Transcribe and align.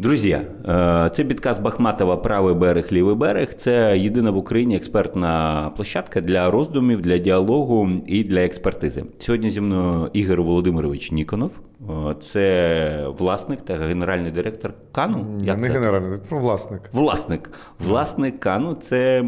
Друзі, 0.00 0.30
е, 0.30 1.10
це 1.14 1.24
підказ 1.24 1.58
Бахматова 1.58 2.16
Правий 2.16 2.54
берег, 2.54 2.88
лівий 2.92 3.14
берег. 3.14 3.54
Це 3.54 3.98
єдина 3.98 4.30
в 4.30 4.36
Україні 4.36 4.76
експертна 4.76 5.72
площадка 5.76 6.20
для 6.20 6.50
роздумів, 6.50 7.00
для 7.00 7.18
діалогу 7.18 7.88
і 8.06 8.24
для 8.24 8.40
експертизи. 8.40 9.04
Сьогодні 9.18 9.50
зі 9.50 9.60
мною 9.60 10.10
Ігор 10.12 10.42
Володимирович 10.42 11.10
Ніконов. 11.12 11.50
Е, 11.80 12.14
це 12.20 13.06
власник 13.18 13.60
та 13.62 13.76
генеральний 13.76 14.30
директор 14.32 14.72
Кану. 14.92 15.38
Як 15.42 15.58
Не 15.58 15.66
це? 15.68 15.72
генеральний, 15.72 16.18
власник. 16.30 16.80
Власник. 16.92 17.50
Власник 17.88 18.40
Кану 18.40 18.74
це 18.74 19.24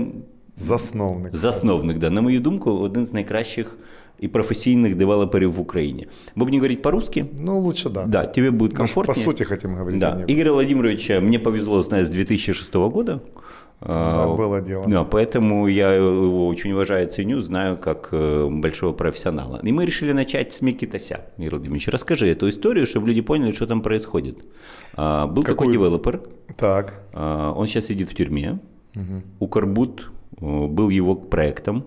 засновник. 0.56 1.36
Засновник, 1.36 1.98
да. 1.98 2.10
На 2.10 2.20
мою 2.20 2.40
думку, 2.40 2.70
один 2.70 3.06
з 3.06 3.12
найкращих 3.12 3.78
и 4.22 4.28
профессийных 4.28 4.96
девелоперов 4.96 5.56
в 5.56 5.60
Украине. 5.60 6.06
Будем 6.36 6.58
говорить 6.58 6.80
по-русски? 6.80 7.26
Ну, 7.32 7.58
лучше 7.58 7.88
да. 7.88 8.06
Да, 8.06 8.24
тебе 8.26 8.52
будет 8.52 8.74
комфортнее. 8.74 9.16
Мы 9.16 9.24
по 9.24 9.30
сути 9.30 9.42
хотим 9.42 9.74
говорить. 9.74 10.00
Да. 10.00 10.22
Игорь 10.28 10.50
Владимирович, 10.50 11.08
мне 11.08 11.38
повезло 11.40 11.82
знать 11.82 12.06
с 12.06 12.10
2006 12.10 12.72
года. 12.74 13.20
Да, 13.80 14.28
было 14.28 14.60
дело. 14.60 14.84
Да, 14.86 15.02
поэтому 15.02 15.66
я 15.66 15.92
его 15.92 16.46
очень 16.46 16.70
уважаю, 16.70 17.08
ценю, 17.08 17.40
знаю 17.40 17.76
как 17.76 18.10
э, 18.12 18.48
большого 18.48 18.92
профессионала. 18.92 19.58
И 19.64 19.72
мы 19.72 19.84
решили 19.84 20.12
начать 20.12 20.52
с 20.52 20.60
Микитася. 20.60 21.22
Игорь 21.36 21.56
Владимирович, 21.56 21.88
расскажи 21.88 22.28
эту 22.28 22.48
историю, 22.48 22.86
чтобы 22.86 23.08
люди 23.08 23.22
поняли, 23.22 23.50
что 23.50 23.66
там 23.66 23.82
происходит. 23.82 24.38
А, 24.94 25.26
был 25.26 25.42
Какую? 25.42 25.56
такой 25.56 25.72
девелопер. 25.72 26.22
Так. 26.56 27.02
А, 27.12 27.52
он 27.52 27.66
сейчас 27.66 27.86
сидит 27.86 28.08
в 28.08 28.14
тюрьме. 28.14 28.60
Угу. 28.94 29.22
Укрбут 29.40 30.12
э, 30.40 30.66
был 30.66 30.88
его 30.88 31.16
проектом. 31.16 31.84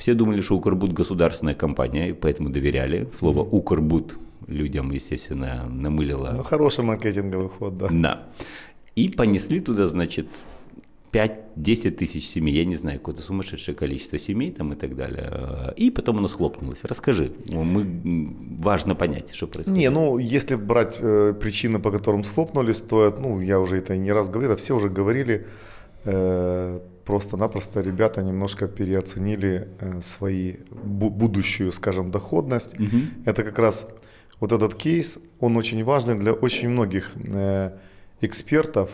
Все 0.00 0.14
думали, 0.14 0.40
что 0.40 0.56
Укрбуд 0.56 0.94
государственная 0.94 1.54
компания, 1.54 2.08
и 2.08 2.12
поэтому 2.14 2.48
доверяли. 2.48 3.06
Слово 3.12 3.40
Укрбуд 3.40 4.16
людям, 4.46 4.90
естественно, 4.92 5.68
намылило. 5.68 6.32
Ну, 6.36 6.42
хороший 6.42 6.84
маркетинговый 6.84 7.50
ход, 7.50 7.76
да. 7.76 7.88
Да. 7.90 8.28
И 8.96 9.10
понесли 9.10 9.60
туда, 9.60 9.86
значит, 9.86 10.26
5-10 11.12 11.90
тысяч 11.90 12.26
семей, 12.26 12.54
я 12.54 12.64
не 12.64 12.76
знаю, 12.76 12.98
какое-то 12.98 13.20
сумасшедшее 13.20 13.74
количество 13.74 14.18
семей 14.18 14.50
там 14.52 14.72
и 14.72 14.76
так 14.76 14.96
далее. 14.96 15.74
И 15.76 15.90
потом 15.90 16.16
оно 16.16 16.28
схлопнулось. 16.28 16.78
Расскажи, 16.82 17.32
мы, 17.52 18.34
важно 18.58 18.94
понять, 18.94 19.34
что 19.34 19.48
происходит. 19.48 19.78
Не, 19.78 19.90
ну, 19.90 20.16
если 20.16 20.54
брать 20.54 20.96
э, 21.02 21.34
причины, 21.38 21.78
по 21.78 21.90
которым 21.90 22.24
схлопнулись, 22.24 22.80
то, 22.80 23.14
ну, 23.20 23.38
я 23.42 23.60
уже 23.60 23.76
это 23.76 23.98
не 23.98 24.12
раз 24.12 24.30
говорил, 24.30 24.52
а 24.52 24.56
все 24.56 24.74
уже 24.74 24.88
говорили, 24.88 25.46
э, 26.04 26.80
просто-напросто 27.04 27.80
ребята 27.80 28.22
немножко 28.22 28.66
переоценили 28.66 29.68
э, 29.80 30.00
свои 30.02 30.56
будущую, 30.70 31.72
скажем, 31.72 32.10
доходность. 32.10 32.74
Угу. 32.74 32.96
Это 33.26 33.42
как 33.42 33.58
раз 33.58 33.88
вот 34.40 34.52
этот 34.52 34.74
кейс, 34.74 35.18
он 35.38 35.56
очень 35.56 35.84
важный 35.84 36.14
для 36.14 36.32
очень 36.32 36.68
многих 36.68 37.12
э, 37.16 37.72
экспертов, 38.20 38.90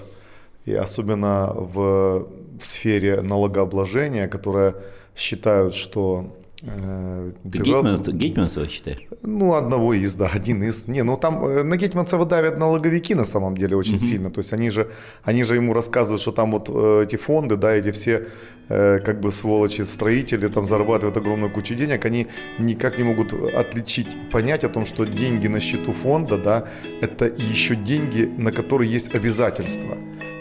и 0.65 0.75
особенно 0.75 1.53
в 1.55 2.29
сфере 2.61 3.23
налогообложения, 3.23 4.27
которые 4.27 4.75
считают, 5.15 5.75
что 5.75 6.37
Э, 6.63 7.33
Ты 7.53 7.59
Гетманцева, 7.59 8.17
Гетманцева 8.17 8.69
считаешь? 8.69 9.03
Ну, 9.23 9.55
одного 9.55 9.93
из, 9.95 10.15
да, 10.15 10.31
один 10.33 10.63
из. 10.63 10.89
Не, 10.89 11.03
ну 11.03 11.17
там 11.17 11.45
э, 11.45 11.63
на 11.63 11.77
Гетманцева 11.77 12.25
давят 12.25 12.59
налоговики 12.59 13.15
на 13.15 13.25
самом 13.25 13.57
деле 13.57 13.77
очень 13.77 13.97
угу. 13.97 14.05
сильно. 14.05 14.31
То 14.31 14.41
есть 14.41 14.53
они 14.53 14.71
же, 14.71 14.91
они 15.23 15.45
же 15.45 15.57
ему 15.57 15.75
рассказывают, 15.75 16.23
что 16.23 16.33
там 16.33 16.53
вот 16.53 16.69
э, 16.69 17.05
эти 17.05 17.17
фонды, 17.17 17.57
да, 17.57 17.75
эти 17.75 17.91
все 17.91 18.27
как 18.69 19.21
бы 19.21 19.31
сволочи 19.31 19.83
строители 19.83 20.49
там 20.49 20.67
зарабатывают 20.67 21.17
огромную 21.17 21.53
кучу 21.53 21.77
денег, 21.77 22.05
они 22.05 22.27
никак 22.59 22.99
не 22.99 23.05
могут 23.05 23.33
отличить, 23.33 24.17
понять 24.33 24.65
о 24.65 24.69
том, 24.69 24.85
что 24.85 25.05
деньги 25.05 25.47
на 25.47 25.61
счету 25.61 25.93
фонда, 25.93 26.37
да, 26.37 26.65
это 27.01 27.27
еще 27.27 27.77
деньги, 27.77 28.29
на 28.37 28.51
которые 28.51 28.91
есть 28.91 29.15
обязательства 29.15 29.97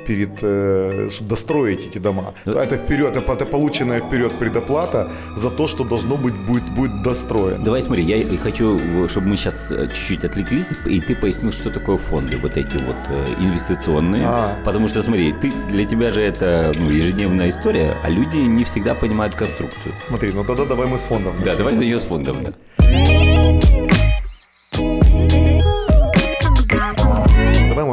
перед, 0.06 0.40
э, 0.42 1.10
достроить 1.22 1.88
эти 1.88 1.98
дома. 1.98 2.34
Ну, 2.46 2.54
это 2.54 2.78
вперед, 2.78 3.18
это 3.18 3.46
полученная 3.46 4.00
вперед 4.00 4.40
предоплата 4.40 5.12
за 5.36 5.50
то, 5.50 5.68
что 5.68 5.84
должно 5.84 6.18
быть 6.18 6.36
будет, 6.46 6.70
будет 6.70 7.02
достроено. 7.02 7.64
Давай 7.64 7.84
смотри, 7.84 8.04
я 8.04 8.38
хочу, 8.38 9.10
чтобы 9.10 9.28
мы 9.28 9.38
сейчас 9.38 9.72
э, 9.72 9.88
чуть-чуть 9.88 10.24
отвлеклись, 10.24 10.68
и 10.86 11.02
ты 11.02 11.16
пояснил, 11.16 11.52
что 11.52 11.70
такое 11.70 11.98
фонды, 11.98 12.38
вот 12.38 12.58
эти 12.58 12.78
вот 12.84 12.98
э, 13.10 13.36
инвестиционные. 13.40 14.26
А. 14.26 14.58
Потому 14.64 14.88
что, 14.88 15.04
смотри, 15.04 15.34
ты, 15.34 15.52
для 15.70 15.86
тебя 15.86 16.12
же 16.12 16.22
это 16.22 16.74
ну, 16.76 16.90
ежедневная 16.90 17.50
история, 17.50 17.98
а 18.04 18.10
люди 18.10 18.38
не 18.38 18.64
всегда 18.64 18.96
понимают 18.96 19.36
конструкцию. 19.36 19.94
Смотри, 20.06 20.32
ну 20.32 20.44
тогда 20.44 20.66
давай 20.66 20.88
мы 20.88 20.98
с 20.98 21.06
фондом 21.06 21.36
начнем. 21.36 21.52
Да, 21.52 21.58
давай 21.58 21.76
начнем 21.76 22.00
с 22.00 22.04
фондом, 22.04 22.38
да. 22.42 23.45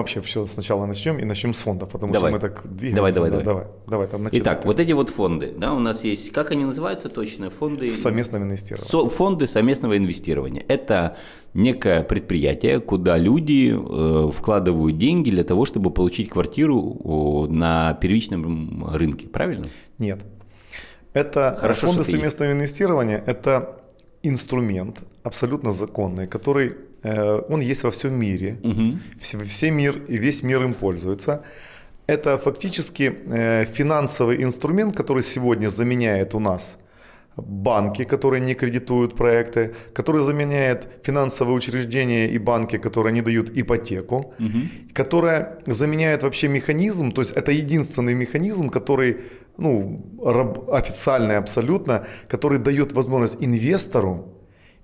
Вообще 0.02 0.20
все 0.20 0.46
сначала 0.46 0.86
начнем 0.86 1.18
и 1.18 1.24
начнем 1.24 1.54
с 1.54 1.60
фондов, 1.60 1.90
потому 1.90 2.12
давай. 2.12 2.30
что 2.30 2.36
мы 2.36 2.40
так 2.40 2.62
двигаемся. 2.64 2.96
Давай, 2.96 3.12
давай, 3.12 3.30
давай. 3.30 3.44
Давай, 3.44 3.66
давай 3.86 4.06
там 4.08 4.22
начинаем. 4.24 4.44
Итак, 4.44 4.64
вот 4.66 4.78
эти 4.78 4.92
вот 4.92 5.10
фонды, 5.10 5.52
да, 5.56 5.72
у 5.72 5.78
нас 5.78 6.04
есть, 6.04 6.32
как 6.32 6.50
они 6.50 6.64
называются 6.64 7.08
точно? 7.08 7.50
Фонды... 7.50 7.94
Совместного 7.94 8.44
инвестирования. 8.44 8.90
Со, 8.90 9.08
фонды 9.08 9.46
совместного 9.46 9.96
инвестирования. 9.96 10.64
Это 10.68 11.16
некое 11.54 12.02
предприятие, 12.02 12.80
куда 12.80 13.16
люди 13.16 13.74
э, 13.74 14.30
вкладывают 14.32 14.98
деньги 14.98 15.30
для 15.30 15.44
того, 15.44 15.64
чтобы 15.64 15.90
получить 15.90 16.28
квартиру 16.28 17.46
на 17.48 17.94
первичном 17.94 18.94
рынке, 18.94 19.28
правильно? 19.28 19.66
Нет. 19.98 20.20
Это 21.12 21.56
Хорошо, 21.58 21.88
фонды 21.88 22.04
совместного 22.04 22.52
инвестирования, 22.52 23.22
это 23.26 23.78
инструмент 24.22 25.02
абсолютно 25.22 25.72
законный, 25.72 26.26
который 26.26 26.76
он 27.02 27.60
есть 27.60 27.84
во 27.84 27.90
всем 27.90 28.14
мире, 28.14 28.58
угу. 28.62 28.98
все, 29.20 29.38
все 29.44 29.70
мир 29.70 30.02
и 30.08 30.18
весь 30.18 30.42
мир 30.42 30.62
им 30.62 30.74
пользуется. 30.74 31.42
Это 32.06 32.38
фактически 32.38 33.14
э, 33.26 33.64
финансовый 33.64 34.42
инструмент, 34.42 34.96
который 34.96 35.22
сегодня 35.22 35.68
заменяет 35.68 36.34
у 36.34 36.40
нас 36.40 36.78
банки, 37.36 38.04
которые 38.04 38.40
не 38.40 38.54
кредитуют 38.54 39.16
проекты, 39.16 39.74
который 39.94 40.22
заменяет 40.22 40.86
финансовые 41.02 41.54
учреждения 41.54 42.28
и 42.28 42.38
банки, 42.38 42.78
которые 42.78 43.12
не 43.12 43.22
дают 43.22 43.50
ипотеку, 43.56 44.34
угу. 44.38 44.58
которая 44.92 45.58
заменяет 45.66 46.22
вообще 46.22 46.48
механизм, 46.48 47.12
то 47.12 47.22
есть 47.22 47.32
это 47.32 47.52
единственный 47.52 48.14
механизм, 48.14 48.68
который 48.68 49.16
ну, 49.58 50.04
официальный 50.72 51.36
абсолютно, 51.36 52.06
который 52.28 52.58
дает 52.58 52.92
возможность 52.92 53.36
инвестору, 53.40 54.28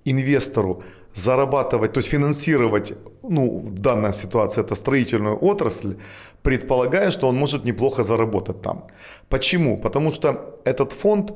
инвестору 0.04 0.82
зарабатывать, 1.18 1.92
то 1.92 1.98
есть 1.98 2.10
финансировать, 2.10 2.94
ну, 3.22 3.58
в 3.58 3.78
данной 3.78 4.12
ситуации 4.12 4.64
это 4.64 4.74
строительную 4.74 5.36
отрасль, 5.36 5.96
предполагая, 6.42 7.10
что 7.10 7.28
он 7.28 7.36
может 7.36 7.64
неплохо 7.64 8.02
заработать 8.02 8.62
там. 8.62 8.84
Почему? 9.28 9.78
Потому 9.78 10.12
что 10.12 10.60
этот 10.64 10.92
фонд 10.92 11.32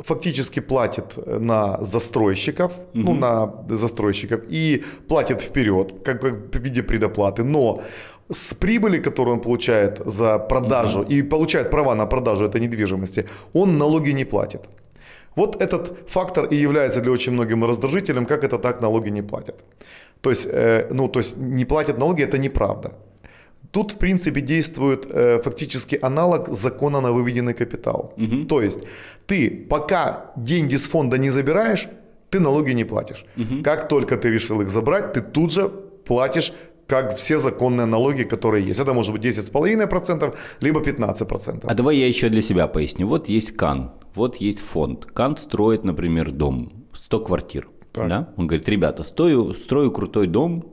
фактически 0.00 0.60
платит 0.60 1.16
на 1.26 1.78
застройщиков, 1.84 2.72
угу. 2.72 3.02
ну, 3.02 3.14
на 3.14 3.52
застройщиков 3.68 4.40
и 4.50 4.84
платит 5.08 5.40
вперед, 5.40 5.92
как 6.04 6.20
бы 6.22 6.30
в 6.30 6.58
виде 6.58 6.82
предоплаты, 6.82 7.44
но 7.44 7.82
с 8.30 8.54
прибыли, 8.54 8.98
которую 8.98 9.36
он 9.36 9.40
получает 9.40 10.00
за 10.06 10.38
продажу 10.38 11.00
угу. 11.00 11.12
и 11.12 11.22
получает 11.22 11.70
права 11.70 11.94
на 11.94 12.06
продажу 12.06 12.44
этой 12.44 12.60
недвижимости, 12.60 13.24
он 13.54 13.78
налоги 13.78 14.12
не 14.12 14.24
платит. 14.24 14.60
Вот 15.36 15.62
этот 15.62 15.92
фактор 16.08 16.46
и 16.46 16.56
является 16.56 17.00
для 17.00 17.12
очень 17.12 17.32
многим 17.32 17.64
раздражителем, 17.64 18.26
как 18.26 18.44
это 18.44 18.58
так 18.58 18.80
налоги 18.80 19.10
не 19.10 19.22
платят. 19.22 19.64
То 20.20 20.30
есть, 20.30 20.46
э, 20.46 20.88
ну, 20.90 21.08
то 21.08 21.20
есть 21.20 21.36
не 21.36 21.64
платят 21.64 21.98
налоги, 21.98 22.22
это 22.22 22.38
неправда. 22.38 22.92
Тут, 23.70 23.92
в 23.92 23.98
принципе, 23.98 24.40
действует 24.40 25.06
э, 25.10 25.40
фактически 25.42 25.98
аналог 26.02 26.48
закона 26.48 27.00
на 27.00 27.12
выведенный 27.12 27.54
капитал. 27.54 28.12
Угу. 28.18 28.46
То 28.46 28.62
есть 28.62 28.80
ты 29.26 29.66
пока 29.70 30.32
деньги 30.36 30.76
с 30.76 30.88
фонда 30.88 31.18
не 31.18 31.30
забираешь, 31.30 31.88
ты 32.30 32.40
налоги 32.40 32.74
не 32.74 32.84
платишь. 32.84 33.24
Угу. 33.36 33.62
Как 33.64 33.88
только 33.88 34.16
ты 34.16 34.30
решил 34.30 34.60
их 34.60 34.70
забрать, 34.70 35.14
ты 35.14 35.22
тут 35.22 35.52
же 35.52 35.68
платишь 36.04 36.52
как 36.92 37.16
все 37.16 37.38
законные 37.38 37.86
налоги, 37.86 38.24
которые 38.24 38.66
есть. 38.66 38.78
Это 38.80 38.92
может 38.92 39.12
быть 39.12 39.24
10,5%, 39.24 40.34
либо 40.60 40.80
15%. 40.80 41.64
А 41.66 41.74
давай 41.74 41.96
я 41.96 42.06
еще 42.06 42.28
для 42.28 42.42
себя 42.42 42.66
поясню. 42.66 43.08
Вот 43.08 43.30
есть 43.30 43.56
КАН, 43.56 43.92
вот 44.14 44.36
есть 44.36 44.60
фонд. 44.60 45.06
КАН 45.06 45.38
строит, 45.38 45.84
например, 45.84 46.30
дом, 46.32 46.70
100 46.92 47.20
квартир. 47.20 47.68
Так. 47.92 48.08
Да? 48.08 48.28
Он 48.36 48.46
говорит, 48.46 48.68
ребята, 48.68 49.04
стою, 49.04 49.54
строю 49.54 49.90
крутой 49.90 50.26
дом, 50.26 50.64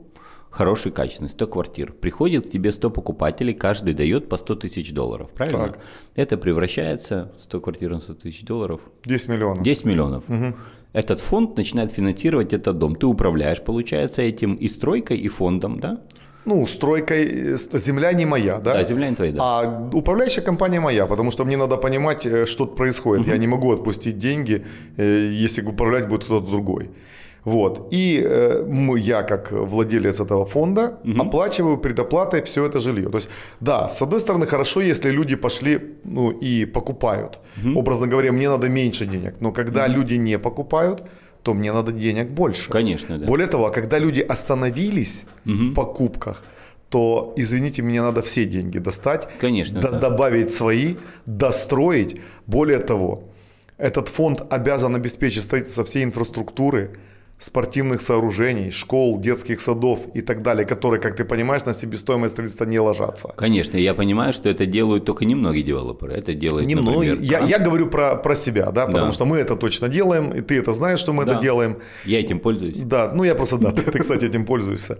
хороший, 0.50 0.92
качественный, 0.92 1.30
100 1.30 1.46
квартир. 1.46 1.92
Приходит 1.92 2.46
к 2.46 2.50
тебе 2.50 2.70
100 2.70 2.90
покупателей, 2.90 3.54
каждый 3.54 3.94
дает 3.94 4.28
по 4.28 4.36
100 4.36 4.56
тысяч 4.56 4.92
долларов, 4.92 5.30
правильно? 5.30 5.68
Так. 5.68 5.78
Это 6.16 6.36
превращается, 6.36 7.32
100 7.38 7.60
квартир 7.60 7.92
на 7.92 8.00
100 8.00 8.14
тысяч 8.14 8.44
долларов. 8.44 8.80
10 9.06 9.28
миллионов. 9.28 9.62
10 9.62 9.84
миллионов. 9.86 10.24
Угу. 10.28 10.54
Этот 10.92 11.20
фонд 11.20 11.56
начинает 11.56 11.92
финансировать 11.92 12.52
этот 12.52 12.78
дом. 12.78 12.96
Ты 12.96 13.06
управляешь, 13.06 13.60
получается, 13.60 14.22
этим 14.22 14.54
и 14.54 14.68
стройкой, 14.68 15.18
и 15.18 15.28
фондом, 15.28 15.78
да? 15.80 16.00
Ну, 16.46 16.66
стройкой, 16.66 17.56
земля 17.74 18.12
не 18.12 18.26
моя, 18.26 18.58
да? 18.58 18.72
Да, 18.72 18.84
земля 18.84 19.10
не 19.10 19.16
твоя, 19.16 19.32
да. 19.32 19.40
А 19.42 19.90
управляющая 19.92 20.42
компания 20.42 20.80
моя, 20.80 21.06
потому 21.06 21.30
что 21.30 21.44
мне 21.44 21.56
надо 21.56 21.76
понимать, 21.76 22.26
э, 22.26 22.46
что 22.46 22.66
происходит. 22.66 23.26
Угу. 23.26 23.30
Я 23.30 23.38
не 23.38 23.46
могу 23.46 23.72
отпустить 23.72 24.16
деньги, 24.18 24.64
э, 24.96 25.30
если 25.44 25.62
управлять 25.62 26.08
будет 26.08 26.24
кто-то 26.24 26.50
другой. 26.50 26.90
Вот. 27.50 27.88
И 27.90 28.22
э, 28.24 28.64
мы, 28.64 28.98
я, 28.98 29.22
как 29.22 29.52
владелец 29.52 30.20
этого 30.20 30.44
фонда, 30.44 30.98
угу. 31.04 31.22
оплачиваю 31.22 31.78
предоплатой 31.78 32.42
все 32.42 32.64
это 32.64 32.80
жилье. 32.80 33.08
То 33.08 33.18
есть, 33.18 33.30
да, 33.60 33.88
с 33.88 34.02
одной 34.02 34.20
стороны, 34.20 34.46
хорошо, 34.46 34.80
если 34.80 35.10
люди 35.10 35.36
пошли 35.36 35.80
ну, 36.04 36.30
и 36.30 36.64
покупают. 36.64 37.38
Угу. 37.64 37.78
Образно 37.78 38.06
говоря, 38.06 38.32
мне 38.32 38.48
надо 38.48 38.68
меньше 38.68 39.06
денег. 39.06 39.34
Но 39.40 39.52
когда 39.52 39.86
угу. 39.86 39.94
люди 39.94 40.14
не 40.18 40.38
покупают, 40.38 41.02
то 41.42 41.54
мне 41.54 41.72
надо 41.72 41.92
денег 41.92 42.30
больше. 42.30 42.70
Конечно, 42.70 43.18
да. 43.18 43.26
Более 43.26 43.48
того, 43.48 43.70
когда 43.70 43.98
люди 43.98 44.20
остановились 44.20 45.24
угу. 45.46 45.54
в 45.54 45.74
покупках, 45.74 46.44
то, 46.88 47.32
извините, 47.36 47.82
мне 47.82 48.02
надо 48.02 48.20
все 48.20 48.44
деньги 48.44 48.78
достать, 48.78 49.28
Конечно, 49.40 49.80
д- 49.80 49.90
да. 49.90 49.98
добавить 49.98 50.50
свои, 50.50 50.94
достроить. 51.26 52.20
Более 52.46 52.78
того, 52.78 53.22
этот 53.78 54.08
фонд 54.08 54.42
обязан 54.50 54.94
обеспечить 54.94 55.42
строительство 55.42 55.84
всей 55.84 56.04
инфраструктуры, 56.04 56.90
спортивных 57.40 58.02
сооружений, 58.02 58.70
школ, 58.70 59.18
детских 59.18 59.60
садов 59.60 60.00
и 60.14 60.20
так 60.20 60.42
далее, 60.42 60.66
которые, 60.66 61.00
как 61.00 61.16
ты 61.16 61.24
понимаешь, 61.24 61.64
на 61.64 61.72
себестоимость 61.72 62.34
строительства 62.34 62.66
не 62.66 62.78
ложатся. 62.78 63.32
Конечно, 63.36 63.78
я 63.78 63.94
понимаю, 63.94 64.34
что 64.34 64.50
это 64.50 64.66
делают 64.66 65.06
только 65.06 65.24
немногие 65.24 65.62
девелоперы. 65.62 66.12
Это 66.12 66.34
делают, 66.34 66.68
немногие. 66.68 67.14
Например, 67.14 67.40
я, 67.42 67.46
я 67.46 67.58
говорю 67.58 67.86
про, 67.88 68.16
про 68.16 68.34
себя, 68.34 68.70
да, 68.70 68.86
потому 68.86 69.06
да. 69.06 69.12
что 69.12 69.24
мы 69.24 69.38
это 69.38 69.56
точно 69.56 69.88
делаем, 69.88 70.34
и 70.34 70.42
ты 70.42 70.58
это 70.58 70.72
знаешь, 70.72 70.98
что 70.98 71.14
мы 71.14 71.24
да. 71.24 71.32
это 71.32 71.42
делаем. 71.42 71.78
Я 72.04 72.20
этим 72.20 72.40
пользуюсь. 72.40 72.76
Да, 72.76 73.10
ну 73.14 73.24
я 73.24 73.34
просто, 73.34 73.56
да, 73.56 73.72
ты, 73.72 73.98
кстати, 73.98 74.26
этим 74.26 74.44
пользуешься. 74.44 74.98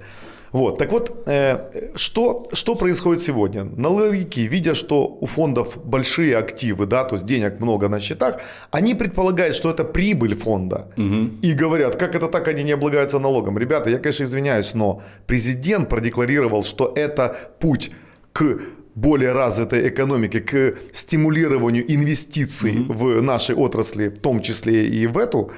Вот, 0.53 0.79
так 0.79 0.93
вот, 0.93 1.23
э, 1.27 1.91
что, 1.95 2.43
что 2.53 2.75
происходит 2.75 3.23
сегодня? 3.23 3.65
Налоговики, 3.65 4.49
видя, 4.49 4.75
что 4.75 5.19
у 5.21 5.27
фондов 5.27 5.79
большие 5.85 6.37
активы, 6.37 6.87
да, 6.87 7.05
то 7.05 7.15
есть 7.15 7.27
денег 7.27 7.61
много 7.61 7.89
на 7.89 8.01
счетах, 8.01 8.41
они 8.73 8.95
предполагают, 8.95 9.55
что 9.55 9.71
это 9.71 9.85
прибыль 9.85 10.35
фонда. 10.35 10.87
Угу. 10.97 11.31
И 11.43 11.53
говорят, 11.53 11.97
как 11.97 12.15
это 12.15 12.27
так, 12.27 12.49
они 12.49 12.65
не 12.65 12.73
облагаются 12.73 13.19
налогом. 13.19 13.59
Ребята, 13.59 13.91
я, 13.91 13.99
конечно, 13.99 14.25
извиняюсь, 14.25 14.75
но 14.75 15.03
президент 15.27 15.89
продекларировал, 15.89 16.65
что 16.65 16.93
это 16.97 17.37
путь 17.61 17.93
к 18.33 18.61
более 18.95 19.33
развитой 19.33 19.89
экономике, 19.89 20.41
к 20.41 20.75
стимулированию 20.93 21.85
инвестиций 21.95 22.81
угу. 22.81 22.93
в 22.93 23.23
нашей 23.23 23.55
отрасли, 23.55 24.09
в 24.09 24.19
том 24.19 24.41
числе 24.41 24.89
и 24.89 25.07
в 25.07 25.17
эту, 25.17 25.51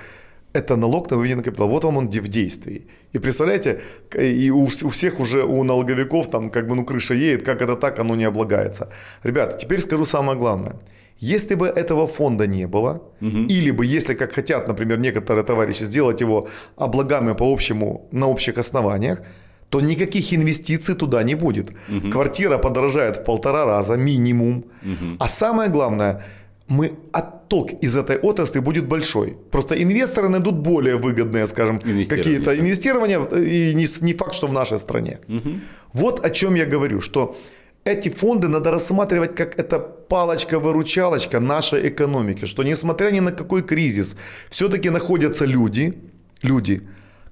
это 0.52 0.76
налог 0.76 1.10
на 1.10 1.16
выведенный 1.16 1.44
капитал. 1.44 1.68
Вот 1.68 1.84
вам 1.84 1.96
он 1.96 2.08
в 2.08 2.28
действии. 2.28 2.86
И 3.12 3.18
представляете, 3.18 3.80
и 4.18 4.50
у, 4.50 4.62
у 4.64 4.88
всех 4.88 5.20
уже, 5.20 5.44
у 5.44 5.64
налоговиков 5.64 6.30
там 6.30 6.50
как 6.50 6.66
бы 6.66 6.74
ну 6.74 6.84
крыша 6.84 7.14
едет, 7.14 7.44
как 7.44 7.60
это 7.62 7.76
так, 7.76 7.98
оно 7.98 8.16
не 8.16 8.24
облагается. 8.24 8.88
Ребята, 9.22 9.58
теперь 9.58 9.80
скажу 9.80 10.04
самое 10.04 10.38
главное. 10.38 10.76
Если 11.18 11.54
бы 11.54 11.66
этого 11.66 12.06
фонда 12.06 12.46
не 12.46 12.66
было, 12.66 13.02
угу. 13.20 13.46
или 13.48 13.70
бы, 13.70 13.86
если, 13.86 14.14
как 14.14 14.32
хотят, 14.32 14.66
например, 14.66 14.98
некоторые 14.98 15.44
товарищи, 15.44 15.84
сделать 15.84 16.20
его 16.20 16.48
облагаемым 16.76 17.36
по 17.36 17.52
общему, 17.52 18.08
на 18.12 18.28
общих 18.28 18.58
основаниях, 18.58 19.20
то 19.68 19.80
никаких 19.80 20.34
инвестиций 20.34 20.94
туда 20.94 21.22
не 21.22 21.36
будет. 21.36 21.70
Угу. 21.70 22.10
Квартира 22.10 22.58
подорожает 22.58 23.16
в 23.16 23.24
полтора 23.24 23.64
раза 23.64 23.96
минимум. 23.96 24.64
Угу. 24.82 25.16
А 25.18 25.28
самое 25.28 25.70
главное– 25.70 26.24
мы 26.72 26.92
отток 27.12 27.70
из 27.84 27.96
этой 27.96 28.16
отрасли 28.16 28.60
будет 28.60 28.88
большой. 28.88 29.36
Просто 29.50 29.74
инвесторы 29.74 30.28
найдут 30.28 30.54
более 30.54 30.96
выгодные, 30.96 31.46
скажем, 31.46 31.80
какие-то 32.08 32.58
инвестирования, 32.58 33.20
и 33.20 33.74
не, 33.74 33.86
не 34.00 34.14
факт, 34.14 34.34
что 34.34 34.46
в 34.46 34.52
нашей 34.52 34.78
стране. 34.78 35.18
Угу. 35.28 35.50
Вот 35.92 36.26
о 36.26 36.30
чем 36.30 36.56
я 36.56 36.64
говорю, 36.64 37.00
что 37.00 37.36
эти 37.84 38.10
фонды 38.10 38.48
надо 38.48 38.70
рассматривать 38.70 39.34
как 39.34 39.58
это 39.58 39.78
палочка-выручалочка 40.08 41.40
нашей 41.40 41.88
экономики, 41.88 42.46
что 42.46 42.62
несмотря 42.62 43.10
ни 43.10 43.20
на 43.20 43.32
какой 43.32 43.62
кризис, 43.62 44.16
все-таки 44.48 44.90
находятся 44.90 45.44
люди, 45.44 45.94
люди, 46.42 46.80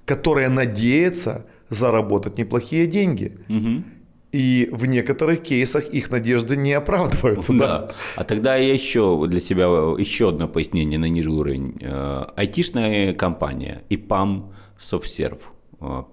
которые 0.05 0.49
надеются 0.49 1.45
заработать 1.69 2.37
неплохие 2.37 2.85
деньги. 2.85 3.31
Угу. 3.49 3.83
И 4.31 4.69
в 4.71 4.85
некоторых 4.85 5.43
кейсах 5.43 5.89
их 5.89 6.09
надежды 6.09 6.55
не 6.55 6.71
оправдываются. 6.71 7.53
Да. 7.53 7.67
да. 7.67 7.91
А 8.15 8.23
тогда 8.23 8.55
я 8.55 8.73
еще 8.73 9.25
для 9.27 9.41
себя 9.41 9.65
еще 9.65 10.29
одно 10.29 10.47
пояснение 10.47 10.97
на 10.97 11.09
ниже 11.09 11.31
уровень. 11.31 11.77
Э, 11.81 12.25
айтишная 12.35 13.13
компания 13.13 13.83
ИПАМ 13.89 14.53
Софтсерв. 14.79 15.51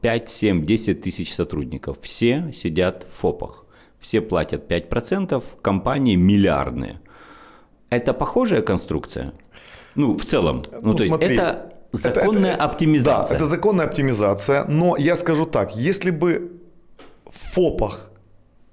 5, 0.01 0.31
7, 0.31 0.65
10 0.65 1.03
тысяч 1.03 1.35
сотрудников. 1.35 1.99
Все 2.01 2.53
сидят 2.55 3.07
в 3.15 3.21
ФОПах. 3.21 3.67
Все 4.01 4.21
платят 4.21 4.71
5%, 4.71 5.43
компании 5.61 6.17
миллиардные. 6.17 7.01
Это 7.91 8.15
похожая 8.15 8.63
конструкция? 8.63 9.33
Ну, 9.95 10.17
в 10.17 10.25
целом. 10.25 10.63
Ну, 10.73 10.93
ну 10.93 10.95
то 10.95 11.07
смотри, 11.07 11.29
есть 11.29 11.41
это 11.41 11.71
законная 11.93 12.53
это, 12.53 12.63
это, 12.63 12.65
оптимизация. 12.65 13.31
Да, 13.31 13.37
это 13.37 13.47
законная 13.47 13.87
оптимизация. 13.87 14.65
Но 14.65 14.97
я 14.97 15.17
скажу 15.17 15.47
так, 15.47 15.77
если 15.77 16.11
бы 16.11 16.58
ФОПах 17.33 18.11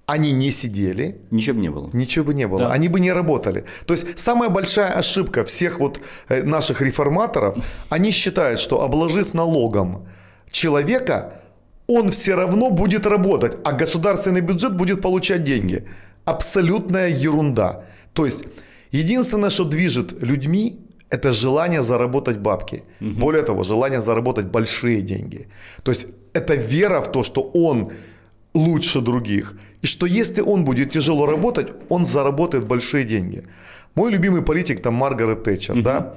они 0.06 0.32
не 0.32 0.52
сидели. 0.52 1.22
Ничего 1.32 1.56
бы 1.56 1.62
не 1.62 1.70
было. 1.70 1.90
Ничего 1.94 2.26
бы 2.26 2.34
не 2.34 2.48
было. 2.48 2.60
Да. 2.60 2.72
Они 2.72 2.90
бы 2.90 3.00
не 3.00 3.12
работали. 3.12 3.66
То 3.86 3.94
есть 3.94 4.20
самая 4.20 4.50
большая 4.50 4.92
ошибка 4.92 5.44
всех 5.44 5.80
вот 5.80 6.00
э, 6.30 6.44
наших 6.44 6.82
реформаторов, 6.82 7.56
они 7.90 8.12
считают, 8.12 8.60
что 8.60 8.84
обложив 8.84 9.34
налогом 9.34 10.08
человека, 10.52 11.42
он 11.88 12.10
все 12.10 12.36
равно 12.36 12.70
будет 12.70 13.06
работать, 13.06 13.58
а 13.64 13.72
государственный 13.72 14.42
бюджет 14.42 14.76
будет 14.76 15.02
получать 15.02 15.44
деньги. 15.44 15.84
Абсолютная 16.26 17.10
ерунда. 17.10 17.84
То 18.14 18.26
есть 18.26 18.44
единственное, 18.92 19.50
что 19.50 19.66
движет 19.66 20.24
людьми, 20.24 20.80
это 21.10 21.32
желание 21.32 21.82
заработать 21.82 22.38
бабки. 22.38 22.84
Угу. 23.02 23.10
Более 23.20 23.44
того, 23.44 23.64
желание 23.64 24.02
заработать 24.02 24.46
большие 24.46 25.02
деньги. 25.02 25.48
То 25.84 25.92
есть 25.92 26.08
это 26.34 26.56
вера 26.56 27.02
в 27.02 27.12
то, 27.12 27.24
что 27.24 27.42
он 27.54 27.92
лучше 28.56 29.02
других. 29.02 29.54
И 29.84 29.88
что 29.88 30.08
если 30.08 30.42
он 30.42 30.64
будет 30.64 30.92
тяжело 30.92 31.26
работать, 31.26 31.68
он 31.90 32.06
заработает 32.06 32.66
большие 32.66 33.04
деньги. 33.04 33.44
Мой 33.96 34.12
любимый 34.12 34.42
политик 34.42 34.82
там 34.82 34.94
Маргарет 34.96 35.44
Тэтчер, 35.44 35.82
да, 35.82 36.14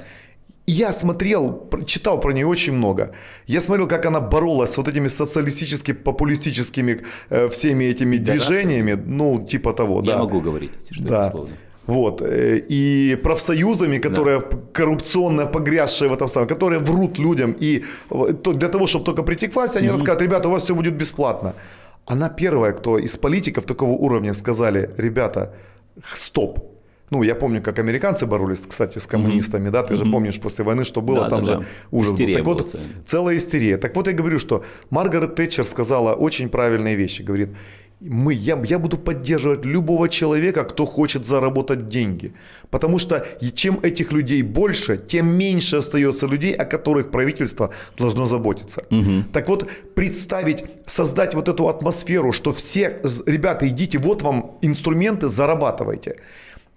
я 0.66 0.92
смотрел, 0.92 1.70
читал 1.86 2.20
про 2.20 2.32
нее 2.32 2.46
очень 2.46 2.74
много. 2.74 3.10
Я 3.46 3.60
смотрел, 3.60 3.88
как 3.88 4.06
она 4.06 4.20
боролась 4.20 4.70
с 4.70 4.76
вот 4.76 4.88
этими 4.88 5.08
социалистическими, 5.08 5.96
популистическими 5.96 7.00
э, 7.30 7.48
всеми 7.48 7.84
этими 7.84 8.18
да, 8.18 8.32
движениями, 8.32 8.94
да? 8.94 9.02
ну, 9.06 9.46
типа 9.50 9.72
того, 9.72 10.00
я 10.00 10.06
да. 10.06 10.12
Я 10.12 10.18
могу 10.18 10.40
говорить, 10.40 10.72
что 10.90 11.04
да. 11.04 11.28
это. 11.28 11.46
Вот. 11.86 12.20
Э, 12.20 12.58
и 12.70 13.16
профсоюзами, 13.22 13.98
которые 13.98 14.40
да. 14.40 14.58
коррупционно 14.72 15.46
погрязшие 15.46 16.10
в 16.10 16.12
этом 16.12 16.28
самом, 16.28 16.48
которые 16.48 16.80
врут 16.80 17.18
людям. 17.18 17.56
И 17.60 17.84
для 18.10 18.68
того, 18.68 18.86
чтобы 18.86 19.04
только 19.04 19.22
прийти 19.22 19.48
к 19.48 19.54
власти, 19.54 19.78
они 19.78 19.88
mm-hmm. 19.88 19.92
рассказывают, 19.92 20.22
ребята, 20.22 20.48
у 20.48 20.50
вас 20.50 20.64
все 20.64 20.74
будет 20.74 20.94
бесплатно. 20.94 21.54
Она 22.08 22.30
первая, 22.30 22.72
кто 22.72 22.98
из 22.98 23.16
политиков 23.16 23.64
такого 23.66 23.92
уровня 23.92 24.32
сказали, 24.32 24.90
ребята, 24.96 25.54
стоп. 26.14 26.58
Ну, 27.10 27.22
я 27.22 27.34
помню, 27.34 27.62
как 27.62 27.78
американцы 27.78 28.26
боролись, 28.26 28.60
кстати, 28.60 28.98
с 28.98 29.06
коммунистами, 29.06 29.68
mm-hmm. 29.68 29.72
да, 29.72 29.82
ты 29.82 29.94
mm-hmm. 29.94 30.04
же 30.04 30.12
помнишь 30.12 30.40
после 30.40 30.64
войны, 30.64 30.84
что 30.84 31.00
было, 31.00 31.20
да, 31.20 31.28
там 31.30 31.42
да, 31.42 31.52
же 31.52 31.58
да. 31.58 31.64
ужас 31.90 32.12
истерия 32.12 32.42
был. 32.42 32.56
Так 32.56 32.66
вот, 32.66 32.80
целая 33.06 33.36
истерия. 33.36 33.76
Так 33.78 33.96
вот 33.96 34.06
я 34.06 34.12
говорю, 34.12 34.38
что 34.38 34.64
Маргарет 34.90 35.34
Тэтчер 35.34 35.64
сказала 35.64 36.14
очень 36.14 36.48
правильные 36.48 36.96
вещи. 36.96 37.22
Говорит, 37.22 37.50
мы, 38.00 38.32
я, 38.32 38.62
я 38.64 38.78
буду 38.78 38.96
поддерживать 38.96 39.64
любого 39.64 40.08
человека, 40.08 40.64
кто 40.64 40.86
хочет 40.86 41.26
заработать 41.26 41.86
деньги. 41.86 42.32
Потому 42.70 42.98
что 42.98 43.26
чем 43.54 43.80
этих 43.82 44.12
людей 44.12 44.42
больше, 44.42 44.96
тем 44.96 45.26
меньше 45.26 45.76
остается 45.76 46.26
людей, 46.26 46.54
о 46.54 46.64
которых 46.64 47.10
правительство 47.10 47.70
должно 47.98 48.26
заботиться. 48.26 48.84
Угу. 48.90 49.24
Так 49.32 49.48
вот, 49.48 49.68
представить, 49.94 50.64
создать 50.86 51.34
вот 51.34 51.48
эту 51.48 51.68
атмосферу, 51.68 52.32
что 52.32 52.52
все, 52.52 53.00
ребята, 53.26 53.66
идите, 53.66 53.98
вот 53.98 54.22
вам 54.22 54.58
инструменты, 54.62 55.28
зарабатывайте. 55.28 56.16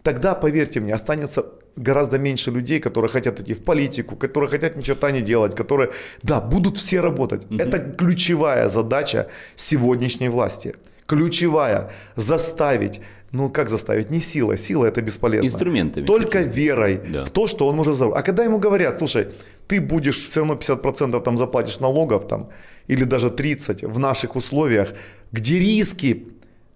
Тогда, 0.01 0.33
поверьте 0.33 0.79
мне, 0.79 0.95
останется 0.95 1.45
гораздо 1.75 2.17
меньше 2.17 2.49
людей, 2.51 2.79
которые 2.79 3.09
хотят 3.09 3.39
идти 3.39 3.53
в 3.53 3.63
политику, 3.63 4.15
которые 4.15 4.49
хотят 4.49 4.75
ни 4.75 4.81
черта 4.81 5.11
не 5.11 5.21
делать, 5.21 5.55
которые, 5.55 5.91
да, 6.23 6.41
будут 6.41 6.77
все 6.77 6.99
работать. 7.01 7.45
Угу. 7.45 7.59
Это 7.59 7.79
ключевая 7.79 8.69
задача 8.69 9.27
сегодняшней 9.55 10.29
власти 10.29 10.73
ключевая. 11.11 11.89
Заставить. 12.15 13.01
Ну, 13.33 13.49
как 13.49 13.69
заставить? 13.69 14.11
Не 14.11 14.21
сила. 14.21 14.57
Сила 14.57 14.85
это 14.85 15.01
бесполезно. 15.01 15.47
Инструментами. 15.47 16.05
Только 16.05 16.39
верой 16.39 17.01
да. 17.13 17.23
в 17.25 17.29
то, 17.29 17.47
что 17.47 17.67
он 17.67 17.75
может 17.75 17.95
заработать. 17.95 18.23
А 18.23 18.25
когда 18.25 18.43
ему 18.43 18.59
говорят, 18.59 18.97
слушай, 18.97 19.27
ты 19.67 19.81
будешь 19.81 20.25
все 20.25 20.39
равно 20.39 20.53
50% 20.55 21.21
там 21.23 21.37
заплатишь 21.37 21.81
налогов 21.81 22.27
там, 22.27 22.49
или 22.87 23.03
даже 23.03 23.27
30% 23.27 23.87
в 23.87 23.99
наших 23.99 24.35
условиях, 24.35 24.93
где 25.33 25.59
риски 25.59 26.27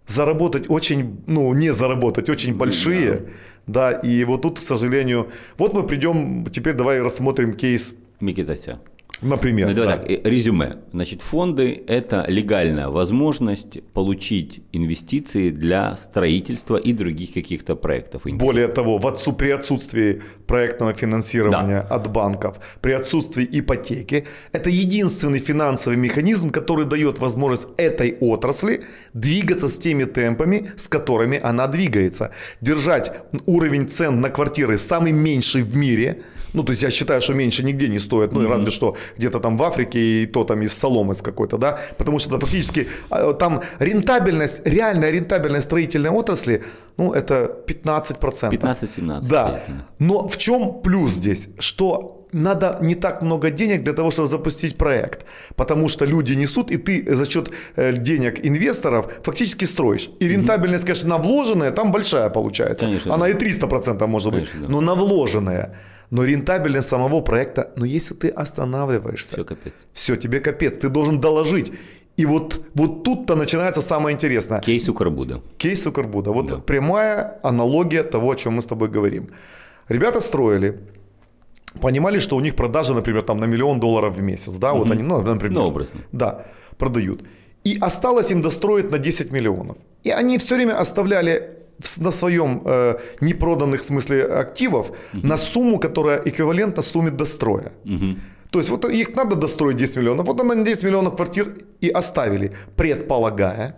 заработать 0.07 0.69
очень, 0.69 1.17
ну, 1.27 1.53
не 1.53 1.73
заработать, 1.73 2.29
очень 2.29 2.53
большие. 2.55 3.21
Да. 3.67 3.91
да, 3.91 3.99
и 4.09 4.25
вот 4.25 4.41
тут, 4.41 4.59
к 4.59 4.63
сожалению, 4.63 5.27
вот 5.57 5.73
мы 5.73 5.83
придем, 5.83 6.45
теперь 6.51 6.73
давай 6.73 7.01
рассмотрим 7.01 7.53
кейс 7.53 7.95
Микитася. 8.19 8.79
Например. 9.21 9.67
Ну, 9.67 9.73
да. 9.73 9.97
так, 9.97 10.09
резюме. 10.09 10.77
Значит, 10.91 11.21
фонды– 11.21 11.83
это 11.87 12.25
легальная 12.27 12.89
возможность 12.89 13.81
получить 13.93 14.61
инвестиции 14.73 15.49
для 15.49 15.95
строительства 15.95 16.75
и 16.75 16.93
других 16.93 17.33
каких-то 17.33 17.75
проектов. 17.75 18.23
Более 18.25 18.67
того, 18.67 18.97
в 18.97 19.07
отцу, 19.07 19.33
при 19.33 19.51
отсутствии 19.51 20.21
проектного 20.47 20.93
финансирования 20.93 21.85
да. 21.89 21.95
от 21.95 22.11
банков, 22.11 22.59
при 22.81 22.91
отсутствии 22.91 23.47
ипотеки, 23.51 24.27
это 24.51 24.69
единственный 24.69 25.39
финансовый 25.39 25.95
механизм, 25.97 26.49
который 26.49 26.85
дает 26.85 27.19
возможность 27.19 27.67
этой 27.77 28.17
отрасли 28.19 28.83
двигаться 29.13 29.69
с 29.69 29.77
теми 29.77 30.03
темпами, 30.03 30.71
с 30.75 30.89
которыми 30.89 31.39
она 31.41 31.67
двигается. 31.67 32.31
Держать 32.61 33.13
уровень 33.45 33.87
цен 33.87 34.19
на 34.19 34.29
квартиры 34.29 34.77
самый 34.77 35.13
меньший 35.13 35.63
в 35.63 35.75
мире– 35.75 36.21
ну, 36.55 36.63
то 36.63 36.71
есть 36.71 36.83
я 36.83 36.89
считаю, 36.89 37.21
что 37.21 37.33
меньше 37.33 37.63
нигде 37.63 37.87
не 37.87 37.99
стоит, 37.99 38.33
ну, 38.33 38.41
mm-hmm. 38.41 38.49
разве 38.49 38.71
что 38.71 38.95
где-то 39.17 39.39
там 39.39 39.57
в 39.57 39.63
Африке 39.63 39.99
и 39.99 40.25
то 40.25 40.43
там 40.43 40.61
из 40.61 40.73
соломы 40.73 41.13
с 41.13 41.21
какой-то, 41.21 41.57
да, 41.57 41.79
потому 41.97 42.19
что 42.19 42.37
это 42.37 42.45
фактически 42.45 42.87
а, 43.09 43.33
там 43.33 43.61
рентабельность, 43.79 44.61
реальная 44.65 45.11
рентабельность 45.11 45.65
строительной 45.65 46.09
отрасли, 46.09 46.63
ну, 46.97 47.13
это 47.13 47.51
15%. 47.67 48.51
15-17. 48.51 49.27
Да. 49.29 49.61
Но 49.99 50.27
в 50.27 50.37
чем 50.37 50.81
плюс 50.81 51.11
здесь? 51.11 51.49
Что 51.59 52.15
надо 52.35 52.77
не 52.81 52.95
так 52.95 53.21
много 53.21 53.49
денег 53.49 53.83
для 53.83 53.93
того, 53.93 54.11
чтобы 54.11 54.27
запустить 54.27 54.77
проект. 54.77 55.25
Потому 55.55 55.87
что 55.87 56.05
люди 56.05 56.33
несут, 56.33 56.71
и 56.71 56.77
ты 56.77 57.15
за 57.15 57.25
счет 57.25 57.51
э, 57.75 57.93
денег 57.93 58.45
инвесторов 58.45 59.07
фактически 59.23 59.65
строишь. 59.65 60.09
И 60.19 60.27
рентабельность, 60.27 60.83
конечно, 60.83 61.09
на 61.09 61.17
вложенное 61.17 61.71
там 61.71 61.91
большая 61.91 62.29
получается. 62.29 62.85
Конечно, 62.85 63.13
Она 63.13 63.25
да. 63.25 63.31
и 63.31 63.33
300% 63.33 64.07
может 64.07 64.31
Конечно, 64.31 64.59
быть. 64.59 64.67
Да. 64.67 64.71
Но 64.71 64.81
на 64.81 64.95
вложенное. 64.95 65.75
Но 66.11 66.23
рентабельность 66.23 66.87
самого 66.87 67.21
проекта, 67.21 67.71
но 67.75 67.85
если 67.85 68.13
ты 68.13 68.29
останавливаешься, 68.29 69.35
все, 69.35 69.43
капец. 69.43 69.73
все, 69.93 70.15
тебе 70.15 70.39
капец, 70.39 70.77
ты 70.77 70.89
должен 70.89 71.19
доложить. 71.19 71.71
И 72.17 72.25
вот, 72.25 72.61
вот 72.75 73.03
тут-то 73.03 73.35
начинается 73.35 73.81
самое 73.81 74.13
интересное. 74.13 74.61
Кейс 74.61 74.87
Укрбуда. 74.87 75.41
Кейс 75.57 75.85
Укрбуда. 75.85 76.31
Вот 76.31 76.47
да. 76.47 76.57
прямая 76.57 77.39
аналогия 77.43 78.03
того, 78.03 78.31
о 78.31 78.35
чем 78.35 78.53
мы 78.53 78.61
с 78.61 78.65
тобой 78.65 78.87
говорим. 78.87 79.29
Ребята 79.89 80.21
строили, 80.21 80.79
понимали, 81.81 82.19
что 82.19 82.37
у 82.37 82.39
них 82.39 82.55
продажи, 82.55 82.93
например, 82.93 83.23
там 83.23 83.37
на 83.37 83.45
миллион 83.45 83.79
долларов 83.79 84.15
в 84.15 84.21
месяц, 84.21 84.53
да, 84.53 84.71
угу. 84.71 84.83
вот 84.83 84.91
они, 84.91 85.03
ну, 85.03 85.21
например, 85.21 85.57
ну, 85.57 85.67
образно. 85.67 85.99
да, 86.11 86.45
продают. 86.77 87.21
И 87.65 87.77
осталось 87.81 88.31
им 88.31 88.41
достроить 88.41 88.91
на 88.91 88.97
10 88.97 89.31
миллионов. 89.31 89.77
И 90.03 90.11
они 90.11 90.37
все 90.37 90.55
время 90.55 90.79
оставляли 90.79 91.54
на 91.97 92.11
своем 92.11 92.61
э, 92.65 92.95
непроданных 93.21 93.81
в 93.81 93.83
смысле 93.83 94.23
активов 94.23 94.89
угу. 94.89 95.27
на 95.27 95.37
сумму, 95.37 95.79
которая 95.79 96.21
эквивалентна 96.25 96.81
сумме 96.81 97.11
достроя. 97.11 97.71
Угу. 97.85 98.15
То 98.51 98.59
есть 98.59 98.69
вот 98.69 98.85
их 98.85 99.15
надо 99.15 99.35
достроить 99.35 99.77
10 99.77 99.97
миллионов. 99.97 100.27
Вот 100.27 100.39
они 100.39 100.63
10 100.63 100.83
миллионов 100.83 101.15
квартир 101.15 101.55
и 101.81 101.89
оставили, 101.89 102.53
предполагая, 102.75 103.75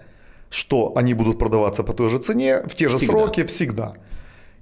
что 0.50 0.94
они 0.96 1.14
будут 1.14 1.40
продаваться 1.40 1.84
по 1.84 1.94
той 1.94 2.10
же 2.10 2.18
цене, 2.20 2.62
в 2.66 2.76
те 2.76 2.90
же 2.90 2.98
всегда. 2.98 3.14
сроки, 3.14 3.44
всегда. 3.44 3.94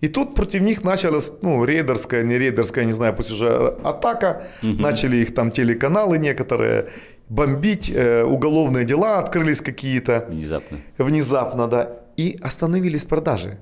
И 0.02 0.08
тут 0.08 0.36
против 0.36 0.62
них 0.62 0.84
началась, 0.84 1.32
ну, 1.42 1.66
рейдерская, 1.66 2.24
не 2.24 2.38
рейдерская, 2.38 2.86
не 2.86 2.94
знаю, 2.94 3.14
пусть 3.14 3.32
уже 3.32 3.78
атака. 3.84 4.44
Угу. 4.64 4.82
Начали 4.82 5.18
их 5.18 5.34
там 5.34 5.52
телеканалы 5.52 6.18
некоторые 6.18 6.86
бомбить, 7.28 7.92
э, 7.94 8.24
уголовные 8.24 8.86
дела 8.86 9.20
открылись 9.20 9.62
какие-то. 9.62 10.26
Внезапно. 10.30 10.78
Внезапно, 10.98 11.68
да 11.68 12.05
и 12.18 12.38
остановились 12.42 13.04
продажи. 13.04 13.58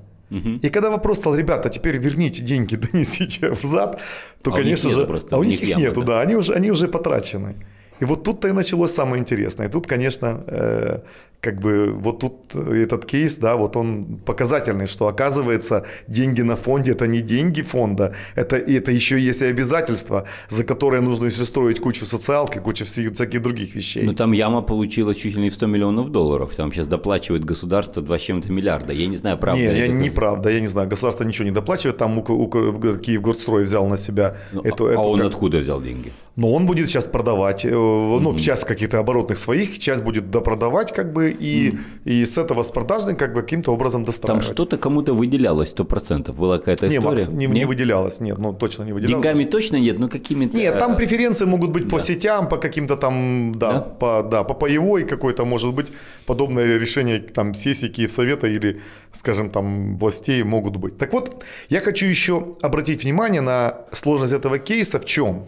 И 0.63 0.69
когда 0.69 0.89
вопрос 0.89 1.17
стал, 1.17 1.36
ребята, 1.36 1.69
теперь 1.69 1.98
верните 1.98 2.41
деньги, 2.41 2.75
донесите 2.91 3.50
взад, 3.51 4.01
то, 4.41 4.51
а 4.51 4.55
конечно 4.55 4.89
же, 4.89 5.05
просто, 5.05 5.36
а 5.36 5.39
у 5.39 5.43
них, 5.43 5.62
них 5.62 5.77
нету, 5.77 6.03
да, 6.03 6.22
они 6.22 6.36
уже, 6.36 6.53
они 6.53 6.72
уже 6.72 6.88
потрачены. 6.88 7.55
И 8.00 8.05
вот 8.05 8.23
тут-то 8.23 8.47
и 8.47 8.51
началось 8.51 8.91
самое 8.91 9.21
интересное. 9.21 9.67
И 9.67 9.71
тут, 9.71 9.88
конечно, 9.88 10.43
э, 10.47 11.00
как 11.43 11.59
бы 11.59 11.91
вот 11.91 12.19
тут 12.19 12.55
этот 12.55 13.05
кейс, 13.05 13.38
да, 13.38 13.55
вот 13.55 13.75
он 13.75 14.05
показательный, 14.25 14.88
что 14.88 15.07
оказывается 15.07 15.85
деньги 16.07 16.41
на 16.41 16.55
фонде 16.55 16.91
это 16.91 17.05
не 17.05 17.21
деньги 17.21 17.62
фонда, 17.62 18.15
это, 18.35 18.55
это 18.55 18.91
еще 18.91 19.19
есть 19.19 19.41
и 19.41 19.45
обязательства, 19.45 20.25
за 20.50 20.63
которые 20.63 21.01
нужно 21.01 21.25
еще 21.25 21.43
строить 21.43 21.81
кучу 21.81 22.05
социалки, 22.05 22.59
кучу 22.59 22.85
всяких 22.85 23.41
других 23.41 23.75
вещей. 23.75 24.03
Ну 24.03 24.13
там 24.13 24.31
яма 24.31 24.62
получила 24.62 25.13
чуть 25.13 25.35
ли 25.35 25.41
не 25.41 25.50
в 25.50 25.53
100 25.53 25.67
миллионов 25.67 26.12
долларов, 26.12 26.55
там 26.55 26.71
сейчас 26.71 26.88
доплачивает 26.88 27.43
государство 27.43 28.01
2 28.01 28.17
с 28.17 28.21
чем-то 28.21 28.50
миллиарда, 28.50 28.93
я 28.93 29.07
не 29.07 29.17
знаю, 29.17 29.38
правда 29.38 29.62
Не, 29.62 29.77
я, 29.77 29.88
не 29.88 30.09
правда, 30.09 30.50
я 30.50 30.62
не 30.62 30.67
знаю, 30.67 30.88
государство 30.88 31.25
ничего 31.25 31.45
не 31.45 31.51
доплачивает, 31.51 31.97
там 31.97 32.23
Киевгорстрой 32.23 33.63
взял 33.63 33.85
на 33.88 33.97
себя 33.97 34.38
ну, 34.53 34.62
эту... 34.62 34.85
А 34.85 34.91
эту, 34.91 35.01
он 35.01 35.17
как... 35.19 35.27
откуда 35.27 35.57
взял 35.57 35.81
деньги? 35.81 36.13
Но 36.35 36.51
он 36.51 36.65
будет 36.65 36.89
сейчас 36.89 37.05
продавать, 37.05 37.63
mm-hmm. 37.63 38.19
ну, 38.19 38.39
часть 38.39 38.63
каких-то 38.63 38.97
оборотных 38.97 39.37
своих, 39.37 39.77
часть 39.77 40.03
будет 40.03 40.31
допродавать, 40.31 40.91
как 40.91 41.13
бы, 41.13 41.29
и, 41.29 41.69
mm-hmm. 41.69 41.77
и 42.05 42.25
с 42.25 42.39
этого 42.39 42.63
с 42.63 42.71
продажных, 42.71 43.17
как 43.17 43.35
бы, 43.35 43.43
каким-то 43.43 43.71
образом 43.71 44.03
достраивать. 44.03 44.43
Там 44.43 44.53
что-то 44.53 44.77
кому-то 44.77 45.13
выделялось 45.13 45.69
сто 45.69 45.85
процентов, 45.85 46.35
была 46.35 46.57
какая-то 46.57 46.87
не, 46.87 46.97
история? 46.97 47.25
Макс, 47.25 47.29
не, 47.29 47.45
не 47.45 47.65
выделялось, 47.65 48.19
нет, 48.19 48.39
ну, 48.39 48.51
точно 48.51 48.83
не 48.83 48.93
выделялось. 48.93 49.23
Деньгами 49.23 49.45
точно 49.45 49.75
нет, 49.75 49.99
но 49.99 50.09
какими-то... 50.09 50.57
Нет, 50.57 50.79
там 50.79 50.95
преференции 50.95 51.45
могут 51.45 51.69
быть 51.69 51.83
да. 51.83 51.89
по 51.91 51.99
сетям, 51.99 52.49
по 52.49 52.57
каким-то 52.57 52.97
там, 52.97 53.53
да, 53.55 53.73
да? 53.73 53.79
по, 53.81 54.23
да, 54.23 54.43
по 54.43 54.55
паевой 54.55 55.03
какой-то, 55.03 55.45
может 55.45 55.71
быть, 55.71 55.91
подобное 56.25 56.65
решение 56.79 57.19
там 57.19 57.53
сессии 57.53 57.89
Киевсовета 57.89 58.47
или, 58.47 58.81
скажем, 59.11 59.51
там, 59.51 59.97
властей 59.97 60.41
могут 60.41 60.77
быть. 60.77 60.97
Так 60.97 61.13
вот, 61.13 61.43
я 61.69 61.79
хочу 61.79 62.07
еще 62.07 62.55
обратить 62.63 63.03
внимание 63.03 63.41
на 63.41 63.85
сложность 63.91 64.33
этого 64.33 64.57
кейса 64.57 64.99
в 64.99 65.05
чем? 65.05 65.45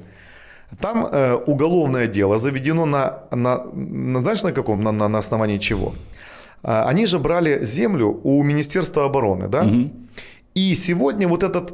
Там 0.79 1.07
э, 1.11 1.35
уголовное 1.35 2.07
дело 2.07 2.37
заведено 2.37 2.85
на, 2.85 3.23
на, 3.31 3.63
на 3.73 4.19
знаешь 4.19 4.43
на 4.43 4.51
каком, 4.51 4.83
на, 4.83 4.91
на, 4.91 5.07
на 5.07 5.19
основании 5.19 5.57
чего? 5.57 5.93
Э, 6.63 6.83
они 6.89 7.05
же 7.05 7.19
брали 7.19 7.63
землю 7.65 8.19
у 8.23 8.43
Министерства 8.43 9.05
обороны, 9.05 9.47
да? 9.47 9.63
Угу. 9.63 9.91
И 10.55 10.75
сегодня 10.75 11.27
вот 11.27 11.43
этот 11.43 11.73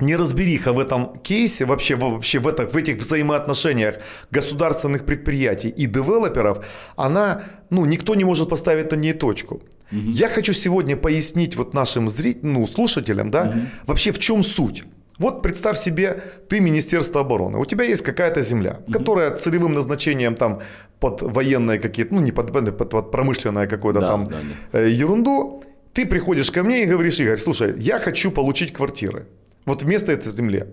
неразбериха 0.00 0.72
в 0.72 0.78
этом 0.78 1.16
кейсе, 1.22 1.64
вообще, 1.64 1.96
вообще 1.96 2.38
в, 2.38 2.48
это, 2.48 2.66
в 2.66 2.76
этих 2.76 2.96
взаимоотношениях 2.96 3.96
государственных 4.30 5.04
предприятий 5.04 5.68
и 5.68 5.86
девелоперов, 5.86 6.64
она, 6.96 7.42
ну, 7.70 7.84
никто 7.84 8.14
не 8.14 8.24
может 8.24 8.48
поставить 8.48 8.90
на 8.90 8.96
ней 8.96 9.12
точку. 9.12 9.60
Угу. 9.92 10.10
Я 10.10 10.28
хочу 10.28 10.52
сегодня 10.52 10.96
пояснить 10.96 11.56
вот 11.56 11.74
нашим 11.74 12.08
зрителям, 12.08 12.54
ну, 12.54 12.66
слушателям, 12.66 13.30
да, 13.30 13.42
угу. 13.42 13.58
вообще 13.86 14.12
в 14.12 14.18
чем 14.18 14.42
суть. 14.42 14.84
Вот 15.18 15.42
представь 15.42 15.78
себе, 15.78 16.22
ты 16.48 16.60
Министерство 16.60 17.20
обороны, 17.20 17.58
у 17.58 17.64
тебя 17.64 17.84
есть 17.84 18.02
какая-то 18.02 18.42
земля, 18.42 18.80
которая 18.92 19.36
целевым 19.36 19.72
назначением 19.72 20.34
там 20.34 20.60
под 20.98 21.22
военные 21.22 21.78
какие-то, 21.78 22.14
ну 22.14 22.20
не 22.20 22.32
под, 22.32 22.52
под, 22.52 22.90
под 22.90 23.10
промышленное 23.10 23.66
какое-то 23.66 24.00
да, 24.00 24.08
там 24.08 24.26
да, 24.26 24.36
да. 24.72 24.80
Э, 24.80 24.90
ерунду, 24.90 25.62
ты 25.92 26.06
приходишь 26.06 26.50
ко 26.50 26.62
мне 26.62 26.82
и 26.82 26.86
говоришь, 26.86 27.20
Игорь, 27.20 27.38
слушай, 27.38 27.74
я 27.78 27.98
хочу 27.98 28.32
получить 28.32 28.72
квартиры, 28.72 29.26
вот 29.66 29.82
вместо 29.82 30.10
этой 30.10 30.32
земли. 30.32 30.64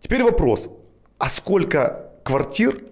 Теперь 0.00 0.22
вопрос, 0.22 0.70
а 1.18 1.30
сколько 1.30 2.10
квартир 2.22 2.82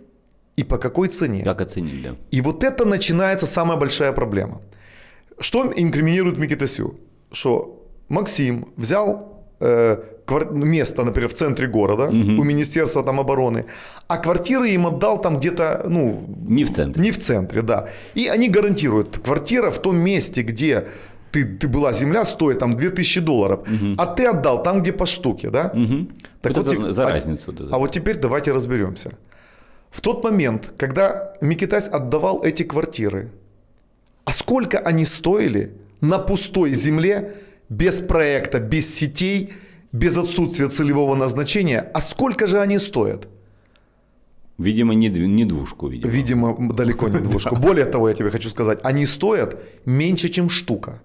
и 0.57 0.65
по 0.65 0.79
какой 0.79 1.09
цене? 1.09 1.45
Как 1.45 1.61
оценить, 1.61 2.03
да. 2.03 2.15
И 2.31 2.41
вот 2.41 2.65
это 2.65 2.87
начинается 2.87 3.47
самая 3.47 3.77
большая 3.77 4.13
проблема. 4.13 4.63
Что 5.39 5.73
инкриминирует 5.77 6.39
Микитасю? 6.39 6.99
Что 7.31 7.87
Максим 8.09 8.73
взял 8.77 9.45
э, 9.61 10.03
место, 10.31 11.05
например, 11.05 11.29
в 11.29 11.35
центре 11.35 11.67
города 11.67 12.05
угу. 12.05 12.41
у 12.41 12.45
Министерства 12.45 13.03
там 13.03 13.21
обороны, 13.21 13.65
а 14.09 14.19
квартиры 14.19 14.69
им 14.71 14.87
отдал 14.87 15.21
там 15.21 15.37
где-то, 15.37 15.85
ну... 15.89 16.25
Не 16.49 16.65
в 16.65 16.71
центре. 16.71 17.03
Не 17.03 17.11
в 17.11 17.19
центре, 17.19 17.63
да. 17.63 17.89
И 18.15 18.29
они 18.29 18.49
гарантируют, 18.49 19.19
квартира 19.19 19.71
в 19.71 19.79
том 19.79 19.97
месте, 19.97 20.43
где 20.43 20.87
ты, 21.33 21.45
ты 21.45 21.69
была 21.69 21.93
земля, 21.93 22.25
стоит 22.25 22.59
там 22.59 22.77
2000 22.77 23.21
долларов, 23.21 23.61
угу. 23.61 23.95
а 23.99 24.07
ты 24.07 24.27
отдал 24.27 24.63
там, 24.63 24.83
где 24.83 24.93
по 24.93 25.07
штуке, 25.07 25.51
да? 25.51 25.73
Угу. 25.75 26.09
Так 26.43 26.57
вот, 26.57 26.67
вот 26.67 26.75
это 26.75 26.93
за 26.93 27.07
а, 27.07 27.11
разницу. 27.11 27.53
Да, 27.53 27.65
а 27.71 27.79
вот 27.79 27.93
теперь 27.93 28.19
давайте 28.19 28.53
разберемся. 28.53 29.11
В 29.91 30.01
тот 30.01 30.25
момент, 30.25 30.73
когда 30.79 31.35
Микитась 31.41 31.89
отдавал 31.89 32.43
эти 32.43 32.63
квартиры, 32.63 33.31
а 34.25 34.33
сколько 34.33 34.79
они 34.79 35.05
стоили 35.05 35.73
на 36.01 36.19
пустой 36.19 36.71
земле, 36.71 37.35
без 37.69 38.01
проекта, 38.01 38.59
без 38.59 38.95
сетей, 38.95 39.53
без 39.93 40.17
отсутствия 40.17 40.69
целевого 40.69 41.15
назначения, 41.15 41.91
а 41.95 42.01
сколько 42.01 42.47
же 42.47 42.61
они 42.61 42.79
стоят? 42.79 43.29
Видимо, 44.59 44.95
не, 44.95 45.09
не 45.09 45.45
двушку. 45.45 45.89
Видимо. 45.89 46.11
видимо, 46.13 46.73
далеко 46.73 47.09
не 47.09 47.19
двушку. 47.19 47.57
Более 47.57 47.85
того, 47.85 48.09
я 48.09 48.15
тебе 48.15 48.31
хочу 48.31 48.49
сказать, 48.49 48.79
они 48.85 49.07
стоят 49.07 49.63
меньше, 49.87 50.29
чем 50.29 50.49
штука. 50.49 51.01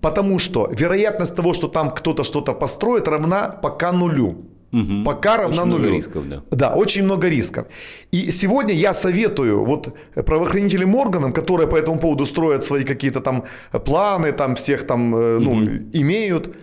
Потому 0.00 0.38
что 0.38 0.70
вероятность 0.78 1.36
того, 1.36 1.54
что 1.54 1.68
там 1.68 1.90
кто-то 1.90 2.24
что-то 2.24 2.54
построит, 2.54 3.08
равна 3.08 3.48
пока 3.62 3.92
нулю. 3.92 4.34
Угу. 4.72 5.04
Пока 5.04 5.36
равна 5.36 5.62
очень 5.62 5.70
нулю. 5.70 5.78
Много 5.78 5.96
рисков, 5.96 6.28
да. 6.28 6.42
Да, 6.50 6.74
очень 6.74 7.02
много 7.02 7.28
рисков. 7.28 7.66
И 8.12 8.30
сегодня 8.30 8.72
я 8.72 8.92
советую 8.92 9.64
вот 9.64 9.96
правоохранителям 10.14 10.94
органам, 10.94 11.32
которые 11.32 11.66
по 11.66 11.76
этому 11.76 11.98
поводу 11.98 12.24
строят 12.24 12.64
свои 12.64 12.84
какие-то 12.84 13.20
там 13.20 13.44
планы, 13.84 14.32
там 14.32 14.54
всех 14.54 14.86
там, 14.86 15.10
ну, 15.10 15.52
угу. 15.52 15.70
имеют, 15.92 16.54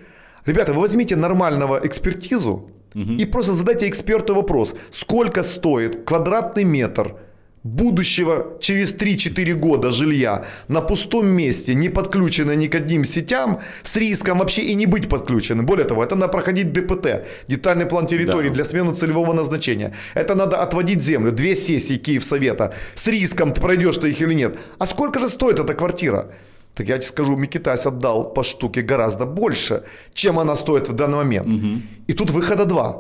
Ребята, 0.47 0.73
вы 0.73 0.81
возьмите 0.81 1.15
нормального 1.15 1.79
экспертизу, 1.83 2.71
Угу. 2.95 3.13
И 3.19 3.25
просто 3.25 3.53
задайте 3.53 3.87
эксперту 3.87 4.33
вопрос, 4.33 4.73
сколько 4.91 5.43
стоит 5.43 6.03
квадратный 6.03 6.63
метр 6.63 7.15
будущего 7.63 8.57
через 8.59 8.95
3-4 8.95 9.53
года 9.53 9.91
жилья 9.91 10.45
на 10.67 10.81
пустом 10.81 11.27
месте, 11.27 11.75
не 11.75 11.89
подключенное 11.89 12.55
ни 12.55 12.67
к 12.67 12.75
одним 12.75 13.03
сетям, 13.03 13.59
с 13.83 13.95
риском 13.97 14.39
вообще 14.39 14.61
и 14.61 14.73
не 14.73 14.85
быть 14.85 15.09
подключенным. 15.09 15.65
Более 15.65 15.85
того, 15.85 16.03
это 16.03 16.15
надо 16.15 16.31
проходить 16.31 16.71
ДПТ, 16.71 17.27
детальный 17.47 17.85
план 17.85 18.07
территории 18.07 18.49
да. 18.49 18.55
для 18.55 18.65
смены 18.65 18.95
целевого 18.95 19.33
назначения. 19.33 19.93
Это 20.15 20.33
надо 20.33 20.57
отводить 20.57 21.01
землю, 21.01 21.31
две 21.31 21.55
сессии 21.55 21.97
Киевсовета, 21.97 22.73
с 22.95 23.05
риском, 23.07 23.51
ты 23.51 23.61
пройдешь 23.61 23.97
ты 23.97 24.09
их 24.09 24.21
или 24.21 24.33
нет. 24.33 24.57
А 24.79 24.85
сколько 24.85 25.19
же 25.19 25.29
стоит 25.29 25.59
эта 25.59 25.73
квартира? 25.73 26.31
Так 26.77 26.87
я 26.89 26.97
тебе 26.97 27.07
скажу, 27.07 27.35
Микитась 27.35 27.87
отдал 27.87 28.33
по 28.33 28.43
штуке 28.43 28.81
гораздо 28.81 29.25
больше, 29.25 29.83
чем 30.13 30.37
она 30.37 30.55
стоит 30.55 30.89
в 30.89 30.93
данный 30.93 31.17
момент. 31.17 31.47
Угу. 31.47 31.81
И 32.07 32.13
тут 32.13 32.29
выхода 32.29 32.65
два. 32.65 32.95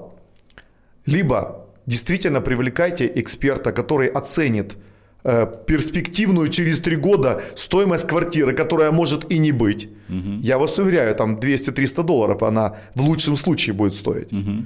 Либо 1.05 1.67
действительно 1.85 2.41
привлекайте 2.41 3.11
эксперта, 3.15 3.71
который 3.71 4.07
оценит 4.07 4.77
э, 5.23 5.45
перспективную 5.67 6.49
через 6.49 6.79
три 6.79 6.95
года 6.95 7.41
стоимость 7.55 8.07
квартиры, 8.07 8.53
которая 8.53 8.91
может 8.91 9.31
и 9.31 9.37
не 9.37 9.51
быть. 9.51 9.89
Угу. 10.09 10.39
Я 10.41 10.57
вас 10.57 10.79
уверяю, 10.79 11.15
там 11.15 11.37
200-300 11.37 12.03
долларов 12.03 12.41
она 12.41 12.77
в 12.95 13.01
лучшем 13.01 13.37
случае 13.37 13.75
будет 13.75 13.93
стоить. 13.93 14.33
Угу. 14.33 14.65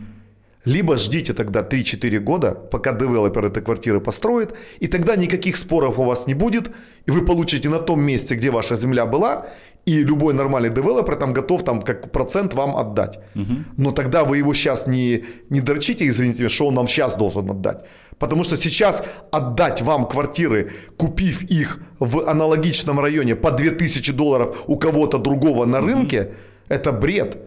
Либо 0.65 0.98
ждите 0.98 1.34
тогда 1.34 1.62
3-4 1.62 2.20
года, 2.20 2.51
пока 2.51 2.94
девелопер 2.94 3.46
этой 3.46 3.63
квартиры 3.63 4.00
построит, 4.00 4.53
и 4.80 4.88
тогда 4.88 5.15
никаких 5.15 5.56
споров 5.56 5.98
у 5.98 6.03
вас 6.03 6.27
не 6.27 6.36
будет, 6.36 6.72
и 7.08 7.12
вы 7.12 7.25
получите 7.25 7.70
на 7.70 7.80
том 7.80 8.01
месте, 8.01 8.36
где 8.36 8.51
ваша 8.51 8.75
земля 8.75 9.06
была, 9.06 9.48
и 9.86 10.03
любой 10.03 10.34
нормальный 10.34 10.70
девелопер 10.70 11.15
там 11.15 11.34
готов 11.34 11.63
там 11.63 11.82
как 11.82 12.12
процент 12.12 12.53
вам 12.53 12.77
отдать. 12.77 13.20
Угу. 13.36 13.53
Но 13.77 13.91
тогда 13.91 14.24
вы 14.24 14.38
его 14.38 14.53
сейчас 14.53 14.86
не, 14.86 15.24
не 15.50 15.62
дрочите, 15.62 16.08
извините, 16.08 16.50
что 16.50 16.68
он 16.68 16.75
нам 16.75 16.88
сейчас 16.88 17.15
должен 17.15 17.50
отдать. 17.50 17.84
Потому 18.20 18.44
что 18.44 18.56
сейчас 18.58 19.03
отдать 19.32 19.82
вам 19.82 20.06
квартиры, 20.06 20.72
купив 20.98 21.41
их 21.41 21.80
в 21.98 22.30
аналогичном 22.30 23.00
районе 23.00 23.36
по 23.36 23.50
2000 23.50 24.13
долларов 24.13 24.63
у 24.68 24.77
кого-то 24.77 25.18
другого 25.18 25.65
на 25.65 25.82
рынке, 25.82 26.34
это 26.68 26.91
бред. 26.91 27.38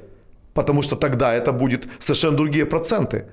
Потому 0.54 0.82
что 0.82 0.96
тогда 0.96 1.34
это 1.34 1.52
будет 1.52 1.86
совершенно 1.98 2.36
другие 2.36 2.64
проценты. 2.64 3.24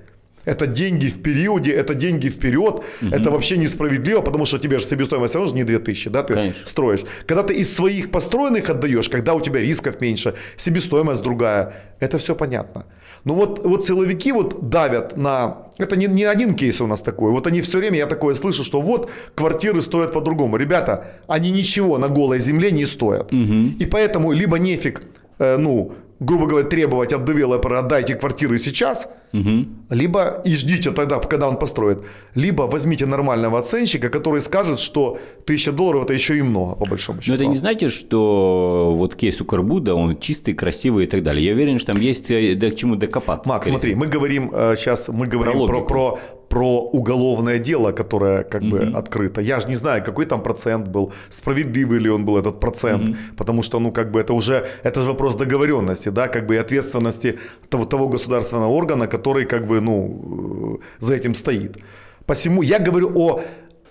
Это 0.46 0.66
деньги 0.68 1.08
в 1.08 1.22
периоде, 1.22 1.72
это 1.72 1.94
деньги 1.94 2.30
вперед. 2.30 2.82
Угу. 3.02 3.12
Это 3.12 3.32
вообще 3.32 3.58
несправедливо, 3.58 4.22
потому 4.22 4.46
что 4.46 4.58
тебе 4.58 4.80
же 4.80 4.86
себестоимость 4.86 5.34
все 5.34 5.40
равно 5.40 5.56
не 5.56 5.64
2000, 5.64 6.10
да, 6.10 6.24
ты 6.24 6.34
Конечно. 6.34 6.68
строишь. 6.68 7.02
Когда 7.28 7.44
ты 7.44 7.54
из 7.54 7.76
своих 7.76 8.12
построенных 8.12 8.70
отдаешь, 8.70 9.10
когда 9.10 9.34
у 9.34 9.42
тебя 9.42 9.60
рисков 9.60 10.02
меньше, 10.02 10.34
себестоимость 10.58 11.22
другая, 11.22 11.74
это 12.00 12.18
все 12.18 12.36
понятно. 12.36 12.86
Ну 13.24 13.36
вот, 13.36 13.64
вот 13.64 13.86
силовики 13.86 14.32
вот 14.32 14.70
давят 14.70 15.16
на... 15.16 15.68
Это 15.78 15.96
не, 15.96 16.08
не 16.08 16.24
один 16.24 16.56
кейс 16.56 16.82
у 16.82 16.88
нас 16.88 17.02
такой. 17.02 17.32
Вот 17.32 17.46
они 17.46 17.62
все 17.62 17.78
время, 17.78 17.98
я 17.98 18.08
такое 18.08 18.34
слышу, 18.34 18.64
что 18.64 18.82
вот 18.82 19.12
квартиры 19.36 19.82
стоят 19.82 20.12
по-другому. 20.12 20.58
Ребята, 20.58 21.06
они 21.28 21.52
ничего 21.52 22.00
на 22.00 22.08
голой 22.08 22.40
земле 22.40 22.72
не 22.72 22.86
стоят. 22.86 23.32
Угу. 23.32 23.78
И 23.80 23.86
поэтому 23.86 24.32
либо 24.32 24.58
нефиг, 24.58 25.04
э, 25.38 25.58
ну, 25.58 25.94
грубо 26.22 26.46
говоря, 26.46 26.68
требовать 26.68 27.14
от 27.14 27.26
девелопера 27.26 27.80
отдайте 27.80 28.14
квартиры 28.14 28.60
сейчас, 28.60 29.10
угу. 29.34 29.66
либо 29.90 30.42
и 30.46 30.54
ждите 30.54 30.92
тогда, 30.92 31.20
когда 31.20 31.50
он 31.50 31.58
построит, 31.58 32.04
либо 32.36 32.64
возьмите 32.64 33.08
нормального 33.08 33.58
оценщика, 33.60 34.10
который 34.10 34.40
скажет, 34.40 34.80
что 34.80 35.18
тысяча 35.46 35.72
долларов 35.72 36.04
это 36.04 36.14
еще 36.14 36.38
и 36.38 36.44
много, 36.44 36.76
по 36.76 36.86
большому 36.86 37.22
счету. 37.22 37.32
Но 37.32 37.36
это 37.36 37.46
не 37.48 37.56
значит, 37.56 37.92
что 37.92 38.94
вот 38.96 39.16
кейс 39.16 39.42
у 39.42 39.46
Карбуда, 39.46 39.96
он 39.96 40.20
чистый, 40.20 40.54
красивый 40.54 41.06
и 41.06 41.08
так 41.08 41.24
далее. 41.24 41.44
Я 41.44 41.54
уверен, 41.54 41.80
что 41.80 41.94
там 41.94 42.02
есть 42.02 42.30
э, 42.30 42.54
да, 42.54 42.70
к 42.70 42.76
чему 42.76 42.96
докопаться. 42.96 43.50
Макс, 43.50 43.66
скорее. 43.66 43.74
смотри, 43.74 43.96
мы 43.96 44.06
говорим 44.06 44.52
сейчас, 44.76 45.10
э, 45.10 45.12
мы 45.12 45.26
говорим 45.26 45.66
про, 45.66 45.82
про, 45.82 45.82
про, 45.82 46.20
про 46.52 46.82
уголовное 46.82 47.60
дело, 47.60 47.94
которое 47.94 48.44
как 48.44 48.62
бы 48.62 48.80
угу. 48.80 48.98
открыто. 48.98 49.42
Я 49.42 49.60
же 49.60 49.68
не 49.68 49.76
знаю, 49.76 50.04
какой 50.04 50.26
там 50.26 50.44
процент 50.44 50.88
был, 50.88 51.14
справедливый 51.30 52.00
ли 52.00 52.10
он 52.10 52.26
был 52.26 52.38
этот 52.38 52.60
процент, 52.60 53.10
угу. 53.10 53.16
потому 53.38 53.64
что, 53.64 53.80
ну, 53.80 53.92
как 53.92 54.12
бы 54.12 54.20
это 54.20 54.34
уже, 54.34 54.66
это 54.84 55.02
же 55.02 55.10
вопрос 55.10 55.36
договоренности, 55.36 56.10
да, 56.10 56.28
как 56.28 56.48
бы 56.48 56.56
и 56.56 56.58
ответственности 56.58 57.40
того, 57.70 57.86
того 57.86 58.10
государственного 58.10 58.68
органа, 58.68 59.08
который 59.08 59.46
как 59.46 59.66
бы, 59.66 59.80
ну, 59.82 60.80
э, 61.00 61.06
за 61.06 61.14
этим 61.14 61.36
стоит. 61.36 61.78
Посему 62.26 62.64
я 62.64 62.80
говорю 62.80 63.12
о 63.16 63.40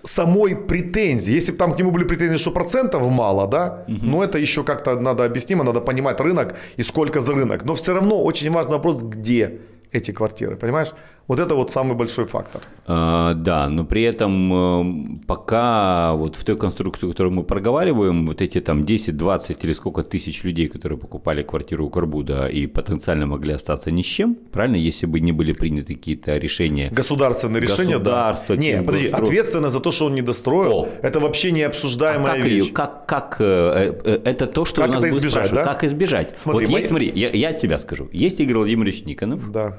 самой 0.03 0.55
претензии. 0.55 1.33
Если 1.33 1.51
бы 1.51 1.57
там 1.57 1.71
к 1.71 1.79
нему 1.79 1.91
были 1.91 2.03
претензии, 2.03 2.37
что 2.37 2.51
процентов 2.51 3.09
мало, 3.09 3.47
да, 3.47 3.83
угу. 3.87 3.97
ну 4.01 4.21
это 4.21 4.37
еще 4.37 4.63
как-то 4.63 4.99
надо 4.99 5.25
объяснимо, 5.25 5.63
надо 5.63 5.81
понимать 5.81 6.19
рынок 6.19 6.55
и 6.77 6.83
сколько 6.83 7.19
за 7.21 7.33
рынок. 7.33 7.65
Но 7.65 7.73
все 7.73 7.93
равно 7.93 8.23
очень 8.23 8.51
важный 8.51 8.73
вопрос, 8.73 9.01
где 9.03 9.59
эти 9.91 10.11
квартиры, 10.11 10.55
понимаешь? 10.55 10.93
Вот 11.31 11.39
это 11.39 11.55
вот 11.55 11.71
самый 11.71 11.95
большой 11.95 12.25
фактор. 12.25 12.61
А, 12.87 13.33
да, 13.35 13.69
но 13.69 13.85
при 13.85 14.03
этом 14.03 15.13
э, 15.13 15.15
пока 15.27 16.13
вот 16.13 16.35
в 16.35 16.43
той 16.43 16.57
конструкции, 16.57 17.07
которую 17.07 17.33
мы 17.33 17.43
проговариваем, 17.43 18.27
вот 18.27 18.41
эти 18.41 18.59
там 18.59 18.83
10, 18.83 19.15
20 19.15 19.63
или 19.63 19.71
сколько 19.71 20.03
тысяч 20.03 20.43
людей, 20.43 20.67
которые 20.67 20.99
покупали 20.99 21.41
квартиру 21.41 21.85
у 21.85 21.89
Карбуда 21.89 22.47
и 22.47 22.67
потенциально 22.67 23.27
могли 23.27 23.53
остаться 23.53 23.91
ни 23.91 24.01
с 24.01 24.05
чем, 24.05 24.35
правильно, 24.51 24.75
если 24.75 25.05
бы 25.05 25.21
не 25.21 25.31
были 25.31 25.53
приняты 25.53 25.95
какие-то 25.95 26.37
решения? 26.37 26.89
Государственные 26.91 27.61
решения, 27.61 27.93
Государство, 27.93 28.55
да. 28.57 28.61
Не, 28.61 28.81
подожди, 28.81 29.07
стро... 29.07 29.23
ответственность 29.23 29.73
за 29.73 29.79
то, 29.79 29.91
что 29.93 30.07
он 30.07 30.15
не 30.15 30.21
достроил, 30.21 30.79
О. 30.79 30.89
это 31.01 31.21
вообще 31.21 31.51
необсуждаемая 31.51 32.33
а 32.33 32.35
как 32.35 32.45
вещь. 32.45 32.65
Ее, 32.65 32.73
как, 32.73 33.05
как 33.05 33.37
э, 33.39 33.95
э, 34.03 34.19
это 34.25 34.47
то, 34.47 34.65
что 34.65 34.81
как 34.81 34.89
у 34.89 34.93
нас 34.95 35.03
это 35.05 35.17
избежать, 35.17 35.53
да? 35.53 35.63
Как 35.63 35.85
избежать? 35.85 36.33
Смотри, 36.39 36.65
вот 36.65 36.73
мы... 36.73 36.79
есть, 36.79 36.89
смотри, 36.89 37.09
я, 37.15 37.29
я 37.29 37.49
от 37.51 37.57
тебя 37.57 37.79
скажу. 37.79 38.09
Есть 38.11 38.41
Игорь 38.41 38.57
Владимирович 38.57 39.05
Никонов. 39.05 39.49
Да 39.49 39.77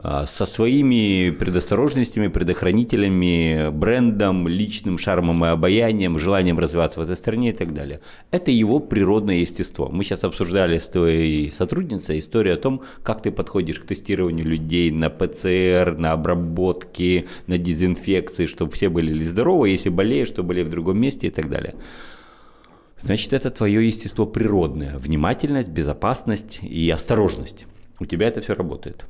со 0.00 0.46
своими 0.46 1.30
предосторожностями, 1.30 2.28
предохранителями, 2.28 3.70
брендом, 3.70 4.48
личным 4.48 4.96
шармом 4.96 5.44
и 5.44 5.48
обаянием, 5.48 6.18
желанием 6.18 6.58
развиваться 6.58 6.98
в 6.98 7.02
этой 7.02 7.16
стране 7.16 7.50
и 7.50 7.52
так 7.52 7.74
далее. 7.74 8.00
Это 8.30 8.50
его 8.50 8.80
природное 8.80 9.36
естество. 9.36 9.90
Мы 9.90 10.02
сейчас 10.04 10.24
обсуждали 10.24 10.78
с 10.78 10.88
твоей 10.88 11.50
сотрудницей 11.50 12.20
историю 12.20 12.54
о 12.54 12.56
том, 12.56 12.82
как 13.02 13.22
ты 13.22 13.30
подходишь 13.30 13.80
к 13.80 13.86
тестированию 13.86 14.46
людей 14.46 14.90
на 14.90 15.10
ПЦР, 15.10 15.96
на 15.98 16.12
обработки, 16.12 17.28
на 17.46 17.58
дезинфекции, 17.58 18.46
чтобы 18.46 18.72
все 18.72 18.88
были 18.88 19.22
здоровы, 19.22 19.68
если 19.68 19.90
болеют, 19.90 20.30
чтобы 20.30 20.48
были 20.48 20.62
в 20.62 20.70
другом 20.70 20.98
месте 20.98 21.26
и 21.26 21.30
так 21.30 21.50
далее. 21.50 21.74
Значит, 22.96 23.34
это 23.34 23.50
твое 23.50 23.86
естество 23.86 24.24
природное. 24.24 24.96
Внимательность, 24.96 25.68
безопасность 25.68 26.60
и 26.62 26.88
осторожность. 26.88 27.66
У 28.00 28.06
тебя 28.06 28.28
это 28.28 28.40
все 28.40 28.54
работает. 28.54 29.04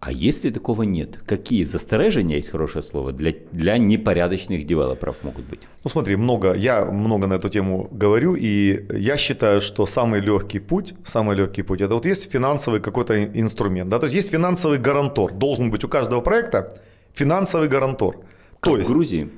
А 0.00 0.12
если 0.12 0.50
такого 0.50 0.84
нет, 0.84 1.18
какие 1.26 1.64
засторожения, 1.64 2.36
есть 2.36 2.50
хорошее 2.50 2.84
слово, 2.84 3.12
для, 3.12 3.34
для 3.50 3.78
непорядочных 3.78 4.64
девелоперов 4.64 5.16
могут 5.24 5.44
быть? 5.46 5.62
Ну 5.82 5.90
смотри, 5.90 6.14
много, 6.14 6.54
я 6.54 6.84
много 6.84 7.26
на 7.26 7.34
эту 7.34 7.48
тему 7.48 7.88
говорю, 7.90 8.36
и 8.36 8.86
я 8.96 9.16
считаю, 9.16 9.60
что 9.60 9.86
самый 9.86 10.20
легкий 10.20 10.60
путь, 10.60 10.94
самый 11.04 11.36
легкий 11.36 11.62
путь, 11.62 11.80
это 11.80 11.94
вот 11.94 12.06
есть 12.06 12.30
финансовый 12.30 12.80
какой-то 12.80 13.24
инструмент, 13.24 13.90
да, 13.90 13.98
то 13.98 14.06
есть 14.06 14.14
есть 14.14 14.30
финансовый 14.30 14.78
гарантор, 14.78 15.32
должен 15.32 15.68
быть 15.72 15.82
у 15.82 15.88
каждого 15.88 16.20
проекта 16.20 16.80
финансовый 17.12 17.68
гарантор. 17.68 18.18
Как 18.60 18.72
то 18.72 18.76
есть, 18.76 18.88
в 18.88 18.92
Грузии? 18.92 19.30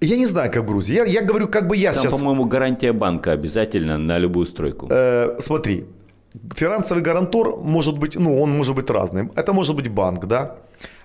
Я 0.00 0.16
не 0.16 0.26
знаю, 0.26 0.52
как 0.52 0.64
в 0.64 0.66
Грузии. 0.66 0.94
Я, 0.94 1.04
я 1.04 1.22
говорю, 1.22 1.48
как 1.48 1.66
бы 1.66 1.76
я 1.76 1.92
Там, 1.92 2.02
сейчас... 2.02 2.12
по-моему, 2.12 2.44
гарантия 2.44 2.92
банка 2.92 3.32
обязательно 3.32 3.96
на 3.96 4.18
любую 4.18 4.44
стройку. 4.46 4.86
Э, 4.90 5.36
смотри, 5.40 5.86
Финансовый 6.56 7.02
гарантор 7.02 7.56
может 7.56 7.98
быть, 7.98 8.16
ну, 8.16 8.40
он 8.40 8.50
может 8.50 8.74
быть 8.74 8.90
разным. 8.90 9.30
Это 9.36 9.52
может 9.52 9.76
быть 9.76 9.88
банк, 9.88 10.26
да, 10.26 10.56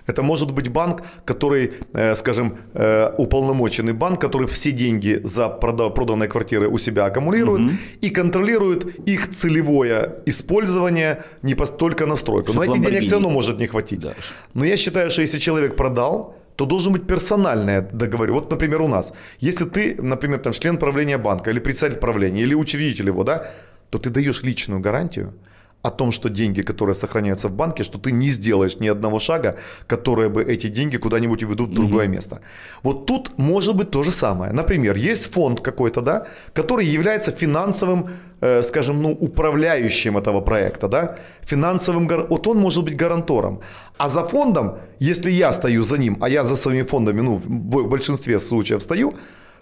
это 0.06 0.22
может 0.22 0.50
быть 0.50 0.68
банк, 0.68 1.02
который, 1.24 1.72
э, 1.94 2.14
скажем, 2.16 2.54
э, 2.74 3.14
уполномоченный 3.18 3.92
банк, 3.92 4.20
который 4.20 4.46
все 4.46 4.72
деньги 4.72 5.20
за 5.24 5.48
проданные 5.48 6.28
квартиры 6.28 6.68
у 6.68 6.78
себя 6.78 7.06
аккумулирует 7.06 7.60
угу. 7.60 7.70
и 8.02 8.10
контролирует 8.10 8.84
их 9.08 9.30
целевое 9.30 10.14
использование 10.26 11.22
не 11.42 11.54
только 11.54 12.06
на 12.06 12.16
стройку. 12.16 12.52
Но 12.54 12.64
этих 12.64 12.82
денег 12.82 13.02
все 13.02 13.12
равно 13.12 13.30
может 13.30 13.58
не 13.58 13.66
хватить. 13.66 14.00
Да. 14.00 14.14
Но 14.54 14.64
я 14.64 14.76
считаю, 14.76 15.10
что 15.10 15.22
если 15.22 15.38
человек 15.38 15.76
продал, 15.76 16.34
то 16.56 16.66
должен 16.66 16.92
быть 16.92 17.06
персональное 17.06 17.80
договор. 17.92 18.32
Вот, 18.32 18.50
например, 18.50 18.82
у 18.82 18.88
нас. 18.88 19.12
Если 19.38 19.64
ты, 19.64 19.96
например, 20.02 20.40
там, 20.40 20.52
член 20.52 20.76
правления 20.76 21.18
банка 21.18 21.50
или 21.50 21.60
председатель 21.60 21.98
правления 21.98 22.42
или 22.42 22.54
учредитель 22.54 23.06
его, 23.06 23.24
да, 23.24 23.50
то 23.90 23.98
ты 23.98 24.10
даешь 24.10 24.42
личную 24.42 24.80
гарантию 24.80 25.34
о 25.82 25.90
том, 25.90 26.12
что 26.12 26.28
деньги, 26.28 26.62
которые 26.62 26.94
сохраняются 26.94 27.48
в 27.48 27.52
банке, 27.52 27.84
что 27.84 27.98
ты 27.98 28.12
не 28.12 28.30
сделаешь 28.30 28.80
ни 28.80 28.88
одного 28.88 29.18
шага, 29.18 29.56
которые 29.86 30.28
бы 30.28 30.42
эти 30.42 30.68
деньги 30.68 30.98
куда-нибудь 30.98 31.42
уведут 31.42 31.70
в 31.70 31.74
другое 31.74 32.04
угу. 32.04 32.14
место. 32.14 32.40
Вот 32.82 33.06
тут 33.06 33.38
может 33.38 33.74
быть 33.74 33.90
то 33.90 34.02
же 34.02 34.10
самое. 34.10 34.52
Например, 34.52 34.96
есть 34.96 35.32
фонд 35.32 35.60
какой-то, 35.60 36.02
да, 36.02 36.26
который 36.52 36.86
является 36.86 37.32
финансовым, 37.32 38.10
э, 38.42 38.62
скажем, 38.62 39.02
ну, 39.02 39.10
управляющим 39.10 40.18
этого 40.18 40.42
проекта, 40.42 40.88
да, 40.88 41.16
финансовым, 41.42 42.08
вот 42.28 42.46
он 42.46 42.58
может 42.58 42.84
быть 42.84 42.96
гарантором. 42.96 43.60
А 43.96 44.08
за 44.08 44.22
фондом, 44.24 44.78
если 45.00 45.30
я 45.30 45.52
стою 45.52 45.82
за 45.82 45.96
ним, 45.96 46.18
а 46.20 46.28
я 46.28 46.44
за 46.44 46.56
своими 46.56 46.82
фондами, 46.82 47.22
ну, 47.22 47.36
в 47.36 47.88
большинстве 47.88 48.38
случаев 48.38 48.82
стою, 48.82 49.14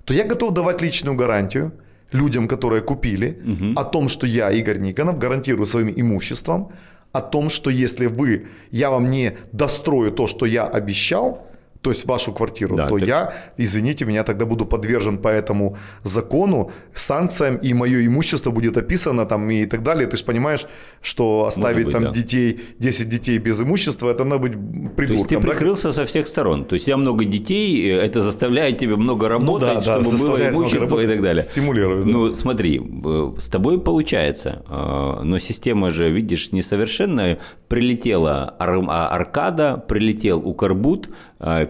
то 0.04 0.14
я 0.14 0.24
готов 0.24 0.52
давать 0.52 0.82
личную 0.82 1.16
гарантию– 1.16 1.72
людям, 2.12 2.48
которые 2.48 2.82
купили, 2.82 3.38
угу. 3.44 3.80
о 3.80 3.84
том, 3.84 4.08
что 4.08 4.26
я, 4.26 4.50
Игорь 4.50 4.78
Никонов, 4.78 5.18
гарантирую 5.18 5.66
своим 5.66 5.92
имуществом 5.94 6.72
о 7.12 7.20
том, 7.20 7.48
что 7.50 7.70
если 7.70 8.06
вы, 8.06 8.46
я 8.70 8.90
вам 8.90 9.10
не 9.10 9.36
дострою 9.52 10.12
то, 10.12 10.26
что 10.26 10.46
я 10.46 10.66
обещал, 10.66 11.47
то 11.80 11.90
есть 11.90 12.06
вашу 12.06 12.32
квартиру, 12.32 12.76
да, 12.76 12.88
то 12.88 12.98
так... 12.98 13.08
я, 13.08 13.32
извините 13.56 14.04
меня, 14.04 14.24
тогда 14.24 14.46
буду 14.46 14.66
подвержен 14.66 15.18
по 15.18 15.28
этому 15.28 15.76
закону 16.02 16.72
санкциям, 16.94 17.56
и 17.56 17.72
мое 17.72 18.04
имущество 18.06 18.50
будет 18.50 18.76
описано 18.76 19.26
там 19.26 19.48
и 19.50 19.64
так 19.66 19.82
далее. 19.82 20.06
Ты 20.06 20.16
же 20.16 20.24
понимаешь, 20.24 20.66
что 21.00 21.44
оставить 21.46 21.86
быть, 21.86 21.92
там 21.92 22.04
да. 22.04 22.10
детей, 22.10 22.60
10 22.78 23.08
детей 23.08 23.38
без 23.38 23.60
имущества, 23.60 24.10
это 24.10 24.24
надо 24.24 24.42
быть 24.42 24.52
придурком. 24.96 25.06
То 25.06 25.12
есть 25.12 25.28
ты 25.28 25.36
да? 25.36 25.40
прикрылся 25.40 25.92
со 25.92 26.04
всех 26.04 26.26
сторон. 26.26 26.64
То 26.64 26.74
есть 26.74 26.88
я 26.88 26.96
много 26.96 27.24
детей, 27.24 27.90
э, 27.90 28.00
это 28.00 28.22
заставляет 28.22 28.78
тебя 28.78 28.96
много 28.96 29.28
работать, 29.28 29.68
ну, 29.68 29.74
да, 29.74 29.80
чтобы 29.80 30.10
да, 30.10 30.18
было 30.18 30.48
имущество 30.48 31.00
и 31.00 31.06
так 31.06 31.22
далее. 31.22 31.42
Стимулирует. 31.42 32.06
Да. 32.06 32.10
Ну 32.10 32.34
смотри, 32.34 32.80
э, 32.80 33.32
с 33.38 33.48
тобой 33.48 33.80
получается, 33.80 34.64
э, 34.68 35.22
но 35.22 35.38
система 35.38 35.90
же, 35.90 36.10
видишь, 36.10 36.52
несовершенная. 36.52 37.38
Прилетела 37.68 38.56
а, 38.58 39.08
аркада, 39.08 39.76
прилетел 39.76 40.38
Укрбуд, 40.38 41.08
а, 41.08 41.12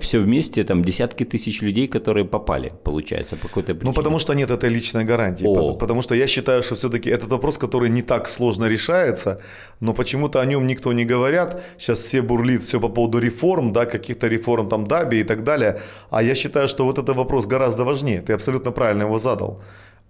все 0.01 0.19
вместе 0.19 0.65
там 0.65 0.83
десятки 0.83 1.25
тысяч 1.25 1.63
людей, 1.63 1.89
которые 1.89 2.25
попали, 2.25 2.73
получается, 2.85 3.37
по 3.37 3.49
какой-то 3.49 3.75
причине. 3.75 3.91
Ну, 3.91 3.93
потому 3.93 4.19
что 4.19 4.35
нет 4.35 4.51
этой 4.51 4.71
личной 4.71 5.05
гарантии. 5.05 5.45
О. 5.47 5.75
Потому 5.75 6.03
что 6.03 6.15
я 6.15 6.27
считаю, 6.27 6.63
что 6.63 6.75
все-таки 6.75 7.11
этот 7.11 7.31
вопрос, 7.31 7.59
который 7.59 7.91
не 7.91 8.03
так 8.03 8.29
сложно 8.29 8.69
решается, 8.69 9.41
но 9.81 9.93
почему-то 9.93 10.41
о 10.41 10.47
нем 10.47 10.67
никто 10.67 10.93
не 10.93 11.05
говорят. 11.05 11.63
Сейчас 11.79 11.99
все 12.01 12.23
бурлит 12.23 12.63
все 12.63 12.81
по 12.81 12.89
поводу 12.89 13.19
реформ, 13.19 13.73
да, 13.73 13.85
каких-то 13.85 14.29
реформ 14.29 14.69
там 14.69 14.87
Даби 14.87 15.17
и 15.17 15.25
так 15.25 15.45
далее. 15.45 15.81
А 16.11 16.23
я 16.23 16.35
считаю, 16.35 16.69
что 16.69 16.85
вот 16.85 16.99
этот 16.99 17.17
вопрос 17.17 17.47
гораздо 17.47 17.85
важнее. 17.85 18.23
Ты 18.23 18.33
абсолютно 18.33 18.73
правильно 18.73 19.03
его 19.03 19.19
задал 19.19 19.61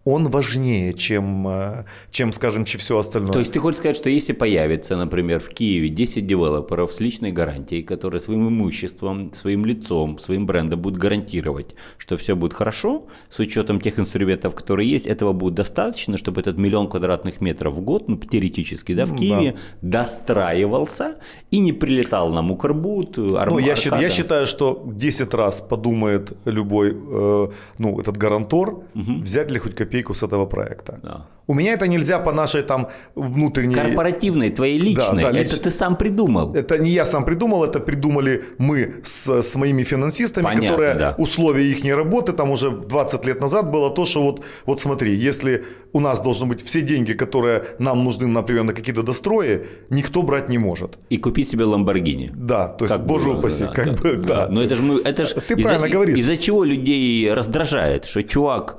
он 0.09 0.25
важнее, 0.31 0.95
чем, 0.95 1.47
э, 1.49 1.85
чем, 2.11 2.33
скажем, 2.33 2.65
чем 2.65 2.81
все 2.81 2.97
остальное. 2.97 3.33
То 3.33 3.41
есть 3.41 3.53
ты 3.53 3.59
хочешь 3.59 3.79
сказать, 3.79 3.97
что 3.97 4.09
если 4.09 4.33
появится, 4.33 4.97
например, 4.97 5.39
в 5.39 5.51
Киеве 5.51 5.91
10 5.91 6.27
девелоперов 6.27 6.93
с 6.93 7.01
личной 7.01 7.31
гарантией, 7.31 7.83
которые 7.83 8.21
своим 8.21 8.49
имуществом, 8.49 9.35
своим 9.35 9.67
лицом, 9.67 10.19
своим 10.19 10.47
брендом 10.47 10.81
будут 10.81 10.99
гарантировать, 10.99 11.75
что 11.99 12.17
все 12.17 12.35
будет 12.35 12.55
хорошо, 12.55 13.07
с 13.29 13.39
учетом 13.39 13.81
тех 13.81 13.99
инструментов, 13.99 14.55
которые 14.55 14.89
есть, 14.91 15.07
этого 15.07 15.35
будет 15.35 15.55
достаточно, 15.55 16.17
чтобы 16.17 16.41
этот 16.41 16.57
миллион 16.57 16.89
квадратных 16.89 17.43
метров 17.43 17.75
в 17.75 17.81
год, 17.83 18.09
ну, 18.09 18.17
теоретически, 18.17 18.95
да, 18.95 19.05
в 19.05 19.15
Киеве 19.15 19.57
да. 19.83 20.01
достраивался 20.01 21.17
и 21.51 21.59
не 21.61 21.73
прилетал 21.73 22.31
на 22.33 22.49
Укрбуд, 22.51 23.19
Арм, 23.37 23.55
ну, 23.55 23.59
я, 23.59 23.77
считаю, 23.77 24.03
я 24.03 24.11
считаю, 24.11 24.47
что 24.47 24.83
10 24.87 25.35
раз 25.35 25.61
подумает 25.61 26.33
любой, 26.47 26.97
э, 26.97 27.49
ну, 27.77 28.01
этот 28.01 28.17
гарантор, 28.17 28.69
угу. 28.95 29.21
взять 29.21 29.51
ли 29.51 29.59
хоть 29.59 29.75
копейку 29.75 29.98
копейку 29.99 30.15
с 30.15 30.23
этого 30.23 30.47
проекта. 30.47 30.99
Да. 31.03 31.27
У 31.47 31.55
меня 31.55 31.73
это 31.73 31.89
нельзя 31.89 32.19
по 32.19 32.33
нашей 32.33 32.63
там 32.63 32.89
внутренней... 33.15 33.75
Корпоративной, 33.75 34.51
твоей 34.51 34.79
личной. 34.79 35.23
Да, 35.23 35.31
да, 35.33 35.41
лич... 35.41 35.47
Это 35.47 35.63
ты 35.63 35.71
сам 35.71 35.97
придумал. 35.97 36.55
Это 36.55 36.79
не 36.79 36.91
я 36.91 37.05
сам 37.05 37.25
придумал, 37.25 37.65
это 37.65 37.81
придумали 37.81 38.43
мы 38.59 38.95
с, 39.03 39.29
с 39.29 39.55
моими 39.57 39.85
финансистами, 39.85 40.45
Понятно, 40.45 40.69
которые 40.69 40.95
да. 40.95 41.15
условия 41.19 41.71
их 41.71 41.95
работы, 41.95 42.33
там 42.33 42.51
уже 42.51 42.71
20 42.71 43.27
лет 43.27 43.41
назад 43.41 43.71
было 43.73 43.91
то, 43.91 44.05
что 44.05 44.23
вот, 44.23 44.43
вот 44.67 44.81
смотри, 44.81 45.29
если 45.29 45.65
у 45.93 46.01
нас 46.01 46.21
должны 46.21 46.47
быть 46.47 46.63
все 46.63 46.83
деньги, 46.83 47.15
которые 47.15 47.63
нам 47.79 48.05
нужны, 48.05 48.27
например, 48.27 48.65
на 48.65 48.75
какие-то 48.75 49.03
дострои, 49.03 49.61
никто 49.91 50.23
брать 50.23 50.51
не 50.51 50.59
может. 50.59 50.99
И 51.11 51.17
купить 51.17 51.49
себе 51.49 51.65
Ламборгини. 51.65 52.31
Да, 52.35 52.69
то 52.69 52.85
есть, 52.85 52.97
как 52.97 53.07
боже 53.07 53.29
было, 53.29 53.39
упаси, 53.39 53.65
да, 53.65 53.73
как 53.73 53.85
да, 53.85 54.03
бы, 54.03 54.17
да. 54.17 54.37
да. 54.37 54.49
Но 54.51 54.63
это 54.63 54.75
же 54.75 54.83
мы, 54.83 55.01
это 55.01 55.25
ж 55.25 55.35
Ты 55.49 55.57
правильно 55.57 55.89
говоришь. 55.89 56.19
Из-за 56.19 56.37
чего 56.37 56.65
людей 56.65 57.33
раздражает, 57.35 58.05
что 58.05 58.23
чувак 58.23 58.77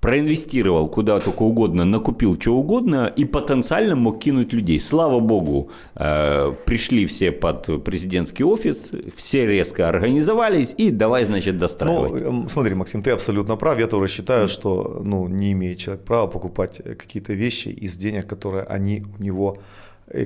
проинвестировал 0.00 0.88
куда 0.88 1.20
только 1.20 1.42
угодно, 1.42 1.84
накупил 1.84 2.40
что 2.40 2.56
угодно 2.56 3.12
и 3.18 3.24
потенциально 3.24 3.96
мог 3.96 4.18
кинуть 4.18 4.52
людей. 4.52 4.80
Слава 4.80 5.20
богу, 5.20 5.70
э, 5.94 6.54
пришли 6.64 7.06
все 7.06 7.32
под 7.32 7.84
президентский 7.84 8.44
офис, 8.44 8.92
все 9.16 9.46
резко 9.46 9.88
организовались 9.88 10.74
и 10.78 10.90
давай, 10.90 11.24
значит, 11.24 11.58
достраивать. 11.58 12.22
Ну, 12.22 12.28
эм, 12.28 12.48
смотри, 12.48 12.74
Максим, 12.74 13.02
ты 13.02 13.10
абсолютно 13.10 13.56
прав. 13.56 13.78
Я 13.78 13.86
тоже 13.86 14.08
считаю, 14.08 14.48
что 14.48 15.02
ну, 15.04 15.28
не 15.28 15.52
имеет 15.52 15.78
человек 15.78 16.04
права 16.04 16.26
покупать 16.26 16.80
какие-то 16.98 17.34
вещи 17.34 17.68
из 17.68 17.96
денег, 17.96 18.26
которые 18.26 18.64
они 18.64 19.04
у 19.18 19.22
него 19.22 19.58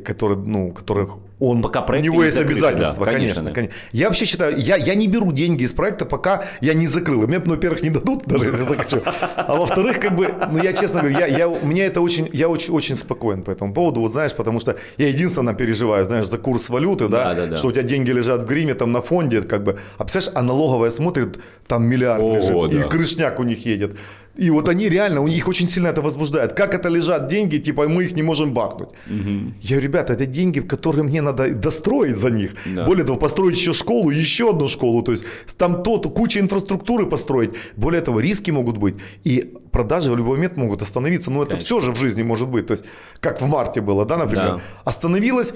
которые, 0.05 0.38
ну, 0.38 0.73
которых 0.73 1.18
он, 1.40 1.62
пока 1.62 1.85
у 1.85 1.97
него 1.97 2.23
есть 2.23 2.37
закрыты, 2.37 2.61
обязательства, 2.61 3.05
да, 3.05 3.12
конечно, 3.12 3.35
конечно, 3.35 3.53
конечно. 3.53 3.77
Я 3.92 4.07
вообще 4.07 4.25
считаю, 4.25 4.57
я, 4.57 4.77
я 4.77 4.94
не 4.94 5.09
беру 5.09 5.33
деньги 5.33 5.64
из 5.64 5.73
проекта, 5.73 6.07
пока 6.07 6.44
я 6.61 6.75
не 6.75 6.87
закрыл. 6.87 7.27
Мне, 7.27 7.40
ну, 7.44 7.53
во-первых, 7.53 7.83
не 7.83 7.90
дадут, 7.90 8.23
даже 8.27 8.47
если 8.47 8.62
захочу. 8.62 9.03
А 9.37 9.55
во-вторых, 9.55 10.01
как 10.01 10.14
бы, 10.14 10.33
ну, 10.51 10.62
я 10.62 10.73
честно 10.73 11.01
говорю, 11.01 11.18
я, 11.18 11.27
я, 11.27 11.49
мне 11.49 11.83
это 11.87 12.01
очень, 12.01 12.31
я 12.33 12.49
очень, 12.49 12.73
очень 12.73 12.94
спокоен 12.94 13.42
по 13.42 13.51
этому 13.51 13.75
поводу, 13.75 14.01
вот 14.01 14.12
знаешь, 14.12 14.35
потому 14.35 14.61
что 14.61 14.77
я 14.97 15.09
единственно 15.09 15.55
переживаю, 15.55 16.05
знаешь, 16.05 16.27
за 16.27 16.38
курс 16.38 16.70
валюты, 16.70 17.09
да, 17.09 17.25
да, 17.25 17.35
да, 17.35 17.47
да. 17.47 17.57
что 17.57 17.68
у 17.68 17.73
тебя 17.73 17.83
деньги 17.83 18.12
лежат 18.12 18.42
в 18.42 18.47
гриме, 18.47 18.75
там 18.75 18.92
на 18.92 19.03
фонде, 19.03 19.42
как 19.42 19.64
бы, 19.64 19.79
а 19.99 20.05
представляешь, 20.05 20.33
а 20.37 20.42
налоговая 20.42 20.90
смотрит, 20.90 21.38
там 21.66 21.85
миллиард 21.85 22.23
О, 22.23 22.37
лежит, 22.37 22.70
да. 22.70 22.87
и 22.87 22.88
крышняк 22.88 23.40
у 23.40 23.42
них 23.42 23.66
едет. 23.66 23.97
И 24.37 24.51
вот 24.51 24.68
они 24.68 24.88
реально, 24.88 25.20
у 25.20 25.29
них 25.29 25.49
очень 25.49 25.68
сильно 25.68 25.88
это 25.88 26.03
возбуждает. 26.03 26.55
Как 26.55 26.75
это 26.75 26.88
лежат 26.88 27.29
деньги, 27.29 27.59
типа 27.59 27.88
мы 27.88 28.05
их 28.05 28.16
не 28.16 28.23
можем 28.23 28.53
бахнуть. 28.53 28.88
Угу. 29.07 29.55
Я 29.61 29.77
говорю, 29.77 29.81
ребята, 29.81 30.12
это 30.12 30.27
деньги, 30.27 30.61
которые 30.61 31.05
мне 31.05 31.23
надо 31.23 31.55
достроить 31.55 32.16
за 32.16 32.31
них. 32.31 32.55
Да. 32.66 32.85
Более 32.85 33.05
того, 33.05 33.18
построить 33.18 33.57
еще 33.57 33.73
школу, 33.73 34.11
еще 34.11 34.51
одну 34.51 34.68
школу. 34.68 35.03
То 35.03 35.12
есть 35.12 35.25
там 35.57 35.83
то, 35.83 36.01
куча 36.01 36.40
инфраструктуры 36.40 37.07
построить. 37.07 37.51
Более 37.77 38.01
того, 38.01 38.20
риски 38.20 38.51
могут 38.51 38.79
быть. 38.79 38.97
И 39.23 39.55
продажи 39.70 40.11
в 40.11 40.16
любой 40.16 40.37
момент 40.37 40.57
могут 40.57 40.83
остановиться. 40.83 41.31
Но 41.31 41.42
это 41.42 41.53
Конечно. 41.53 41.66
все 41.66 41.81
же 41.81 41.92
в 41.92 41.97
жизни 41.97 42.23
может 42.23 42.49
быть. 42.49 42.66
То 42.66 42.73
есть 42.73 42.85
как 43.20 43.40
в 43.40 43.47
марте 43.47 43.81
было, 43.81 44.05
да, 44.05 44.16
например. 44.16 44.47
Да. 44.47 44.61
Остановилась. 44.85 45.53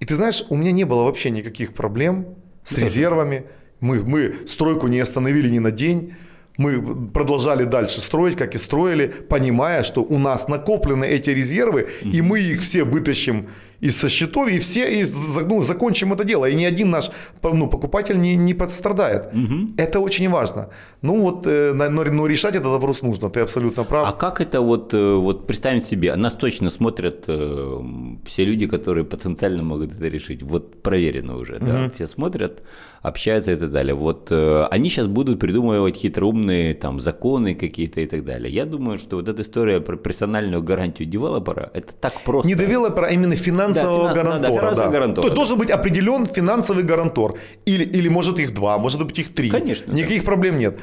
И 0.00 0.04
ты 0.04 0.16
знаешь, 0.16 0.44
у 0.48 0.56
меня 0.56 0.72
не 0.72 0.84
было 0.84 1.04
вообще 1.04 1.30
никаких 1.30 1.74
проблем 1.74 2.26
с 2.64 2.74
да. 2.74 2.80
резервами. 2.80 3.44
Мы, 3.80 4.02
мы 4.02 4.34
стройку 4.46 4.88
не 4.88 4.98
остановили 4.98 5.48
ни 5.48 5.60
на 5.60 5.70
день 5.70 6.14
мы 6.56 6.80
продолжали 7.12 7.64
дальше 7.64 8.00
строить, 8.00 8.36
как 8.36 8.54
и 8.54 8.58
строили, 8.58 9.06
понимая, 9.28 9.82
что 9.82 10.02
у 10.02 10.18
нас 10.18 10.48
накоплены 10.48 11.04
эти 11.04 11.30
резервы, 11.30 11.88
и 12.02 12.22
мы 12.22 12.40
их 12.40 12.60
все 12.60 12.84
вытащим 12.84 13.46
из 13.80 13.96
со 13.96 14.08
счетов, 14.08 14.48
и 14.48 14.58
все 14.58 15.00
и, 15.00 15.04
ну, 15.46 15.62
закончим 15.62 16.12
это 16.12 16.24
дело. 16.24 16.48
И 16.48 16.54
ни 16.54 16.64
один 16.64 16.90
наш 16.90 17.10
ну, 17.42 17.68
покупатель 17.68 18.18
не, 18.18 18.36
не 18.36 18.54
пострадает. 18.54 19.26
Угу. 19.26 19.74
Это 19.76 20.00
очень 20.00 20.30
важно. 20.30 20.68
Ну 21.02 21.20
вот, 21.20 21.46
э, 21.46 21.72
но, 21.74 22.04
но 22.04 22.26
решать 22.26 22.54
этот 22.54 22.66
вопрос 22.66 23.02
нужно, 23.02 23.28
ты 23.28 23.40
абсолютно 23.40 23.84
прав. 23.84 24.08
А 24.08 24.12
как 24.12 24.40
это 24.40 24.60
вот, 24.60 24.94
э, 24.94 25.14
вот 25.14 25.46
представим 25.46 25.82
себе, 25.82 26.16
нас 26.16 26.34
точно 26.34 26.70
смотрят 26.70 27.24
э, 27.28 27.80
все 28.24 28.44
люди, 28.44 28.66
которые 28.66 29.04
потенциально 29.04 29.62
могут 29.62 29.92
это 29.92 30.08
решить. 30.08 30.42
Вот 30.42 30.82
проверено 30.82 31.36
уже, 31.36 31.56
угу. 31.56 31.66
да, 31.66 31.90
все 31.94 32.06
смотрят, 32.06 32.62
общаются 33.06 33.52
и 33.52 33.56
так 33.56 33.70
далее. 33.70 33.94
Вот 33.94 34.28
э, 34.32 34.66
они 34.70 34.90
сейчас 34.90 35.06
будут 35.06 35.38
придумывать 35.38 35.96
хитроумные 35.96 36.74
там 36.74 37.00
законы 37.00 37.54
какие-то 37.54 38.00
и 38.00 38.06
так 38.06 38.24
далее. 38.24 38.52
Я 38.52 38.64
думаю, 38.64 38.98
что 38.98 39.16
вот 39.16 39.28
эта 39.28 39.42
история 39.42 39.80
про 39.80 39.96
персональную 39.96 40.62
гарантию 40.62 41.08
девелопера, 41.08 41.70
это 41.74 41.92
так 42.00 42.14
просто. 42.24 42.48
Не 42.48 42.54
девелопера, 42.54 43.06
а 43.06 43.10
именно 43.10 43.36
финансового 43.36 44.08
да, 44.08 44.14
гарантора. 44.14 44.52
Да, 44.52 44.58
финансового 44.58 44.92
да. 44.92 44.98
гарантора. 44.98 45.22
То 45.22 45.28
есть 45.28 45.36
должен 45.36 45.58
быть 45.58 45.70
определен 45.70 46.26
финансовый 46.26 46.82
гарантор. 46.82 47.34
Или, 47.66 47.84
или 47.84 48.08
может 48.08 48.38
их 48.38 48.54
два, 48.54 48.78
может 48.78 49.06
быть 49.06 49.18
их 49.18 49.34
три. 49.34 49.50
Конечно. 49.50 49.92
Никаких 49.92 50.22
да. 50.22 50.26
проблем 50.26 50.58
нет. 50.58 50.78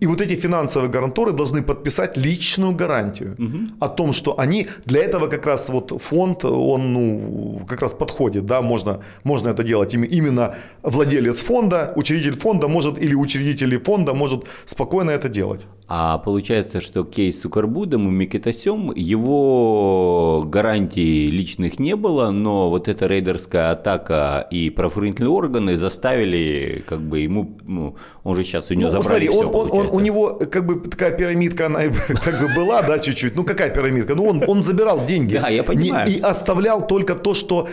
И 0.00 0.06
вот 0.06 0.20
эти 0.20 0.34
финансовые 0.34 0.90
гаранторы 0.90 1.32
должны 1.32 1.62
подписать 1.62 2.16
личную 2.16 2.74
гарантию 2.74 3.36
угу. 3.38 3.58
о 3.80 3.88
том, 3.88 4.12
что 4.12 4.38
они 4.38 4.66
для 4.84 5.00
этого 5.00 5.28
как 5.28 5.46
раз 5.46 5.68
вот 5.68 5.92
фонд, 6.02 6.44
он 6.44 6.92
ну, 6.92 7.60
как 7.68 7.82
раз 7.82 7.94
подходит, 7.94 8.46
да, 8.46 8.60
можно, 8.62 9.00
можно 9.24 9.50
это 9.50 9.62
делать. 9.62 9.94
Именно 9.94 10.54
владелец 10.82 11.38
фонда, 11.38 11.67
учредитель 11.96 12.34
фонда 12.34 12.68
может 12.68 12.98
или 12.98 13.14
учредитель 13.14 13.78
фонда 13.82 14.14
может 14.14 14.44
спокойно 14.66 15.10
это 15.10 15.28
делать. 15.28 15.66
А 15.90 16.18
получается, 16.18 16.82
что 16.82 17.02
кейс 17.02 17.40
с 17.40 17.44
Укрбудом 17.46 18.08
и 18.08 18.10
Микитасем, 18.10 18.92
его 18.94 20.44
гарантий 20.46 21.30
личных 21.30 21.78
не 21.78 21.96
было, 21.96 22.30
но 22.30 22.68
вот 22.68 22.88
эта 22.88 23.06
рейдерская 23.06 23.70
атака 23.70 24.46
и 24.50 24.68
правоохранительные 24.68 25.30
органы 25.30 25.78
заставили 25.78 26.84
как 26.86 27.00
бы 27.00 27.20
ему, 27.20 27.56
ну, 27.66 27.96
он 28.22 28.36
же 28.36 28.44
сейчас 28.44 28.70
у 28.70 28.74
него 28.74 28.90
ну, 28.90 29.00
забрали 29.00 29.28
смотри, 29.28 29.48
все, 29.48 29.58
он, 29.58 29.70
он, 29.70 29.88
у 29.90 30.00
него 30.00 30.38
как 30.50 30.66
бы 30.66 30.74
такая 30.74 31.10
пирамидка, 31.16 31.66
она 31.66 31.80
как 32.22 32.38
бы 32.42 32.54
была, 32.54 32.82
да, 32.82 32.98
чуть-чуть. 32.98 33.34
Ну 33.34 33.44
какая 33.44 33.70
пирамидка? 33.70 34.14
Ну 34.14 34.26
он, 34.26 34.44
он 34.46 34.62
забирал 34.62 35.06
деньги. 35.06 35.38
Да, 35.38 35.48
я 35.48 35.62
понимаю. 35.62 36.10
и 36.10 36.20
оставлял 36.20 36.86
только 36.86 37.14
то, 37.14 37.32
что 37.32 37.66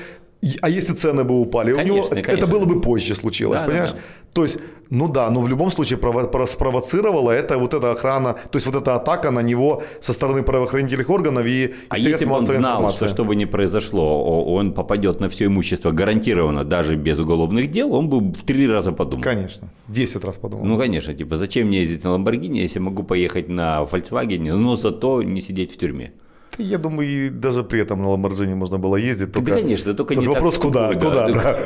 а 0.61 0.69
если 0.69 0.93
цены 0.93 1.23
бы 1.23 1.39
упали, 1.41 1.73
конечно, 1.73 1.93
у 1.93 1.95
него 1.97 2.07
конечно. 2.07 2.31
это 2.31 2.47
было 2.47 2.65
бы 2.65 2.81
позже 2.81 3.15
случилось, 3.15 3.61
да, 3.61 3.67
понимаешь? 3.67 3.91
Да, 3.91 3.97
да. 3.97 4.01
То 4.33 4.43
есть, 4.43 4.59
ну 4.89 5.07
да, 5.07 5.29
но 5.31 5.41
в 5.41 5.47
любом 5.47 5.71
случае 5.71 5.97
прово- 5.97 6.45
спровоцировала 6.45 7.31
это 7.31 7.57
вот 7.57 7.73
эта 7.73 7.91
охрана, 7.91 8.33
то 8.33 8.57
есть 8.57 8.67
вот 8.67 8.75
эта 8.75 8.95
атака 8.95 9.31
на 9.31 9.39
него 9.39 9.81
со 10.01 10.13
стороны 10.13 10.43
правоохранительных 10.43 11.09
органов 11.09 11.45
и 11.47 11.73
А 11.89 11.97
если 11.97 12.25
бы 12.25 12.33
он 12.33 12.41
знал, 12.45 12.57
информации. 12.57 12.95
что, 12.97 13.07
что 13.07 13.23
бы 13.23 13.35
ни 13.35 13.45
произошло, 13.45 14.43
он 14.53 14.73
попадет 14.73 15.19
на 15.21 15.29
все 15.29 15.45
имущество 15.45 15.91
гарантированно, 15.91 16.63
даже 16.63 16.95
без 16.95 17.17
уголовных 17.17 17.71
дел, 17.71 17.93
он 17.93 18.09
бы 18.09 18.19
в 18.19 18.43
три 18.45 18.67
раза 18.67 18.91
подумал. 18.91 19.23
Конечно, 19.23 19.69
десять 19.87 20.23
раз 20.25 20.37
подумал. 20.37 20.65
Ну, 20.65 20.77
конечно, 20.77 21.13
типа, 21.13 21.37
зачем 21.37 21.67
мне 21.67 21.81
ездить 21.81 22.03
на 22.03 22.11
Ламборгини, 22.11 22.59
если 22.59 22.79
могу 22.79 23.03
поехать 23.03 23.47
на 23.49 23.83
Volkswagen, 23.83 24.53
но 24.53 24.75
зато 24.75 25.23
не 25.23 25.41
сидеть 25.41 25.73
в 25.73 25.77
тюрьме. 25.77 26.11
Я 26.57 26.77
думаю, 26.77 27.09
и 27.09 27.29
даже 27.29 27.63
при 27.63 27.81
этом 27.81 28.01
на 28.01 28.09
Ламборджини 28.09 28.53
можно 28.53 28.77
было 28.77 28.95
ездить. 28.95 29.31
Только, 29.31 29.51
да, 29.51 29.61
конечно, 29.61 29.93
только, 29.93 30.15
только 30.15 30.21
не 30.21 30.27
вопрос, 30.27 30.55
так 30.55 30.63
куда, 30.63 30.93
да, 30.93 30.99
куда, 30.99 31.27
да. 31.27 31.33
да. 31.33 31.57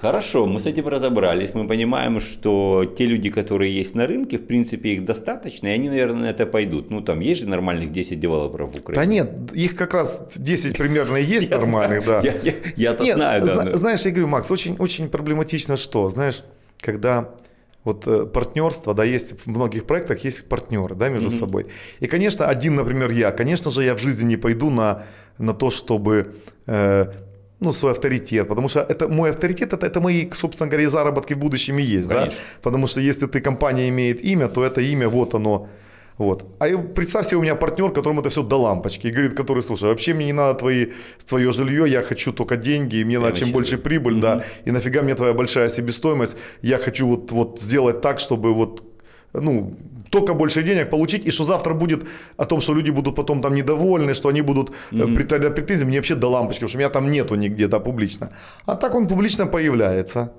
Хорошо, 0.00 0.46
мы 0.46 0.60
с 0.60 0.66
этим 0.66 0.86
разобрались. 0.86 1.54
Мы 1.54 1.66
понимаем, 1.66 2.20
что 2.20 2.84
те 2.84 3.06
люди, 3.06 3.30
которые 3.30 3.74
есть 3.74 3.94
на 3.94 4.06
рынке, 4.06 4.36
в 4.36 4.46
принципе, 4.46 4.90
их 4.90 5.04
достаточно, 5.04 5.68
и 5.68 5.70
они, 5.70 5.88
наверное, 5.88 6.20
на 6.20 6.26
это 6.26 6.44
пойдут. 6.46 6.90
Ну, 6.90 7.00
там 7.00 7.20
есть 7.20 7.40
же 7.40 7.48
нормальных 7.48 7.90
10 7.90 8.20
девелоперов 8.20 8.74
в 8.74 8.78
Украине. 8.78 9.02
Да 9.02 9.10
нет, 9.10 9.52
их 9.54 9.76
как 9.76 9.94
раз 9.94 10.24
10 10.36 10.76
примерно 10.76 11.16
есть 11.16 11.50
нормальных, 11.58 12.04
да. 12.04 12.22
Я-то 12.76 13.04
знаю, 13.04 13.46
да. 13.46 13.76
Знаешь, 13.76 14.00
я 14.02 14.10
говорю, 14.10 14.28
Макс, 14.28 14.50
очень 14.50 15.08
проблематично 15.08 15.76
что, 15.76 16.08
знаешь, 16.10 16.42
когда 16.80 17.30
вот 17.84 18.06
э, 18.06 18.26
партнерство, 18.26 18.94
да, 18.94 19.04
есть 19.04 19.40
в 19.40 19.46
многих 19.46 19.84
проектах 19.84 20.24
есть 20.24 20.48
партнеры, 20.48 20.94
да, 20.94 21.08
между 21.08 21.28
mm-hmm. 21.28 21.38
собой. 21.38 21.66
И, 22.00 22.06
конечно, 22.06 22.46
один, 22.46 22.76
например, 22.76 23.10
я, 23.10 23.30
конечно 23.30 23.70
же, 23.70 23.84
я 23.84 23.94
в 23.94 24.00
жизни 24.00 24.24
не 24.24 24.36
пойду 24.36 24.70
на, 24.70 25.04
на 25.38 25.54
то, 25.54 25.70
чтобы 25.70 26.34
э, 26.66 27.06
ну, 27.60 27.72
свой 27.72 27.92
авторитет, 27.92 28.48
потому 28.48 28.68
что 28.68 28.80
это 28.80 29.08
мой 29.08 29.30
авторитет, 29.30 29.72
это, 29.72 29.86
это 29.86 30.00
мои, 30.00 30.30
собственно 30.32 30.70
говоря, 30.70 30.88
заработки 30.88 31.34
в 31.34 31.38
будущем 31.38 31.78
и 31.78 31.82
есть, 31.82 32.08
Конечно. 32.08 32.30
да, 32.30 32.60
потому 32.62 32.86
что 32.86 33.00
если 33.00 33.26
ты 33.26 33.40
компания 33.40 33.88
имеет 33.88 34.24
имя, 34.24 34.48
то 34.48 34.64
это 34.64 34.80
имя, 34.80 35.08
вот 35.08 35.34
оно, 35.34 35.68
вот. 36.18 36.44
А 36.58 36.66
представь 36.78 37.26
себе, 37.26 37.38
у 37.38 37.42
меня 37.42 37.54
партнер, 37.54 37.90
которому 37.90 38.20
это 38.20 38.28
все 38.28 38.42
до 38.42 38.56
лампочки. 38.56 39.06
И 39.06 39.10
говорит, 39.10 39.34
который, 39.34 39.62
слушай, 39.62 39.84
вообще 39.84 40.14
мне 40.14 40.26
не 40.26 40.32
надо 40.32 40.58
твои, 40.58 40.86
твое 41.24 41.52
жилье, 41.52 41.84
я 41.86 42.02
хочу 42.02 42.32
только 42.32 42.56
деньги, 42.56 42.96
и 42.96 43.04
мне 43.04 43.14
я 43.14 43.20
надо 43.20 43.36
чем 43.36 43.52
больше 43.52 43.78
прибыль, 43.78 44.14
угу. 44.14 44.22
да. 44.22 44.44
И 44.66 44.72
нафига 44.72 45.02
мне 45.02 45.14
твоя 45.14 45.32
большая 45.32 45.68
себестоимость. 45.68 46.36
Я 46.62 46.78
хочу 46.78 47.06
вот, 47.06 47.32
вот 47.32 47.60
сделать 47.60 48.00
так, 48.00 48.18
чтобы 48.18 48.52
вот 48.52 48.82
ну, 49.32 49.76
только 50.10 50.34
больше 50.34 50.62
денег 50.62 50.90
получить, 50.90 51.26
и 51.26 51.30
что 51.30 51.44
завтра 51.44 51.74
будет 51.74 52.04
о 52.36 52.44
том, 52.44 52.60
что 52.60 52.74
люди 52.74 52.90
будут 52.90 53.14
потом 53.14 53.40
там 53.40 53.54
недовольны, 53.54 54.14
что 54.14 54.28
они 54.28 54.42
будут 54.42 54.70
mm-hmm. 54.90 55.14
претензии, 55.52 55.84
мне 55.84 55.98
вообще 55.98 56.14
до 56.14 56.28
лампочки, 56.28 56.60
потому 56.60 56.68
что 56.68 56.78
меня 56.78 56.90
там 56.90 57.10
нету 57.10 57.36
нигде, 57.36 57.68
да, 57.68 57.78
публично. 57.78 58.30
А 58.66 58.74
так 58.74 58.94
он 58.94 59.06
публично 59.06 59.46
появляется. 59.46 60.32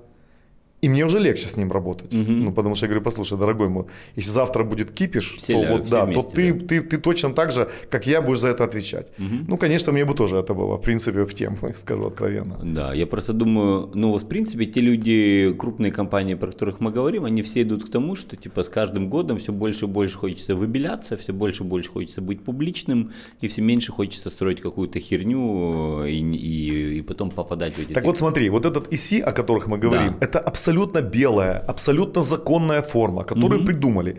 И 0.80 0.88
мне 0.88 1.04
уже 1.04 1.18
легче 1.18 1.46
с 1.46 1.56
ним 1.56 1.70
работать. 1.72 2.14
Угу. 2.14 2.30
Ну, 2.30 2.52
потому 2.52 2.74
что 2.74 2.86
я 2.86 2.88
говорю, 2.88 3.04
послушай, 3.04 3.38
дорогой 3.38 3.68
мой, 3.68 3.84
если 4.16 4.30
завтра 4.30 4.64
будет 4.64 4.90
кипиш, 4.92 5.36
все, 5.36 5.52
то, 5.52 5.72
вот, 5.72 5.88
да, 5.90 6.04
вместе, 6.04 6.22
то 6.22 6.34
ты, 6.34 6.52
да. 6.52 6.66
ты, 6.66 6.80
ты 6.80 6.98
точно 6.98 7.34
так 7.34 7.52
же, 7.52 7.68
как 7.90 8.06
я, 8.06 8.22
будешь 8.22 8.40
за 8.40 8.48
это 8.48 8.64
отвечать. 8.64 9.08
Угу. 9.18 9.44
Ну, 9.48 9.56
конечно, 9.58 9.92
мне 9.92 10.04
бы 10.04 10.14
тоже 10.14 10.38
это 10.38 10.54
было, 10.54 10.76
в 10.76 10.82
принципе, 10.82 11.24
в 11.24 11.34
тему, 11.34 11.58
скажу 11.74 12.06
откровенно. 12.06 12.58
Да, 12.62 12.94
я 12.94 13.06
просто 13.06 13.32
думаю, 13.32 13.90
ну, 13.94 14.16
в 14.16 14.26
принципе, 14.26 14.64
те 14.64 14.80
люди, 14.80 15.54
крупные 15.58 15.92
компании, 15.92 16.34
про 16.34 16.50
которых 16.50 16.80
мы 16.80 16.90
говорим, 16.90 17.24
они 17.24 17.42
все 17.42 17.62
идут 17.62 17.84
к 17.84 17.90
тому, 17.90 18.16
что, 18.16 18.36
типа, 18.36 18.64
с 18.64 18.68
каждым 18.68 19.10
годом 19.10 19.38
все 19.38 19.52
больше 19.52 19.84
и 19.84 19.88
больше 19.88 20.16
хочется 20.16 20.54
выбеляться, 20.54 21.16
все 21.16 21.32
больше 21.32 21.62
и 21.62 21.66
больше 21.66 21.90
хочется 21.90 22.22
быть 22.22 22.42
публичным, 22.42 23.12
и 23.42 23.48
все 23.48 23.60
меньше 23.62 23.92
хочется 23.92 24.30
строить 24.30 24.60
какую-то 24.60 24.98
херню 24.98 26.04
и, 26.06 26.20
и, 26.20 26.98
и 26.98 27.02
потом 27.02 27.30
попадать 27.30 27.74
в 27.74 27.78
эти... 27.78 27.92
Так 27.92 28.04
вот 28.04 28.18
смотри, 28.18 28.48
вот 28.48 28.64
этот 28.64 28.92
ИСИ, 28.92 29.20
о 29.20 29.32
которых 29.32 29.66
мы 29.66 29.78
говорим, 29.78 30.12
да. 30.12 30.26
это 30.26 30.38
абсолютно 30.38 30.69
абсолютно 30.70 31.02
белая, 31.02 31.58
абсолютно 31.68 32.22
законная 32.22 32.82
форма, 32.82 33.24
которую 33.24 33.60
mm 33.60 33.66
придумали. 33.66 34.16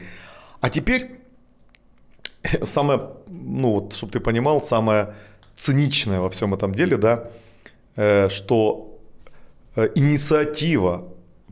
А 0.62 0.70
теперь 0.70 1.10
самое, 2.64 3.00
ну 3.28 3.72
вот, 3.72 3.94
чтобы 3.94 4.12
ты 4.12 4.20
понимал, 4.20 4.62
самое 4.62 5.14
циничное 5.56 6.20
во 6.20 6.30
всем 6.30 6.54
этом 6.54 6.74
деле, 6.74 6.98
да, 6.98 7.24
э, 7.96 8.30
что 8.30 9.00
э, 9.76 9.90
инициатива 9.96 11.04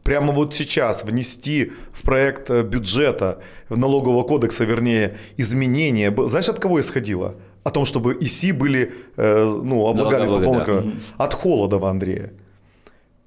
прямо 0.04 0.34
вот 0.34 0.54
сейчас 0.54 1.06
внести 1.06 1.72
в 1.94 2.02
проект 2.02 2.50
э, 2.50 2.64
бюджета, 2.64 3.38
в 3.70 3.78
налогового 3.78 4.24
кодекса, 4.24 4.66
вернее, 4.66 5.18
изменения, 5.38 6.14
знаешь, 6.28 6.50
от 6.50 6.60
кого 6.60 6.80
исходило? 6.80 7.36
О 7.64 7.70
том, 7.70 7.86
чтобы 7.86 8.18
ИСИ 8.22 8.54
были, 8.54 8.94
ну, 9.18 9.86
облагались 9.88 10.30
по 10.30 10.40
полному 10.40 10.66
да. 10.66 11.26
От 11.26 11.34
Холодова 11.34 11.90
Андрея. 11.90 12.32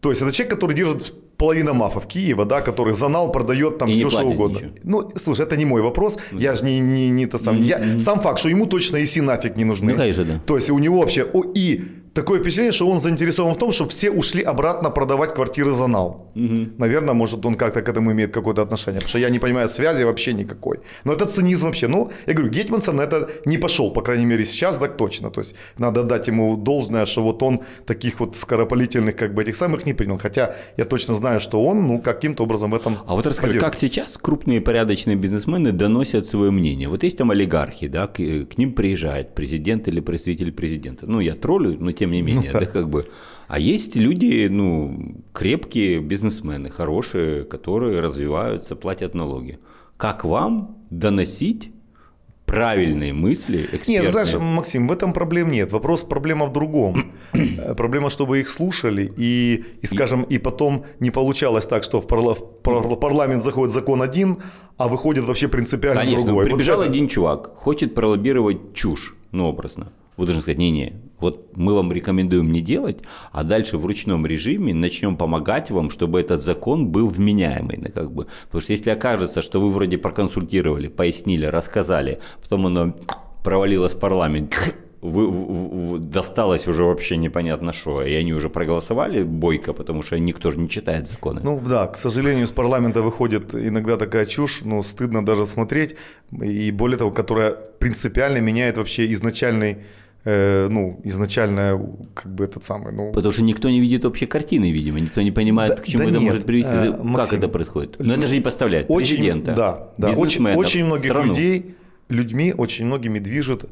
То 0.00 0.10
есть 0.10 0.22
это 0.22 0.32
человек, 0.32 0.54
который 0.54 0.74
держит 0.74 1.14
половина 1.42 1.72
мафов 1.72 2.06
Киева, 2.06 2.44
да, 2.44 2.60
который 2.60 2.94
занал, 2.94 3.32
продает 3.32 3.78
там 3.78 3.88
и 3.88 3.94
все, 3.94 4.10
что 4.10 4.22
угодно. 4.22 4.58
Ничего. 4.58 4.70
Ну, 4.84 5.10
слушай, 5.16 5.44
это 5.44 5.56
не 5.56 5.64
мой 5.64 5.82
вопрос. 5.82 6.18
Ну, 6.30 6.38
я 6.38 6.54
же 6.54 6.64
не, 6.64 6.78
не, 6.78 7.10
не 7.10 7.26
то 7.26 7.38
сам. 7.38 7.56
Mm-hmm. 7.56 7.94
Я, 7.94 7.98
сам 7.98 8.20
факт, 8.20 8.38
что 8.38 8.48
ему 8.48 8.66
точно 8.66 9.02
ИСИ 9.02 9.20
нафиг 9.20 9.56
не 9.56 9.64
нужны. 9.64 9.92
Ну, 9.92 9.98
конечно, 9.98 10.24
да. 10.24 10.40
То 10.46 10.56
есть 10.56 10.70
у 10.70 10.78
него 10.78 11.00
вообще... 11.00 11.24
О, 11.24 11.42
и 11.52 11.80
такое 12.14 12.40
впечатление, 12.40 12.72
что 12.72 12.88
он 12.88 12.98
заинтересован 12.98 13.54
в 13.54 13.58
том, 13.58 13.72
чтобы 13.72 13.90
все 13.90 14.10
ушли 14.10 14.42
обратно 14.42 14.90
продавать 14.90 15.34
квартиры 15.34 15.72
за 15.72 15.86
нал. 15.86 16.30
Угу. 16.34 16.72
Наверное, 16.78 17.14
может, 17.14 17.44
он 17.46 17.54
как-то 17.54 17.82
к 17.82 17.88
этому 17.88 18.12
имеет 18.12 18.32
какое-то 18.32 18.62
отношение, 18.62 19.00
потому 19.00 19.08
что 19.08 19.18
я 19.18 19.30
не 19.30 19.38
понимаю 19.38 19.68
связи 19.68 20.04
вообще 20.04 20.32
никакой. 20.32 20.80
Но 21.04 21.12
это 21.12 21.26
цинизм 21.26 21.66
вообще. 21.66 21.88
Ну, 21.88 22.10
я 22.26 22.34
говорю, 22.34 22.52
Гетмансон 22.52 22.96
на 22.96 23.02
это 23.02 23.30
не 23.46 23.58
пошел, 23.58 23.92
по 23.92 24.02
крайней 24.02 24.26
мере, 24.26 24.44
сейчас 24.44 24.78
так 24.78 24.96
точно. 24.96 25.30
То 25.30 25.40
есть 25.40 25.54
надо 25.78 26.02
дать 26.02 26.28
ему 26.28 26.56
должное, 26.56 27.06
что 27.06 27.22
вот 27.22 27.42
он 27.42 27.60
таких 27.86 28.20
вот 28.20 28.36
скоропалительных 28.36 29.16
как 29.16 29.34
бы 29.34 29.42
этих 29.42 29.56
самых 29.56 29.86
не 29.86 29.94
принял. 29.94 30.18
Хотя 30.18 30.54
я 30.76 30.84
точно 30.84 31.14
знаю, 31.14 31.40
что 31.40 31.62
он, 31.62 31.86
ну, 31.86 32.00
каким-то 32.00 32.44
образом 32.44 32.70
в 32.70 32.74
этом 32.74 32.98
А 33.06 33.14
вот 33.14 33.26
расскажи, 33.26 33.58
как 33.58 33.76
сейчас 33.76 34.18
крупные 34.18 34.60
порядочные 34.60 35.16
бизнесмены 35.16 35.72
доносят 35.72 36.26
свое 36.26 36.50
мнение? 36.50 36.88
Вот 36.88 37.04
есть 37.04 37.18
там 37.18 37.30
олигархи, 37.30 37.88
да, 37.88 38.06
к, 38.06 38.16
к 38.16 38.58
ним 38.58 38.72
приезжает 38.72 39.34
президент 39.34 39.88
или 39.88 40.00
представитель 40.00 40.52
президента. 40.52 41.06
Ну, 41.06 41.20
я 41.20 41.34
троллю, 41.34 41.76
но 41.78 41.92
тем 41.92 42.01
не 42.10 42.22
менее, 42.22 42.50
ну, 42.52 42.60
да, 42.60 42.66
как 42.66 42.88
бы. 42.88 43.08
А 43.48 43.58
есть 43.58 43.96
люди, 43.96 44.48
ну, 44.48 45.16
крепкие 45.32 46.00
бизнесмены, 46.00 46.70
хорошие, 46.70 47.44
которые 47.44 48.00
развиваются, 48.00 48.76
платят 48.76 49.14
налоги. 49.14 49.58
Как 49.96 50.24
вам 50.24 50.78
доносить 50.90 51.70
правильные 52.52 53.12
мысли 53.12 53.62
экспертные. 53.72 54.02
Нет, 54.02 54.10
знаешь, 54.10 54.34
Максим, 54.34 54.88
в 54.88 54.92
этом 54.92 55.12
проблем 55.12 55.50
нет. 55.50 55.72
Вопрос, 55.72 56.02
проблема 56.02 56.46
в 56.46 56.52
другом. 56.52 57.12
Проблема, 57.76 58.10
чтобы 58.10 58.40
их 58.40 58.48
слушали 58.48 59.10
и, 59.16 59.64
и 59.80 59.86
скажем, 59.86 60.22
и 60.24 60.38
потом 60.38 60.84
не 61.00 61.10
получалось 61.10 61.66
так, 61.66 61.82
что 61.82 62.00
в, 62.00 62.06
парла, 62.06 62.34
в 62.34 62.96
парламент 62.96 63.42
заходит 63.42 63.72
закон 63.72 64.02
один, 64.02 64.36
а 64.76 64.88
выходит 64.88 65.24
вообще 65.24 65.48
принципиально 65.48 66.02
Конечно, 66.02 66.26
другой. 66.26 66.44
Прибежал 66.46 66.78
вот 66.78 66.88
один 66.88 67.08
чувак, 67.08 67.56
хочет 67.56 67.94
пролоббировать 67.94 68.74
чушь, 68.74 69.14
ну, 69.30 69.46
образно. 69.46 69.92
Вы 70.18 70.26
должны 70.26 70.42
сказать, 70.42 70.58
не-не, 70.58 70.92
вот 71.22 71.56
мы 71.56 71.74
вам 71.74 71.92
рекомендуем 71.92 72.52
не 72.52 72.60
делать, 72.60 72.98
а 73.32 73.44
дальше 73.44 73.78
в 73.78 73.86
ручном 73.86 74.26
режиме 74.26 74.74
начнем 74.74 75.16
помогать 75.16 75.70
вам, 75.70 75.90
чтобы 75.90 76.20
этот 76.20 76.42
закон 76.42 76.88
был 76.88 77.08
вменяемый. 77.08 77.90
Как 77.94 78.12
бы. 78.12 78.26
Потому 78.46 78.62
что 78.62 78.72
если 78.72 78.90
окажется, 78.90 79.40
что 79.40 79.60
вы 79.60 79.70
вроде 79.70 79.98
проконсультировали, 79.98 80.88
пояснили, 80.88 81.46
рассказали, 81.46 82.18
потом 82.42 82.66
оно 82.66 82.94
провалилось 83.42 83.94
в 83.94 83.98
парламент, 83.98 84.74
вы, 85.02 85.28
вы, 85.28 85.98
досталось 85.98 86.68
уже 86.68 86.84
вообще 86.84 87.16
непонятно 87.16 87.72
что, 87.72 88.02
и 88.04 88.14
они 88.14 88.32
уже 88.32 88.48
проголосовали 88.48 89.24
бойко, 89.24 89.72
потому 89.72 90.02
что 90.02 90.18
никто 90.18 90.52
же 90.52 90.58
не 90.58 90.68
читает 90.68 91.08
законы. 91.08 91.40
Ну 91.42 91.60
да, 91.60 91.88
к 91.88 91.96
сожалению, 91.96 92.44
из 92.44 92.52
парламента 92.52 93.02
выходит 93.02 93.52
иногда 93.52 93.96
такая 93.96 94.26
чушь, 94.26 94.60
ну 94.62 94.82
стыдно 94.82 95.24
даже 95.24 95.44
смотреть, 95.44 95.96
и 96.30 96.70
более 96.70 96.98
того, 96.98 97.10
которая 97.10 97.50
принципиально 97.50 98.38
меняет 98.38 98.78
вообще 98.78 99.12
изначальный 99.12 99.78
э, 100.24 100.68
ну, 100.68 101.00
изначально, 101.04 101.80
как 102.14 102.34
бы 102.34 102.44
этот 102.44 102.64
самый, 102.64 102.92
ну... 102.92 103.12
Потому 103.12 103.32
что 103.32 103.42
никто 103.42 103.68
не 103.70 103.80
видит 103.80 104.04
общей 104.04 104.26
картины, 104.26 104.70
видимо, 104.70 105.00
никто 105.00 105.22
не 105.22 105.30
понимает, 105.30 105.76
да, 105.76 105.82
к 105.82 105.86
чему 105.86 106.04
да 106.04 106.10
это 106.10 106.18
нет, 106.18 106.22
может 106.22 106.46
привести, 106.46 106.72
э, 106.72 106.92
как 106.92 107.04
Максим, 107.04 107.38
это 107.38 107.48
происходит. 107.48 107.96
Но 107.98 108.14
это 108.14 108.26
же 108.26 108.36
не 108.36 108.40
поставляет 108.40 108.86
очень, 108.88 109.16
президента, 109.16 109.54
Да, 109.54 109.88
да, 109.98 110.10
очень, 110.10 110.46
очень 110.48 110.84
многих 110.84 111.10
страну. 111.10 111.28
людей, 111.28 111.74
людьми 112.08 112.54
очень 112.56 112.86
многими 112.86 113.18
движет 113.18 113.64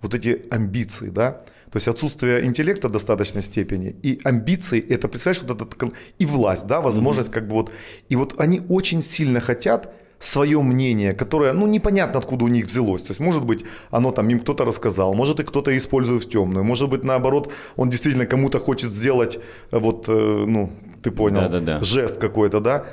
вот 0.00 0.14
эти 0.14 0.42
амбиции, 0.50 1.10
да, 1.10 1.40
то 1.70 1.76
есть 1.76 1.88
отсутствие 1.88 2.46
интеллекта 2.46 2.88
в 2.88 2.92
достаточной 2.92 3.42
степени 3.42 3.94
и 4.02 4.18
амбиции, 4.24 4.80
это, 4.80 5.08
представляешь, 5.08 5.42
вот 5.42 5.56
этот, 5.56 5.94
и 6.18 6.24
власть, 6.24 6.66
да, 6.66 6.80
возможность 6.80 7.30
mm-hmm. 7.30 7.34
как 7.34 7.48
бы 7.48 7.54
вот, 7.54 7.70
и 8.08 8.16
вот 8.16 8.40
они 8.40 8.62
очень 8.68 9.02
сильно 9.02 9.40
хотят, 9.40 9.92
свое 10.18 10.60
мнение, 10.62 11.12
которое, 11.12 11.52
ну, 11.52 11.66
непонятно 11.66 12.18
откуда 12.18 12.44
у 12.44 12.48
них 12.48 12.66
взялось. 12.66 13.02
То 13.02 13.10
есть, 13.10 13.20
может 13.20 13.44
быть, 13.44 13.64
оно 13.90 14.10
там 14.10 14.28
им 14.30 14.40
кто-то 14.40 14.64
рассказал, 14.64 15.14
может, 15.14 15.40
и 15.40 15.44
кто-то 15.44 15.76
использует 15.76 16.24
в 16.24 16.30
темную, 16.30 16.64
может 16.64 16.88
быть, 16.88 17.04
наоборот, 17.04 17.52
он 17.76 17.90
действительно 17.90 18.26
кому-то 18.26 18.58
хочет 18.58 18.90
сделать, 18.90 19.38
э, 19.70 19.78
вот, 19.78 20.08
э, 20.08 20.44
ну, 20.46 20.70
ты 21.02 21.10
понял, 21.10 21.42
да, 21.42 21.48
да, 21.48 21.60
да. 21.60 21.84
жест 21.84 22.18
какой-то, 22.18 22.60
да. 22.60 22.84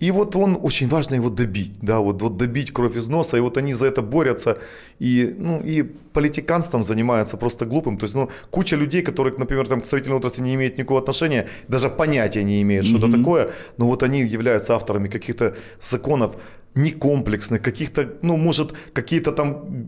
И 0.00 0.10
вот 0.10 0.36
он, 0.36 0.58
очень 0.60 0.88
важно 0.88 1.14
его 1.14 1.30
добить, 1.30 1.72
да, 1.80 2.00
вот, 2.00 2.20
вот 2.20 2.36
добить 2.36 2.72
кровь 2.72 2.96
из 2.96 3.08
носа, 3.08 3.36
и 3.36 3.40
вот 3.40 3.56
они 3.56 3.74
за 3.74 3.86
это 3.86 4.02
борются, 4.02 4.58
и, 4.98 5.34
ну, 5.38 5.62
и 5.62 5.82
политиканством 5.82 6.84
занимаются 6.84 7.36
просто 7.36 7.64
глупым, 7.64 7.96
то 7.96 8.04
есть, 8.04 8.14
ну, 8.14 8.28
куча 8.50 8.76
людей, 8.76 9.02
которые, 9.02 9.34
например, 9.38 9.66
там 9.68 9.80
к 9.80 9.86
строительной 9.86 10.18
отрасли 10.18 10.42
не 10.42 10.54
имеют 10.54 10.78
никакого 10.78 11.00
отношения, 11.00 11.46
даже 11.68 11.88
понятия 11.88 12.42
не 12.42 12.60
имеют, 12.60 12.86
что 12.86 12.98
mm-hmm. 12.98 13.08
это 13.08 13.18
такое, 13.18 13.50
но 13.78 13.86
вот 13.86 14.02
они 14.02 14.20
являются 14.20 14.74
авторами 14.74 15.08
каких-то 15.08 15.56
законов, 15.80 16.36
некомплексных, 16.74 17.62
каких-то, 17.62 18.08
ну, 18.22 18.36
может, 18.36 18.72
какие-то 18.92 19.32
там, 19.32 19.86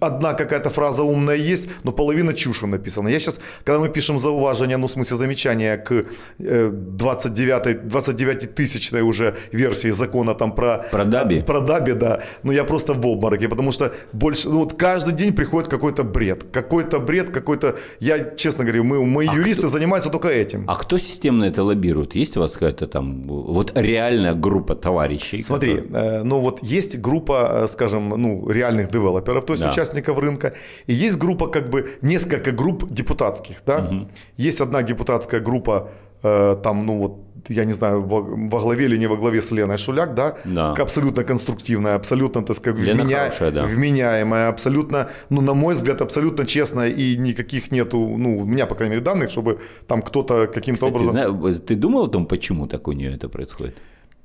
одна 0.00 0.34
какая-то 0.34 0.70
фраза 0.70 1.02
умная 1.02 1.36
есть, 1.36 1.68
но 1.84 1.92
половина 1.92 2.32
чуши 2.32 2.66
написана. 2.66 3.08
Я 3.08 3.18
сейчас, 3.18 3.40
когда 3.64 3.80
мы 3.80 3.88
пишем 3.88 4.18
зауважение, 4.18 4.76
ну, 4.76 4.86
в 4.86 4.90
смысле 4.90 5.16
замечания 5.16 5.76
к 5.76 6.04
29, 6.38 7.88
29 7.88 8.54
тысячной 8.54 9.02
уже 9.02 9.36
версии 9.52 9.90
закона 9.90 10.34
там 10.34 10.52
про... 10.52 10.86
Про 10.90 11.04
Даби? 11.04 11.42
Про 11.42 11.60
Даби, 11.60 11.92
да. 11.92 12.22
Ну, 12.42 12.52
я 12.52 12.64
просто 12.64 12.94
в 12.94 13.06
обмороке, 13.06 13.48
потому 13.48 13.72
что 13.72 13.92
больше, 14.12 14.48
ну, 14.48 14.58
вот 14.58 14.74
каждый 14.74 15.14
день 15.14 15.32
приходит 15.32 15.68
какой-то 15.68 16.04
бред. 16.04 16.44
Какой-то 16.52 17.00
бред, 17.00 17.30
какой-то... 17.30 17.76
Я, 18.00 18.34
честно 18.36 18.64
говорю, 18.64 18.84
мы, 18.84 19.04
мои 19.04 19.26
а 19.28 19.34
юристы 19.34 19.62
кто... 19.62 19.70
занимаются 19.70 20.10
только 20.10 20.28
этим. 20.28 20.64
А 20.66 20.74
кто 20.76 20.98
системно 20.98 21.44
это 21.44 21.64
лоббирует? 21.64 22.14
Есть 22.14 22.36
у 22.36 22.40
вас 22.40 22.52
какая-то 22.52 22.86
там, 22.86 23.22
вот 23.22 23.72
реальная 23.74 24.34
группа 24.34 24.74
товарищей? 24.74 25.42
Смотри, 25.42 25.76
которые... 25.76 26.27
э, 26.28 26.30
ну 26.30 26.40
вот 26.40 26.62
есть 26.62 26.98
группа, 27.00 27.64
э, 27.64 27.68
скажем, 27.68 28.08
ну, 28.08 28.48
реальных 28.50 28.90
девелоперов, 28.90 29.44
то 29.44 29.52
есть 29.52 29.62
да. 29.62 29.70
участников 29.70 30.18
рынка, 30.18 30.52
и 30.86 30.92
есть 30.92 31.18
группа, 31.18 31.48
как 31.48 31.70
бы, 31.70 31.90
несколько 32.02 32.52
групп 32.52 32.86
депутатских, 32.90 33.56
да? 33.66 33.78
Угу. 33.78 34.08
Есть 34.36 34.60
одна 34.60 34.82
депутатская 34.82 35.40
группа, 35.40 35.90
э, 36.22 36.56
там, 36.62 36.86
ну 36.86 36.98
вот, 36.98 37.18
я 37.48 37.64
не 37.64 37.72
знаю, 37.72 38.02
во 38.02 38.60
главе 38.60 38.84
или 38.84 38.98
не 38.98 39.06
во 39.06 39.16
главе 39.16 39.40
с 39.40 39.50
Леной 39.52 39.78
Шуляк, 39.78 40.14
да, 40.14 40.36
да. 40.44 40.72
абсолютно 40.72 41.24
конструктивная, 41.24 41.94
абсолютно, 41.94 42.42
так 42.42 42.56
сказать, 42.56 42.80
вменя... 42.80 43.16
хорошая, 43.16 43.50
да. 43.50 43.64
вменяемая, 43.64 44.48
абсолютно, 44.48 45.08
ну, 45.30 45.40
на 45.40 45.54
мой 45.54 45.74
взгляд, 45.74 46.00
абсолютно 46.00 46.44
честная, 46.46 46.90
и 46.90 47.16
никаких 47.16 47.72
нету, 47.72 48.16
ну, 48.18 48.38
у 48.38 48.44
меня, 48.44 48.66
по 48.66 48.74
крайней 48.74 48.96
мере, 48.96 49.04
данных, 49.04 49.30
чтобы 49.30 49.58
там 49.86 50.02
кто-то 50.02 50.46
каким-то 50.46 50.86
образом... 50.86 51.12
Знаешь, 51.12 51.60
ты 51.66 51.74
думал 51.74 52.04
о 52.04 52.08
том, 52.08 52.26
почему 52.26 52.66
так 52.66 52.88
у 52.88 52.92
нее 52.92 53.14
это 53.14 53.28
происходит? 53.28 53.76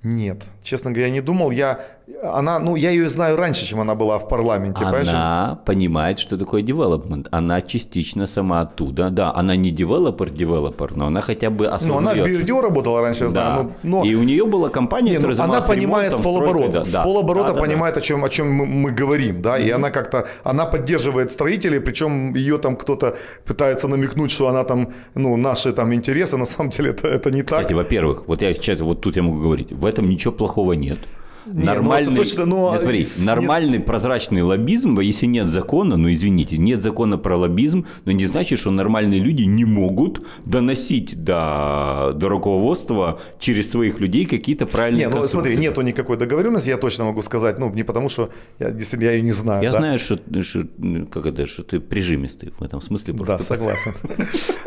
Нет, 0.04 0.44
честно 0.64 0.92
говоря, 0.92 1.08
я 1.08 1.14
не 1.14 1.22
думал. 1.22 1.52
Я, 1.52 1.80
она, 2.22 2.60
ну, 2.60 2.76
я 2.76 2.92
ее 2.92 3.08
знаю 3.08 3.38
раньше, 3.38 3.66
чем 3.66 3.80
она 3.80 3.96
была 3.96 4.20
в 4.20 4.28
парламенте. 4.28 4.84
Она 4.84 5.00
понимаешь? 5.00 5.58
понимает, 5.66 6.20
что 6.20 6.38
такое 6.38 6.62
development. 6.62 7.28
Она 7.32 7.62
частично 7.62 8.28
сама 8.28 8.62
оттуда. 8.62 9.10
Да, 9.10 9.34
она 9.34 9.56
не 9.56 9.72
девелопер-девелопер, 9.72 10.96
но 10.96 11.08
она 11.08 11.22
хотя 11.22 11.50
бы 11.50 11.68
осознает. 11.68 12.02
Ну, 12.04 12.10
она 12.10 12.24
в 12.24 12.28
BRDO 12.28 12.62
работала 12.62 13.02
раньше, 13.02 13.24
я 13.24 13.30
знаю. 13.30 13.64
Да. 13.64 13.70
Но, 13.84 14.00
но... 14.00 14.06
И 14.06 14.16
у 14.16 14.24
нее 14.24 14.46
была 14.46 14.70
компания, 14.70 15.12
не, 15.12 15.16
которая 15.16 15.38
ну, 15.38 15.44
Она 15.44 15.62
понимает 15.62 16.14
с 16.14 16.22
полоборота. 16.22 16.72
Да, 16.72 16.84
с 16.84 17.04
полоборота 17.04 17.54
да, 17.54 17.62
понимает, 17.62 17.96
да. 17.96 18.02
О, 18.02 18.04
чем, 18.04 18.26
о 18.26 18.30
чем 18.30 18.52
мы, 18.52 18.66
мы 18.66 18.92
говорим. 18.92 19.42
Да, 19.42 19.58
mm-hmm. 19.58 19.68
и 19.68 19.72
она 19.72 19.90
как-то, 19.90 20.28
она 20.44 20.66
поддерживает 20.66 21.32
строителей, 21.32 21.80
причем 21.80 22.36
ее 22.36 22.58
там 22.58 22.76
кто-то 22.76 23.16
пытается 23.46 23.88
намекнуть, 23.88 24.32
что 24.32 24.48
она 24.48 24.64
там, 24.66 24.88
ну, 25.16 25.38
наши 25.38 25.72
там 25.72 25.94
интересы, 25.94 26.36
на 26.38 26.46
самом 26.46 26.72
деле 26.72 26.90
это, 26.90 27.08
это 27.08 27.32
не 27.32 27.44
Кстати, 27.44 27.50
так. 27.50 27.60
Кстати, 27.62 27.74
во-первых, 27.74 28.28
вот 28.28 28.42
я 28.42 28.54
сейчас, 28.54 28.82
вот 28.82 29.02
тут 29.02 29.16
я 29.16 29.24
могу 29.24 29.40
говорить, 29.40 29.72
в 29.72 29.93
этом 29.94 30.08
ничего 30.08 30.34
плохого 30.34 30.74
нет. 30.74 31.00
Не, 31.46 31.64
нормальный, 31.64 32.12
ну 32.12 32.18
точно, 32.18 32.46
но... 32.46 32.78
смотри, 32.80 33.02
с... 33.02 33.26
нормальный 33.26 33.78
нет... 33.78 33.86
прозрачный 33.86 34.42
лоббизм, 34.42 35.00
если 35.00 35.26
нет 35.26 35.48
закона, 35.48 35.98
ну 35.98 36.12
извините, 36.12 36.58
нет 36.58 36.82
закона 36.82 37.18
про 37.18 37.38
лоббизм, 37.38 37.86
но 38.06 38.12
не 38.12 38.26
значит, 38.26 38.60
что 38.60 38.72
нормальные 38.72 39.20
люди 39.20 39.44
не 39.44 39.66
могут 39.66 40.26
доносить 40.46 41.24
до, 41.24 42.14
до 42.16 42.30
руководства 42.30 43.20
через 43.40 43.72
своих 43.72 44.00
людей 44.00 44.26
какие-то 44.26 44.66
правильные 44.66 45.08
Не, 45.08 45.14
ну 45.14 45.28
смотри, 45.28 45.58
нету 45.58 45.82
никакой 45.82 46.18
договоренности, 46.18 46.70
я 46.70 46.78
точно 46.78 47.06
могу 47.06 47.22
сказать, 47.22 47.60
ну 47.60 47.70
не 47.74 47.84
потому, 47.84 48.10
что 48.10 48.30
я 48.60 48.72
действительно 48.72 49.10
я 49.10 49.16
ее 49.16 49.24
не 49.24 49.32
знаю. 49.32 49.64
Я 49.64 49.72
да? 49.72 49.80
знаю, 49.80 50.00
что, 50.00 50.20
что, 50.44 50.66
как 51.12 51.26
это, 51.26 51.46
что 51.46 51.64
ты 51.64 51.80
прижимистый 51.80 52.54
в 52.58 52.64
этом 52.64 52.82
смысле. 52.82 53.14
Да, 53.14 53.38
согласен. 53.40 53.94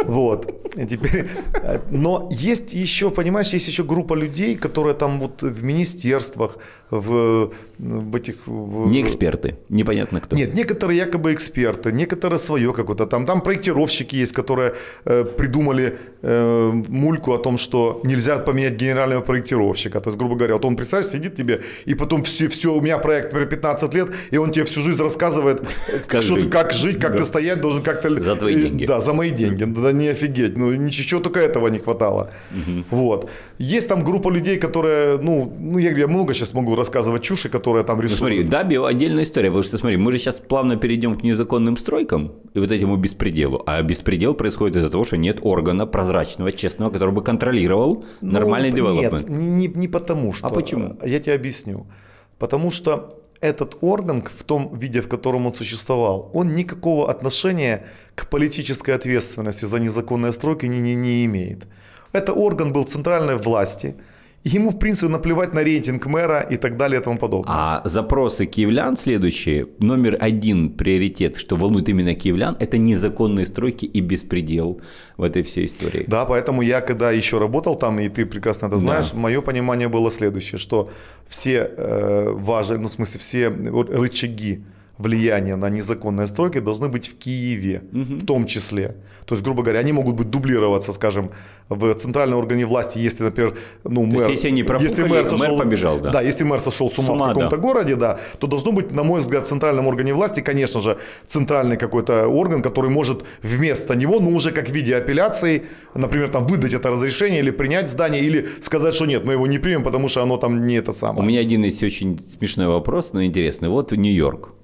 Вот. 0.06 0.70
Теперь, 0.74 1.26
но 1.90 2.28
есть 2.30 2.74
еще, 2.74 3.10
понимаешь, 3.10 3.52
есть 3.52 3.66
еще 3.66 3.82
группа 3.82 4.14
людей, 4.14 4.54
которые 4.54 4.94
там 4.94 5.18
вот 5.18 5.42
в 5.42 5.64
министерствах, 5.64 6.58
в, 6.90 7.50
в 7.78 8.16
этих... 8.16 8.46
В... 8.46 8.88
Не 8.88 9.02
эксперты, 9.02 9.56
непонятно 9.68 10.20
кто. 10.20 10.36
Нет, 10.36 10.54
некоторые 10.54 10.98
якобы 10.98 11.32
эксперты, 11.32 11.92
некоторые 11.92 12.38
свое 12.38 12.72
какое-то 12.72 13.06
там. 13.06 13.26
Там 13.26 13.40
проектировщики 13.40 14.16
есть, 14.16 14.32
которые 14.32 14.74
э, 15.04 15.24
придумали 15.24 15.98
э, 16.22 16.82
мульку 16.88 17.32
о 17.32 17.38
том, 17.38 17.58
что 17.58 18.00
нельзя 18.04 18.38
поменять 18.38 18.74
генерального 18.74 19.20
проектировщика. 19.20 20.00
То 20.00 20.10
есть, 20.10 20.18
грубо 20.18 20.36
говоря, 20.36 20.54
вот 20.54 20.64
он, 20.64 20.76
представь, 20.76 21.06
сидит 21.06 21.34
тебе, 21.34 21.62
и 21.86 21.94
потом 21.94 22.22
все, 22.22 22.48
все 22.48 22.72
у 22.72 22.80
меня 22.80 22.98
проект, 22.98 23.32
например, 23.32 23.48
15 23.48 23.94
лет, 23.94 24.08
и 24.30 24.36
он 24.38 24.50
тебе 24.50 24.64
всю 24.64 24.82
жизнь 24.82 25.02
рассказывает, 25.02 25.62
как, 26.06 26.22
что, 26.22 26.36
жить. 26.36 26.50
как 26.50 26.72
жить, 26.72 26.98
как 26.98 27.12
да. 27.12 27.18
ты 27.18 27.24
стоять 27.24 27.60
должен, 27.60 27.82
как-то... 27.82 28.20
За 28.20 28.36
твои 28.36 28.54
деньги. 28.54 28.86
Да, 28.86 29.00
за 29.00 29.12
мои 29.12 29.30
деньги. 29.30 29.64
Да 29.64 29.92
не 29.92 30.08
офигеть. 30.08 30.56
Ну, 30.56 30.72
ничего 30.72 31.20
только 31.20 31.40
этого 31.40 31.68
не 31.68 31.78
хватало. 31.78 32.30
Угу. 32.52 32.84
Вот. 32.90 33.30
Есть 33.58 33.88
там 33.88 34.04
группа 34.04 34.30
людей, 34.30 34.58
которые, 34.58 35.18
ну, 35.18 35.52
ну 35.58 35.78
я, 35.78 35.90
я 35.90 36.06
много 36.06 36.34
сейчас 36.34 36.54
могу 36.56 36.74
рассказывать 36.74 37.22
чуши, 37.22 37.48
которая 37.48 37.84
там 37.84 38.00
рисует. 38.00 38.20
Ну, 38.20 38.26
смотри, 38.26 38.42
да, 38.44 38.64
био 38.64 38.86
отдельная 38.86 39.24
история, 39.24 39.48
потому 39.48 39.62
что, 39.62 39.78
смотри, 39.78 39.96
мы 39.96 40.12
же 40.12 40.18
сейчас 40.18 40.36
плавно 40.36 40.76
перейдем 40.76 41.14
к 41.14 41.22
незаконным 41.22 41.76
стройкам 41.76 42.32
и 42.54 42.58
вот 42.58 42.72
этому 42.72 42.96
беспределу. 42.96 43.62
А 43.66 43.82
беспредел 43.82 44.34
происходит 44.34 44.76
из-за 44.76 44.90
того, 44.90 45.04
что 45.04 45.16
нет 45.16 45.38
органа 45.42 45.86
прозрачного, 45.86 46.52
честного, 46.52 46.90
который 46.90 47.14
бы 47.14 47.22
контролировал 47.22 48.04
ну, 48.20 48.32
нормальный 48.32 48.72
девелопмент. 48.72 49.28
Нет, 49.28 49.38
не, 49.38 49.68
не 49.68 49.88
потому 49.88 50.32
что. 50.32 50.46
А 50.46 50.50
почему? 50.50 50.96
Я 51.04 51.20
тебе 51.20 51.34
объясню. 51.34 51.86
Потому 52.38 52.70
что 52.70 53.22
этот 53.40 53.76
орган 53.80 54.22
в 54.22 54.42
том 54.44 54.76
виде, 54.76 55.00
в 55.00 55.08
котором 55.08 55.46
он 55.46 55.54
существовал, 55.54 56.30
он 56.34 56.54
никакого 56.54 57.10
отношения 57.10 57.86
к 58.14 58.28
политической 58.28 58.92
ответственности 58.92 59.66
за 59.66 59.78
незаконные 59.78 60.32
стройки 60.32 60.66
не, 60.66 60.80
не, 60.80 60.94
не 60.94 61.24
имеет. 61.26 61.66
Это 62.12 62.32
орган 62.32 62.72
был 62.72 62.84
центральной 62.84 63.36
власти– 63.36 63.94
ему, 64.48 64.70
в 64.70 64.78
принципе, 64.78 65.08
наплевать 65.08 65.54
на 65.54 65.62
рейтинг 65.64 66.06
мэра 66.06 66.40
и 66.40 66.56
так 66.56 66.76
далее 66.76 67.00
и 67.00 67.02
тому 67.02 67.18
подобное. 67.18 67.52
А 67.52 67.82
запросы 67.84 68.46
киевлян 68.46 68.96
следующие. 68.96 69.66
Номер 69.80 70.16
один 70.20 70.70
приоритет, 70.70 71.36
что 71.36 71.56
волнует 71.56 71.88
именно 71.88 72.14
киевлян, 72.14 72.56
это 72.60 72.78
незаконные 72.78 73.46
стройки 73.46 73.86
и 73.86 74.00
беспредел 74.00 74.80
в 75.16 75.22
этой 75.22 75.42
всей 75.42 75.66
истории. 75.66 76.04
Да, 76.06 76.24
поэтому 76.24 76.62
я, 76.62 76.80
когда 76.80 77.10
еще 77.10 77.38
работал 77.38 77.76
там, 77.76 77.98
и 77.98 78.08
ты 78.08 78.24
прекрасно 78.24 78.66
это 78.66 78.76
знаешь, 78.76 79.10
да. 79.10 79.18
мое 79.18 79.40
понимание 79.40 79.88
было 79.88 80.10
следующее, 80.10 80.58
что 80.58 80.90
все 81.26 81.70
э, 81.76 82.30
важные, 82.30 82.78
ну, 82.78 82.88
в 82.88 82.92
смысле, 82.92 83.18
все 83.20 83.48
рычаги 83.48 84.64
влияния 84.98 85.56
на 85.56 85.68
незаконные 85.68 86.26
стройки 86.26 86.60
должны 86.60 86.88
быть 86.88 87.08
в 87.08 87.18
Киеве, 87.18 87.82
угу. 87.92 88.14
в 88.14 88.26
том 88.26 88.46
числе. 88.46 88.96
То 89.26 89.34
есть, 89.34 89.44
грубо 89.44 89.62
говоря, 89.62 89.80
они 89.80 89.92
могут 89.92 90.14
быть 90.14 90.30
дублироваться, 90.30 90.92
скажем, 90.92 91.30
в 91.68 91.94
центральном 91.94 92.38
органе 92.38 92.64
власти, 92.64 92.98
если, 92.98 93.24
например, 93.24 93.56
ну, 93.84 94.04
мэр, 94.04 94.30
если, 94.30 94.48
они 94.48 94.64
если 94.80 95.02
мэр, 95.02 95.24
сошел, 95.24 95.56
мэр 95.56 95.64
побежал, 95.64 95.98
да. 96.00 96.10
Да, 96.10 96.22
если 96.22 96.44
мэр 96.44 96.60
сошел 96.60 96.90
с 96.90 96.98
ума, 96.98 97.06
с 97.06 97.10
ума 97.10 97.24
в 97.24 97.28
каком-то 97.28 97.56
да. 97.56 97.62
городе, 97.62 97.96
да, 97.96 98.18
то 98.38 98.46
должно 98.46 98.72
быть, 98.72 98.94
на 98.94 99.02
мой 99.02 99.20
взгляд, 99.20 99.46
в 99.46 99.48
центральном 99.48 99.86
органе 99.86 100.14
власти, 100.14 100.40
конечно 100.40 100.80
же, 100.80 100.98
центральный 101.26 101.76
какой-то 101.76 102.28
орган, 102.28 102.62
который 102.62 102.90
может 102.90 103.24
вместо 103.42 103.96
него, 103.96 104.20
ну, 104.20 104.30
уже 104.30 104.52
как 104.52 104.68
в 104.68 104.72
виде 104.72 104.96
апелляции, 104.96 105.64
например, 105.94 106.28
там, 106.28 106.46
выдать 106.46 106.74
это 106.74 106.90
разрешение 106.90 107.40
или 107.40 107.50
принять 107.50 107.90
здание, 107.90 108.22
или 108.22 108.46
сказать, 108.62 108.94
что 108.94 109.06
нет, 109.06 109.24
мы 109.24 109.32
его 109.32 109.46
не 109.46 109.58
примем, 109.58 109.82
потому 109.82 110.08
что 110.08 110.22
оно 110.22 110.36
там 110.36 110.66
не 110.66 110.76
это 110.76 110.92
самое. 110.92 111.22
У 111.22 111.28
меня 111.28 111.40
один 111.40 111.64
есть 111.64 111.82
очень 111.82 112.20
смешной 112.38 112.68
вопрос, 112.68 113.12
но 113.12 113.24
интересный. 113.24 113.68
Вот 113.68 113.92
Нью-Йорк. 113.92 114.55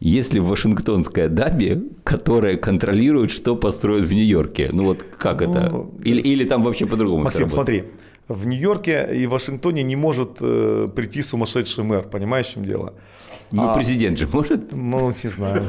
Если 0.00 0.38
Вашингтонская 0.38 1.28
Даби, 1.28 1.82
которая 2.04 2.56
контролирует, 2.56 3.30
что 3.30 3.54
построят 3.54 4.04
в 4.04 4.12
Нью-Йорке, 4.12 4.70
ну 4.72 4.84
вот 4.84 5.04
как 5.18 5.42
ну, 5.42 5.50
это? 5.50 5.86
Или, 6.02 6.22
или 6.22 6.44
там 6.44 6.62
вообще 6.62 6.86
по-другому? 6.86 7.24
Максим, 7.24 7.50
смотри, 7.50 7.84
в 8.26 8.46
Нью-Йорке 8.46 9.10
и 9.12 9.26
Вашингтоне 9.26 9.82
не 9.82 9.96
может 9.96 10.38
э, 10.40 10.88
прийти 10.94 11.20
сумасшедший 11.20 11.84
мэр, 11.84 12.04
понимаешь, 12.04 12.46
в 12.46 12.52
чем 12.54 12.64
дело? 12.64 12.94
Ну, 13.50 13.62
а, 13.62 13.74
президент 13.74 14.18
же 14.18 14.26
может? 14.32 14.72
Ну, 14.72 15.12
не 15.22 15.28
знаю. 15.28 15.64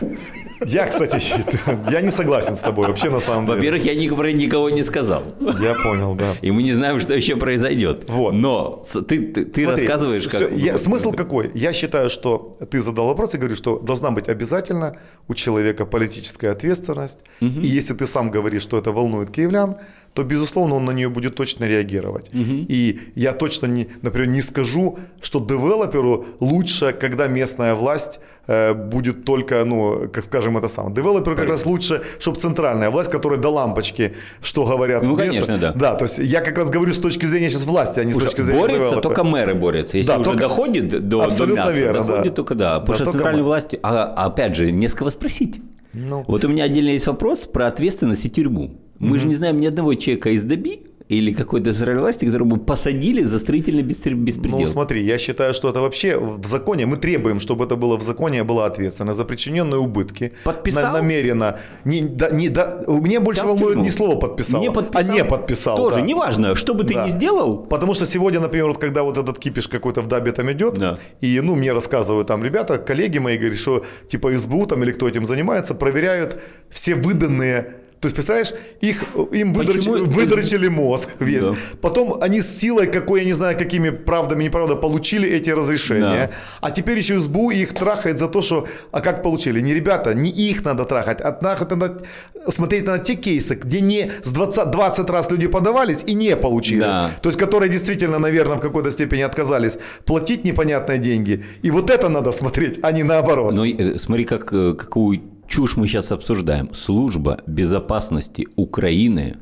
Я, 0.64 0.86
кстати, 0.86 1.20
я 1.90 2.00
не 2.00 2.10
согласен 2.10 2.56
с 2.56 2.60
тобой 2.60 2.86
вообще 2.86 3.10
на 3.10 3.20
самом 3.20 3.46
деле. 3.46 3.58
Во-первых, 3.58 3.84
я 3.84 3.94
никого, 3.94 4.24
никого 4.26 4.70
не 4.70 4.82
сказал. 4.84 5.22
Я 5.40 5.74
понял, 5.74 6.14
да. 6.14 6.34
И 6.42 6.50
мы 6.50 6.62
не 6.62 6.74
знаем, 6.74 7.00
что 7.00 7.14
еще 7.14 7.36
произойдет. 7.36 8.04
Вот. 8.08 8.32
Но 8.32 8.84
ты, 8.92 9.00
ты, 9.00 9.44
ты 9.44 9.62
Смотри, 9.62 9.86
рассказываешь, 9.86 10.26
все, 10.26 10.48
как... 10.48 10.58
Я, 10.58 10.78
смысл 10.78 11.12
какой? 11.12 11.50
Я 11.54 11.72
считаю, 11.72 12.10
что 12.10 12.56
ты 12.70 12.80
задал 12.80 13.06
вопрос 13.06 13.34
и 13.34 13.38
говоришь, 13.38 13.58
что 13.58 13.78
должна 13.78 14.10
быть 14.10 14.28
обязательно 14.28 14.96
у 15.28 15.34
человека 15.34 15.86
политическая 15.86 16.50
ответственность. 16.50 17.18
Угу. 17.40 17.60
И 17.60 17.66
если 17.66 17.94
ты 17.94 18.06
сам 18.06 18.30
говоришь, 18.30 18.62
что 18.62 18.78
это 18.78 18.92
волнует 18.92 19.30
киевлян, 19.30 19.76
то, 20.16 20.24
безусловно, 20.24 20.76
он 20.76 20.84
на 20.86 20.92
нее 20.92 21.10
будет 21.10 21.34
точно 21.34 21.66
реагировать. 21.66 22.30
Угу. 22.32 22.66
И 22.68 23.00
я 23.16 23.32
точно, 23.32 23.66
не, 23.66 23.86
например, 24.00 24.28
не 24.28 24.40
скажу, 24.40 24.98
что 25.20 25.40
девелоперу 25.40 26.24
лучше, 26.40 26.96
когда 26.98 27.28
местная 27.28 27.74
власть 27.74 28.20
э, 28.46 28.72
будет 28.72 29.26
только, 29.26 29.62
ну, 29.66 30.08
как 30.10 30.24
скажем, 30.24 30.56
это 30.56 30.68
самое. 30.68 30.94
Девелоперу 30.94 31.36
как 31.36 31.48
раз 31.48 31.66
лучше, 31.66 32.02
чтобы 32.18 32.38
центральная 32.38 32.88
власть, 32.88 33.10
которая 33.10 33.38
до 33.38 33.50
лампочки, 33.50 34.14
что 34.40 34.64
говорят. 34.64 35.02
Ну, 35.02 35.16
конечно, 35.18 35.58
да. 35.58 35.72
Да, 35.72 35.94
то 35.96 36.04
есть 36.06 36.18
я 36.18 36.40
как 36.40 36.56
раз 36.56 36.70
говорю 36.70 36.94
с 36.94 36.98
точки 36.98 37.26
зрения 37.26 37.50
сейчас 37.50 37.64
власти, 37.64 38.00
а 38.00 38.04
не 38.04 38.14
с 38.14 38.16
точки 38.16 38.40
зрения 38.40 38.60
Борются, 38.60 38.78
девелопера. 38.78 39.02
только 39.02 39.24
мэры 39.24 39.54
борются. 39.54 39.98
Если 39.98 40.12
да, 40.12 40.16
уже 40.16 40.30
только... 40.30 40.44
доходит 40.44 41.08
до, 41.08 41.24
Абсолютно 41.24 41.64
до 41.64 41.68
мяса, 41.68 41.78
верно, 41.78 42.04
доходит 42.04 42.32
да. 42.32 42.36
только, 42.36 42.54
да. 42.54 42.80
Потому 42.80 42.98
да, 42.98 43.04
что 43.04 43.12
центральной 43.12 43.42
власти, 43.42 43.78
а, 43.82 44.14
опять 44.14 44.56
же, 44.56 44.72
не 44.72 44.88
с 44.88 44.94
кого 44.94 45.10
спросить. 45.10 45.60
Ну. 45.96 46.24
Вот 46.28 46.44
у 46.44 46.48
меня 46.48 46.64
отдельно 46.64 46.90
есть 46.90 47.06
вопрос 47.06 47.46
про 47.46 47.68
ответственность 47.68 48.24
и 48.26 48.30
тюрьму. 48.30 48.70
Мы 48.98 49.16
mm 49.16 49.20
же 49.20 49.28
не 49.28 49.34
знаем 49.34 49.58
ни 49.58 49.66
одного 49.66 49.94
человека 49.94 50.30
из 50.30 50.44
Доби, 50.44 50.80
или 51.08 51.32
какой-то 51.32 51.72
центральной 51.72 52.02
власти, 52.02 52.24
которого 52.24 52.48
бы 52.48 52.56
посадили 52.58 53.22
за 53.22 53.38
строительный 53.38 53.82
беспредел. 53.82 54.58
Ну 54.58 54.66
смотри, 54.66 55.04
я 55.04 55.18
считаю, 55.18 55.54
что 55.54 55.70
это 55.70 55.80
вообще 55.80 56.18
в 56.18 56.44
законе, 56.46 56.86
мы 56.86 56.96
требуем, 56.96 57.38
чтобы 57.38 57.64
это 57.64 57.76
было 57.76 57.96
в 57.96 58.02
законе, 58.02 58.42
была 58.42 58.66
ответственность 58.66 59.16
за 59.16 59.24
причиненные 59.24 59.78
убытки. 59.78 60.32
Подписал? 60.44 60.82
На, 60.82 60.92
намеренно. 60.94 61.58
Не, 61.84 62.00
да, 62.00 62.30
не, 62.30 62.48
да, 62.48 62.82
мне 62.86 63.20
больше 63.20 63.42
Взял 63.42 63.56
волнует 63.56 63.78
не 63.78 63.90
слово 63.90 64.18
подписал, 64.18 64.60
не 64.60 64.72
подписал, 64.72 65.10
а 65.10 65.14
не 65.14 65.24
подписал. 65.24 65.76
Тоже, 65.76 65.96
да. 65.96 66.02
неважно, 66.02 66.54
что 66.56 66.74
бы 66.74 66.84
ты 66.84 66.94
да. 66.94 67.04
ни 67.04 67.10
сделал. 67.10 67.58
Потому 67.58 67.94
что 67.94 68.06
сегодня, 68.06 68.40
например, 68.40 68.66
вот 68.66 68.78
когда 68.78 69.02
вот 69.02 69.16
этот 69.16 69.38
кипиш 69.38 69.68
какой-то 69.68 70.00
в 70.00 70.08
Дабе 70.08 70.32
там 70.32 70.50
идет, 70.50 70.74
да. 70.74 70.98
и 71.20 71.40
ну 71.40 71.54
мне 71.54 71.72
рассказывают 71.72 72.26
там 72.26 72.42
ребята, 72.42 72.78
коллеги 72.78 73.18
мои 73.18 73.38
говорят, 73.38 73.58
что 73.58 73.84
типа 74.08 74.36
СБУ 74.36 74.66
там 74.66 74.82
или 74.82 74.92
кто 74.92 75.08
этим 75.08 75.24
занимается, 75.24 75.74
проверяют 75.74 76.40
все 76.70 76.94
выданные 76.96 77.85
то 78.00 78.08
есть, 78.08 78.14
представляешь, 78.14 78.52
их, 78.82 79.04
им 79.32 79.54
выдрочили, 79.54 80.00
выдрочили 80.00 80.68
мозг 80.68 81.08
весь. 81.18 81.46
Да. 81.46 81.54
Потом 81.80 82.18
они 82.20 82.42
с 82.42 82.58
силой, 82.58 82.88
какой, 82.88 83.20
я 83.20 83.26
не 83.26 83.32
знаю, 83.32 83.56
какими 83.56 83.88
правдами, 83.88 84.44
неправда, 84.44 84.76
получили 84.76 85.26
эти 85.28 85.48
разрешения. 85.48 86.28
Да. 86.28 86.30
А 86.60 86.70
теперь 86.70 86.98
еще 86.98 87.18
СБУ 87.18 87.50
их 87.50 87.72
трахает 87.72 88.18
за 88.18 88.28
то, 88.28 88.42
что... 88.42 88.68
А 88.92 89.00
как 89.00 89.22
получили? 89.22 89.60
Не 89.60 89.72
ребята, 89.72 90.12
не 90.12 90.30
их 90.30 90.62
надо 90.64 90.84
трахать, 90.84 91.20
а 91.22 91.38
надо 91.40 92.02
смотреть 92.50 92.86
на 92.86 92.98
те 92.98 93.14
кейсы, 93.14 93.54
где 93.54 93.80
не 93.80 94.10
с 94.22 94.30
20, 94.30 94.70
20 94.70 95.10
раз 95.10 95.30
люди 95.30 95.46
подавались 95.46 96.04
и 96.06 96.14
не 96.14 96.36
получили. 96.36 96.80
Да. 96.80 97.10
То 97.22 97.30
есть, 97.30 97.38
которые 97.38 97.70
действительно, 97.70 98.18
наверное, 98.18 98.58
в 98.58 98.60
какой-то 98.60 98.90
степени 98.90 99.22
отказались 99.22 99.78
платить 100.04 100.44
непонятные 100.44 100.98
деньги. 100.98 101.44
И 101.62 101.70
вот 101.70 101.90
это 101.90 102.10
надо 102.10 102.32
смотреть, 102.32 102.78
а 102.82 102.92
не 102.92 103.04
наоборот. 103.04 103.54
Ну, 103.54 103.64
э, 103.64 103.98
смотри, 103.98 104.24
как, 104.24 104.52
э, 104.52 104.74
какую 104.74 105.22
чушь 105.48 105.76
мы 105.76 105.86
сейчас 105.86 106.12
обсуждаем. 106.12 106.72
Служба 106.74 107.40
безопасности 107.46 108.48
Украины 108.56 109.36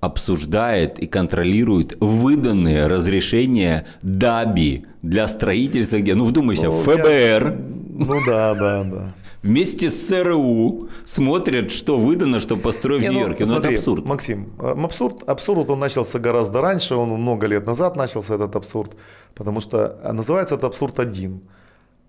обсуждает 0.00 0.98
и 0.98 1.06
контролирует 1.06 1.96
выданные 2.00 2.86
разрешения 2.86 3.86
ДАБИ 4.02 4.86
для 5.02 5.26
строительства, 5.26 5.98
где, 5.98 6.14
ну 6.14 6.24
вдумайся, 6.24 6.66
ну, 6.66 6.72
ФБР. 6.72 7.44
Я... 7.44 7.56
Ну 7.96 8.20
да, 8.26 8.54
да, 8.54 8.84
да. 8.84 9.14
Вместе 9.42 9.90
с 9.90 10.06
ЦРУ 10.06 10.88
смотрят, 11.04 11.70
что 11.70 11.98
выдано, 11.98 12.40
что 12.40 12.56
построить 12.56 13.06
в 13.06 13.10
Нью-Йорке. 13.10 13.44
Ну, 13.44 13.52
ну, 13.52 13.58
это 13.60 13.68
абсурд. 13.68 14.04
Максим, 14.06 14.48
абсурд, 14.58 15.22
абсурд 15.26 15.70
он 15.70 15.80
начался 15.80 16.18
гораздо 16.18 16.62
раньше, 16.62 16.94
он 16.94 17.10
много 17.10 17.46
лет 17.46 17.66
назад 17.66 17.94
начался 17.94 18.36
этот 18.36 18.56
абсурд, 18.56 18.96
потому 19.34 19.60
что 19.60 19.98
называется 20.12 20.54
этот 20.54 20.64
абсурд 20.64 20.98
один. 20.98 21.42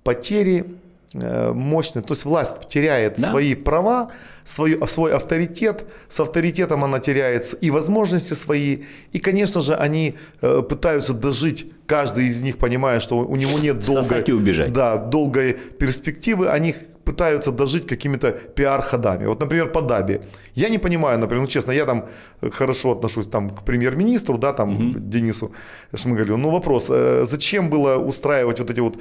Потери 0.03 0.65
мощный, 1.53 2.01
то 2.01 2.13
есть 2.13 2.25
власть 2.25 2.67
теряет 2.67 3.15
да? 3.17 3.29
свои 3.29 3.55
права, 3.55 4.11
свой, 4.43 4.79
свой 4.87 5.13
авторитет, 5.13 5.85
с 6.09 6.19
авторитетом 6.19 6.83
она 6.83 6.99
теряет 6.99 7.55
и 7.61 7.71
возможности 7.71 8.33
свои, 8.33 8.83
и, 9.11 9.19
конечно 9.19 9.61
же, 9.61 9.75
они 9.75 10.15
э, 10.41 10.61
пытаются 10.61 11.13
дожить, 11.13 11.71
каждый 11.85 12.27
из 12.27 12.41
них 12.41 12.57
понимая, 12.57 12.99
что 12.99 13.19
у 13.19 13.35
него 13.35 13.57
нет 13.59 13.79
долгой, 13.85 14.33
убежать. 14.33 14.73
Да, 14.73 14.97
долгой 14.97 15.53
перспективы, 15.53 16.49
они 16.49 16.75
пытаются 17.05 17.51
дожить 17.51 17.87
какими-то 17.87 18.31
пиар-ходами. 18.31 19.27
Вот, 19.27 19.39
например, 19.39 19.71
по 19.71 19.81
Даби. 19.81 20.21
Я 20.55 20.69
не 20.69 20.79
понимаю, 20.79 21.19
например, 21.19 21.41
ну 21.41 21.47
честно, 21.47 21.73
я 21.73 21.85
там 21.85 22.05
хорошо 22.51 22.91
отношусь 22.91 23.27
там, 23.27 23.49
к 23.49 23.63
премьер-министру, 23.63 24.37
да, 24.37 24.53
там, 24.53 24.75
угу. 24.75 24.99
Денису 24.99 25.51
Шмыгалю. 25.95 26.37
Ну 26.37 26.49
вопрос, 26.49 26.89
э, 26.89 27.25
зачем 27.25 27.69
было 27.69 27.97
устраивать 27.97 28.59
вот 28.59 28.69
эти 28.69 28.81
вот, 28.81 28.97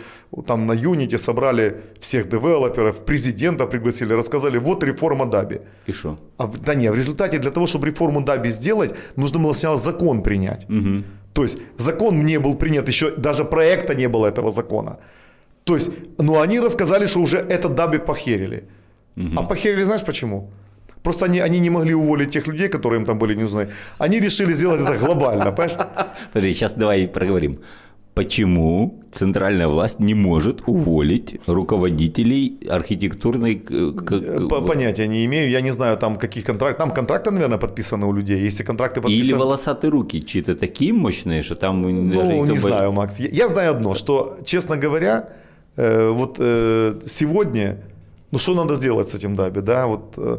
там 0.47 0.67
на 0.67 0.75
Юните 0.75 1.19
собрали 1.19 1.75
всех 2.01 2.29
девелоперов, 2.29 3.05
президента 3.05 3.67
пригласили, 3.67 4.15
рассказали, 4.15 4.59
вот 4.59 4.85
реформа 4.85 5.27
Даби. 5.27 5.61
И 5.89 5.93
что? 5.93 6.19
А, 6.39 6.47
да 6.47 6.75
не, 6.75 6.93
в 6.93 6.95
результате 6.95 7.39
для 7.39 7.51
того, 7.51 7.67
чтобы 7.67 7.87
реформу 7.87 8.21
Даби 8.21 8.51
сделать, 8.51 8.95
нужно 9.17 9.39
было 9.39 9.55
сначала 9.55 9.79
закон 9.79 10.23
принять. 10.23 10.67
Угу. 10.71 11.05
То 11.33 11.43
есть 11.43 11.59
закон 11.79 12.27
не 12.27 12.39
был 12.39 12.57
принят, 12.57 12.89
еще 12.89 13.11
даже 13.11 13.45
проекта 13.45 13.95
не 13.95 14.09
было 14.09 14.27
этого 14.27 14.51
закона. 14.51 14.99
То 15.65 15.75
есть, 15.75 15.91
ну 16.19 16.41
они 16.41 16.61
рассказали, 16.61 17.07
что 17.07 17.21
уже 17.21 17.39
этот 17.39 17.75
даби 17.75 17.99
похерили. 17.99 18.65
Угу. 19.17 19.29
А 19.37 19.43
похерили 19.43 19.85
знаешь 19.85 20.05
почему? 20.05 20.51
Просто 21.03 21.27
они, 21.27 21.41
они 21.41 21.61
не 21.61 21.71
могли 21.71 21.95
уволить 21.95 22.31
тех 22.31 22.47
людей, 22.47 22.69
которые 22.69 23.01
им 23.01 23.07
там 23.07 23.19
были 23.19 23.35
не 23.35 23.43
нужны. 23.43 23.69
Они 23.99 24.21
решили 24.21 24.55
сделать 24.55 24.81
это 24.81 24.95
глобально, 24.99 25.53
понимаешь? 25.53 25.77
Подожди, 26.33 26.55
сейчас 26.55 26.75
давай 26.75 27.07
проговорим. 27.07 27.59
Почему 28.15 29.03
центральная 29.13 29.67
власть 29.67 30.01
не 30.01 30.15
может 30.15 30.63
уволить 30.67 31.41
руководителей 31.47 32.59
архитектурной... 32.71 33.57
Понятия 34.67 35.09
не 35.09 35.27
имею. 35.27 35.51
Я 35.51 35.61
не 35.61 35.73
знаю, 35.73 35.97
там 35.97 36.17
каких 36.17 36.45
контрактов. 36.45 36.79
Там 36.79 36.95
контракты, 36.95 37.33
наверное, 37.33 37.59
подписаны 37.59 38.07
у 38.07 38.13
людей. 38.13 38.39
Если 38.39 38.63
контракты 38.63 39.01
подписаны... 39.01 39.27
Или 39.27 39.33
волосатые 39.33 39.91
руки 39.91 40.25
чьи-то 40.25 40.55
такие 40.55 40.93
мощные, 40.93 41.43
что 41.43 41.55
там... 41.57 41.83
Ну, 41.83 42.47
не 42.47 42.57
знаю, 42.57 42.93
Макс. 42.93 43.19
Я, 43.19 43.29
я 43.29 43.49
знаю 43.49 43.73
одно, 43.73 43.95
что, 43.95 44.39
честно 44.45 44.77
говоря, 44.77 45.29
Э, 45.77 46.11
вот 46.11 46.37
э, 46.39 47.01
сегодня, 47.07 47.77
ну 48.31 48.39
что 48.39 48.55
надо 48.55 48.77
сделать 48.77 49.09
с 49.09 49.15
этим 49.15 49.35
даби, 49.35 49.61
да, 49.61 49.87
вот 49.87 50.15
э, 50.17 50.39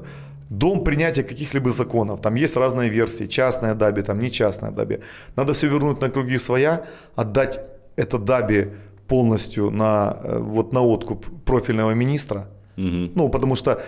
дом 0.50 0.84
принятия 0.84 1.24
каких-либо 1.24 1.72
законов, 1.72 2.22
там 2.22 2.36
есть 2.36 2.58
разные 2.58 2.90
версии, 2.90 3.26
частная 3.26 3.76
даби, 3.76 4.02
там 4.02 4.20
не 4.20 4.32
частная 4.32 4.72
даби, 4.72 5.00
надо 5.36 5.54
все 5.54 5.68
вернуть 5.68 6.02
на 6.02 6.10
круги 6.10 6.38
своя, 6.38 6.86
отдать 7.16 7.60
это 7.98 8.18
даби 8.18 8.72
полностью 9.08 9.72
на, 9.72 10.18
вот 10.40 10.74
на 10.74 10.82
откуп 10.82 11.26
профильного 11.46 11.92
министра, 11.92 12.48
угу. 12.78 13.12
ну 13.16 13.30
потому 13.30 13.56
что 13.56 13.82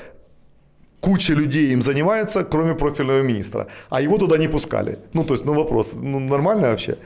куча 1.00 1.34
людей 1.34 1.74
им 1.74 1.82
занимается, 1.82 2.44
кроме 2.44 2.74
профильного 2.74 3.22
министра, 3.22 3.68
а 3.90 4.02
его 4.02 4.18
туда 4.18 4.38
не 4.38 4.48
пускали. 4.48 4.98
Ну, 5.14 5.24
то 5.24 5.34
есть, 5.34 5.46
ну 5.46 5.54
вопрос, 5.54 5.94
ну 5.96 6.20
нормально 6.20 6.68
вообще? 6.68 6.98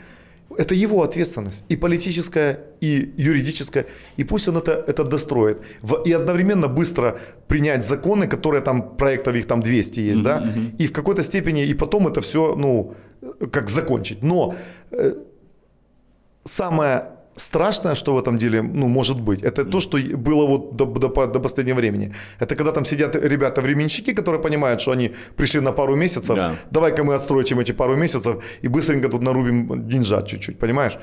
Это 0.57 0.75
его 0.75 1.01
ответственность, 1.03 1.63
и 1.69 1.77
политическая, 1.77 2.59
и 2.81 3.13
юридическая, 3.17 3.85
и 4.17 4.23
пусть 4.23 4.47
он 4.47 4.57
это, 4.57 4.83
это 4.87 5.03
достроит. 5.03 5.57
И 6.05 6.13
одновременно 6.13 6.67
быстро 6.67 7.19
принять 7.47 7.83
законы, 7.83 8.27
которые 8.27 8.61
там, 8.61 8.95
проектов 8.97 9.35
их 9.35 9.47
там 9.47 9.61
200 9.61 9.99
есть, 9.99 10.21
mm-hmm. 10.21 10.23
да, 10.23 10.47
и 10.77 10.87
в 10.87 10.91
какой-то 10.91 11.23
степени, 11.23 11.65
и 11.65 11.73
потом 11.73 12.07
это 12.07 12.21
все, 12.21 12.55
ну, 12.55 12.93
как 13.51 13.69
закончить. 13.69 14.23
Но 14.23 14.55
э, 14.91 15.13
самое 16.45 17.03
страшное, 17.35 17.95
что 17.95 18.13
в 18.13 18.17
этом 18.17 18.37
деле 18.37 18.61
ну, 18.61 18.87
может 18.87 19.19
быть, 19.19 19.43
это 19.43 19.65
то, 19.65 19.79
что 19.79 19.97
было 19.97 20.45
вот 20.45 20.75
до, 20.75 20.85
до, 20.85 21.27
до 21.27 21.39
последнего 21.39 21.77
времени. 21.77 22.13
Это 22.39 22.55
когда 22.55 22.71
там 22.71 22.85
сидят 22.85 23.15
ребята-временщики, 23.15 24.13
которые 24.13 24.41
понимают, 24.41 24.81
что 24.81 24.91
они 24.91 25.11
пришли 25.35 25.61
на 25.61 25.71
пару 25.71 25.95
месяцев, 25.95 26.35
да. 26.35 26.53
давай-ка 26.71 27.03
мы 27.03 27.15
отстроим 27.15 27.59
эти 27.59 27.73
пару 27.73 27.95
месяцев 27.95 28.35
и 28.63 28.67
быстренько 28.67 29.09
тут 29.09 29.21
нарубим 29.21 29.87
деньжат 29.87 30.27
чуть-чуть, 30.27 30.59
понимаешь? 30.59 30.97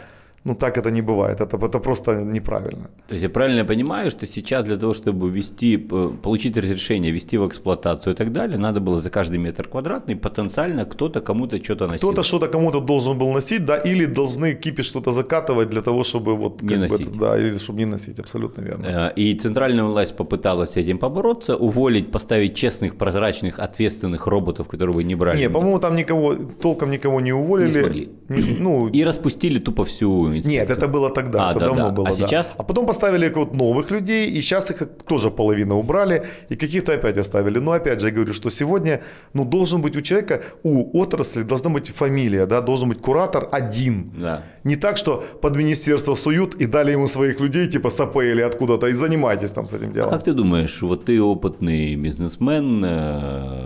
Ну, 0.48 0.54
так 0.54 0.78
это 0.78 0.90
не 0.90 1.02
бывает, 1.02 1.40
это, 1.40 1.66
это 1.66 1.78
просто 1.78 2.12
неправильно. 2.12 2.88
То 3.06 3.14
есть 3.14 3.22
я 3.22 3.28
правильно 3.28 3.64
понимаю, 3.64 4.10
что 4.10 4.26
сейчас 4.26 4.64
для 4.64 4.76
того, 4.76 4.94
чтобы 4.94 5.28
ввести, 5.30 5.76
получить 6.22 6.56
разрешение, 6.56 7.12
ввести 7.12 7.38
в 7.38 7.46
эксплуатацию 7.46 8.14
и 8.14 8.16
так 8.16 8.32
далее, 8.32 8.56
надо 8.58 8.80
было 8.80 8.98
за 8.98 9.10
каждый 9.10 9.38
метр 9.38 9.68
квадратный 9.68 10.16
потенциально 10.16 10.84
кто-то 10.84 11.20
кому-то 11.20 11.62
что-то 11.62 11.86
носить. 11.86 12.00
Кто-то 12.00 12.22
что-то 12.22 12.48
кому-то 12.48 12.80
должен 12.80 13.18
был 13.18 13.34
носить, 13.34 13.66
да, 13.66 13.76
или 13.76 14.06
должны 14.06 14.54
кипи 14.54 14.82
что-то 14.82 15.12
закатывать 15.12 15.68
для 15.68 15.82
того, 15.82 16.02
чтобы 16.02 16.34
вот... 16.34 16.62
Не 16.62 16.76
носить. 16.76 17.12
Бы, 17.12 17.20
да, 17.20 17.38
или 17.38 17.58
чтобы 17.58 17.78
не 17.78 17.86
носить, 17.86 18.20
абсолютно 18.20 18.62
верно. 18.62 18.86
Э, 18.86 19.20
и 19.20 19.34
центральная 19.34 19.84
власть 19.84 20.16
попыталась 20.16 20.70
с 20.70 20.76
этим 20.76 20.98
побороться, 20.98 21.56
уволить, 21.56 22.10
поставить 22.10 22.54
честных, 22.54 22.96
прозрачных, 22.96 23.58
ответственных 23.58 24.26
роботов, 24.26 24.66
которые 24.66 24.94
бы 24.94 25.04
не 25.04 25.16
брали. 25.16 25.40
Не, 25.40 25.50
по-моему, 25.50 25.78
там 25.78 25.94
никого, 25.96 26.34
толком 26.62 26.90
никого 26.90 27.20
не 27.20 27.34
уволили. 27.34 27.66
Не 27.66 27.80
смогли. 27.80 28.08
Не, 28.28 28.60
ну... 28.60 28.88
И 28.88 29.04
распустили 29.04 29.58
тупо 29.58 29.84
всю 29.84 30.37
нет, 30.44 30.70
это 30.70 30.88
было 30.88 31.10
тогда, 31.10 31.48
а, 31.48 31.50
это 31.50 31.60
да, 31.60 31.66
давно 31.66 31.84
да. 31.84 31.90
было. 31.90 32.08
А 32.08 32.14
да. 32.14 32.26
сейчас? 32.26 32.52
А 32.56 32.62
потом 32.62 32.86
поставили 32.86 33.28
вот 33.34 33.54
новых 33.54 33.90
людей, 33.90 34.30
и 34.30 34.40
сейчас 34.40 34.70
их 34.70 34.82
тоже 35.06 35.30
половина 35.30 35.76
убрали, 35.76 36.26
и 36.48 36.56
каких-то 36.56 36.92
опять 36.92 37.18
оставили. 37.18 37.58
Но 37.58 37.72
опять 37.72 38.00
же, 38.00 38.08
я 38.08 38.12
говорю, 38.12 38.32
что 38.32 38.50
сегодня 38.50 39.00
ну, 39.34 39.44
должен 39.44 39.82
быть 39.82 39.96
у 39.96 40.00
человека, 40.00 40.42
у 40.62 41.00
отрасли 41.00 41.42
должна 41.42 41.70
быть 41.70 41.88
фамилия, 41.88 42.46
да, 42.46 42.60
должен 42.60 42.88
быть 42.88 43.00
куратор 43.00 43.48
один. 43.52 44.12
Да. 44.20 44.42
Не 44.64 44.76
так, 44.76 44.96
что 44.96 45.24
под 45.40 45.56
министерство 45.56 46.14
суют 46.14 46.54
и 46.54 46.66
дали 46.66 46.92
ему 46.92 47.08
своих 47.08 47.40
людей, 47.40 47.66
типа 47.66 47.90
САП 47.90 48.16
или 48.16 48.42
откуда-то, 48.42 48.86
и 48.88 48.92
занимайтесь 48.92 49.52
там 49.52 49.66
с 49.66 49.74
этим 49.74 49.92
делом. 49.92 50.08
А 50.08 50.12
как 50.12 50.24
ты 50.24 50.32
думаешь, 50.32 50.82
вот 50.82 51.04
ты 51.04 51.20
опытный 51.22 51.96
бизнесмен, 51.96 52.84
э, 52.84 53.64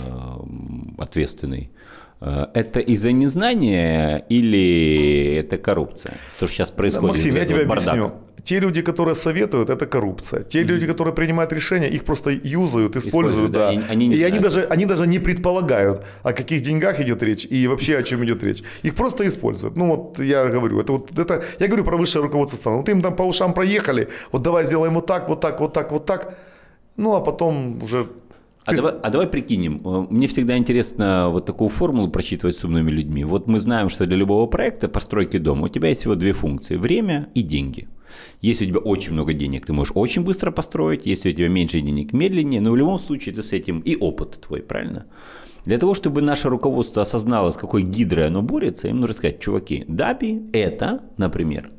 ответственный, 0.98 1.70
это 2.54 2.80
из-за 2.80 3.12
незнания 3.12 4.24
или 4.28 5.36
это 5.40 5.58
коррупция? 5.58 6.14
То, 6.38 6.46
что 6.46 6.54
сейчас 6.56 6.70
происходит. 6.70 7.08
Максим, 7.08 7.36
я 7.36 7.44
тебе 7.44 7.64
бардак. 7.64 7.88
объясню. 7.88 8.12
Те 8.44 8.58
люди, 8.58 8.82
которые 8.82 9.14
советуют, 9.14 9.70
это 9.70 9.86
коррупция. 9.86 10.42
Те 10.42 10.62
mm-hmm. 10.62 10.64
люди, 10.64 10.86
которые 10.86 11.14
принимают 11.14 11.52
решения, 11.52 11.88
их 11.88 12.04
просто 12.04 12.30
юзают, 12.30 12.96
используют, 12.96 13.06
используют 13.06 13.52
да. 13.52 13.66
да. 13.68 13.72
И, 13.72 13.80
они, 13.88 14.08
не 14.08 14.16
и 14.16 14.22
они, 14.24 14.40
даже, 14.40 14.64
они 14.64 14.84
даже 14.84 15.06
не 15.06 15.20
предполагают, 15.20 16.04
о 16.24 16.32
каких 16.32 16.62
деньгах 16.62 16.98
идет 17.00 17.22
речь 17.22 17.46
и 17.48 17.68
вообще 17.68 17.96
о 17.98 18.02
чем 18.02 18.24
идет 18.24 18.42
речь. 18.42 18.64
Их 18.82 18.96
просто 18.96 19.28
используют. 19.28 19.76
Ну 19.76 19.86
вот 19.86 20.18
я 20.18 20.46
говорю, 20.46 20.80
это 20.80 20.92
вот 20.92 21.16
это, 21.16 21.44
я 21.60 21.66
говорю 21.68 21.84
про 21.84 21.96
высшее 21.96 22.24
руководство 22.24 22.56
страны. 22.56 22.78
Вот 22.78 22.88
им 22.88 23.00
там 23.00 23.14
по 23.14 23.22
ушам 23.22 23.52
проехали, 23.52 24.08
вот 24.32 24.42
давай 24.42 24.64
сделаем 24.64 24.94
вот 24.94 25.06
так, 25.06 25.28
вот 25.28 25.40
так, 25.40 25.60
вот 25.60 25.72
так, 25.72 25.92
вот 25.92 26.06
так. 26.06 26.36
Ну 26.96 27.14
а 27.14 27.20
потом 27.20 27.80
уже 27.82 28.08
А, 28.64 28.74
давай, 28.74 28.94
а 29.02 29.10
давай 29.10 29.26
прикинем. 29.26 29.82
Э, 29.84 30.06
мне 30.10 30.26
всегда 30.26 30.56
интересно 30.56 31.28
вот 31.30 31.46
такую 31.46 31.68
формулу 31.68 32.08
прочитывать 32.10 32.56
с 32.56 32.64
умными 32.64 32.90
людьми. 32.90 33.24
Вот 33.24 33.48
мы 33.48 33.58
знаем, 33.60 33.88
что 33.88 34.06
для 34.06 34.16
любого 34.16 34.46
проекта 34.46 34.88
постройки 34.88 35.38
дома 35.38 35.64
у 35.64 35.68
тебя 35.68 35.88
есть 35.88 36.02
всего 36.02 36.14
две 36.14 36.32
функции– 36.32 36.76
время 36.78 37.28
и 37.34 37.42
деньги. 37.42 37.88
Если 38.40 38.66
у 38.66 38.68
тебя 38.68 38.78
очень 38.78 39.12
много 39.12 39.32
денег, 39.32 39.66
ты 39.66 39.72
можешь 39.72 39.92
очень 39.96 40.22
быстро 40.22 40.50
построить. 40.50 41.06
Если 41.06 41.30
у 41.30 41.32
тебя 41.32 41.48
меньше 41.48 41.80
денег, 41.80 42.12
медленнее. 42.12 42.60
Но 42.60 42.72
в 42.72 42.76
любом 42.76 42.98
случае 42.98 43.34
ты 43.34 43.42
с 43.42 43.52
этим 43.52 43.80
и 43.80 43.96
опыт 43.96 44.40
твой, 44.46 44.60
правильно? 44.60 45.06
Для 45.64 45.78
того, 45.78 45.94
чтобы 45.94 46.22
наше 46.22 46.48
руководство 46.48 47.02
осознало, 47.02 47.50
с 47.50 47.56
какой 47.56 47.82
гидрой 47.82 48.26
оно 48.26 48.42
борется, 48.42 48.88
им 48.88 49.00
нужно 49.00 49.16
сказать, 49.16 49.40
чуваки, 49.40 49.84
Даби– 49.88 50.42
это, 50.52 51.02
например, 51.16 51.70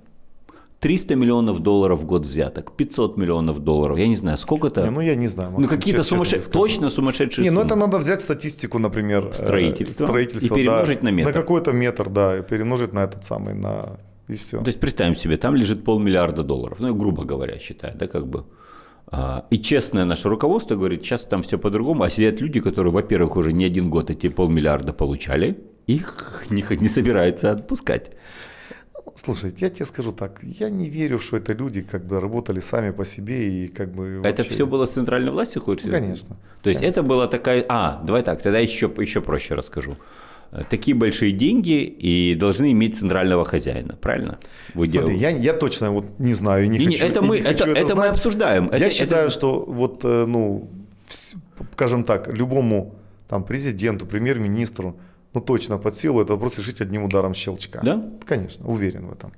300 0.83 1.15
миллионов 1.15 1.59
долларов 1.59 2.01
в 2.01 2.05
год 2.05 2.25
взяток, 2.25 2.75
500 2.75 3.17
миллионов 3.17 3.59
долларов, 3.59 3.97
я 3.97 4.07
не 4.07 4.17
знаю, 4.17 4.37
сколько 4.37 4.67
это. 4.67 4.81
Не, 4.83 4.89
ну, 4.89 5.01
я 5.01 5.15
не 5.15 5.27
знаю. 5.27 5.51
Максим, 5.51 5.63
ну, 5.63 5.77
какие-то 5.77 6.03
сумасшедшие, 6.03 6.51
точно 6.51 6.89
сумасшедшие 6.89 7.45
Не, 7.45 7.51
ну, 7.51 7.61
это 7.61 7.75
надо 7.75 7.99
взять 7.99 8.21
статистику, 8.21 8.79
например. 8.79 9.27
Э, 9.27 9.33
строительства. 9.33 10.07
Строительство, 10.07 10.55
и 10.55 10.57
перемножить 10.59 10.99
да, 10.99 11.05
на 11.05 11.11
метр. 11.11 11.29
На 11.29 11.33
какой-то 11.33 11.71
метр, 11.71 12.09
да, 12.09 12.37
и 12.37 12.41
перемножить 12.41 12.93
на 12.93 13.05
этот 13.05 13.23
самый, 13.23 13.53
на... 13.53 13.97
И 14.27 14.33
все. 14.33 14.59
То 14.59 14.67
есть 14.67 14.81
представим 14.81 15.15
себе, 15.15 15.37
там 15.37 15.55
лежит 15.55 15.85
полмиллиарда 15.85 16.43
долларов, 16.43 16.79
ну, 16.81 16.93
грубо 16.93 17.23
говоря, 17.23 17.59
считаю, 17.59 17.97
да, 17.97 18.07
как 18.07 18.27
бы. 18.27 18.43
А, 19.07 19.45
и 19.51 19.59
честное 19.59 20.03
наше 20.03 20.27
руководство 20.27 20.75
говорит, 20.75 21.03
сейчас 21.03 21.23
там 21.23 21.43
все 21.43 21.57
по-другому, 21.57 22.03
а 22.03 22.09
сидят 22.09 22.41
люди, 22.41 22.59
которые, 22.59 22.91
во-первых, 22.91 23.37
уже 23.37 23.53
не 23.53 23.63
один 23.63 23.89
год 23.89 24.09
эти 24.09 24.27
полмиллиарда 24.27 24.91
получали, 24.91 25.57
их 25.87 26.45
не, 26.49 26.65
не 26.77 26.89
собираются 26.89 27.51
отпускать. 27.51 28.11
Слушай, 29.15 29.53
я 29.57 29.69
тебе 29.69 29.85
скажу 29.85 30.11
так, 30.11 30.39
я 30.41 30.69
не 30.69 30.89
верю, 30.89 31.19
что 31.19 31.37
это 31.37 31.53
люди 31.53 31.81
как 31.81 32.05
бы 32.05 32.19
работали 32.19 32.59
сами 32.61 32.91
по 32.91 33.05
себе 33.05 33.65
и 33.65 33.67
как 33.67 33.91
бы... 33.91 34.17
Вообще... 34.17 34.29
Это 34.29 34.43
все 34.43 34.65
было 34.65 34.85
с 34.85 34.93
центральной 34.93 35.31
власти 35.31 35.59
хоть? 35.59 35.85
Ну, 35.85 35.91
конечно. 35.91 36.35
То 36.63 36.69
есть 36.69 36.81
конечно. 36.81 36.99
это 36.99 37.07
была 37.07 37.27
такая... 37.27 37.63
А, 37.69 38.01
давай 38.03 38.23
так, 38.23 38.41
тогда 38.41 38.59
еще, 38.59 38.91
еще 38.97 39.21
проще 39.21 39.53
расскажу. 39.53 39.97
Такие 40.69 40.95
большие 40.95 41.31
деньги 41.31 41.81
и 41.81 42.35
должны 42.35 42.71
иметь 42.71 42.97
центрального 42.97 43.45
хозяина, 43.45 43.95
правильно? 43.95 44.39
Вы 44.73 44.87
Смотри, 44.87 45.17
я, 45.17 45.29
я 45.29 45.53
точно 45.53 45.91
вот 45.91 46.05
не 46.19 46.33
знаю, 46.33 46.69
не, 46.69 46.77
не 46.77 46.97
хочу. 46.97 47.05
Это 47.05 47.21
мы, 47.21 47.39
не 47.39 47.45
это, 47.45 47.69
это, 47.69 47.79
это 47.79 47.95
мы 47.95 48.05
обсуждаем. 48.07 48.69
Я 48.71 48.77
это, 48.77 48.89
считаю, 48.91 49.27
это... 49.27 49.33
что 49.33 49.63
вот, 49.67 50.01
э, 50.03 50.25
ну, 50.27 50.69
скажем 51.73 52.03
так, 52.03 52.27
любому 52.33 52.95
там 53.27 53.43
президенту, 53.43 54.05
премьер-министру, 54.05 54.95
ну 55.33 55.41
точно 55.41 55.77
под 55.77 55.95
силу 55.95 56.21
этот 56.21 56.31
вопрос 56.31 56.57
решить 56.57 56.81
одним 56.81 57.03
ударом 57.03 57.33
щелчка. 57.33 57.81
Да? 57.83 58.03
Конечно, 58.25 58.67
уверен 58.67 59.07
в 59.07 59.11
этом. 59.13 59.31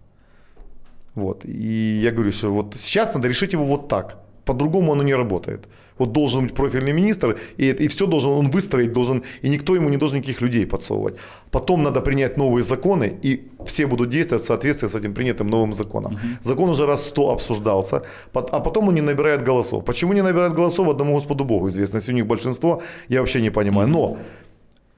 Вот. 1.15 1.45
И 1.45 2.01
я 2.03 2.11
говорю, 2.11 2.31
что 2.31 2.51
вот 2.51 2.75
сейчас 2.77 3.13
надо 3.13 3.27
решить 3.27 3.53
его 3.53 3.65
вот 3.65 3.87
так. 3.87 4.17
По-другому 4.45 4.91
оно 4.91 5.03
не 5.03 5.15
работает. 5.15 5.67
Вот 5.97 6.11
должен 6.11 6.43
быть 6.43 6.53
профильный 6.53 6.93
министр, 6.93 7.37
и, 7.57 7.69
и 7.69 7.87
все 7.87 8.05
должен 8.05 8.31
он 8.31 8.49
выстроить, 8.49 8.91
должен, 8.91 9.23
и 9.41 9.49
никто 9.49 9.75
ему 9.75 9.89
не 9.89 9.97
должен 9.97 10.17
никаких 10.17 10.41
людей 10.41 10.65
подсовывать. 10.65 11.15
Потом 11.51 11.83
надо 11.83 12.01
принять 12.01 12.37
новые 12.37 12.63
законы, 12.63 13.17
и 13.23 13.47
все 13.65 13.87
будут 13.87 14.09
действовать 14.09 14.43
в 14.43 14.45
соответствии 14.45 14.87
с 14.87 14.95
этим 14.95 15.13
принятым 15.13 15.47
новым 15.47 15.73
законом. 15.73 16.13
Угу. 16.13 16.21
Закон 16.43 16.69
уже 16.69 16.85
раз 16.85 17.07
сто 17.07 17.31
обсуждался, 17.31 18.01
а 18.33 18.59
потом 18.59 18.89
он 18.89 18.95
не 18.95 19.01
набирает 19.01 19.43
голосов. 19.43 19.85
Почему 19.85 20.13
не 20.13 20.21
набирает 20.21 20.53
голосов, 20.53 20.89
одному 20.89 21.13
Господу 21.13 21.45
Богу 21.45 21.69
известно. 21.69 21.97
Если 21.99 22.11
у 22.11 22.15
них 22.15 22.27
большинство, 22.27 22.81
я 23.07 23.19
вообще 23.19 23.41
не 23.41 23.51
понимаю. 23.51 23.87
Но 23.87 24.17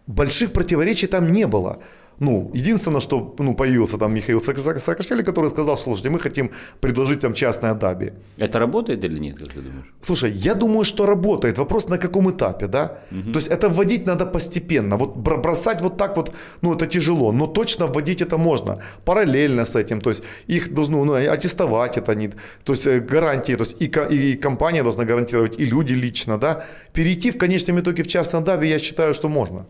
больших 0.07 0.51
противоречий 0.51 1.07
там 1.07 1.31
не 1.31 1.47
было. 1.47 1.79
Ну, 2.19 2.51
единственное, 2.55 3.01
что 3.01 3.35
ну, 3.39 3.55
появился 3.55 3.97
там 3.97 4.13
Михаил 4.13 4.41
Саакашвили, 4.41 5.23
который 5.23 5.49
сказал, 5.49 5.77
слушайте, 5.77 6.09
мы 6.09 6.19
хотим 6.19 6.49
предложить 6.79 7.19
там 7.19 7.33
частное 7.33 7.73
даби. 7.73 8.13
Это 8.37 8.59
работает 8.59 9.03
или 9.03 9.19
нет, 9.19 9.37
как 9.37 9.47
ты 9.49 9.61
думаешь? 9.61 9.85
Слушай, 10.01 10.31
я 10.31 10.55
думаю, 10.55 10.83
что 10.83 11.05
работает. 11.05 11.57
Вопрос 11.57 11.89
на 11.89 11.97
каком 11.97 12.29
этапе, 12.29 12.67
да? 12.67 12.97
Угу. 13.11 13.31
То 13.31 13.39
есть 13.39 13.47
это 13.47 13.69
вводить 13.69 14.07
надо 14.07 14.25
постепенно. 14.25 14.97
Вот 14.97 15.15
бросать 15.15 15.81
вот 15.81 15.97
так 15.97 16.17
вот, 16.17 16.31
ну 16.61 16.73
это 16.73 16.87
тяжело, 16.87 17.31
но 17.31 17.47
точно 17.47 17.87
вводить 17.87 18.21
это 18.21 18.37
можно. 18.37 18.79
Параллельно 19.05 19.65
с 19.65 19.75
этим. 19.75 20.01
То 20.01 20.09
есть 20.09 20.23
их 20.47 20.73
должны 20.73 21.05
ну, 21.05 21.13
аттестовать 21.13 21.97
это, 21.97 22.15
не, 22.15 22.29
то 22.63 22.73
есть 22.73 22.87
э, 22.87 22.99
гарантии, 22.99 23.55
то 23.55 23.63
есть 23.63 23.75
и, 23.79 23.85
и 23.85 24.35
компания 24.37 24.83
должна 24.83 25.05
гарантировать, 25.05 25.59
и 25.59 25.65
люди 25.65 25.93
лично, 25.93 26.37
да? 26.37 26.63
Перейти 26.93 27.29
в 27.31 27.37
конечном 27.37 27.79
итоге 27.79 28.01
в 28.03 28.07
частное 28.07 28.41
даби, 28.41 28.67
я 28.67 28.79
считаю, 28.79 29.13
что 29.13 29.29
можно. 29.29 29.65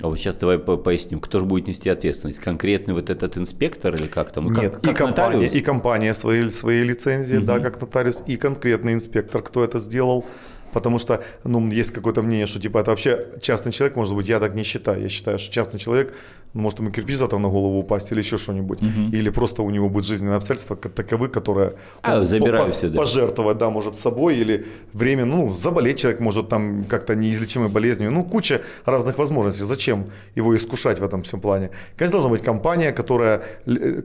А 0.00 0.08
вот 0.08 0.18
сейчас 0.18 0.36
давай 0.36 0.58
поясним, 0.58 1.20
кто 1.20 1.40
же 1.40 1.46
будет 1.46 1.66
нести 1.66 1.88
ответственность? 1.88 2.38
Конкретный 2.38 2.92
вот 2.92 3.08
этот 3.08 3.38
инспектор 3.38 3.94
или 3.94 4.06
как 4.06 4.30
там? 4.30 4.52
Нет, 4.52 4.74
как, 4.74 4.82
как 4.82 4.92
и, 4.92 4.94
компания, 4.94 5.46
и 5.46 5.60
компания 5.60 6.14
своей, 6.14 6.50
своей 6.50 6.84
лицензии, 6.84 7.38
угу. 7.38 7.46
да, 7.46 7.60
как 7.60 7.80
нотариус, 7.80 8.22
и 8.26 8.36
конкретный 8.36 8.92
инспектор, 8.92 9.42
кто 9.42 9.64
это 9.64 9.78
сделал. 9.78 10.26
Потому 10.72 10.98
что 10.98 11.24
ну, 11.44 11.66
есть 11.70 11.92
какое-то 11.92 12.20
мнение, 12.20 12.46
что 12.46 12.60
типа 12.60 12.78
это 12.78 12.90
вообще 12.90 13.28
частный 13.40 13.72
человек, 13.72 13.96
может 13.96 14.14
быть, 14.14 14.28
я 14.28 14.38
так 14.40 14.54
не 14.54 14.62
считаю. 14.62 15.00
Я 15.00 15.08
считаю, 15.08 15.38
что 15.38 15.50
частный 15.50 15.80
человек 15.80 16.12
может 16.56 16.80
ему 16.80 16.90
кирпич 16.90 17.16
завтра 17.16 17.38
на 17.38 17.48
голову 17.48 17.78
упасть 17.78 18.12
или 18.12 18.18
еще 18.18 18.38
что-нибудь. 18.38 18.82
Угу. 18.82 19.16
Или 19.16 19.30
просто 19.30 19.62
у 19.62 19.70
него 19.70 19.88
будет 19.88 20.06
жизненные 20.06 20.36
обстоятельства 20.36 20.76
таковы, 20.76 21.28
которые 21.28 21.74
а, 22.02 22.24
забираю 22.24 22.66
по- 22.66 22.72
сюда. 22.72 22.98
пожертвовать, 22.98 23.58
да, 23.58 23.70
может, 23.70 23.96
собой 23.96 24.36
или 24.36 24.66
время, 24.92 25.24
ну, 25.24 25.52
заболеть 25.52 25.98
человек 25.98 26.20
может 26.20 26.48
там 26.48 26.84
как-то 26.84 27.14
неизлечимой 27.14 27.68
болезнью. 27.68 28.10
Ну, 28.10 28.24
куча 28.24 28.62
разных 28.84 29.18
возможностей. 29.18 29.64
Зачем 29.64 30.06
его 30.36 30.56
искушать 30.56 30.98
в 30.98 31.04
этом 31.04 31.22
всем 31.22 31.40
плане? 31.40 31.70
Конечно, 31.96 32.12
должна 32.12 32.30
быть 32.30 32.42
компания, 32.42 32.92
которая, 32.92 33.42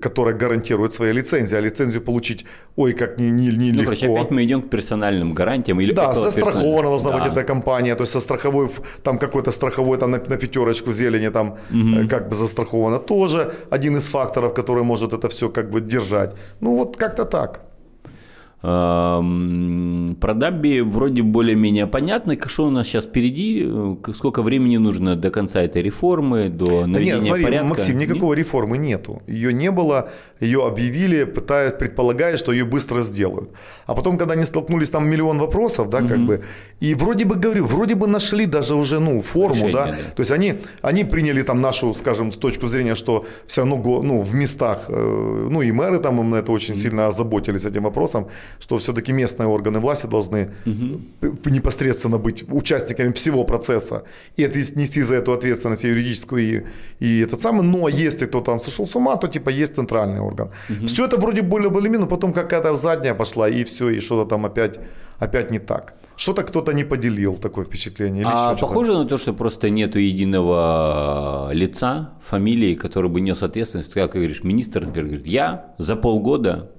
которая 0.02 0.36
гарантирует 0.36 0.94
свои 0.94 1.12
лицензии, 1.14 1.56
а 1.56 1.62
лицензию 1.62 2.02
получить, 2.02 2.46
ой, 2.76 2.94
как 2.94 3.20
не, 3.20 3.30
не, 3.30 3.48
не 3.48 3.72
ну, 3.72 3.82
легко. 3.82 3.84
Короче, 3.84 4.08
опять 4.08 4.32
мы 4.32 4.44
идем 4.44 4.62
к 4.62 4.70
персональным 4.70 5.34
гарантиям. 5.34 5.80
Или 5.82 5.94
да, 5.94 6.14
застрахована 6.14 6.90
должна 6.90 7.12
да. 7.12 7.18
быть 7.18 7.32
эта 7.32 7.44
компания, 7.44 7.96
то 7.96 8.04
есть 8.04 8.14
со 8.14 8.20
страховой, 8.20 8.70
там 9.04 9.18
какой-то 9.18 9.52
страховой 9.52 9.98
там 9.98 10.12
на, 10.12 10.18
на 10.18 10.38
пятерочку 10.38 10.92
зелени 10.94 11.30
там 11.30 11.58
угу. 11.72 12.08
как 12.10 12.30
бы 12.30 12.36
застраховано 12.42 13.00
тоже 13.00 13.54
один 13.70 13.98
из 13.98 14.10
факторов, 14.10 14.54
который 14.54 14.84
может 14.84 15.14
это 15.14 15.28
все 15.30 15.50
как 15.50 15.70
бы 15.70 15.82
держать. 15.82 16.36
Ну 16.62 16.76
вот 16.76 16.98
как-то 16.98 17.26
так. 17.26 17.71
Про 18.62 20.34
Дабби 20.36 20.82
вроде 20.82 21.24
более-менее 21.24 21.88
понятно. 21.88 22.38
Что 22.46 22.68
у 22.68 22.70
нас 22.70 22.88
сейчас 22.88 23.06
впереди? 23.06 23.68
Сколько 24.14 24.44
времени 24.44 24.78
нужно 24.78 25.16
до 25.16 25.32
конца 25.32 25.64
этой 25.64 25.82
реформы, 25.82 26.50
до 26.50 26.86
наведения 26.86 27.14
да 27.14 27.20
нет, 27.20 27.24
смотри, 27.24 27.44
порядка? 27.44 27.68
Максим, 27.68 27.98
никакой 27.98 28.30
нет? 28.30 28.38
реформы 28.38 28.78
нету. 28.78 29.24
Ее 29.26 29.52
не 29.52 29.72
было, 29.72 30.12
ее 30.40 30.68
объявили, 30.68 31.24
пытаясь, 31.24 31.74
предполагая, 31.74 32.38
что 32.38 32.52
ее 32.52 32.66
быстро 32.66 33.02
сделают. 33.02 33.50
А 33.88 33.96
потом, 33.96 34.18
когда 34.18 34.34
они 34.34 34.46
столкнулись, 34.46 34.92
там 34.92 35.10
миллион 35.10 35.40
вопросов, 35.40 35.90
да, 35.90 35.98
угу. 35.98 36.08
как 36.08 36.20
бы, 36.20 36.44
и 36.80 36.94
вроде 36.94 37.26
бы, 37.26 37.36
говорю, 37.36 37.66
вроде 37.66 37.96
бы 37.96 38.08
нашли 38.08 38.46
даже 38.46 38.76
уже, 38.76 39.00
ну, 39.00 39.22
форму, 39.22 39.56
Решение, 39.56 39.74
да? 39.74 39.86
да. 39.88 39.96
То 40.16 40.22
есть 40.22 40.32
они, 40.32 40.54
они 40.84 41.04
приняли 41.04 41.42
там 41.42 41.62
нашу, 41.62 41.94
скажем, 41.94 42.32
с 42.32 42.36
точки 42.36 42.68
зрения, 42.68 42.94
что 42.94 43.26
все 43.48 43.62
равно, 43.62 44.02
ну, 44.04 44.22
в 44.22 44.36
местах, 44.36 44.86
э, 44.88 45.48
ну, 45.50 45.64
и 45.64 45.72
мэры 45.72 45.98
там 45.98 46.30
на 46.30 46.36
это 46.36 46.52
очень 46.52 46.76
угу. 46.76 46.82
сильно 46.82 47.08
озаботились 47.08 47.66
этим 47.66 47.84
вопросом, 47.84 48.28
что 48.60 48.78
все-таки 48.78 49.12
местные 49.14 49.48
органы 49.48 49.80
власти 49.80 50.08
должны 50.08 50.52
угу. 50.66 51.50
непосредственно 51.50 52.18
быть 52.18 52.44
участниками 52.48 53.12
всего 53.14 53.44
процесса 53.44 54.04
и 54.38 54.44
нести 54.76 55.02
за 55.02 55.16
эту 55.16 55.34
ответственность 55.34 55.84
юридическую 55.84 56.42
и, 56.42 56.64
и 57.00 57.20
этот 57.20 57.42
самый. 57.42 57.64
Но 57.64 57.88
если 57.88 58.26
кто 58.26 58.42
там 58.42 58.60
сошел 58.60 58.88
с 58.88 58.96
ума, 58.96 59.18
то 59.18 59.28
типа 59.28 59.50
есть 59.50 59.76
центральный 59.76 60.20
орган. 60.20 60.50
Угу. 60.70 60.88
Все 60.88 61.06
это 61.06 61.18
вроде 61.18 61.42
более 61.42 61.70
более 61.70 61.92
но 61.92 62.08
потом 62.08 62.34
какая-то 62.34 62.76
задняя 62.76 63.14
пошла 63.14 63.50
и 63.50 63.64
все, 63.64 63.90
и 63.90 64.00
что-то 64.00 64.30
там 64.30 64.46
опять, 64.46 64.80
опять 65.20 65.52
не 65.52 65.60
так. 65.60 65.94
Что-то 66.16 66.44
кто-то 66.44 66.74
не 66.74 66.84
поделил, 66.84 67.38
такое 67.38 67.66
впечатление. 67.66 68.22
Или 68.22 68.32
а 68.32 68.56
похоже 68.56 68.94
на 68.94 69.06
то, 69.06 69.18
что 69.18 69.34
просто 69.34 69.70
нету 69.70 70.00
единого 70.00 71.50
лица, 71.52 72.12
фамилии, 72.28 72.76
который 72.76 73.10
бы 73.10 73.22
нес 73.22 73.42
ответственность. 73.42 73.94
Как 73.94 74.12
говоришь, 74.12 74.44
министр, 74.44 74.86
например, 74.86 75.08
говорит, 75.08 75.28
я 75.28 75.74
за 75.78 75.96
полгода 75.96 76.71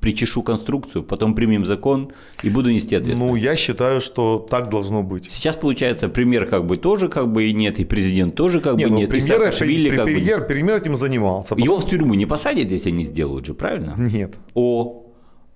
причешу 0.00 0.42
конструкцию, 0.42 1.02
потом 1.02 1.34
примем 1.34 1.64
закон 1.64 2.12
и 2.42 2.48
буду 2.48 2.70
нести 2.70 2.94
ответственность. 2.94 3.32
Ну, 3.32 3.36
я 3.36 3.56
считаю, 3.56 4.00
что 4.00 4.46
так 4.48 4.70
должно 4.70 5.02
быть. 5.02 5.30
Сейчас 5.30 5.56
получается, 5.56 6.08
премьер 6.08 6.46
как 6.46 6.66
бы 6.66 6.76
тоже 6.76 7.08
как 7.08 7.30
бы 7.32 7.44
и 7.44 7.52
нет, 7.52 7.80
и 7.80 7.84
президент 7.84 8.34
тоже 8.34 8.60
как 8.60 8.76
не, 8.76 8.84
бы 8.84 8.90
ну, 8.90 8.98
нет. 8.98 9.10
Премьер, 9.10 9.42
и 9.42 9.58
премьер, 9.58 9.96
как 9.96 10.04
премьер, 10.04 10.40
бы... 10.40 10.46
премьер 10.46 10.76
этим 10.76 10.96
занимался. 10.96 11.56
Его 11.56 11.78
в 11.78 11.88
тюрьму 11.88 12.14
не 12.14 12.26
посадят, 12.26 12.70
если 12.70 12.90
не 12.90 13.04
сделают 13.04 13.46
же, 13.46 13.54
правильно? 13.54 13.94
Нет. 13.96 14.36
О, 14.54 15.02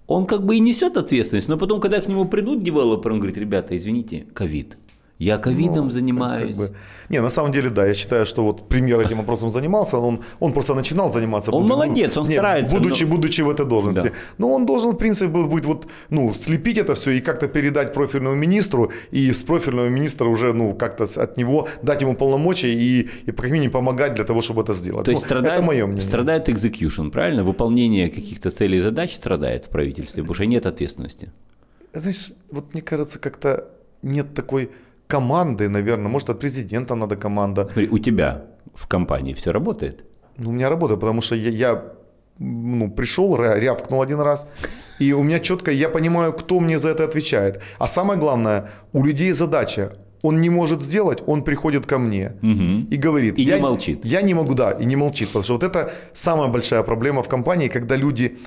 он 0.06 0.26
как 0.26 0.44
бы 0.44 0.56
и 0.56 0.60
несет 0.60 0.96
ответственность, 0.96 1.48
но 1.48 1.56
потом, 1.56 1.80
когда 1.80 2.00
к 2.00 2.08
нему 2.08 2.24
придут 2.24 2.62
девелоперы, 2.62 3.14
он 3.14 3.20
говорит, 3.20 3.38
ребята, 3.38 3.76
извините, 3.76 4.26
ковид. 4.34 4.76
Я 5.18 5.38
ковидом 5.38 5.84
ну, 5.84 5.90
занимаюсь. 5.90 6.56
Как 6.56 6.68
бы. 6.70 6.76
Не, 7.08 7.22
на 7.22 7.30
самом 7.30 7.50
деле, 7.50 7.70
да, 7.70 7.86
я 7.86 7.94
считаю, 7.94 8.26
что 8.26 8.42
вот 8.42 8.68
премьер 8.68 9.00
этим 9.00 9.18
вопросом 9.18 9.48
занимался, 9.48 9.96
он, 9.96 10.20
он 10.40 10.52
просто 10.52 10.74
начинал 10.74 11.10
заниматься. 11.10 11.52
Он 11.52 11.62
буд... 11.62 11.70
молодец, 11.70 12.16
он 12.16 12.24
Нет, 12.24 12.32
старается. 12.34 12.76
Будучи, 12.76 13.04
но... 13.04 13.10
будучи 13.10 13.40
в 13.40 13.48
этой 13.48 13.64
должности. 13.64 14.08
Да. 14.08 14.14
Но 14.36 14.52
он 14.52 14.66
должен, 14.66 14.90
в 14.90 14.96
принципе, 14.98 15.28
был 15.28 15.48
быть 15.48 15.64
вот, 15.64 15.86
ну, 16.10 16.34
слепить 16.34 16.76
это 16.76 16.94
все 16.94 17.12
и 17.12 17.20
как-то 17.20 17.48
передать 17.48 17.94
профильному 17.94 18.36
министру, 18.36 18.92
и 19.10 19.32
с 19.32 19.42
профильного 19.42 19.88
министра 19.88 20.26
уже, 20.26 20.52
ну, 20.52 20.74
как-то 20.74 21.04
от 21.04 21.38
него 21.38 21.66
дать 21.82 22.02
ему 22.02 22.14
полномочия 22.14 22.74
и, 22.74 23.08
и 23.26 23.32
как 23.32 23.50
минимум 23.50 23.70
помогать 23.70 24.14
для 24.14 24.24
того, 24.24 24.42
чтобы 24.42 24.62
это 24.62 24.74
сделать. 24.74 25.06
То 25.06 25.12
есть 25.12 25.22
ну, 25.22 25.26
страдает, 25.26 25.58
это 25.58 25.66
мое 25.66 25.86
мнение. 25.86 26.04
страдает 26.04 26.48
execution, 26.48 27.10
правильно? 27.10 27.42
Выполнение 27.42 28.10
каких-то 28.10 28.50
целей 28.50 28.78
и 28.78 28.80
задач 28.80 29.14
страдает 29.14 29.64
в 29.64 29.68
правительстве, 29.68 30.22
потому 30.22 30.34
что 30.34 30.44
нет 30.44 30.66
ответственности. 30.66 31.30
Знаешь, 31.94 32.32
вот 32.50 32.74
мне 32.74 32.82
кажется, 32.82 33.18
как-то 33.18 33.70
нет 34.02 34.34
такой 34.34 34.70
команды, 35.06 35.68
наверное, 35.68 36.08
может 36.08 36.30
от 36.30 36.40
президента 36.40 36.94
надо 36.94 37.16
команда. 37.16 37.64
Смотри, 37.64 37.88
у 37.88 37.98
тебя 37.98 38.44
в 38.74 38.86
компании 38.86 39.34
все 39.34 39.52
работает? 39.52 40.04
Ну, 40.38 40.50
у 40.50 40.52
меня 40.52 40.68
работает, 40.68 41.00
потому 41.00 41.22
что 41.22 41.34
я, 41.34 41.50
я 41.50 41.82
ну, 42.38 42.90
пришел, 42.90 43.36
рявкнул 43.36 44.02
один 44.02 44.20
раз, 44.20 44.46
и 45.00 45.12
у 45.12 45.22
меня 45.22 45.40
четко, 45.40 45.70
я 45.70 45.88
понимаю, 45.88 46.32
кто 46.32 46.60
мне 46.60 46.78
за 46.78 46.90
это 46.90 47.04
отвечает. 47.04 47.62
А 47.78 47.86
самое 47.86 48.18
главное, 48.18 48.70
у 48.92 49.04
людей 49.04 49.32
задача, 49.32 49.92
он 50.22 50.40
не 50.40 50.50
может 50.50 50.82
сделать, 50.82 51.22
он 51.26 51.42
приходит 51.42 51.86
ко 51.86 51.98
мне 51.98 52.32
угу. 52.42 52.86
и 52.90 52.96
говорит. 52.96 53.38
И 53.38 53.42
я, 53.42 53.56
не 53.56 53.62
молчит. 53.62 54.04
Я 54.04 54.22
не 54.22 54.34
могу, 54.34 54.54
да, 54.54 54.72
и 54.72 54.84
не 54.84 54.96
молчит, 54.96 55.28
потому 55.28 55.44
что 55.44 55.54
вот 55.54 55.62
это 55.62 55.92
самая 56.12 56.48
большая 56.48 56.82
проблема 56.82 57.22
в 57.22 57.28
компании, 57.28 57.68
когда 57.68 57.96
люди 57.96 58.38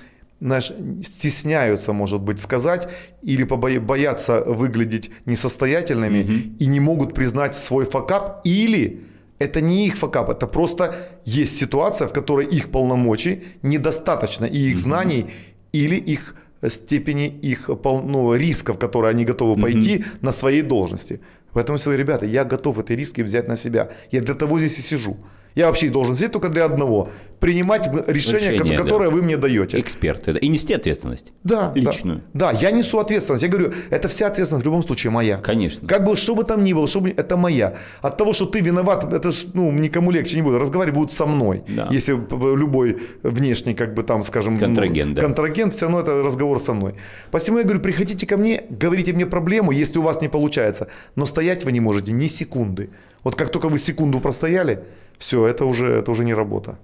знаешь, 0.41 0.71
стесняются, 1.03 1.93
может 1.93 2.21
быть, 2.21 2.39
сказать 2.39 2.89
или 3.21 3.43
боятся 3.43 4.41
выглядеть 4.41 5.11
несостоятельными 5.25 6.23
угу. 6.23 6.33
и 6.59 6.65
не 6.67 6.79
могут 6.79 7.13
признать 7.13 7.55
свой 7.55 7.85
факап 7.85 8.41
или 8.45 9.01
это 9.39 9.61
не 9.61 9.87
их 9.87 9.95
факап, 9.95 10.29
это 10.29 10.47
просто 10.47 10.95
есть 11.25 11.57
ситуация, 11.57 12.07
в 12.07 12.13
которой 12.13 12.45
их 12.45 12.69
полномочий 12.69 13.43
недостаточно, 13.63 14.45
и 14.45 14.69
их 14.69 14.77
знаний, 14.77 15.27
или 15.71 15.95
их 15.95 16.35
степени 16.67 17.27
их 17.27 17.69
ну, 17.69 18.35
рисков, 18.35 18.77
которые 18.77 19.11
они 19.11 19.23
готовы 19.23 19.61
пойти 19.61 19.97
mm 19.97 20.05
на 20.21 20.31
своей 20.33 20.61
должности. 20.61 21.19
Поэтому 21.53 21.77
я 21.77 21.83
говорю, 21.83 21.99
ребята, 21.99 22.25
я 22.25 22.43
готов 22.43 22.79
эти 22.79 22.93
риски 22.93 23.21
взять 23.21 23.47
на 23.47 23.57
себя. 23.57 23.89
Я 24.11 24.21
для 24.21 24.35
того 24.35 24.59
здесь 24.59 24.77
и 24.79 24.81
сижу. 24.81 25.17
Я 25.55 25.67
вообще 25.67 25.89
должен 25.89 26.15
сидеть 26.15 26.31
только 26.31 26.49
для 26.49 26.65
одного. 26.65 27.09
Принимать 27.39 27.87
решение, 28.07 28.51
решение 28.51 28.77
которое 28.77 29.09
да. 29.09 29.15
вы 29.15 29.21
мне 29.21 29.37
даете. 29.37 29.79
Эксперты. 29.79 30.33
Да. 30.33 30.39
И 30.39 30.49
нести 30.49 30.73
ответственность. 30.73 31.31
Да. 31.43 31.71
Личную. 31.73 32.21
Да. 32.33 32.51
да, 32.51 32.59
я 32.59 32.71
несу 32.71 32.99
ответственность. 32.99 33.43
Я 33.43 33.49
говорю, 33.49 33.71
это 33.89 34.09
вся 34.09 34.27
ответственность 34.27 34.65
в 34.65 34.67
любом 34.67 34.83
случае 34.83 35.11
моя. 35.11 35.37
Конечно. 35.37 35.87
Как 35.87 36.03
бы, 36.03 36.17
что 36.17 36.35
бы 36.35 36.43
там 36.43 36.65
ни 36.65 36.73
было, 36.73 36.87
что 36.87 36.99
бы, 36.99 37.09
это 37.09 37.37
моя. 37.37 37.75
От 38.01 38.17
того, 38.17 38.33
что 38.33 38.45
ты 38.45 38.59
виноват, 38.59 39.11
это 39.13 39.31
ну, 39.53 39.71
никому 39.71 40.11
легче 40.11 40.35
не 40.35 40.41
будет. 40.41 40.59
Разговаривать 40.59 40.95
будут 40.95 41.11
со 41.13 41.25
мной. 41.25 41.63
Да. 41.67 41.87
Если 41.89 42.11
любой 42.11 42.97
внешний, 43.23 43.73
как 43.73 43.93
бы 43.93 44.03
там, 44.03 44.21
скажем, 44.23 44.57
контрагент, 44.57 45.11
ну, 45.11 45.15
да. 45.15 45.21
контрагент, 45.21 45.73
все 45.73 45.85
равно 45.85 46.01
это 46.01 46.21
разговор 46.21 46.59
со 46.59 46.73
мной. 46.73 46.95
Посему 47.31 47.59
я 47.59 47.63
говорю, 47.63 47.79
приходите 47.79 48.27
ко 48.27 48.35
мне, 48.35 48.63
говорите 48.69 49.13
мне 49.13 49.25
проблему, 49.25 49.71
если 49.71 49.97
у 49.97 50.01
вас 50.01 50.21
не 50.21 50.27
получается. 50.27 50.89
Но 51.15 51.25
стоять 51.25 51.63
вы 51.63 51.71
не 51.71 51.79
можете 51.79 52.11
ни 52.11 52.27
секунды. 52.27 52.89
Вот 53.23 53.35
как 53.35 53.51
только 53.51 53.69
вы 53.69 53.77
секунду 53.77 54.19
простояли, 54.19 54.83
все, 55.17 55.45
это 55.45 55.65
уже, 55.65 55.87
это 55.87 56.11
уже 56.11 56.23
не 56.23 56.33
работа. 56.33 56.77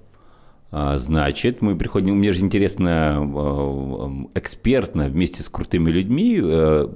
А, 0.71 0.97
значит, 0.97 1.61
мы 1.61 1.75
приходим, 1.75 2.17
мне 2.17 2.33
же 2.33 2.43
интересно 2.43 3.21
э, 4.33 4.39
экспертно 4.39 5.07
вместе 5.07 5.43
с 5.43 5.49
крутыми 5.49 5.89
людьми 5.89 6.39
э, 6.41 6.87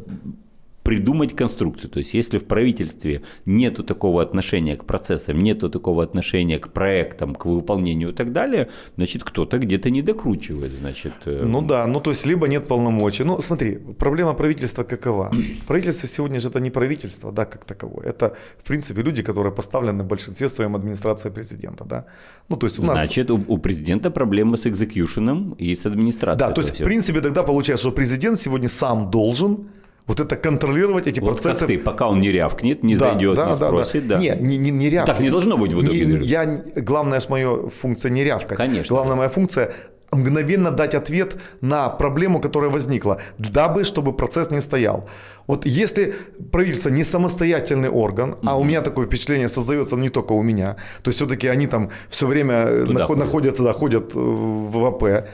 придумать 0.83 1.35
конструкцию. 1.35 1.89
То 1.89 1.99
есть, 1.99 2.13
если 2.13 2.37
в 2.37 2.45
правительстве 2.45 3.21
нет 3.45 3.85
такого 3.85 4.21
отношения 4.21 4.75
к 4.75 4.85
процессам, 4.85 5.39
нет 5.39 5.59
такого 5.59 6.03
отношения 6.03 6.59
к 6.59 6.71
проектам, 6.71 7.35
к 7.35 7.45
выполнению 7.45 8.09
и 8.09 8.13
так 8.13 8.31
далее, 8.31 8.67
значит, 8.95 9.23
кто-то 9.23 9.57
где-то 9.57 9.89
не 9.89 10.01
докручивает. 10.01 10.71
Значит, 10.71 11.13
э, 11.25 11.43
ну 11.45 11.61
да, 11.61 11.87
ну 11.87 11.99
то 11.99 12.11
есть, 12.11 12.25
либо 12.25 12.47
нет 12.47 12.67
полномочий. 12.67 13.23
Ну 13.23 13.41
смотри, 13.41 13.77
проблема 13.97 14.33
правительства 14.33 14.83
какова? 14.83 15.31
Правительство 15.67 16.07
сегодня 16.07 16.39
же 16.39 16.49
это 16.49 16.59
не 16.59 16.71
правительство, 16.71 17.31
да, 17.31 17.45
как 17.45 17.65
таковое. 17.65 18.07
Это, 18.07 18.35
в 18.57 18.67
принципе, 18.67 19.01
люди, 19.01 19.21
которые 19.23 19.53
поставлены 19.53 20.03
в 20.03 20.07
большинстве 20.07 20.49
своем 20.49 20.75
администрации 20.75 21.29
президента, 21.29 21.85
да. 21.85 22.05
Ну 22.49 22.57
то 22.57 22.67
есть 22.67 22.79
у 22.79 22.83
нас... 22.83 22.97
Значит, 22.99 23.31
у, 23.31 23.43
у 23.47 23.57
президента 23.57 24.11
проблемы 24.11 24.57
с 24.57 24.65
экзекьюшеном 24.65 25.55
и 25.59 25.75
с 25.75 25.85
администрацией. 25.85 26.47
Да, 26.47 26.53
то 26.53 26.61
есть, 26.61 26.81
в 26.81 26.83
принципе, 26.83 27.21
тогда 27.21 27.43
получается, 27.43 27.83
что 27.83 27.95
президент 27.95 28.39
сегодня 28.39 28.69
сам 28.69 29.11
должен 29.11 29.67
вот 30.09 30.19
это 30.19 30.35
контролировать 30.35 31.05
эти 31.05 31.19
вот 31.19 31.33
процессы. 31.33 31.67
Ты, 31.67 31.77
пока 31.77 32.07
он 32.09 32.19
не 32.19 32.31
рявкнет, 32.31 32.81
не 32.81 32.95
да, 32.95 33.11
зайдет, 33.11 33.35
да, 33.35 33.49
не 33.49 33.55
спросит. 33.55 34.07
Да, 34.07 34.15
да. 34.15 34.21
Не, 34.21 34.35
не, 34.39 34.57
не, 34.57 34.71
не 34.71 34.89
рявкнет. 34.89 35.15
Так 35.15 35.23
не 35.23 35.29
должно 35.29 35.55
быть 35.55 35.71
в 35.71 35.85
итоге. 35.85 36.03
Не, 36.03 36.25
я, 36.25 36.63
главная 36.75 37.21
моя 37.29 37.55
функция 37.81 38.09
не 38.09 38.23
рявкать. 38.23 38.57
Конечно. 38.57 38.95
Главная 38.95 39.15
моя 39.15 39.29
функция 39.29 39.71
мгновенно 40.11 40.71
дать 40.71 40.95
ответ 40.95 41.35
на 41.61 41.89
проблему, 41.89 42.41
которая 42.41 42.71
возникла, 42.71 43.21
дабы, 43.37 43.83
чтобы 43.83 44.11
процесс 44.13 44.49
не 44.49 44.61
стоял. 44.61 45.07
Вот 45.45 45.67
если 45.67 46.15
правительство 46.51 46.89
не 46.89 47.03
самостоятельный 47.03 47.89
орган, 47.89 48.31
mm-hmm. 48.31 48.47
а 48.47 48.57
у 48.57 48.63
меня 48.63 48.81
такое 48.81 49.05
впечатление 49.05 49.47
создается 49.47 49.95
не 49.95 50.09
только 50.09 50.33
у 50.33 50.41
меня, 50.41 50.77
то 51.03 51.09
есть 51.09 51.17
все-таки 51.17 51.47
они 51.47 51.67
там 51.67 51.91
все 52.09 52.25
время 52.25 52.85
наход, 52.87 53.17
находятся, 53.17 53.61
да, 53.61 53.73
ходят 53.73 54.15
в 54.15 54.71
ОП, 54.71 55.29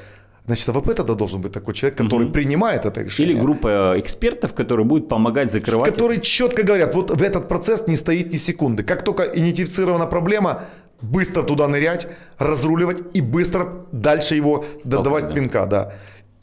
Значит, 0.45 0.69
в 0.69 0.77
ОП 0.77 0.93
тогда 0.93 1.15
должен 1.15 1.41
быть 1.41 1.51
такой 1.51 1.73
человек, 1.73 1.97
который 1.97 2.25
угу. 2.25 2.33
принимает 2.33 2.85
это 2.85 3.01
решение. 3.01 3.33
Или 3.33 3.39
группа 3.39 3.95
экспертов, 3.97 4.53
которые 4.53 4.85
будут 4.85 5.07
помогать 5.07 5.51
закрывать. 5.51 5.91
Которые 5.91 6.17
это. 6.17 6.25
четко 6.25 6.63
говорят, 6.63 6.93
вот 6.93 7.09
в 7.09 7.23
этот 7.23 7.47
процесс 7.47 7.87
не 7.87 7.95
стоит 7.95 8.31
ни 8.31 8.37
секунды. 8.37 8.83
Как 8.83 9.03
только 9.03 9.23
идентифицирована 9.23 10.05
проблема, 10.05 10.61
быстро 11.01 11.43
туда 11.43 11.67
нырять, 11.67 12.07
разруливать 12.37 12.99
и 13.13 13.21
быстро 13.21 13.85
дальше 13.91 14.35
его 14.35 14.65
додавать 14.83 15.29
да. 15.29 15.33
пинка. 15.33 15.65
Да. 15.65 15.93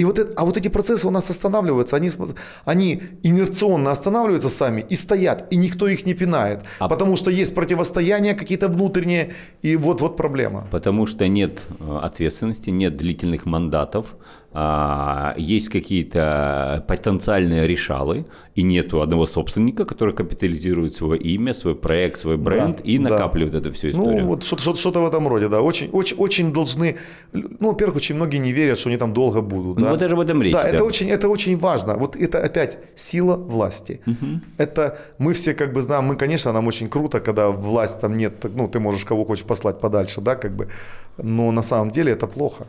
И 0.03 0.05
вот 0.05 0.19
это, 0.19 0.33
а 0.37 0.45
вот 0.45 0.57
эти 0.57 0.69
процессы 0.69 1.07
у 1.07 1.11
нас 1.11 1.31
останавливаются, 1.31 1.97
они, 1.97 2.11
они 2.65 3.03
инерционно 3.23 3.93
останавливаются 3.93 4.49
сами 4.49 4.85
и 4.91 4.97
стоят, 4.97 5.53
и 5.53 5.57
никто 5.57 5.87
их 5.87 6.07
не 6.07 6.15
пинает, 6.15 6.65
а 6.81 6.89
потому 6.89 7.17
что 7.17 7.31
есть 7.31 7.55
противостояние 7.55 8.35
какие-то 8.35 8.67
внутренние, 8.67 9.33
и 9.63 9.77
вот 9.77 10.01
вот 10.01 10.17
проблема. 10.17 10.67
Потому 10.73 11.07
что 11.07 11.29
нет 11.29 11.67
э, 11.79 11.99
ответственности, 12.03 12.71
нет 12.71 12.97
длительных 12.97 13.47
мандатов, 13.47 14.17
а, 14.55 15.35
есть 15.37 15.69
какие-то 15.69 16.85
потенциальные 16.87 17.67
решалы, 17.67 18.27
и 18.55 18.63
нету 18.63 19.01
одного 19.01 19.27
собственника, 19.27 19.85
который 19.85 20.15
капитализирует 20.15 20.95
свое 20.95 21.19
имя, 21.21 21.55
свой 21.55 21.75
проект, 21.75 22.21
свой 22.21 22.37
бренд 22.37 22.77
да, 22.77 22.83
и 22.85 22.99
накапливает 22.99 23.53
да. 23.53 23.59
эту 23.59 23.73
всю 23.73 23.89
историю. 23.89 24.23
Ну, 24.23 24.29
вот 24.29 24.43
что-то, 24.45 24.77
что-то 24.77 25.01
в 25.01 25.07
этом 25.07 25.29
роде, 25.29 25.49
да. 25.49 25.63
Очень, 25.63 25.89
очень, 25.93 26.17
очень 26.19 26.53
должны, 26.53 26.97
ну, 27.33 27.69
во-первых, 27.69 27.97
очень 27.97 28.17
многие 28.17 28.39
не 28.39 28.53
верят, 28.53 28.79
что 28.79 28.91
они 28.91 28.99
там 28.99 29.13
долго 29.15 29.41
будут. 29.41 29.79
Ну, 29.79 29.85
да? 29.85 29.91
вот 29.93 30.03
это 30.03 30.17
в 30.17 30.21
этом 30.21 30.43
речь. 30.43 30.53
Да, 30.53 30.63
да, 30.63 30.69
Это, 30.69 30.85
очень, 30.85 31.09
это 31.09 31.29
очень 31.29 31.57
важно. 31.57 31.97
Вот 31.97 32.17
это 32.17 32.45
опять 32.45 32.79
сила 32.95 33.37
власти. 33.37 34.01
Угу. 34.07 34.41
Это 34.59 34.99
мы 35.19 35.33
все 35.33 35.55
как 35.55 35.73
бы 35.73 35.81
знаем, 35.81 36.05
мы, 36.05 36.17
конечно, 36.17 36.53
нам 36.53 36.67
очень 36.67 36.89
круто, 36.89 37.21
когда 37.21 37.49
власть 37.49 38.01
там 38.01 38.19
нет, 38.19 38.45
ну, 38.55 38.69
ты 38.69 38.81
можешь 38.81 39.05
кого 39.05 39.25
хочешь 39.25 39.45
послать 39.45 39.81
подальше, 39.81 40.21
да, 40.21 40.35
как 40.35 40.55
бы, 40.57 40.69
но 41.17 41.53
на 41.53 41.63
самом 41.63 41.91
деле 41.91 42.13
это 42.13 42.27
плохо. 42.27 42.67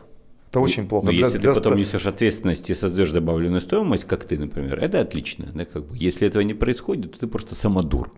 Это 0.54 0.60
очень 0.60 0.86
плохо. 0.86 1.06
Но 1.06 1.12
для, 1.12 1.26
если 1.26 1.38
для... 1.38 1.52
ты 1.52 1.60
потом 1.60 1.78
несешь 1.78 2.06
ответственность 2.06 2.70
и 2.70 2.74
создаешь 2.74 3.10
добавленную 3.10 3.60
стоимость, 3.60 4.04
как 4.04 4.24
ты, 4.24 4.38
например, 4.38 4.78
это 4.78 5.00
отлично. 5.00 5.46
Да, 5.54 5.64
как 5.64 5.86
бы. 5.86 5.96
Если 5.96 6.28
этого 6.28 6.42
не 6.42 6.54
происходит, 6.54 7.12
то 7.12 7.18
ты 7.18 7.26
просто 7.26 7.54
самодур. 7.54 8.10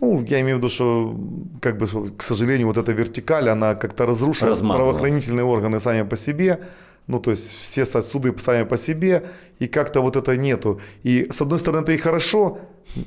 Ну, 0.00 0.22
я 0.28 0.40
имею 0.40 0.56
в 0.56 0.58
виду, 0.58 0.68
что, 0.68 1.16
как 1.62 1.78
бы, 1.78 1.86
к 2.16 2.22
сожалению, 2.22 2.66
вот 2.66 2.76
эта 2.76 2.92
вертикаль, 2.92 3.48
она 3.48 3.74
как-то 3.74 4.04
Размазала. 4.04 4.74
правоохранительные 4.74 5.44
органы 5.44 5.80
сами 5.80 6.06
по 6.06 6.16
себе. 6.16 6.60
Ну, 7.06 7.20
то 7.20 7.30
есть 7.30 7.56
все 7.56 7.84
сосуды 7.84 8.34
сами 8.38 8.64
по 8.64 8.76
себе, 8.76 9.26
и 9.60 9.68
как-то 9.68 10.00
вот 10.00 10.16
это 10.16 10.36
нету. 10.36 10.80
И 11.04 11.28
с 11.30 11.40
одной 11.40 11.58
стороны, 11.58 11.82
это 11.82 11.92
и 11.92 11.96
хорошо, 11.96 12.58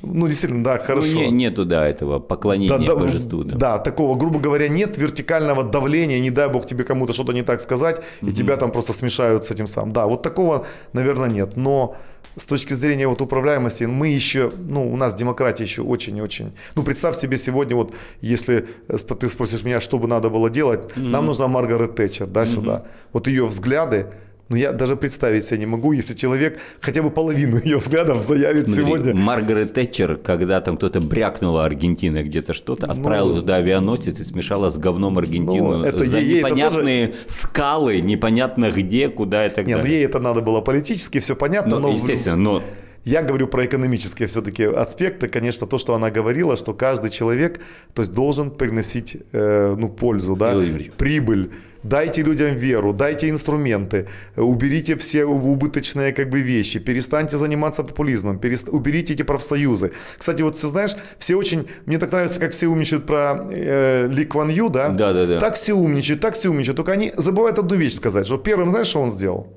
ну, 0.02 0.26
действительно, 0.26 0.64
да, 0.64 0.78
хорошо. 0.78 1.18
Ну, 1.18 1.20
не, 1.20 1.30
нету, 1.30 1.64
да, 1.64 1.86
этого 1.86 2.18
поклонения 2.18 2.78
да, 2.78 2.84
да, 2.84 2.96
божеству. 2.96 3.44
Да. 3.44 3.56
да, 3.56 3.78
такого, 3.78 4.16
грубо 4.16 4.38
говоря, 4.38 4.68
нет 4.68 4.96
вертикального 4.98 5.64
давления, 5.64 6.20
не 6.20 6.30
дай 6.30 6.48
бог 6.48 6.66
тебе 6.66 6.84
кому-то 6.84 7.12
что-то 7.12 7.32
не 7.32 7.42
так 7.42 7.60
сказать, 7.60 8.00
угу. 8.22 8.30
и 8.30 8.34
тебя 8.34 8.56
там 8.56 8.72
просто 8.72 8.92
смешают 8.92 9.44
с 9.44 9.50
этим 9.50 9.66
самым. 9.66 9.92
Да, 9.92 10.06
вот 10.06 10.22
такого, 10.22 10.66
наверное, 10.92 11.28
нет. 11.28 11.56
Но 11.56 11.96
с 12.36 12.44
точки 12.44 12.74
зрения 12.74 13.08
вот 13.08 13.20
управляемости, 13.20 13.84
мы 13.84 14.08
еще, 14.08 14.50
ну, 14.56 14.92
у 14.92 14.96
нас 14.96 15.14
демократия 15.14 15.64
еще 15.64 15.82
очень-очень. 15.82 16.52
Ну, 16.74 16.82
представь 16.82 17.16
себе 17.16 17.36
сегодня, 17.36 17.76
вот, 17.76 17.94
если 18.20 18.66
ты 18.88 19.28
спросишь 19.28 19.62
меня, 19.64 19.80
что 19.80 19.98
бы 19.98 20.08
надо 20.08 20.30
было 20.30 20.50
делать, 20.50 20.92
mm-hmm. 20.92 21.08
нам 21.08 21.26
нужна 21.26 21.48
Маргарет 21.48 21.96
Тэтчер, 21.96 22.26
да, 22.26 22.42
mm-hmm. 22.42 22.46
сюда. 22.46 22.84
Вот 23.12 23.26
ее 23.26 23.46
взгляды, 23.46 24.06
но 24.50 24.56
я 24.56 24.72
даже 24.72 24.96
представить 24.96 25.46
себе 25.46 25.60
не 25.60 25.66
могу, 25.66 25.92
если 25.92 26.14
человек 26.14 26.58
хотя 26.80 27.02
бы 27.02 27.10
половину 27.10 27.60
ее 27.62 27.76
взглядов 27.76 28.20
заявит 28.20 28.68
Смотри, 28.68 28.84
сегодня. 28.84 29.14
Маргарет 29.14 29.74
Тэтчер, 29.74 30.16
когда 30.16 30.60
там 30.60 30.76
кто-то 30.76 31.00
брякнула 31.00 31.64
Аргентина 31.64 32.24
где-то 32.24 32.52
что-то, 32.52 32.88
ну, 32.88 32.92
отправила 32.92 33.36
туда 33.36 33.56
авианосец 33.56 34.18
и 34.18 34.24
смешала 34.24 34.68
с 34.68 34.76
говном 34.76 35.18
Аргентину 35.18 35.78
ну, 35.78 35.84
это, 35.84 36.02
за 36.02 36.18
ей, 36.18 36.38
непонятные 36.38 37.04
это 37.04 37.12
тоже... 37.12 37.24
скалы, 37.28 38.00
непонятно 38.00 38.72
где, 38.72 39.08
куда 39.08 39.46
и 39.46 39.50
так 39.50 39.66
Нет, 39.66 39.78
далее. 39.78 39.92
ну 39.92 39.98
ей 39.98 40.04
это 40.04 40.18
надо 40.18 40.40
было 40.40 40.60
политически, 40.60 41.20
все 41.20 41.36
понятно. 41.36 41.78
Ну, 41.78 41.88
но 41.88 41.94
естественно, 41.94 42.36
но 42.36 42.62
я 43.04 43.22
говорю 43.22 43.48
про 43.48 43.64
экономические 43.64 44.28
все-таки 44.28 44.64
аспекты. 44.64 45.28
Конечно, 45.28 45.66
то, 45.66 45.78
что 45.78 45.94
она 45.94 46.10
говорила, 46.10 46.56
что 46.56 46.74
каждый 46.74 47.10
человек 47.10 47.60
то 47.94 48.02
есть, 48.02 48.12
должен 48.12 48.50
приносить 48.50 49.16
э, 49.32 49.74
ну, 49.78 49.88
пользу, 49.88 50.36
да, 50.36 50.54
прибыль. 50.96 51.50
Дайте 51.82 52.20
людям 52.22 52.56
веру, 52.56 52.92
дайте 52.92 53.30
инструменты, 53.30 54.06
уберите 54.36 54.96
все 54.96 55.24
убыточные 55.24 56.12
как 56.12 56.28
бы 56.28 56.42
вещи, 56.42 56.78
перестаньте 56.78 57.38
заниматься 57.38 57.82
популизмом, 57.82 58.38
перест... 58.38 58.68
уберите 58.68 59.14
эти 59.14 59.22
профсоюзы. 59.22 59.92
Кстати, 60.18 60.42
вот 60.42 60.60
ты 60.60 60.66
знаешь, 60.66 60.94
все 61.18 61.36
очень, 61.36 61.68
мне 61.86 61.98
так 61.98 62.12
нравится, 62.12 62.38
как 62.38 62.52
все 62.52 62.66
умничают 62.66 63.06
про 63.06 63.46
э, 63.50 64.08
Ли 64.08 64.26
Кван 64.26 64.50
Ю, 64.50 64.68
да? 64.68 64.90
Да, 64.90 65.14
да, 65.14 65.24
да. 65.24 65.40
Так 65.40 65.54
все 65.54 65.72
умничают, 65.72 66.20
так 66.20 66.34
все 66.34 66.50
умничают, 66.50 66.76
только 66.76 66.92
они 66.92 67.14
забывают 67.16 67.58
одну 67.58 67.76
вещь 67.76 67.94
сказать, 67.94 68.26
что 68.26 68.36
первым, 68.36 68.68
знаешь, 68.68 68.88
что 68.88 69.00
он 69.00 69.10
сделал? 69.10 69.48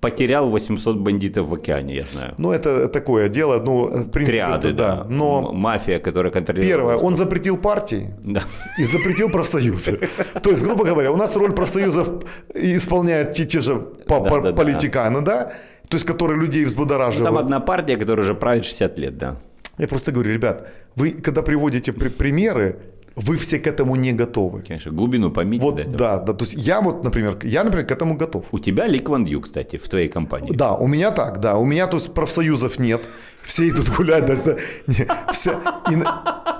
Потерял 0.00 0.48
800 0.48 0.96
бандитов 0.96 1.48
в 1.48 1.54
океане, 1.54 1.94
я 1.94 2.04
знаю. 2.04 2.34
Ну, 2.38 2.52
это 2.52 2.88
такое 2.88 3.28
дело, 3.28 3.60
ну, 3.60 3.86
в 3.86 4.10
принципе, 4.10 4.36
Триады, 4.38 4.68
это, 4.68 4.76
да. 4.76 4.96
да. 4.96 5.04
Но 5.08 5.52
Мафия, 5.52 5.98
которая 5.98 6.32
контролирует... 6.32 6.70
Первое, 6.70 6.96
он 6.96 7.14
запретил 7.14 7.56
партии 7.56 8.14
да. 8.22 8.42
и 8.78 8.84
запретил 8.84 9.28
профсоюзы. 9.28 9.98
То 10.42 10.50
есть, 10.50 10.62
грубо 10.62 10.84
говоря, 10.84 11.10
у 11.10 11.16
нас 11.16 11.36
роль 11.36 11.52
профсоюзов 11.52 12.08
исполняют 12.54 13.34
те, 13.34 13.44
те 13.44 13.60
же 13.60 13.82
Да, 14.08 14.20
да, 14.20 14.40
да. 14.40 14.52
политиканы, 14.52 15.20
да, 15.20 15.52
то 15.88 15.96
есть, 15.96 16.06
которые 16.06 16.38
людей 16.38 16.62
Ну, 16.62 16.68
взбудораживают. 16.68 17.24
там 17.26 17.38
одна 17.38 17.60
партия, 17.60 17.96
которая 17.96 18.24
уже 18.24 18.34
правит 18.34 18.64
60 18.64 18.98
лет, 18.98 19.16
да. 19.18 19.36
Я 19.78 19.88
просто 19.88 20.12
говорю, 20.12 20.32
ребят, 20.32 20.68
вы 20.96 21.10
когда 21.12 21.42
приводите 21.42 21.92
при- 21.92 22.08
примеры, 22.10 22.76
вы 23.18 23.36
все 23.36 23.58
к 23.58 23.66
этому 23.66 23.96
не 23.96 24.12
готовы. 24.12 24.62
Конечно, 24.62 24.92
глубину 24.92 25.30
поймите 25.30 25.64
Вот, 25.64 25.76
да, 25.90 26.18
да, 26.18 26.32
то 26.32 26.44
есть 26.44 26.54
я 26.56 26.80
вот, 26.80 27.04
например, 27.04 27.38
я, 27.42 27.64
например, 27.64 27.86
к 27.86 27.90
этому 27.90 28.16
готов. 28.16 28.44
У 28.52 28.58
тебя 28.58 28.86
Ли 28.86 28.98
Кван 28.98 29.24
Ю, 29.24 29.40
кстати, 29.40 29.76
в 29.76 29.88
твоей 29.88 30.08
компании. 30.08 30.52
Да, 30.52 30.74
у 30.74 30.86
меня 30.86 31.10
так, 31.10 31.40
да, 31.40 31.56
у 31.56 31.64
меня 31.64 31.86
то 31.86 31.96
есть 31.96 32.14
профсоюзов 32.14 32.78
нет, 32.78 33.02
все 33.42 33.68
идут 33.68 33.88
гулять, 33.96 34.26
да, 34.26 34.36
да, 34.36 34.56
не, 34.86 35.08
все, 35.32 35.60
и, 35.90 35.94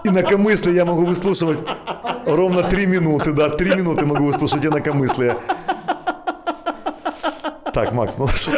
инакомыслие 0.08 0.74
я 0.74 0.84
могу 0.84 1.04
выслушивать 1.04 1.58
ровно 2.26 2.62
три 2.62 2.86
минуты, 2.86 3.32
да, 3.32 3.50
три 3.50 3.74
минуты 3.74 4.04
могу 4.06 4.24
выслушать 4.24 4.64
инакомыслие. 4.64 5.36
Так, 7.72 7.92
Макс, 7.92 8.18
ну 8.18 8.28
что? 8.34 8.52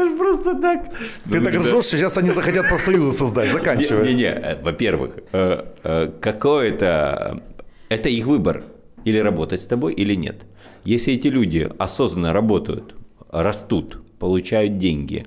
Это 0.00 0.08
же 0.08 0.16
просто 0.16 0.54
так. 0.54 0.90
Ты 1.30 1.40
так 1.40 1.54
ржешь, 1.54 1.84
что 1.84 1.96
сейчас 1.96 2.16
они 2.16 2.30
захотят 2.30 2.68
профсоюзы 2.68 3.12
создать, 3.12 3.50
заканчивай. 3.50 4.06
Не-не, 4.06 4.58
во-первых, 4.62 5.18
э, 5.32 5.64
э, 5.82 6.10
какое-то... 6.20 7.42
Это 7.88 8.08
их 8.08 8.26
выбор. 8.26 8.64
Или 9.04 9.18
работать 9.18 9.60
с 9.60 9.66
тобой, 9.66 9.94
или 9.94 10.14
нет. 10.14 10.42
Если 10.84 11.14
эти 11.14 11.28
люди 11.28 11.70
осознанно 11.78 12.32
работают, 12.32 12.94
растут, 13.30 14.02
получают 14.18 14.78
деньги, 14.78 15.26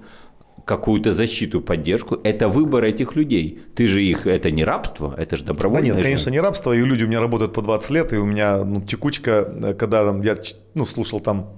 какую-то 0.65 1.13
защиту, 1.13 1.61
поддержку, 1.61 2.19
это 2.23 2.47
выбор 2.47 2.83
этих 2.83 3.15
людей. 3.15 3.59
Ты 3.75 3.87
же 3.87 4.03
их, 4.03 4.27
это 4.27 4.51
не 4.51 4.63
рабство, 4.63 5.13
это 5.17 5.35
же 5.35 5.43
Да 5.43 5.53
добровольно. 5.53 5.85
нет, 5.85 6.01
конечно, 6.01 6.29
не 6.29 6.39
рабство, 6.39 6.71
и 6.71 6.79
люди 6.79 7.03
у 7.03 7.07
меня 7.07 7.19
работают 7.19 7.53
по 7.53 7.61
20 7.61 7.89
лет, 7.91 8.13
и 8.13 8.17
у 8.17 8.25
меня 8.25 8.63
ну, 8.63 8.81
текучка, 8.81 9.31
э, 9.31 9.73
когда 9.73 10.05
там, 10.05 10.21
я 10.21 10.37
ну, 10.73 10.85
слушал 10.85 11.19
там 11.19 11.49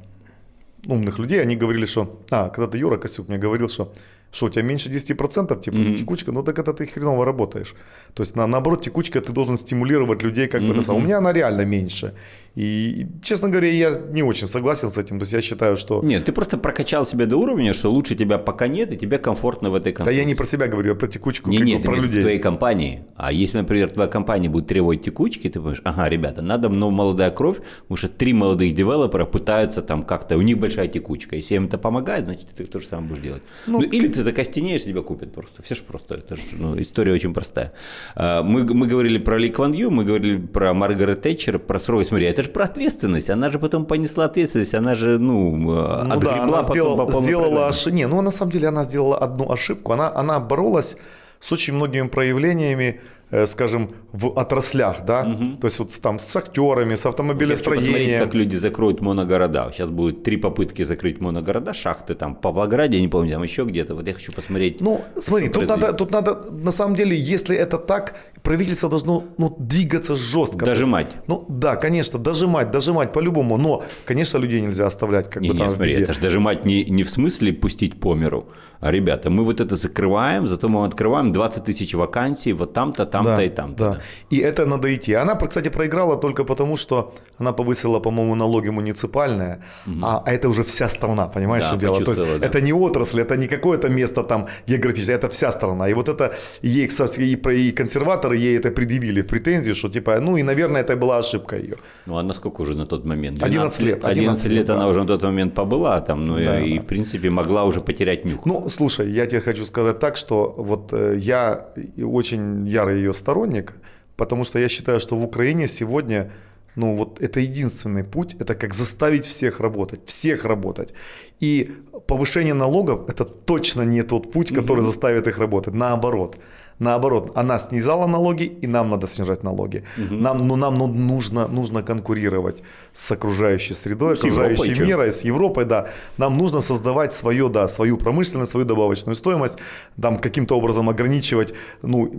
умных 0.88 1.20
людей, 1.20 1.42
они 1.42 1.56
говорили, 1.56 1.86
что... 1.86 2.20
А, 2.32 2.50
когда-то 2.50 2.78
Юра 2.78 2.98
Косюк 2.98 3.30
мне 3.30 3.38
говорил, 3.38 3.70
что 3.70 3.92
что 4.36 4.48
у 4.48 4.50
тебя 4.50 4.64
меньше 4.64 4.90
10% 4.90 5.62
типа 5.62 5.78
текучка, 5.98 6.32
ну 6.32 6.44
так 6.44 6.60
это 6.60 6.74
ты 6.74 6.86
хреново 6.86 7.26
работаешь. 7.26 7.74
То 8.14 8.24
есть 8.24 8.36
на, 8.36 8.48
наоборот 8.48 8.84
текучка 8.84 9.22
ты 9.22 9.32
должен 9.32 9.58
стимулировать 9.58 10.24
людей 10.24 10.48
как 10.48 10.62
бы 10.62 10.74
это 10.74 10.82
самое. 10.82 11.04
У 11.04 11.06
меня 11.06 11.18
она 11.20 11.34
реально 11.34 11.66
меньше. 11.66 12.14
И, 12.56 13.08
честно 13.22 13.49
говоря, 13.49 13.70
я 13.70 13.91
не 14.14 14.24
очень 14.24 14.47
согласен 14.47 14.89
с 14.89 14.97
этим. 14.97 15.20
То 15.20 15.24
есть 15.24 15.34
я 15.34 15.41
считаю, 15.41 15.76
что... 15.76 16.01
Нет, 16.01 16.24
ты 16.24 16.32
просто 16.32 16.58
прокачал 16.58 17.06
себя 17.06 17.26
до 17.26 17.36
уровня, 17.38 17.74
что 17.74 17.91
лучше 17.91 18.16
тебя 18.16 18.38
пока 18.38 18.68
нет, 18.68 18.93
и 18.93 18.97
тебе 18.97 19.18
комфортно 19.18 19.70
в 19.70 19.76
этой 19.76 19.91
Да 19.91 19.97
конструкции. 19.97 20.20
я 20.20 20.26
не 20.26 20.36
про 20.36 20.45
себя 20.45 20.68
говорю, 20.68 20.89
я 20.91 20.95
про 20.95 21.08
текучку, 21.08 21.49
Не, 21.49 21.58
нет, 21.60 21.84
про 21.84 21.95
в 21.99 22.03
людей. 22.03 22.22
твоей 22.22 22.39
компании. 22.39 23.03
А 23.18 23.34
если, 23.34 23.58
например, 23.58 23.89
твоя 23.89 24.10
компания 24.10 24.47
будет 24.49 24.68
требовать 24.68 25.01
текучки, 25.01 25.49
ты 25.49 25.60
понимаешь, 25.60 25.82
ага, 25.84 26.08
ребята, 26.08 26.41
надо 26.41 26.70
ну, 26.70 26.91
молодая 26.91 27.30
кровь, 27.30 27.58
потому 27.82 27.97
что 27.97 28.08
три 28.08 28.32
молодых 28.32 28.74
девелопера 28.74 29.26
пытаются 29.26 29.82
там 29.82 30.03
как-то, 30.03 30.38
у 30.38 30.41
них 30.41 30.58
большая 30.58 30.88
текучка. 30.88 31.36
Если 31.36 31.56
им 31.56 31.66
это 31.66 31.78
помогает, 31.78 32.26
значит, 32.26 32.47
ты 32.56 32.64
то 32.64 32.80
же 32.80 32.88
самое 32.88 33.10
будешь 33.10 33.22
делать. 33.24 33.43
Ну, 33.68 33.82
или 33.82 34.08
ты 34.08 34.22
закостенеешь, 34.24 34.84
тебя 34.84 35.01
купят 35.01 35.34
просто. 35.34 35.62
Все 35.62 35.76
же 35.76 35.82
просто. 35.84 36.16
Это 36.16 36.36
же, 36.38 36.41
ну, 36.58 36.80
история 36.80 37.12
очень 37.12 37.34
простая. 37.34 37.74
А, 38.16 38.43
Мы, 38.43 38.64
мы 38.64 38.88
говорили 38.88 39.18
про 39.18 39.38
Ли 39.38 39.49
Кван 39.49 39.74
Ю, 39.74 39.91
мы 39.91 40.06
говорили 40.06 40.38
про 40.38 40.74
Маргарет 40.74 41.22
Тэтчер, 41.22 41.60
про 41.60 41.80
строй. 41.80 42.06
Смотри, 42.06 42.28
это 42.28 42.45
же 42.46 42.52
про 42.52 42.66
ответственность. 42.66 43.30
Она 43.30 43.50
же 43.50 43.60
потом 43.60 43.86
понесла 43.86 44.26
ответственность, 44.26 44.74
она 44.74 44.96
же, 44.96 45.18
ну, 45.18 45.52
Ну 45.52 45.74
да, 45.76 46.14
отгребла 46.14 46.60
она 46.60 46.64
потом 46.64 46.74
сделала, 46.74 47.06
по 47.06 47.22
сделала 47.22 47.68
ошибку. 47.68 47.96
Не, 47.96 48.08
ну 48.08 48.22
на 48.22 48.32
самом 48.32 48.52
деле 48.52 48.68
она 48.68 48.86
сделала 48.86 49.18
одну 49.18 49.52
ошибку. 49.52 49.93
Она, 49.93 50.12
она 50.16 50.39
боролась 50.39 50.98
с 51.39 51.52
очень 51.52 51.74
многими 51.74 52.08
проявлениями, 52.08 53.02
скажем, 53.46 53.90
в 54.12 54.28
отраслях, 54.40 55.06
да, 55.06 55.24
то 55.60 55.68
есть 55.68 55.80
вот 55.80 55.92
там 56.02 56.20
с 56.20 56.32
шахтерами, 56.32 56.96
с 56.96 57.04
посмотреть, 57.04 57.06
автомобилестроением. 57.06 58.24
как 58.24 58.34
люди 58.34 58.56
закроют 58.56 59.02
моногорода. 59.02 59.72
Сейчас 59.72 59.90
будет 59.90 60.24
три 60.24 60.38
попытки 60.38 60.84
закрыть 60.84 61.22
моногорода, 61.22 61.74
шахты 61.74 62.16
там 62.16 62.36
в 62.36 62.42
Павлограде, 62.42 63.02
не 63.02 63.08
помню, 63.08 63.32
там 63.32 63.44
еще 63.44 63.64
где-то. 63.64 63.96
Вот 63.96 64.08
я 64.08 64.14
хочу 64.14 64.32
посмотреть. 64.32 64.82
Ну, 64.82 65.02
смотри, 65.22 65.50
тут 65.50 65.68
надо, 65.68 65.94
тут 65.94 66.12
надо, 66.12 66.36
на 66.52 66.72
самом 66.72 66.96
деле, 66.96 67.16
если 67.18 67.56
это 67.56 67.78
так, 67.78 68.16
правительство 68.42 68.90
должно 68.90 69.24
ну, 69.38 69.56
двигаться 69.60 70.16
жестко. 70.16 70.66
Дожимать. 70.66 71.08
Есть, 71.08 71.28
Ну 71.28 71.46
да, 71.50 71.76
конечно, 71.76 72.20
дожимать, 72.20 72.72
дожимать 72.72 73.12
по-любому, 73.12 73.58
но, 73.58 73.84
конечно, 74.06 74.38
людей 74.38 74.62
нельзя 74.62 74.86
оставлять 74.86 75.30
как 75.30 75.42
не, 75.42 75.50
бы 75.50 75.54
не, 75.56 75.60
там 75.60 75.70
смотри, 75.70 75.94
это 75.94 76.14
же 76.14 76.22
дожимать 76.22 76.66
не, 76.66 76.86
не 76.86 77.04
в 77.04 77.10
смысле 77.10 77.54
пустить 77.54 78.00
по 78.00 78.16
миру. 78.16 78.46
А, 78.80 78.92
ребята, 78.92 79.30
мы 79.30 79.44
вот 79.44 79.62
это 79.62 79.76
закрываем, 79.76 80.48
зато 80.48 80.70
мы 80.70 80.86
открываем 80.86 81.32
20 81.32 81.64
тысяч 81.64 81.94
вакансий 81.94 82.54
вот 82.54 82.74
там-то, 82.74 83.06
там-то 83.26 83.38
Да, 83.38 83.43
и 83.43 83.49
там-то. 83.49 83.84
да. 83.84 83.99
И 84.30 84.38
это 84.38 84.65
надо 84.65 84.93
идти. 84.95 85.13
Она, 85.13 85.36
кстати, 85.36 85.69
проиграла 85.69 86.17
только 86.17 86.43
потому, 86.43 86.78
что 86.78 87.13
она 87.38 87.51
повысила, 87.53 87.99
по-моему, 87.99 88.36
налоги 88.36 88.69
муниципальные, 88.69 89.63
а, 90.01 90.23
а 90.26 90.32
это 90.32 90.49
уже 90.49 90.63
вся 90.63 90.89
страна, 90.89 91.28
понимаешь, 91.28 91.63
Да, 91.63 91.69
что 91.69 91.78
дело? 91.78 92.01
То 92.03 92.11
есть 92.11 92.39
да. 92.39 92.45
это 92.45 92.61
не 92.61 92.73
отрасль, 92.73 93.21
это 93.21 93.38
не 93.38 93.47
какое-то 93.47 93.89
место 93.89 94.23
там 94.23 94.47
географическое, 94.67 95.17
это 95.17 95.30
вся 95.30 95.51
страна. 95.51 95.89
И 95.89 95.93
вот 95.93 96.09
это 96.09 96.34
ей, 96.61 96.88
кстати, 96.88 97.21
и, 97.21 97.71
консерваторы 97.71 98.38
ей 98.38 98.57
это 98.57 98.71
предъявили 98.71 99.21
в 99.21 99.28
претензии, 99.28 99.73
что 99.73 99.89
типа, 99.89 100.19
ну 100.19 100.38
и, 100.38 100.43
наверное, 100.43 100.82
это 100.82 100.95
была 100.95 101.17
ошибка 101.19 101.55
ее. 101.57 101.76
Ну, 102.05 102.17
а 102.17 102.23
насколько 102.23 102.61
уже 102.61 102.76
на 102.76 102.86
тот 102.86 103.05
момент? 103.05 103.43
11 103.43 103.82
лет, 103.82 104.05
11 104.05 104.17
11 104.17 104.45
лет 104.45 104.55
лет, 104.55 104.69
она 104.69 104.84
да. 104.84 104.88
уже 104.89 104.99
на 104.99 105.07
тот 105.07 105.23
момент 105.23 105.53
побыла 105.53 106.01
там, 106.01 106.28
ну 106.28 106.38
Да, 106.38 106.59
и, 106.59 106.69
и, 106.69 106.78
да. 106.78 106.82
в 106.84 106.86
принципе 106.86 107.30
могла 107.30 107.63
уже 107.63 107.82
потерять 107.82 108.26
нюх. 108.26 108.45
Ну, 108.45 108.69
слушай, 108.69 109.11
я 109.11 109.26
тебе 109.26 109.41
хочу 109.41 109.65
сказать 109.65 109.99
так, 109.99 110.17
что 110.17 110.53
вот 110.57 110.93
э, 110.93 111.15
я 111.17 111.67
очень 112.03 112.67
ярый 112.67 113.05
ее 113.06 113.14
сторонник, 113.14 113.74
потому 114.16 114.43
что 114.43 114.60
я 114.60 114.70
считаю, 114.70 114.99
что 114.99 115.16
в 115.18 115.24
Украине 115.24 115.68
сегодня, 115.68 116.32
ну 116.76 116.95
вот 116.95 117.22
это 117.22 117.39
единственный 117.39 118.03
путь, 118.03 118.36
это 118.39 118.56
как 118.56 118.74
заставить 118.74 119.26
всех 119.26 119.60
работать, 119.60 119.99
всех 120.06 120.45
работать. 120.45 120.93
И 121.39 121.72
повышение 122.08 122.53
налогов 122.53 123.10
это 123.10 123.26
точно 123.26 123.84
не 123.84 124.03
тот 124.03 124.32
путь, 124.32 124.53
который 124.53 124.84
заставит 124.84 125.28
их 125.28 125.39
работать, 125.39 125.74
наоборот. 125.74 126.38
Наоборот, 126.80 127.32
она 127.36 127.57
снизала 127.57 128.07
налоги, 128.07 128.43
и 128.43 128.67
нам 128.67 128.89
надо 128.89 129.07
снижать 129.07 129.43
налоги. 129.43 129.84
Нам, 129.97 130.47
ну, 130.47 130.55
нам 130.55 130.78
ну, 130.78 130.88
нужно, 130.88 131.47
нужно 131.47 131.84
конкурировать 131.84 132.63
с 132.93 133.11
окружающей 133.11 133.73
средой, 133.73 134.17
С 134.17 134.23
Европой, 134.23 134.43
окружающей 134.43 134.76
чё? 134.76 134.86
миром, 134.86 135.05
с 135.05 135.21
Европой, 135.21 135.65
да. 135.65 135.88
Нам 136.17 136.38
нужно 136.38 136.61
создавать 136.61 137.13
свое, 137.13 137.47
да, 137.49 137.67
свою 137.67 137.97
промышленность, 137.97 138.51
свою 138.51 138.65
добавочную 138.65 139.15
стоимость, 139.15 139.57
там 140.01 140.17
каким-то 140.17 140.57
образом 140.57 140.89
ограничивать, 140.89 141.53
ну, 141.82 142.11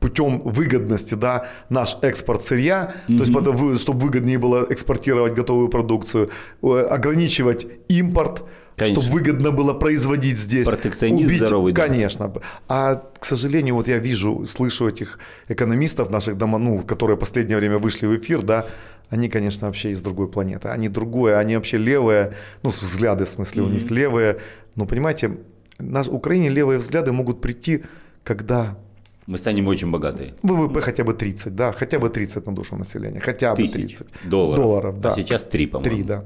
путем 0.00 0.40
выгодности, 0.40 1.14
да, 1.14 1.46
наш 1.68 1.98
экспорт 2.02 2.42
сырья, 2.42 2.94
то 3.06 3.12
есть, 3.12 3.80
чтобы 3.80 3.98
выгоднее 3.98 4.38
было 4.38 4.66
экспортировать 4.70 5.34
готовую 5.34 5.68
продукцию, 5.68 6.30
э, 6.62 6.88
ограничивать 6.90 7.66
импорт, 7.88 8.42
Конечно. 8.82 9.02
чтобы 9.02 9.22
выгодно 9.22 9.50
было 9.50 9.74
производить 9.74 10.38
здесь. 10.38 10.66
Протекционизм 10.66 11.34
здоровый, 11.36 11.72
да. 11.72 11.86
Конечно. 11.86 12.32
А, 12.68 13.02
к 13.18 13.24
сожалению, 13.24 13.74
вот 13.74 13.88
я 13.88 13.98
вижу, 13.98 14.44
слышу 14.46 14.88
этих 14.88 15.18
экономистов 15.48 16.10
наших 16.10 16.36
дома, 16.36 16.58
ну, 16.58 16.80
которые 16.82 17.16
в 17.16 17.20
последнее 17.20 17.56
время 17.58 17.78
вышли 17.78 18.06
в 18.06 18.16
эфир, 18.16 18.42
да, 18.42 18.66
они, 19.10 19.28
конечно, 19.28 19.66
вообще 19.66 19.90
из 19.90 20.00
другой 20.02 20.28
планеты. 20.28 20.68
Они 20.68 20.88
другое, 20.88 21.38
они 21.38 21.56
вообще 21.56 21.76
левые, 21.78 22.34
ну, 22.62 22.70
взгляды, 22.70 23.24
в 23.24 23.28
смысле, 23.28 23.62
у 23.62 23.68
них 23.68 23.90
левые. 23.90 24.38
Но, 24.74 24.86
понимаете, 24.86 25.36
наш, 25.78 26.06
в 26.06 26.14
Украине 26.14 26.48
левые 26.48 26.78
взгляды 26.78 27.12
могут 27.12 27.40
прийти, 27.40 27.82
когда 28.24 28.78
Мы 29.26 29.38
станем 29.38 29.68
очень 29.68 29.90
богатые. 29.90 30.34
ВВП 30.42 30.80
хотя 30.80 31.04
бы 31.04 31.12
30, 31.12 31.54
да, 31.54 31.72
хотя 31.72 31.98
бы 31.98 32.08
30 32.08 32.46
на 32.46 32.54
душу 32.54 32.76
населения, 32.76 33.20
хотя 33.20 33.50
бы 33.54 33.56
Тысяч 33.56 33.72
30 33.72 34.06
долларов. 34.24 34.56
долларов, 34.64 35.00
да. 35.00 35.12
А 35.12 35.16
сейчас 35.16 35.44
3, 35.44 35.66
по-моему. 35.66 35.96
3, 35.96 36.02
да. 36.04 36.24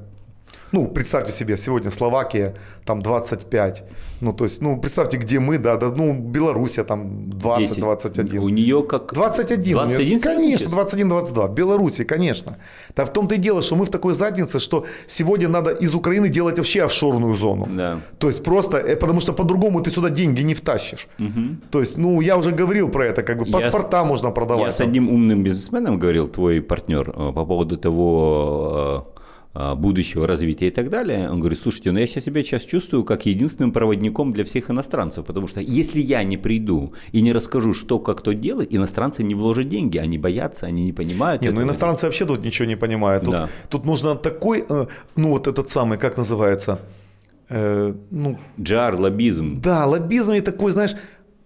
Ну, 0.71 0.87
представьте 0.87 1.31
себе, 1.31 1.57
сегодня 1.57 1.91
Словакия, 1.91 2.53
там 2.85 3.01
25. 3.01 3.83
Ну, 4.21 4.33
то 4.33 4.45
есть, 4.45 4.61
ну, 4.61 4.77
представьте, 4.79 5.17
где 5.17 5.39
мы, 5.39 5.57
да, 5.57 5.77
да 5.77 5.89
ну, 5.95 6.13
Белоруссия, 6.13 6.83
там 6.83 7.29
10. 7.29 7.77
20-21. 7.77 8.37
У 8.39 8.49
нее 8.49 8.83
как... 8.83 9.13
21. 9.13 9.73
21 9.73 10.19
конечно, 10.19 10.69
21-22. 10.69 11.53
Белоруссия, 11.53 12.05
конечно. 12.05 12.57
Да 12.95 13.05
в 13.05 13.13
том-то 13.13 13.35
и 13.35 13.37
дело, 13.37 13.61
что 13.61 13.75
мы 13.75 13.85
в 13.85 13.89
такой 13.89 14.13
заднице, 14.13 14.59
что 14.59 14.85
сегодня 15.07 15.47
надо 15.47 15.71
из 15.71 15.95
Украины 15.95 16.29
делать 16.29 16.57
вообще 16.57 16.83
офшорную 16.83 17.35
зону. 17.35 17.67
Да. 17.71 17.99
То 18.17 18.27
есть 18.27 18.43
просто, 18.43 18.77
э, 18.77 18.95
потому 18.95 19.21
что 19.21 19.33
по-другому 19.33 19.81
ты 19.81 19.91
сюда 19.91 20.09
деньги 20.09 20.41
не 20.43 20.53
втащишь. 20.53 21.07
То 21.71 21.79
есть, 21.79 21.97
ну, 21.97 22.21
я 22.21 22.37
уже 22.37 22.51
говорил 22.51 22.89
про 22.89 23.05
это, 23.05 23.23
как 23.23 23.37
бы 23.37 23.45
Я 23.45 23.53
паспорта 23.53 24.03
можно 24.03 24.31
продавать. 24.31 24.65
Я 24.65 24.71
с 24.71 24.81
одним 24.81 25.09
умным 25.09 25.43
бизнесменом 25.43 25.99
говорил, 25.99 26.27
твой 26.27 26.61
партнер, 26.61 27.09
э, 27.09 27.33
по 27.33 27.45
поводу 27.45 27.77
того 27.77 29.05
э, 29.15 29.16
будущего 29.75 30.27
развития 30.27 30.67
и 30.67 30.71
так 30.71 30.89
далее. 30.89 31.29
Он 31.31 31.39
говорит, 31.39 31.59
слушайте, 31.59 31.91
ну 31.91 31.99
я 31.99 32.07
сейчас 32.07 32.25
себя 32.25 32.43
сейчас 32.43 32.63
чувствую 32.63 33.03
как 33.03 33.25
единственным 33.25 33.71
проводником 33.71 34.33
для 34.33 34.43
всех 34.43 34.69
иностранцев, 34.69 35.25
потому 35.25 35.47
что 35.47 35.61
если 35.61 35.99
я 35.99 36.23
не 36.23 36.37
приду 36.37 36.93
и 37.11 37.21
не 37.21 37.33
расскажу, 37.33 37.73
что 37.73 37.99
как 37.99 38.19
кто 38.19 38.33
делает, 38.33 38.75
иностранцы 38.75 39.23
не 39.23 39.35
вложат 39.35 39.69
деньги, 39.69 39.97
они 39.97 40.17
боятся, 40.17 40.67
они 40.67 40.83
не 40.83 40.93
понимают. 40.93 41.41
Не, 41.41 41.51
ну 41.51 41.61
иностранцы 41.61 42.05
вообще 42.05 42.25
тут 42.25 42.43
ничего 42.43 42.67
не 42.67 42.75
понимают. 42.75 43.23
Тут, 43.23 43.33
Да. 43.33 43.49
тут 43.69 43.85
нужно 43.85 44.15
такой, 44.15 44.65
э, 44.69 44.87
ну 45.15 45.29
вот 45.29 45.47
этот 45.47 45.69
самый, 45.69 45.97
как 45.97 46.17
называется, 46.17 46.79
э, 47.49 47.93
ну... 48.11 48.37
Джар, 48.59 48.95
лоббизм. 48.95 49.61
Да, 49.61 49.85
лоббизм 49.85 50.33
и 50.33 50.41
такой, 50.41 50.71
знаешь, 50.71 50.95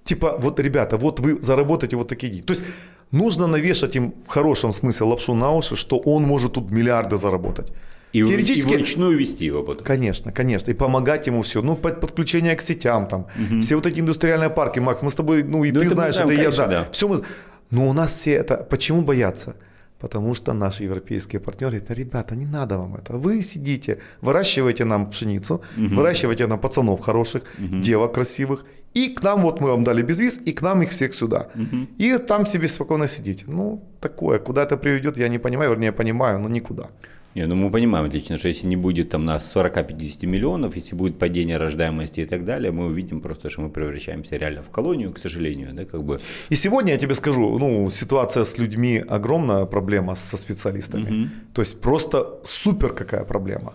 типа, 0.03 0.35
вот, 0.39 0.59
ребята, 0.59 0.97
вот 0.97 1.19
вы 1.19 1.41
заработаете 1.41 1.95
вот 1.95 2.07
такие 2.07 2.31
деньги. 2.31 2.45
То 2.45 2.53
есть 2.53 2.63
нужно 3.11 3.47
навешать 3.47 3.95
им 3.95 4.13
в 4.27 4.29
хорошем 4.29 4.73
смысле 4.73 5.05
лапшу 5.05 5.33
на 5.33 5.51
уши, 5.51 5.75
что 5.75 5.97
он 5.97 6.23
может 6.23 6.53
тут 6.53 6.71
миллиарды 6.71 7.17
заработать. 7.17 7.71
И, 8.13 8.23
Теоретически, 8.23 8.73
и 8.73 8.75
вручную 8.75 9.17
вести 9.17 9.45
его 9.45 9.63
потом. 9.63 9.85
Конечно, 9.85 10.31
конечно. 10.31 10.71
И 10.71 10.73
помогать 10.73 11.27
ему 11.27 11.41
все. 11.41 11.61
Ну, 11.61 11.75
подключение 11.75 12.55
к 12.55 12.61
сетям 12.61 13.07
там. 13.07 13.21
Угу. 13.21 13.61
Все 13.61 13.75
вот 13.75 13.85
эти 13.85 13.99
индустриальные 13.99 14.49
парки, 14.49 14.79
Макс, 14.79 15.01
мы 15.01 15.09
с 15.09 15.15
тобой, 15.15 15.43
ну 15.43 15.63
и 15.63 15.71
ну, 15.71 15.79
ты 15.79 15.85
это 15.85 15.95
знаешь, 15.95 16.15
это 16.15 16.27
конечно, 16.27 16.61
я, 16.63 16.67
да. 16.67 16.87
Все 16.91 17.07
мы... 17.07 17.21
Но 17.69 17.87
у 17.87 17.93
нас 17.93 18.11
все 18.11 18.31
это... 18.31 18.57
Почему 18.57 19.01
боятся? 19.01 19.55
Потому 20.01 20.33
что 20.33 20.53
наши 20.53 20.83
европейские 20.83 21.39
партнеры 21.39 21.77
говорят, 21.77 21.97
ребята, 21.97 22.35
не 22.35 22.45
надо 22.45 22.77
вам 22.77 22.95
это. 22.95 23.13
Вы 23.13 23.43
сидите, 23.43 23.99
выращиваете 24.21 24.83
нам 24.83 25.09
пшеницу, 25.09 25.61
угу. 25.77 25.95
выращиваете 25.95 26.47
нам 26.47 26.59
пацанов 26.59 27.01
хороших, 27.01 27.43
угу. 27.59 27.81
девок 27.81 28.13
красивых, 28.13 28.65
и 28.95 29.09
к 29.09 29.23
нам 29.23 29.41
вот 29.41 29.61
мы 29.61 29.69
вам 29.69 29.83
дали 29.83 30.01
безвиз, 30.01 30.41
и 30.47 30.51
к 30.51 30.61
нам 30.63 30.81
их 30.81 30.89
всех 30.89 31.13
сюда. 31.13 31.47
Угу. 31.55 31.87
И 31.99 32.17
там 32.17 32.45
себе 32.47 32.67
спокойно 32.67 33.07
сидите. 33.07 33.45
Ну, 33.47 33.83
такое, 33.99 34.39
куда 34.39 34.63
это 34.63 34.75
приведет, 34.75 35.17
я 35.17 35.29
не 35.29 35.39
понимаю, 35.39 35.69
вернее, 35.69 35.91
понимаю, 35.91 36.39
но 36.39 36.49
никуда. 36.49 36.89
Не, 37.35 37.47
ну 37.47 37.55
мы 37.55 37.71
понимаем 37.71 38.05
отлично, 38.05 38.37
что 38.37 38.49
если 38.49 38.67
не 38.67 38.75
будет 38.75 39.09
там 39.09 39.25
на 39.25 39.37
40-50 39.37 40.25
миллионов, 40.25 40.75
если 40.75 40.95
будет 40.95 41.17
падение 41.17 41.57
рождаемости 41.57 42.21
и 42.21 42.25
так 42.25 42.43
далее, 42.43 42.71
мы 42.71 42.87
увидим 42.87 43.21
просто, 43.21 43.49
что 43.49 43.61
мы 43.61 43.69
превращаемся 43.69 44.37
реально 44.37 44.61
в 44.63 44.69
колонию, 44.69 45.13
к 45.13 45.19
сожалению, 45.19 45.69
да, 45.73 45.85
как 45.85 46.03
бы. 46.03 46.17
И 46.49 46.55
сегодня 46.55 46.91
я 46.91 46.97
тебе 46.97 47.13
скажу, 47.13 47.57
ну, 47.59 47.89
ситуация 47.89 48.43
с 48.43 48.57
людьми 48.57 49.03
огромная 49.07 49.65
проблема 49.65 50.15
со 50.15 50.37
специалистами. 50.37 51.21
Угу. 51.21 51.29
То 51.53 51.61
есть 51.61 51.81
просто 51.81 52.39
супер 52.43 52.93
какая 52.93 53.23
проблема. 53.23 53.73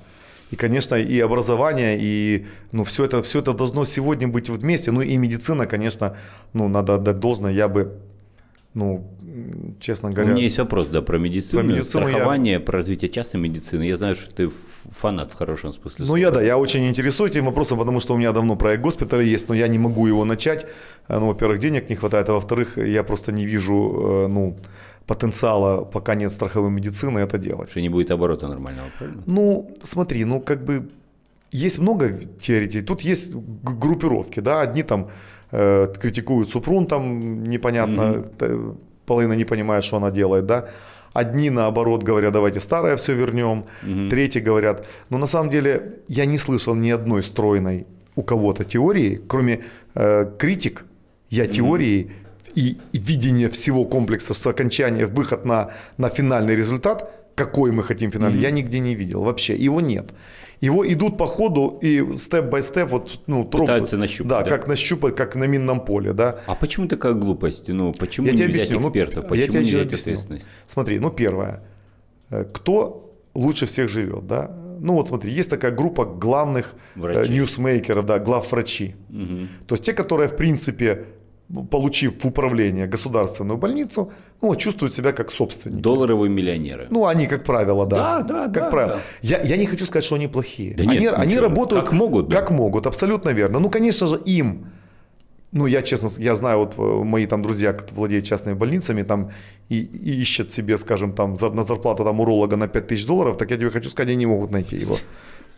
И, 0.53 0.57
конечно, 0.57 0.95
и 0.95 1.21
образование, 1.21 1.99
и 2.01 2.47
ну, 2.73 2.85
все, 2.85 3.05
это, 3.05 3.23
все 3.23 3.39
это 3.39 3.53
должно 3.53 3.85
сегодня 3.85 4.29
быть 4.29 4.51
вместе. 4.51 4.93
Ну 4.93 5.01
и 5.01 5.17
медицина, 5.17 5.67
конечно, 5.67 6.17
ну, 6.53 6.69
надо 6.69 6.95
отдать 6.95 7.19
должное. 7.19 7.53
Я 7.53 7.69
бы 7.69 7.99
ну, 8.77 9.11
честно 9.81 10.11
говоря. 10.11 10.33
У 10.33 10.35
меня 10.35 10.45
есть 10.45 10.59
вопрос, 10.59 10.89
да, 10.89 11.01
про 11.01 11.16
медицину, 11.18 11.62
про 11.62 11.66
медицину 11.66 12.09
страхование, 12.09 12.55
я... 12.55 12.61
про 12.61 12.79
развитие 12.79 13.11
частной 13.11 13.41
медицины. 13.41 13.85
Я 13.85 13.97
знаю, 13.97 14.16
что 14.16 14.31
ты 14.35 14.51
фанат 14.51 15.33
в 15.33 15.35
хорошем 15.35 15.72
смысле. 15.72 16.05
Ну, 16.07 16.16
я, 16.16 16.31
да, 16.31 16.43
я 16.43 16.59
очень 16.59 16.87
интересуюсь 16.87 17.33
этим 17.33 17.47
вопросом, 17.47 17.79
потому 17.79 18.01
что 18.01 18.14
у 18.14 18.18
меня 18.18 18.33
давно 18.33 18.55
проект 18.55 18.83
госпиталя 18.83 19.22
есть, 19.22 19.49
но 19.49 19.55
я 19.55 19.68
не 19.68 19.79
могу 19.79 20.07
его 20.07 20.27
начать. 20.27 20.66
Ну, 21.09 21.27
во-первых, 21.27 21.59
денег 21.59 21.89
не 21.89 21.97
хватает, 21.97 22.29
а 22.29 22.33
во-вторых, 22.35 22.77
я 22.77 23.03
просто 23.03 23.33
не 23.33 23.47
вижу, 23.47 23.74
э, 23.74 24.27
ну, 24.29 24.59
потенциала, 25.07 25.85
пока 25.85 26.14
нет 26.14 26.31
страховой 26.31 26.70
медицины, 26.70 27.20
это 27.20 27.39
делать. 27.39 27.70
Что 27.70 27.81
не 27.81 27.89
будет 27.89 28.11
оборота 28.11 28.47
нормального, 28.47 28.89
правильно? 28.99 29.22
Ну, 29.27 29.74
смотри, 29.83 30.24
ну, 30.27 30.41
как 30.41 30.64
бы, 30.64 30.91
есть 31.51 31.79
много 31.79 32.20
теоретий, 32.41 32.83
тут 32.83 33.01
есть 33.01 33.35
группировки, 33.35 34.41
да, 34.41 34.61
одни 34.61 34.83
там 34.83 35.09
э, 35.53 35.92
критикуют 36.01 36.49
Супрун, 36.49 36.86
там 36.86 37.44
непонятно, 37.44 38.24
mm-hmm. 38.38 38.76
половина 39.07 39.34
не 39.34 39.44
понимает, 39.44 39.84
что 39.84 39.97
она 39.97 40.11
делает, 40.11 40.47
да. 40.47 40.68
Одни, 41.16 41.49
наоборот, 41.51 42.03
говорят, 42.03 42.32
давайте 42.32 42.61
старое 42.61 42.97
все 42.97 43.14
вернем. 43.14 43.64
Угу. 43.82 44.11
Третьи 44.11 44.38
говорят, 44.38 44.86
ну, 45.09 45.16
на 45.16 45.26
самом 45.26 45.49
деле, 45.49 45.94
я 46.09 46.26
не 46.26 46.36
слышал 46.36 46.74
ни 46.74 46.90
одной 46.90 47.22
стройной 47.22 47.86
у 48.16 48.22
кого-то 48.22 48.64
теории, 48.64 49.20
кроме 49.26 49.61
э, 49.94 50.30
критик, 50.38 50.84
я 51.30 51.44
угу. 51.44 51.53
теории 51.53 52.11
и, 52.55 52.76
и 52.92 52.99
видение 52.99 53.49
всего 53.49 53.86
комплекса 53.86 54.34
с 54.34 54.47
окончания, 54.47 55.07
выход 55.07 55.47
на, 55.47 55.70
на 55.97 56.11
финальный 56.11 56.55
результат, 56.55 57.11
какой 57.34 57.70
мы 57.70 57.82
хотим 57.82 58.11
финальный, 58.11 58.38
угу. 58.38 58.44
я 58.44 58.51
нигде 58.51 58.78
не 58.78 58.94
видел 58.94 59.22
вообще, 59.22 59.57
его 59.57 59.80
нет. 59.80 60.11
Его 60.61 60.91
идут 60.91 61.19
по 61.19 61.27
ходу 61.27 61.79
и 61.83 62.17
степ-бай-степ, 62.17 62.89
вот, 62.91 63.21
ну, 63.27 63.45
Пытаются 63.45 63.97
нащупать. 63.97 64.29
Да, 64.31 64.43
да, 64.43 64.49
как 64.49 64.69
нащупать, 64.69 65.15
как 65.15 65.37
на 65.37 65.45
минном 65.45 65.85
поле, 65.85 66.13
да. 66.13 66.41
А 66.47 66.55
почему 66.55 66.89
такая 66.89 67.13
глупость? 67.13 67.69
Ну, 67.69 67.93
почему 67.93 68.27
я 68.27 68.33
не 68.33 68.45
взять 68.45 68.55
объясню. 68.55 68.81
Ну, 68.81 68.89
экспертов? 68.89 69.25
Ну, 69.25 69.31
почему 69.31 69.53
я 69.53 69.63
не 69.63 69.69
взять 69.69 69.87
ответственность? 69.87 70.49
Смотри, 70.67 70.99
ну, 70.99 71.11
первое. 71.11 71.63
Э, 72.31 72.45
кто 72.45 73.15
лучше 73.35 73.67
всех 73.67 73.89
живет, 73.89 74.27
да? 74.27 74.51
Ну, 74.81 74.95
вот 74.95 75.09
смотри, 75.09 75.31
есть 75.31 75.51
такая 75.51 75.73
группа 75.73 76.05
главных 76.05 76.75
э, 76.95 77.01
Врачи. 77.01 77.33
ньюсмейкеров, 77.33 78.07
да, 78.07 78.19
главврачи. 78.19 78.95
Угу. 79.11 79.49
То 79.67 79.75
есть 79.75 79.85
те, 79.85 79.93
которые, 79.93 80.29
в 80.29 80.37
принципе, 80.37 81.05
получив 81.70 82.22
в 82.22 82.26
управление 82.26 82.86
государственную 82.86 83.57
больницу, 83.57 84.11
ну, 84.42 84.57
чувствуют 84.57 84.94
себя 84.94 85.12
как 85.12 85.30
собственники. 85.30 85.82
Долларовые 85.82 86.30
миллионеры. 86.30 86.86
Ну, 86.90 87.07
они, 87.07 87.26
как 87.26 87.44
правило, 87.44 87.86
да. 87.86 87.97
Да, 87.97 88.22
да, 88.22 88.44
как 88.44 88.53
да. 88.53 88.70
правило. 88.70 88.97
Да. 88.97 89.01
Я, 89.22 89.42
я 89.42 89.57
не 89.57 89.66
хочу 89.66 89.84
сказать, 89.84 90.05
что 90.05 90.16
они 90.16 90.28
плохие. 90.28 90.74
Да 90.74 90.84
нет, 90.84 91.14
они, 91.14 91.34
они 91.34 91.38
работают 91.38 91.84
как 91.84 91.92
могут. 91.92 92.28
Да. 92.28 92.40
Как 92.40 92.51
могут, 92.51 92.86
абсолютно 92.86 93.30
верно. 93.30 93.61
Ну, 93.61 93.70
конечно 93.70 94.07
же, 94.07 94.20
им 94.26 94.66
ну, 95.53 95.66
я 95.66 95.82
честно, 95.82 96.11
я 96.18 96.34
знаю, 96.34 96.59
вот 96.59 96.74
э, 96.76 97.05
мои 97.05 97.26
там 97.26 97.42
друзья, 97.42 97.72
кто 97.72 97.94
владеют 97.94 98.26
частными 98.26 98.55
больницами, 98.55 99.03
там 99.03 99.30
и, 99.70 99.78
и 99.78 100.20
ищут 100.20 100.51
себе, 100.53 100.76
скажем, 100.76 101.12
там 101.12 101.36
за, 101.36 101.51
на 101.51 101.62
зарплату 101.62 102.05
там 102.05 102.20
уролога 102.20 102.57
на 102.57 102.68
5 102.68 102.86
тысяч 102.86 103.07
долларов, 103.07 103.36
так 103.36 103.51
я 103.51 103.57
тебе 103.57 103.70
хочу 103.70 103.90
сказать, 103.90 104.11
они 104.11 104.16
не 104.16 104.26
могут 104.26 104.51
найти 104.51 104.76
его 104.76 104.97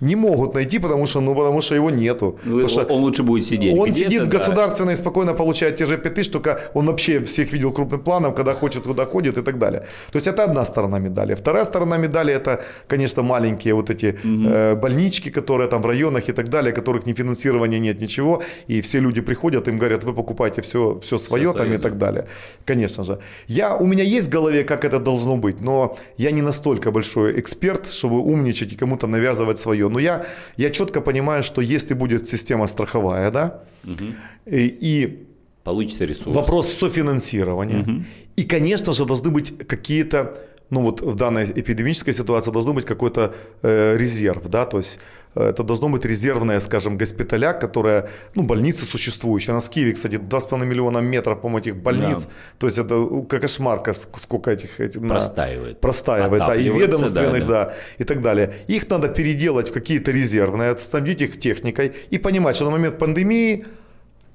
не 0.00 0.16
могут 0.16 0.54
найти, 0.54 0.78
потому 0.78 1.06
что, 1.06 1.20
ну, 1.20 1.34
потому 1.34 1.60
что 1.60 1.74
его 1.74 1.90
нету. 1.90 2.38
Ну, 2.44 2.68
что 2.68 2.82
он 2.82 3.02
лучше 3.02 3.22
будет 3.22 3.44
сидеть. 3.44 3.78
Он 3.78 3.92
сидит 3.92 4.22
в 4.22 4.28
государственной, 4.28 4.94
да. 4.94 5.00
спокойно 5.00 5.34
получает 5.34 5.76
те 5.76 5.86
же 5.86 5.96
5 5.96 6.14
тысяч, 6.14 6.30
только 6.30 6.60
он 6.74 6.86
вообще 6.86 7.20
всех 7.20 7.52
видел 7.52 7.72
крупным 7.72 8.00
планом, 8.00 8.34
когда 8.34 8.54
хочет, 8.54 8.82
куда 8.82 9.04
ходит 9.04 9.38
и 9.38 9.42
так 9.42 9.58
далее. 9.58 9.80
То 10.12 10.16
есть 10.16 10.26
это 10.26 10.44
одна 10.44 10.64
сторона 10.64 10.98
медали. 10.98 11.34
Вторая 11.34 11.64
сторона 11.64 11.98
медали 11.98 12.32
это, 12.32 12.60
конечно, 12.86 13.22
маленькие 13.22 13.74
вот 13.74 13.90
эти 13.90 14.18
угу. 14.24 14.48
э, 14.48 14.74
больнички, 14.74 15.30
которые 15.30 15.68
там 15.68 15.82
в 15.82 15.86
районах 15.86 16.28
и 16.28 16.32
так 16.32 16.48
далее, 16.48 16.72
которых 16.72 17.06
ни 17.06 17.12
финансирования 17.12 17.80
нет, 17.80 18.00
ничего. 18.00 18.42
И 18.68 18.80
все 18.80 19.00
люди 19.00 19.20
приходят, 19.20 19.68
им 19.68 19.78
говорят, 19.78 20.04
вы 20.04 20.12
покупаете 20.12 20.60
все, 20.60 20.98
все 21.02 21.18
свое 21.18 21.48
все 21.48 21.58
там 21.58 21.72
и 21.72 21.78
так 21.78 21.98
далее. 21.98 22.24
Конечно 22.64 23.04
же. 23.04 23.18
Я, 23.48 23.76
у 23.76 23.86
меня 23.86 24.04
есть 24.04 24.28
в 24.28 24.30
голове, 24.30 24.64
как 24.64 24.84
это 24.84 24.98
должно 24.98 25.36
быть, 25.36 25.60
но 25.60 25.96
я 26.18 26.30
не 26.30 26.42
настолько 26.42 26.90
большой 26.90 27.40
эксперт, 27.40 27.90
чтобы 27.90 28.18
умничать 28.18 28.72
и 28.72 28.76
кому-то 28.76 29.06
навязывать 29.06 29.58
свое. 29.58 29.87
Но 29.88 29.98
я, 29.98 30.24
я 30.56 30.70
четко 30.70 31.00
понимаю, 31.00 31.42
что 31.42 31.60
если 31.60 31.94
будет 31.94 32.28
система 32.28 32.66
страховая, 32.66 33.30
да, 33.30 33.62
угу. 33.84 34.04
и, 34.46 34.78
и 34.80 35.26
получится 35.64 36.04
ресурс. 36.04 36.34
Вопрос 36.34 36.72
софинансирования. 36.72 37.80
Угу. 37.80 38.04
И, 38.36 38.44
конечно 38.44 38.92
же, 38.92 39.04
должны 39.04 39.30
быть 39.30 39.58
какие-то 39.66 40.38
ну 40.70 40.82
вот 40.82 41.00
в 41.00 41.14
данной 41.14 41.44
эпидемической 41.44 42.12
ситуации 42.12 42.50
должно 42.50 42.74
быть 42.74 42.84
какой-то 42.84 43.34
э, 43.62 43.96
резерв, 43.96 44.48
да, 44.48 44.66
то 44.66 44.78
есть 44.78 45.00
э, 45.34 45.48
это 45.48 45.62
должно 45.62 45.88
быть 45.88 46.04
резервная, 46.04 46.60
скажем, 46.60 46.98
госпиталя, 46.98 47.54
которая, 47.54 48.10
ну, 48.34 48.42
больница 48.42 48.84
существующая. 48.84 49.54
На 49.54 49.60
Скиве, 49.60 49.92
кстати, 49.92 50.16
2,5 50.16 50.66
миллиона 50.66 50.98
метров, 50.98 51.40
по-моему, 51.40 51.58
этих 51.58 51.76
больниц. 51.76 52.22
Да. 52.22 52.30
То 52.58 52.66
есть 52.66 52.78
это 52.78 53.06
кошмар, 53.28 53.82
сколько 53.94 54.50
этих... 54.50 54.80
этих 54.80 55.00
простаивает. 55.08 55.74
На, 55.74 55.80
простаивает, 55.80 56.40
да, 56.40 56.54
и 56.54 56.68
ведомственных, 56.68 57.46
да, 57.46 57.64
да. 57.64 57.64
да, 57.64 57.74
и 57.98 58.04
так 58.04 58.20
далее. 58.20 58.54
Их 58.68 58.90
надо 58.90 59.08
переделать 59.08 59.70
в 59.70 59.72
какие-то 59.72 60.10
резервные, 60.10 60.76
снабдить 60.76 61.22
их 61.22 61.38
техникой 61.38 61.94
и 62.10 62.18
понимать, 62.18 62.56
что 62.56 62.66
на 62.66 62.72
момент 62.72 62.98
пандемии 62.98 63.64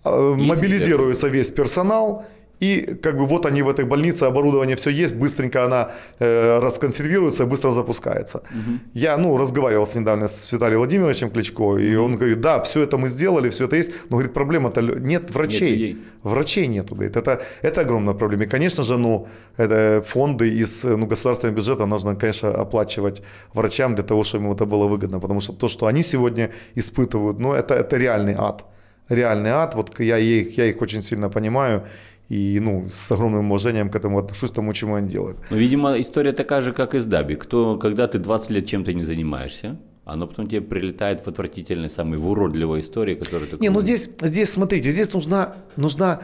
э, 0.03 0.33
мобилизируется 0.35 1.27
весь 1.27 1.51
персонал, 1.51 2.25
и 2.63 2.95
как 3.01 3.17
бы 3.17 3.25
вот 3.25 3.45
они 3.45 3.61
в 3.61 3.69
этой 3.69 3.85
больнице, 3.85 4.23
оборудование 4.23 4.75
все 4.75 4.89
есть, 4.89 5.15
быстренько 5.15 5.65
она 5.65 5.91
э, 6.19 6.59
расконсервируется, 6.59 7.45
быстро 7.45 7.71
запускается. 7.71 8.37
Угу. 8.37 8.79
Я, 8.93 9.17
ну, 9.17 9.37
разговаривал 9.37 9.85
с 9.85 9.95
недавно 9.95 10.27
с 10.27 10.53
Виталием 10.53 10.79
Владимировичем 10.79 11.29
Кличко, 11.29 11.77
и 11.77 11.95
он 11.95 12.15
говорит, 12.15 12.39
да, 12.41 12.59
все 12.61 12.83
это 12.83 12.97
мы 12.97 13.09
сделали, 13.09 13.49
все 13.49 13.65
это 13.65 13.75
есть, 13.75 13.91
но, 14.09 14.17
говорит, 14.17 14.33
проблема-то 14.33 14.81
нет 14.81 15.31
врачей. 15.31 15.93
Нет 15.93 15.97
врачей 16.23 16.67
нету, 16.67 16.95
говорит, 16.95 17.17
это, 17.17 17.41
это 17.61 17.81
огромная 17.81 18.13
проблема. 18.13 18.43
И, 18.45 18.47
конечно 18.47 18.83
же, 18.83 18.97
ну, 18.97 19.27
это 19.57 20.01
фонды 20.07 20.47
из 20.61 20.83
ну, 20.83 21.05
государственного 21.05 21.57
бюджета 21.57 21.85
нужно, 21.85 22.15
конечно, 22.15 22.49
оплачивать 22.49 23.21
врачам 23.53 23.95
для 23.95 24.03
того, 24.03 24.23
чтобы 24.23 24.45
им 24.45 24.51
это 24.53 24.65
было 24.65 24.87
выгодно, 24.87 25.19
потому 25.19 25.41
что 25.41 25.53
то, 25.53 25.67
что 25.67 25.85
они 25.85 26.03
сегодня 26.03 26.49
испытывают, 26.75 27.39
ну, 27.39 27.53
это, 27.53 27.73
это 27.73 27.97
реальный 27.97 28.35
ад. 28.37 28.63
Реальный 29.09 29.49
ад, 29.49 29.75
вот 29.75 29.99
я 29.99 30.17
их, 30.17 30.57
я 30.57 30.65
их 30.65 30.81
очень 30.81 31.03
сильно 31.03 31.29
понимаю, 31.29 31.83
и 32.29 32.59
ну, 32.61 32.87
с 32.91 33.11
огромным 33.11 33.51
уважением 33.51 33.89
к 33.89 33.95
этому 33.95 34.19
отношусь, 34.19 34.51
тому, 34.51 34.73
чему 34.73 34.95
они 34.95 35.09
делают. 35.09 35.37
Ну, 35.49 35.57
видимо, 35.57 35.99
история 35.99 36.31
такая 36.31 36.61
же, 36.61 36.71
как 36.71 36.95
и 36.95 36.99
с 36.99 37.05
Даби. 37.05 37.35
Кто, 37.35 37.77
когда 37.77 38.07
ты 38.07 38.19
20 38.19 38.49
лет 38.51 38.65
чем-то 38.65 38.93
не 38.93 39.03
занимаешься, 39.03 39.77
оно 40.05 40.27
потом 40.27 40.47
тебе 40.47 40.61
прилетает 40.61 41.21
в 41.21 41.27
отвратительной, 41.27 41.89
самой 41.89 42.17
в 42.17 42.27
уродливой 42.27 42.81
истории, 42.81 43.15
которая... 43.15 43.49
Не, 43.59 43.69
ну 43.69 43.81
здесь, 43.81 44.09
здесь, 44.21 44.49
смотрите, 44.49 44.89
здесь 44.89 45.13
нужна, 45.13 45.55
нужна 45.75 46.21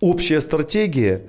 общая 0.00 0.40
стратегия, 0.40 1.22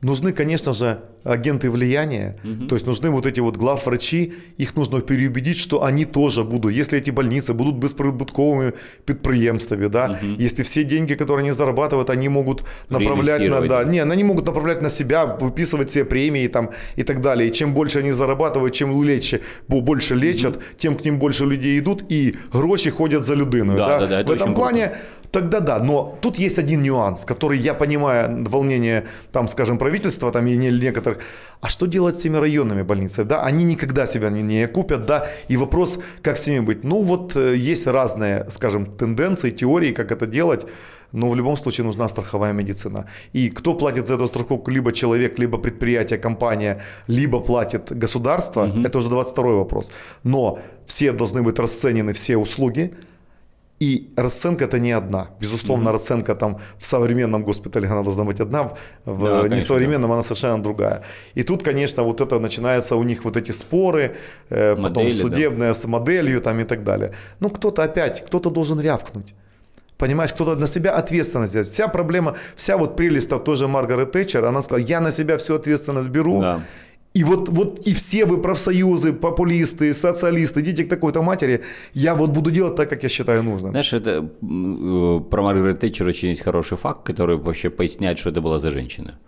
нужны, 0.00 0.32
конечно 0.32 0.72
же, 0.72 1.00
агенты 1.26 1.70
влияния, 1.70 2.36
угу. 2.44 2.66
то 2.66 2.76
есть 2.76 2.86
нужны 2.86 3.10
вот 3.10 3.26
эти 3.26 3.40
вот 3.40 3.56
главврачи, 3.56 4.34
их 4.56 4.76
нужно 4.76 5.00
переубедить, 5.00 5.58
что 5.58 5.82
они 5.82 6.04
тоже 6.04 6.44
будут, 6.44 6.72
если 6.72 6.98
эти 6.98 7.10
больницы 7.10 7.54
будут 7.54 7.76
бесприбутковыми 7.76 8.72
предприемствами, 9.04 9.88
да, 9.88 10.18
угу. 10.20 10.32
если 10.38 10.62
все 10.62 10.84
деньги, 10.84 11.14
которые 11.14 11.42
они 11.42 11.52
зарабатывают, 11.52 12.10
они 12.10 12.28
могут 12.28 12.64
направлять 12.88 13.48
на, 13.48 13.60
да, 13.60 13.84
не, 13.84 14.02
они 14.02 14.24
могут 14.24 14.46
направлять 14.46 14.82
на 14.82 14.90
себя, 14.90 15.26
выписывать 15.26 15.90
себе 15.90 16.04
премии 16.04 16.48
там 16.48 16.70
и 16.96 17.02
так 17.02 17.20
далее, 17.20 17.48
и 17.48 17.52
чем 17.52 17.74
больше 17.74 18.00
они 18.00 18.12
зарабатывают, 18.12 18.74
чем 18.74 19.02
лечат, 19.02 19.42
больше 19.68 20.14
лечат, 20.14 20.56
угу. 20.56 20.64
тем 20.78 20.94
к 20.94 21.04
ним 21.04 21.18
больше 21.18 21.44
людей 21.44 21.78
идут, 21.78 22.04
и 22.08 22.36
гроши 22.52 22.90
ходят 22.90 23.24
за 23.24 23.34
людину, 23.34 23.76
да, 23.76 23.86
да? 23.86 24.06
Да, 24.06 24.22
да, 24.22 24.32
в 24.32 24.34
этом 24.34 24.54
плане 24.54 24.88
круто. 24.88 25.00
Тогда 25.36 25.60
да, 25.60 25.78
но 25.78 26.18
тут 26.22 26.38
есть 26.38 26.58
один 26.58 26.82
нюанс, 26.82 27.24
который 27.24 27.58
я 27.58 27.74
понимаю 27.74 28.44
волнение, 28.48 29.04
там, 29.32 29.48
скажем, 29.48 29.78
правительства, 29.78 30.32
там, 30.32 30.46
и 30.46 30.56
некоторых. 30.56 31.15
А 31.60 31.68
что 31.68 31.86
делать 31.86 32.16
с 32.16 32.22
теми 32.22 32.36
районными 32.36 32.82
больницами? 32.82 33.26
Да, 33.26 33.42
они 33.42 33.64
никогда 33.64 34.06
себя 34.06 34.30
не, 34.30 34.42
не 34.42 34.66
купят, 34.66 35.06
да, 35.06 35.26
и 35.48 35.56
вопрос, 35.56 35.98
как 36.22 36.36
с 36.36 36.46
ними 36.46 36.60
быть. 36.60 36.84
Ну, 36.84 37.02
вот 37.02 37.36
э, 37.36 37.56
есть 37.56 37.86
разные, 37.86 38.46
скажем, 38.50 38.86
тенденции, 38.86 39.50
теории, 39.50 39.92
как 39.92 40.12
это 40.12 40.26
делать, 40.26 40.66
но 41.12 41.30
в 41.30 41.36
любом 41.36 41.56
случае 41.56 41.84
нужна 41.84 42.08
страховая 42.08 42.52
медицина. 42.52 43.06
И 43.34 43.48
кто 43.48 43.74
платит 43.74 44.06
за 44.06 44.14
эту 44.14 44.26
страховку, 44.26 44.70
либо 44.70 44.92
человек, 44.92 45.38
либо 45.38 45.58
предприятие, 45.58 46.18
компания, 46.18 46.82
либо 47.08 47.40
платит 47.40 47.92
государство, 47.98 48.66
угу. 48.66 48.82
это 48.82 48.98
уже 48.98 49.08
22 49.08 49.44
вопрос. 49.44 49.90
Но 50.24 50.58
все 50.86 51.12
должны 51.12 51.42
быть 51.42 51.58
расценены, 51.58 52.12
все 52.12 52.36
услуги, 52.36 52.92
и 53.80 54.12
расценка 54.16 54.64
это 54.64 54.78
не 54.78 54.92
одна. 54.92 55.28
Безусловно, 55.40 55.88
mm-hmm. 55.90 55.92
расценка 55.92 56.34
там 56.34 56.58
в 56.78 56.86
современном 56.86 57.42
госпитале 57.42 57.88
она 57.88 58.02
должна 58.02 58.24
быть 58.24 58.40
одна, 58.40 58.72
в 59.04 59.24
да, 59.24 59.42
конечно, 59.42 59.56
несовременном 59.56 60.08
да. 60.08 60.14
она 60.14 60.22
совершенно 60.22 60.62
другая. 60.62 61.02
И 61.34 61.42
тут, 61.42 61.62
конечно, 61.62 62.02
вот 62.02 62.20
это 62.20 62.38
начинается 62.38 62.96
у 62.96 63.02
них 63.02 63.24
вот 63.24 63.36
эти 63.36 63.52
споры, 63.52 64.16
э, 64.50 64.74
Модели, 64.74 64.88
потом 64.88 65.10
судебная 65.10 65.68
да. 65.68 65.74
с 65.74 65.84
моделью 65.84 66.40
там 66.40 66.60
и 66.60 66.64
так 66.64 66.84
далее. 66.84 67.12
Ну, 67.40 67.50
кто-то 67.50 67.82
опять, 67.82 68.24
кто-то 68.24 68.50
должен 68.50 68.80
рявкнуть. 68.80 69.34
Понимаешь, 69.98 70.32
кто-то 70.32 70.56
на 70.56 70.66
себя 70.66 70.92
ответственность 70.92 71.52
взять. 71.54 71.66
Вся 71.66 71.88
проблема, 71.88 72.34
вся 72.54 72.76
вот 72.76 72.96
прелесть 72.96 73.30
тоже 73.44 73.66
Маргарет 73.66 74.12
Тэтчер, 74.12 74.44
она 74.44 74.62
сказала, 74.62 74.84
я 74.86 75.00
на 75.00 75.12
себя 75.12 75.36
всю 75.36 75.54
ответственность 75.54 76.08
беру, 76.08 76.40
да. 76.40 76.60
И 77.16 77.24
вот, 77.24 77.48
вот 77.48 77.88
и 77.88 77.94
все 77.94 78.26
вы 78.26 78.42
профсоюзы, 78.42 79.12
популисты, 79.12 79.94
социалисты, 79.94 80.60
идите 80.60 80.84
к 80.84 80.88
такой-то 80.88 81.22
матери, 81.22 81.62
я 81.94 82.14
вот 82.14 82.30
буду 82.30 82.50
делать 82.50 82.76
так, 82.76 82.90
как 82.90 83.02
я 83.02 83.08
считаю 83.08 83.42
нужным. 83.42 83.70
Знаешь, 83.70 83.94
это 83.94 84.10
э, 84.42 85.20
про 85.30 85.42
Маргарет 85.42 85.80
Тэтчер 85.80 86.06
очень 86.06 86.28
есть 86.28 86.42
хороший 86.42 86.76
факт, 86.76 87.06
который 87.06 87.38
вообще 87.38 87.70
поясняет, 87.70 88.18
что 88.18 88.28
это 88.28 88.42
была 88.42 88.58
за 88.58 88.70
женщина. 88.70 89.18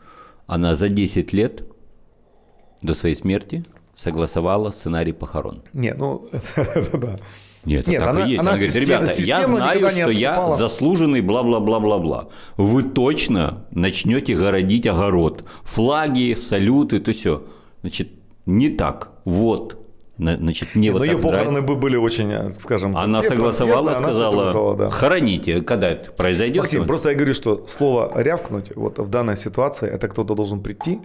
Она 0.47 0.75
за 0.75 0.91
10 0.91 1.33
лет 1.33 1.63
до 2.83 2.95
своей 2.95 3.15
смерти 3.15 3.65
согласовала 3.97 4.71
сценарий 4.71 5.13
похорон. 5.13 5.63
Не, 5.73 5.95
ну, 5.95 6.29
это 6.57 6.99
да. 6.99 7.17
Нет, 7.65 7.87
Нет 7.87 8.01
так 8.01 8.11
она, 8.11 8.27
и 8.27 8.31
есть. 8.31 8.41
Она, 8.41 8.51
она 8.51 8.59
говорит, 8.59 8.77
ребята, 8.77 9.13
я 9.23 9.47
знаю, 9.47 9.91
что 9.91 10.11
я 10.11 10.57
заслуженный 10.57 11.23
бла-бла-бла-бла-бла. 11.23 12.29
Вы 12.59 12.83
точно 12.83 13.65
начнете 13.71 14.37
городить 14.37 14.87
огород. 14.87 15.45
Флаги, 15.65 16.35
салюты, 16.35 16.99
то 16.99 17.13
все. 17.13 17.43
Значит, 17.83 18.09
не 18.47 18.71
так. 18.71 19.11
Вот. 19.25 19.79
Значит, 20.19 20.75
не 20.75 20.91
вот 20.91 20.99
Но 20.99 21.05
ее 21.05 21.19
похороны 21.19 21.63
бы 21.63 21.77
были 21.77 21.97
очень, 21.97 22.53
скажем... 22.59 22.97
Она 22.97 23.23
согласовала, 23.23 23.91
сказала, 23.93 24.11
она 24.11 24.15
согласовала, 24.15 24.77
да. 24.77 24.91
хороните, 24.91 25.61
когда 25.61 25.91
это 25.91 26.11
произойдет. 26.11 26.63
Максим, 26.63 26.87
просто 26.87 27.11
я 27.11 27.15
говорю, 27.15 27.35
что 27.35 27.67
слово 27.69 28.11
«рявкнуть» 28.21 28.75
вот 28.75 28.99
в 28.99 29.09
данной 29.09 29.37
ситуации, 29.37 29.89
это 29.89 30.09
кто-то 30.09 30.35
должен 30.35 30.61
прийти 30.61 31.01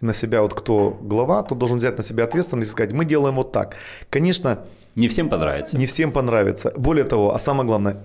и 0.00 0.04
на 0.04 0.14
себя, 0.14 0.40
вот 0.42 0.54
кто 0.54 0.96
глава, 1.02 1.42
тот 1.42 1.58
должен 1.58 1.78
взять 1.78 1.96
на 1.96 2.04
себя 2.04 2.24
ответственность 2.24 2.68
и 2.70 2.72
сказать, 2.72 2.92
мы 2.92 3.04
делаем 3.04 3.34
вот 3.34 3.50
так. 3.50 3.74
Конечно... 4.08 4.60
Не 4.94 5.08
всем 5.08 5.28
понравится. 5.28 5.76
Не 5.76 5.86
всем 5.86 6.12
понравится. 6.12 6.72
Более 6.76 7.04
того, 7.04 7.34
а 7.34 7.40
самое 7.40 7.66
главное, 7.66 8.04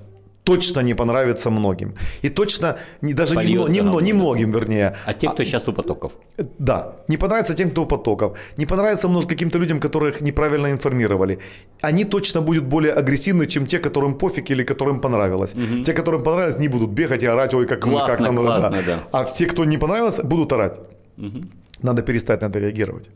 точно 0.50 0.84
не 0.84 0.96
понравится 0.96 1.50
многим. 1.50 1.94
И 2.24 2.30
точно 2.30 2.76
не, 3.02 3.14
даже 3.14 3.36
не, 3.36 3.54
не, 3.70 4.02
не 4.02 4.14
многим, 4.14 4.52
вернее. 4.52 4.96
А 5.06 5.14
те, 5.14 5.28
кто 5.28 5.44
а, 5.44 5.46
сейчас 5.46 5.68
у 5.68 5.74
потоков. 5.74 6.12
Да, 6.60 6.94
не 7.08 7.18
понравится 7.18 7.54
тем, 7.54 7.70
кто 7.70 7.82
у 7.82 7.88
потоков. 7.88 8.38
Не 8.58 8.66
понравится 8.66 9.08
много 9.08 9.28
каким-то 9.28 9.60
людям, 9.60 9.80
которых 9.80 10.22
неправильно 10.22 10.72
информировали. 10.72 11.38
Они 11.82 12.06
точно 12.06 12.42
будут 12.42 12.64
более 12.64 12.94
агрессивны, 12.94 13.46
чем 13.46 13.66
те, 13.66 13.80
которым 13.80 14.14
пофиг 14.14 14.52
или 14.52 14.64
которым 14.64 15.00
понравилось. 15.02 15.56
Угу. 15.56 15.84
Те, 15.84 15.94
которым 15.94 16.24
понравилось, 16.24 16.60
не 16.60 16.70
будут 16.70 16.90
бегать 16.90 17.24
и 17.24 17.28
орать, 17.28 17.54
ой, 17.54 17.68
как, 17.68 17.82
классно, 17.82 18.08
как 18.08 18.20
нам 18.20 18.36
классно, 18.36 18.70
да. 18.70 18.82
да. 18.86 19.20
А 19.20 19.24
все, 19.26 19.46
кто 19.46 19.66
не 19.66 19.78
понравился, 19.78 20.24
будут 20.24 20.54
орать. 20.54 20.80
Угу. 21.18 21.42
Надо 21.84 22.02
перестать 22.02 22.42
на 22.42 22.48
это 22.48 22.60
реагировать. 22.60 23.10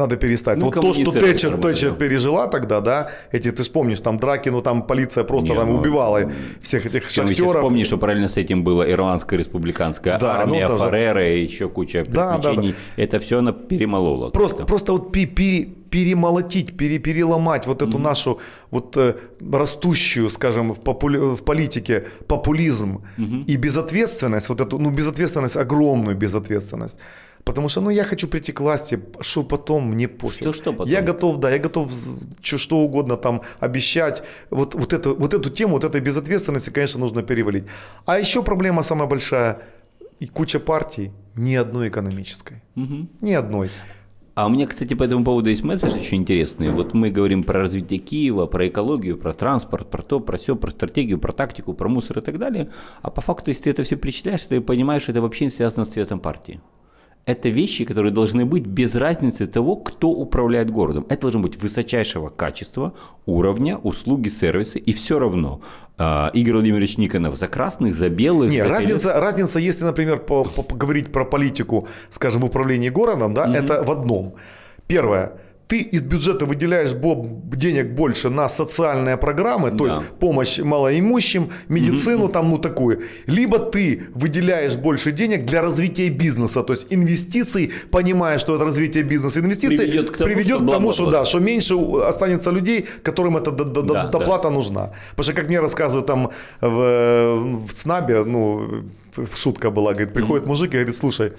Надо 0.00 0.16
перестать. 0.16 0.58
Ну, 0.58 0.66
вот 0.66 0.74
то, 0.74 0.94
что 0.94 1.12
Тэтчер, 1.12 1.58
Тэтчер 1.58 1.92
пережила 1.92 2.46
тогда, 2.48 2.80
да, 2.80 3.10
эти, 3.32 3.50
ты 3.50 3.62
же 3.62 3.70
помнишь, 3.70 4.00
там 4.00 4.16
драки, 4.16 4.48
ну 4.48 4.62
там 4.62 4.82
полиция 4.82 5.24
просто 5.24 5.50
Не, 5.50 5.54
там 5.54 5.68
ну, 5.68 5.78
убивала 5.78 6.32
всех 6.60 6.86
этих 6.86 7.10
шахтеров. 7.10 7.60
Помнишь, 7.60 7.86
что 7.86 7.98
параллельно 7.98 8.28
с 8.28 8.36
этим 8.36 8.64
была 8.64 8.90
ирландская 8.90 9.38
республиканская 9.38 10.18
да, 10.18 10.34
ну, 10.34 10.40
армия, 10.40 10.68
ну, 10.68 10.78
Фарера 10.78 11.34
и 11.34 11.44
еще 11.44 11.68
куча 11.68 12.04
да, 12.08 12.34
приключений. 12.34 12.70
Да, 12.70 12.76
да. 12.96 13.02
Это 13.02 13.20
все 13.20 13.38
она 13.38 13.52
перемолола. 13.52 14.30
Просто, 14.30 14.64
просто 14.64 14.92
вот 14.92 15.12
пи 15.12 15.26
пи 15.26 15.76
перемолотить, 15.90 16.76
пере, 16.76 16.98
переломать 16.98 17.66
вот 17.66 17.82
эту 17.82 17.98
mm-hmm. 17.98 18.02
нашу 18.02 18.38
вот 18.70 18.96
э, 18.96 19.14
растущую, 19.52 20.30
скажем, 20.30 20.72
в, 20.72 20.80
попули, 20.80 21.18
в 21.18 21.42
политике 21.42 22.06
популизм 22.28 23.02
mm-hmm. 23.18 23.44
и 23.46 23.56
безответственность, 23.56 24.48
вот 24.48 24.60
эту, 24.60 24.78
ну, 24.78 24.90
безответственность, 24.90 25.56
огромную 25.56 26.16
безответственность. 26.16 26.96
Потому 27.44 27.68
что, 27.68 27.80
ну, 27.80 27.90
я 27.90 28.04
хочу 28.04 28.28
прийти 28.28 28.52
к 28.52 28.60
власти, 28.60 29.00
что 29.20 29.42
потом, 29.42 29.90
мне 29.90 30.08
пофиг. 30.08 30.40
Что, 30.40 30.52
что 30.52 30.72
потом? 30.72 30.92
Я 30.92 31.02
готов, 31.02 31.38
да, 31.38 31.50
я 31.50 31.58
готов 31.58 31.90
что 32.42 32.78
угодно 32.78 33.16
там 33.16 33.42
обещать. 33.60 34.22
Вот, 34.50 34.74
вот, 34.74 34.92
это, 34.92 35.10
вот 35.10 35.34
эту 35.34 35.50
тему, 35.50 35.74
вот 35.74 35.84
этой 35.84 36.00
безответственности, 36.00 36.70
конечно, 36.70 37.00
нужно 37.00 37.22
перевалить. 37.22 37.64
А 38.04 38.18
еще 38.18 38.42
проблема 38.42 38.82
самая 38.82 39.08
большая, 39.08 39.58
и 40.20 40.26
куча 40.26 40.60
партий, 40.60 41.12
ни 41.34 41.54
одной 41.54 41.88
экономической. 41.88 42.62
Угу. 42.76 43.08
Ни 43.22 43.32
одной. 43.32 43.70
А 44.34 44.46
у 44.46 44.48
меня, 44.48 44.66
кстати, 44.66 44.94
по 44.94 45.02
этому 45.02 45.24
поводу 45.24 45.50
есть 45.50 45.64
месседж 45.64 45.94
очень 45.96 46.18
интересный. 46.18 46.70
Вот 46.70 46.94
мы 46.94 47.10
говорим 47.10 47.42
про 47.42 47.60
развитие 47.60 47.98
Киева, 47.98 48.46
про 48.46 48.68
экологию, 48.68 49.16
про 49.18 49.32
транспорт, 49.32 49.90
про 49.90 50.02
то, 50.02 50.20
про 50.20 50.38
все, 50.38 50.56
про 50.56 50.70
стратегию, 50.70 51.18
про 51.18 51.32
тактику, 51.32 51.74
про 51.74 51.88
мусор 51.88 52.18
и 52.18 52.22
так 52.22 52.38
далее. 52.38 52.70
А 53.02 53.10
по 53.10 53.20
факту, 53.20 53.50
если 53.50 53.64
ты 53.64 53.70
это 53.70 53.82
все 53.82 53.96
перечисляешь, 53.96 54.44
ты 54.44 54.60
понимаешь, 54.60 55.02
что 55.02 55.12
это 55.12 55.20
вообще 55.20 55.46
не 55.46 55.50
связано 55.50 55.84
с 55.84 55.88
цветом 55.88 56.20
партии 56.20 56.60
это 57.26 57.48
вещи, 57.48 57.84
которые 57.84 58.12
должны 58.12 58.44
быть 58.44 58.66
без 58.66 58.94
разницы 58.94 59.46
того, 59.46 59.76
кто 59.76 60.08
управляет 60.08 60.70
городом. 60.70 61.06
Это 61.08 61.22
должно 61.22 61.40
быть 61.40 61.62
высочайшего 61.62 62.28
качества, 62.28 62.92
уровня, 63.26 63.76
услуги, 63.76 64.28
сервисы, 64.28 64.78
и 64.78 64.92
все 64.92 65.18
равно. 65.18 65.60
Uh, 65.98 66.30
Игорь 66.32 66.54
Владимирович 66.54 66.96
Никонов 66.96 67.36
за 67.36 67.46
красных, 67.46 67.94
за 67.94 68.08
белых. 68.08 68.50
Не, 68.50 68.62
за 68.62 68.68
разница, 68.68 69.20
разница, 69.20 69.58
если, 69.58 69.84
например, 69.84 70.18
по, 70.18 70.44
по, 70.44 70.62
поговорить 70.62 71.12
про 71.12 71.26
политику, 71.26 71.88
скажем, 72.08 72.40
в 72.40 72.46
управлении 72.46 72.88
городом, 72.88 73.34
да, 73.34 73.46
mm-hmm. 73.46 73.64
это 73.64 73.82
в 73.84 73.90
одном. 73.90 74.34
Первое 74.86 75.32
ты 75.70 75.82
из 75.82 76.02
бюджета 76.02 76.46
выделяешь 76.46 76.92
денег 77.56 77.94
больше 77.94 78.28
на 78.28 78.48
социальные 78.48 79.16
программы, 79.16 79.70
то 79.70 79.86
да. 79.86 79.94
есть 79.94 80.08
помощь 80.18 80.58
малоимущим, 80.58 81.50
медицину 81.68 82.24
угу. 82.24 82.32
там, 82.32 82.50
ну 82.50 82.58
такую. 82.58 83.02
Либо 83.26 83.58
ты 83.58 84.02
выделяешь 84.14 84.76
больше 84.76 85.12
денег 85.12 85.44
для 85.46 85.62
развития 85.62 86.08
бизнеса, 86.10 86.62
то 86.62 86.72
есть 86.72 86.88
инвестиций, 86.90 87.70
понимая, 87.90 88.38
что 88.38 88.56
это 88.56 88.64
развитие 88.64 89.04
бизнеса, 89.04 89.38
инвестиций 89.38 89.86
приведет 89.86 90.10
к 90.10 90.16
тому, 90.16 90.30
приведет 90.30 90.56
что, 90.56 90.66
к 90.66 90.70
тому, 90.70 90.92
что, 90.92 91.10
да, 91.10 91.24
что 91.24 91.38
меньше 91.38 91.74
останется 92.08 92.50
людей, 92.50 92.88
которым 93.04 93.36
эта 93.36 93.52
да, 93.52 94.08
доплата 94.08 94.48
да. 94.48 94.50
нужна. 94.50 94.92
Потому 95.10 95.24
что, 95.24 95.34
как 95.34 95.48
мне 95.48 95.60
рассказывают 95.60 96.06
там 96.06 96.30
в, 96.60 97.66
в 97.68 97.70
СНАБе, 97.70 98.24
ну, 98.24 98.82
шутка 99.36 99.70
была, 99.70 99.92
говорит, 99.92 100.14
приходит 100.14 100.46
мужик 100.46 100.70
и 100.74 100.78
говорит, 100.78 100.96
слушай, 100.96 101.32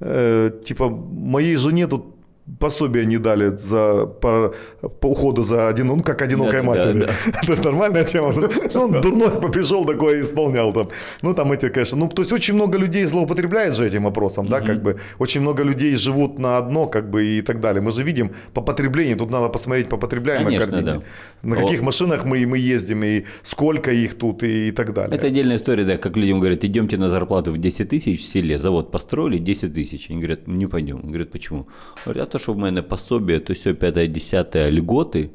э, 0.00 0.50
типа, 0.64 0.88
моей 0.88 1.56
жене 1.56 1.86
тут 1.86 2.17
пособие 2.58 3.04
не 3.04 3.18
дали 3.18 3.56
за 3.56 4.06
по, 4.06 4.54
по 5.00 5.06
уходу 5.06 5.42
за 5.42 5.68
один, 5.68 5.88
ну 5.88 6.02
как 6.02 6.22
одинокая 6.22 6.62
да, 6.62 6.66
матери. 6.68 7.00
Да, 7.00 7.06
да. 7.06 7.40
То 7.46 7.52
есть 7.52 7.64
нормальная 7.64 8.04
тема. 8.04 8.32
Ну, 8.74 8.80
он 8.80 9.00
дурной 9.00 9.30
пришел 9.50 9.84
такой 9.84 10.20
исполнял 10.20 10.72
там. 10.72 10.88
Ну 11.22 11.34
там 11.34 11.52
эти, 11.52 11.68
конечно, 11.68 11.98
ну 11.98 12.08
то 12.08 12.22
есть 12.22 12.32
очень 12.32 12.54
много 12.54 12.78
людей 12.78 13.04
злоупотребляет 13.04 13.76
же 13.76 13.86
этим 13.86 14.04
вопросом, 14.04 14.46
да, 14.46 14.60
как 14.60 14.82
бы 14.82 14.98
очень 15.18 15.40
много 15.40 15.62
людей 15.62 15.96
живут 15.96 16.38
на 16.38 16.58
одно, 16.58 16.86
как 16.86 17.10
бы 17.10 17.24
и 17.24 17.42
так 17.42 17.60
далее. 17.60 17.80
Мы 17.80 17.92
же 17.92 18.02
видим 18.02 18.30
по 18.54 18.62
потреблению, 18.62 19.16
тут 19.16 19.30
надо 19.30 19.48
посмотреть 19.48 19.88
по 19.88 19.96
потребляемой 19.96 20.52
конечно, 20.52 20.72
картине, 20.72 21.02
да. 21.42 21.48
на 21.48 21.56
каких 21.56 21.82
машинах 21.82 22.24
мы 22.24 22.46
мы 22.46 22.58
ездим 22.58 23.04
и 23.04 23.24
сколько 23.42 23.90
их 23.92 24.14
тут 24.14 24.42
и, 24.42 24.68
и 24.68 24.70
так 24.70 24.92
далее. 24.92 25.16
Это 25.16 25.26
отдельная 25.26 25.56
история, 25.56 25.84
да, 25.84 25.96
как 25.96 26.16
людям 26.16 26.40
говорят, 26.40 26.64
идемте 26.64 26.96
на 26.96 27.08
зарплату 27.08 27.52
в 27.52 27.58
10 27.58 27.88
тысяч 27.88 28.20
в 28.20 28.24
селе, 28.24 28.58
завод 28.58 28.90
построили 28.90 29.38
10 29.38 29.74
тысяч, 29.74 30.10
они 30.10 30.18
говорят, 30.18 30.46
не 30.48 30.66
пойдем, 30.66 31.00
говорят, 31.00 31.30
почему? 31.30 31.66
Говорят, 32.04 32.30
то, 32.30 32.37
що 32.37 32.53
в 32.53 32.57
мене 32.57 32.81
пособие, 32.81 33.39
то 33.39 33.53
все 33.53 33.71
5-10 33.71 34.79
льготи, 34.79 35.29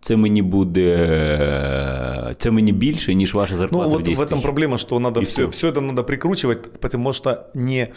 це 0.00 0.16
мені 0.16 0.42
буде, 0.42 2.34
це 2.38 2.50
мені 2.50 2.72
більше, 2.72 3.14
ніж 3.14 3.34
ваша 3.34 3.56
зарплата 3.56 3.88
Ну, 3.88 3.90
вот 3.90 4.08
в 4.08 4.14
в 4.14 4.20
этом 4.20 4.42
проблема, 4.42 4.78
что 4.78 5.00
надо 5.00 5.20
все, 5.20 5.32
все, 5.32 5.50
все 5.50 5.68
это 5.68 5.80
надо 5.80 6.04
прикручивать, 6.04 6.80
потому 6.80 7.12
что 7.12 7.46
не 7.54 7.88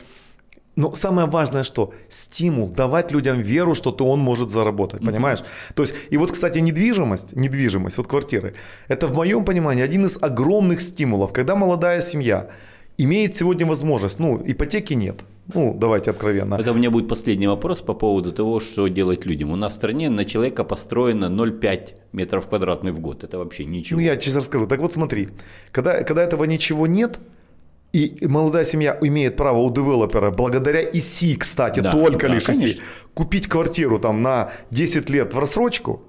Но 0.76 0.96
самое 0.96 1.28
важное, 1.28 1.64
что 1.64 1.94
стимул, 2.10 2.70
давать 2.70 3.12
людям 3.12 3.42
веру, 3.42 3.76
что 3.76 3.92
то 3.92 4.06
он 4.06 4.20
может 4.20 4.50
заработать, 4.50 5.02
mm-hmm. 5.02 5.06
понимаешь? 5.06 5.44
То 5.74 5.84
есть, 5.84 5.94
и 6.10 6.18
вот, 6.18 6.32
кстати, 6.32 6.60
недвижимость, 6.60 7.36
недвижимость, 7.36 7.98
вот 7.98 8.08
квартиры, 8.08 8.54
это 8.88 9.08
в 9.08 9.14
моем 9.14 9.44
понимании 9.44 9.84
один 9.84 10.06
из 10.06 10.18
огромных 10.22 10.80
стимулов, 10.80 11.34
когда 11.34 11.56
молодая 11.56 12.02
семья 12.02 12.48
имеет 12.98 13.36
сегодня 13.36 13.66
возможность, 13.66 14.20
ну, 14.20 14.42
ипотеки 14.46 14.94
нет, 14.94 15.20
ну, 15.53 15.75
давайте 15.75 16.11
откровенно. 16.11 16.55
Это 16.55 16.73
у 16.73 16.75
меня 16.75 16.91
будет 16.91 17.09
последний 17.09 17.49
вопрос 17.49 17.81
по 17.81 17.95
поводу 17.95 18.33
того, 18.33 18.61
что 18.61 18.89
делать 18.89 19.27
людям. 19.27 19.51
У 19.51 19.57
нас 19.57 19.73
в 19.73 19.77
стране 19.77 20.09
на 20.09 20.25
человека 20.25 20.65
построено 20.65 21.27
0,5 21.27 21.89
метров 22.13 22.47
квадратных 22.47 22.95
в 22.95 23.01
год. 23.01 23.25
Это 23.25 23.39
вообще 23.39 23.67
ничего. 23.67 24.01
Ну, 24.01 24.07
я 24.07 24.17
честно 24.17 24.41
расскажу. 24.41 24.67
Так 24.67 24.81
вот 24.81 24.93
смотри, 24.93 25.29
когда, 25.71 26.03
когда 26.03 26.23
этого 26.23 26.45
ничего 26.45 26.87
нет, 26.87 27.19
и 27.93 28.27
молодая 28.27 28.65
семья 28.65 28.99
имеет 29.03 29.37
право 29.37 29.59
у 29.59 29.71
девелопера, 29.71 30.31
благодаря 30.31 30.83
ИСИ, 30.83 31.37
кстати, 31.37 31.81
да, 31.81 31.93
только 31.93 32.27
да, 32.29 32.35
лишь 32.35 32.45
конечно. 32.45 32.67
ИСИ, 32.67 32.81
купить 33.13 33.47
квартиру 33.47 33.99
там 33.99 34.23
на 34.23 34.51
10 34.71 35.11
лет 35.11 35.35
в 35.35 35.39
рассрочку, 35.39 36.03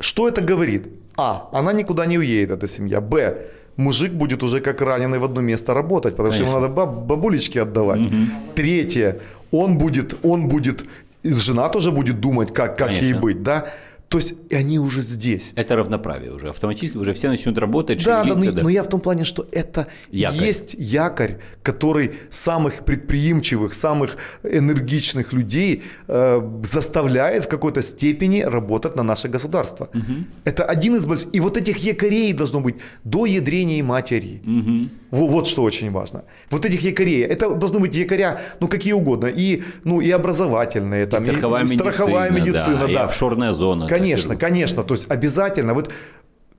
что 0.00 0.26
это 0.26 0.40
говорит? 0.40 0.88
А, 1.16 1.48
она 1.52 1.72
никуда 1.72 2.06
не 2.06 2.18
уедет, 2.18 2.50
эта 2.50 2.66
семья. 2.66 3.00
Б, 3.00 3.46
мужик 3.78 4.12
будет 4.12 4.42
уже 4.42 4.60
как 4.60 4.82
раненый 4.82 5.18
в 5.18 5.24
одно 5.24 5.40
место 5.40 5.72
работать, 5.72 6.16
потому 6.16 6.32
Конечно. 6.32 6.46
что 6.46 6.56
ему 6.56 6.60
надо 6.60 6.74
баб, 6.74 7.06
бабулечки 7.06 7.58
отдавать. 7.58 8.00
Угу. 8.00 8.14
Третье, 8.54 9.20
он 9.50 9.78
будет, 9.78 10.14
он 10.22 10.48
будет, 10.48 10.84
жена 11.24 11.68
тоже 11.68 11.90
будет 11.90 12.20
думать, 12.20 12.52
как, 12.52 12.76
как 12.76 12.90
ей 12.90 13.14
быть, 13.14 13.42
да. 13.42 13.66
То 14.08 14.18
есть 14.18 14.34
они 14.50 14.78
уже 14.78 15.02
здесь. 15.02 15.52
Это 15.54 15.76
равноправие 15.76 16.32
уже. 16.32 16.48
Автоматически 16.48 16.96
уже 16.96 17.12
все 17.12 17.28
начнут 17.28 17.58
работать. 17.58 18.02
Да, 18.04 18.24
да, 18.24 18.34
но, 18.34 18.52
да. 18.52 18.62
но 18.62 18.68
я 18.70 18.82
в 18.82 18.88
том 18.88 19.00
плане, 19.00 19.24
что 19.24 19.46
это 19.52 19.86
якорь. 20.10 20.46
есть 20.46 20.74
якорь, 20.78 21.36
который 21.62 22.12
самых 22.30 22.84
предприимчивых, 22.84 23.74
самых 23.74 24.16
энергичных 24.42 25.34
людей 25.34 25.82
э, 26.08 26.40
заставляет 26.64 27.44
в 27.44 27.48
какой-то 27.48 27.82
степени 27.82 28.40
работать 28.40 28.96
на 28.96 29.02
наше 29.02 29.28
государство. 29.28 29.90
Угу. 29.94 30.14
Это 30.44 30.64
один 30.64 30.96
из 30.96 31.04
больших. 31.04 31.28
И 31.34 31.40
вот 31.40 31.58
этих 31.58 31.76
якорей 31.78 32.32
должно 32.32 32.60
быть 32.60 32.76
до 33.04 33.26
ядрения 33.26 33.84
матери. 33.84 34.40
Угу. 34.46 34.88
Вот, 35.10 35.30
вот 35.30 35.46
что 35.46 35.62
очень 35.62 35.90
важно. 35.90 36.22
Вот 36.50 36.64
этих 36.64 36.82
якорей. 36.82 37.24
Это 37.24 37.50
должны 37.50 37.78
быть 37.78 37.94
якоря, 37.94 38.40
ну 38.60 38.68
какие 38.68 38.94
угодно. 38.94 39.26
И, 39.26 39.62
ну, 39.84 40.00
и 40.00 40.10
образовательные. 40.10 41.06
Там, 41.06 41.24
и 41.24 41.26
страховая, 41.26 41.60
и, 41.60 41.64
медицина, 41.64 41.92
страховая 41.92 42.30
медицина. 42.30 42.78
Да, 42.80 42.86
да. 42.86 42.92
И 42.92 42.94
офшорная 42.94 43.52
зона. 43.52 43.86
Конечно, 43.98 44.36
конечно. 44.36 44.82
То 44.82 44.94
есть 44.94 45.10
обязательно. 45.10 45.74
Вот 45.74 45.90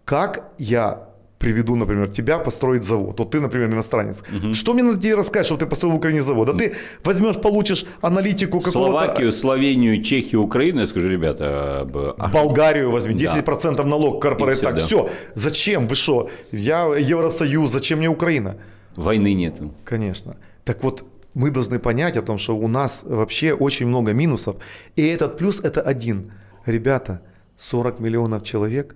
как 0.06 0.52
я 0.58 1.10
приведу, 1.40 1.76
например, 1.76 2.08
тебя 2.10 2.38
построить 2.38 2.84
завод. 2.84 3.20
Вот 3.20 3.32
ты, 3.32 3.40
например, 3.40 3.70
иностранец. 3.70 4.24
Угу. 4.44 4.54
Что 4.54 4.74
мне 4.74 4.84
надо 4.84 5.00
тебе 5.00 5.16
рассказать, 5.16 5.46
что 5.46 5.58
ты 5.58 5.66
построил 5.66 5.94
в 5.94 5.98
Украине 5.98 6.22
завод? 6.22 6.48
Да 6.48 6.54
ты 6.54 6.76
возьмешь, 7.04 7.38
получишь 7.38 7.86
аналитику 8.02 8.60
какого-то... 8.60 8.92
Словакию, 8.92 9.32
Словению, 9.32 10.04
Чехию, 10.04 10.42
Украину, 10.44 10.82
я 10.82 10.88
скажу, 10.88 11.08
ребята... 11.08 11.88
А... 12.18 12.28
Болгарию 12.28 12.92
возьми, 12.92 13.16
10% 13.16 13.76
да. 13.76 13.84
налог 13.84 14.22
корпорат. 14.22 14.58
Все, 14.58 14.66
так, 14.66 14.74
да. 14.76 14.86
все. 14.86 15.10
Зачем? 15.34 15.88
Вы 15.88 15.96
что? 15.96 16.30
Я 16.52 16.96
Евросоюз, 16.98 17.72
зачем 17.72 18.00
мне 18.00 18.10
Украина? 18.10 18.58
Войны 18.96 19.34
нет. 19.34 19.62
Конечно. 19.86 20.36
Так 20.66 20.84
вот, 20.84 21.06
мы 21.34 21.52
должны 21.52 21.80
понять 21.80 22.18
о 22.18 22.22
том, 22.22 22.38
что 22.38 22.58
у 22.58 22.68
нас 22.68 23.04
вообще 23.06 23.54
очень 23.54 23.88
много 23.88 24.14
минусов. 24.14 24.58
И 24.98 25.08
этот 25.08 25.38
плюс 25.38 25.62
это 25.62 25.82
один. 25.82 26.32
Ребята, 26.70 27.22
40 27.57 27.99
миллионов 27.99 28.43
человек, 28.43 28.95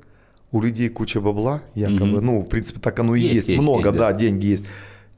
у 0.51 0.61
людей 0.61 0.89
куча 0.89 1.19
бабла, 1.19 1.61
якобы, 1.75 2.17
угу. 2.17 2.21
ну, 2.21 2.39
в 2.41 2.47
принципе, 2.47 2.79
так 2.79 2.99
оно 2.99 3.15
и 3.15 3.21
есть, 3.21 3.33
есть, 3.33 3.49
есть 3.49 3.61
много, 3.61 3.89
есть, 3.89 3.97
да. 3.97 4.11
да, 4.11 4.19
деньги 4.19 4.45
есть. 4.45 4.65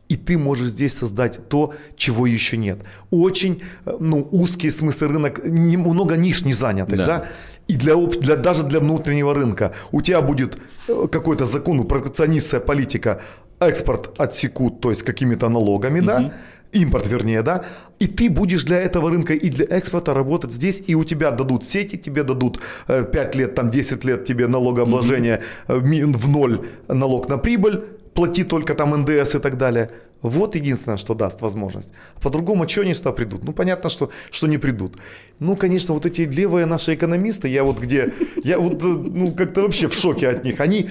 И 0.07 0.15
ты 0.15 0.37
можешь 0.37 0.67
здесь 0.67 0.93
создать 0.93 1.49
то, 1.49 1.73
чего 1.95 2.27
еще 2.27 2.57
нет. 2.57 2.79
Очень 3.11 3.61
ну, 3.99 4.27
узкий 4.31 4.71
смысл 4.71 5.05
рынок, 5.05 5.43
много 5.43 6.15
ниш 6.15 6.45
не 6.45 6.53
занятых, 6.53 6.97
да. 6.97 7.05
да? 7.05 7.25
И 7.67 7.75
для, 7.75 7.95
для, 7.95 8.35
даже 8.35 8.63
для 8.63 8.79
внутреннего 8.79 9.33
рынка. 9.33 9.73
У 9.91 10.01
тебя 10.01 10.21
будет 10.21 10.57
э, 10.87 11.07
какой-то 11.11 11.45
закон, 11.45 11.83
протекционистская 11.83 12.59
политика, 12.59 13.21
экспорт 13.59 14.19
отсекут, 14.19 14.79
то 14.79 14.91
есть 14.91 15.01
какими-то 15.01 15.49
налогами, 15.49 15.99
угу. 15.99 16.07
да? 16.07 16.33
Импорт 16.75 17.07
вернее, 17.07 17.41
да, 17.41 17.65
и 17.99 18.07
ты 18.07 18.29
будешь 18.29 18.63
для 18.63 18.79
этого 18.79 19.09
рынка 19.09 19.33
и 19.33 19.49
для 19.49 19.65
экспорта 19.65 20.13
работать 20.13 20.51
здесь, 20.51 20.83
и 20.87 20.95
у 20.95 21.03
тебя 21.03 21.31
дадут 21.31 21.63
сети, 21.63 21.97
тебе 21.97 22.23
дадут 22.23 22.59
5 22.87 23.15
э, 23.15 23.37
лет, 23.37 23.55
там 23.55 23.69
10 23.69 24.05
лет 24.05 24.25
тебе 24.25 24.47
налогообложение 24.47 25.41
mm-hmm. 25.67 26.17
в 26.17 26.29
ноль 26.29 26.67
налог 26.87 27.29
на 27.29 27.37
прибыль, 27.37 27.83
плати 28.13 28.43
только 28.43 28.75
там 28.75 29.01
НДС 29.01 29.35
и 29.35 29.39
так 29.39 29.57
далее. 29.57 29.89
Вот 30.21 30.55
единственное, 30.55 30.97
что 30.97 31.13
даст 31.13 31.41
возможность. 31.41 31.91
По-другому, 32.21 32.67
что 32.67 32.81
они 32.81 32.93
сюда 32.93 33.11
придут? 33.11 33.43
Ну, 33.43 33.53
понятно, 33.53 33.89
что, 33.89 34.09
что 34.31 34.47
не 34.47 34.57
придут. 34.57 34.97
Ну, 35.39 35.55
конечно, 35.55 35.93
вот 35.93 36.05
эти 36.05 36.21
левые 36.21 36.65
наши 36.65 36.95
экономисты, 36.95 37.47
я 37.47 37.63
вот 37.63 37.79
где, 37.79 38.11
я 38.43 38.57
вот, 38.57 38.83
э, 38.83 38.87
ну, 38.87 39.33
как-то 39.33 39.61
вообще 39.61 39.87
в 39.87 39.93
шоке 39.93 40.29
от 40.29 40.43
них. 40.43 40.59
Они, 40.61 40.89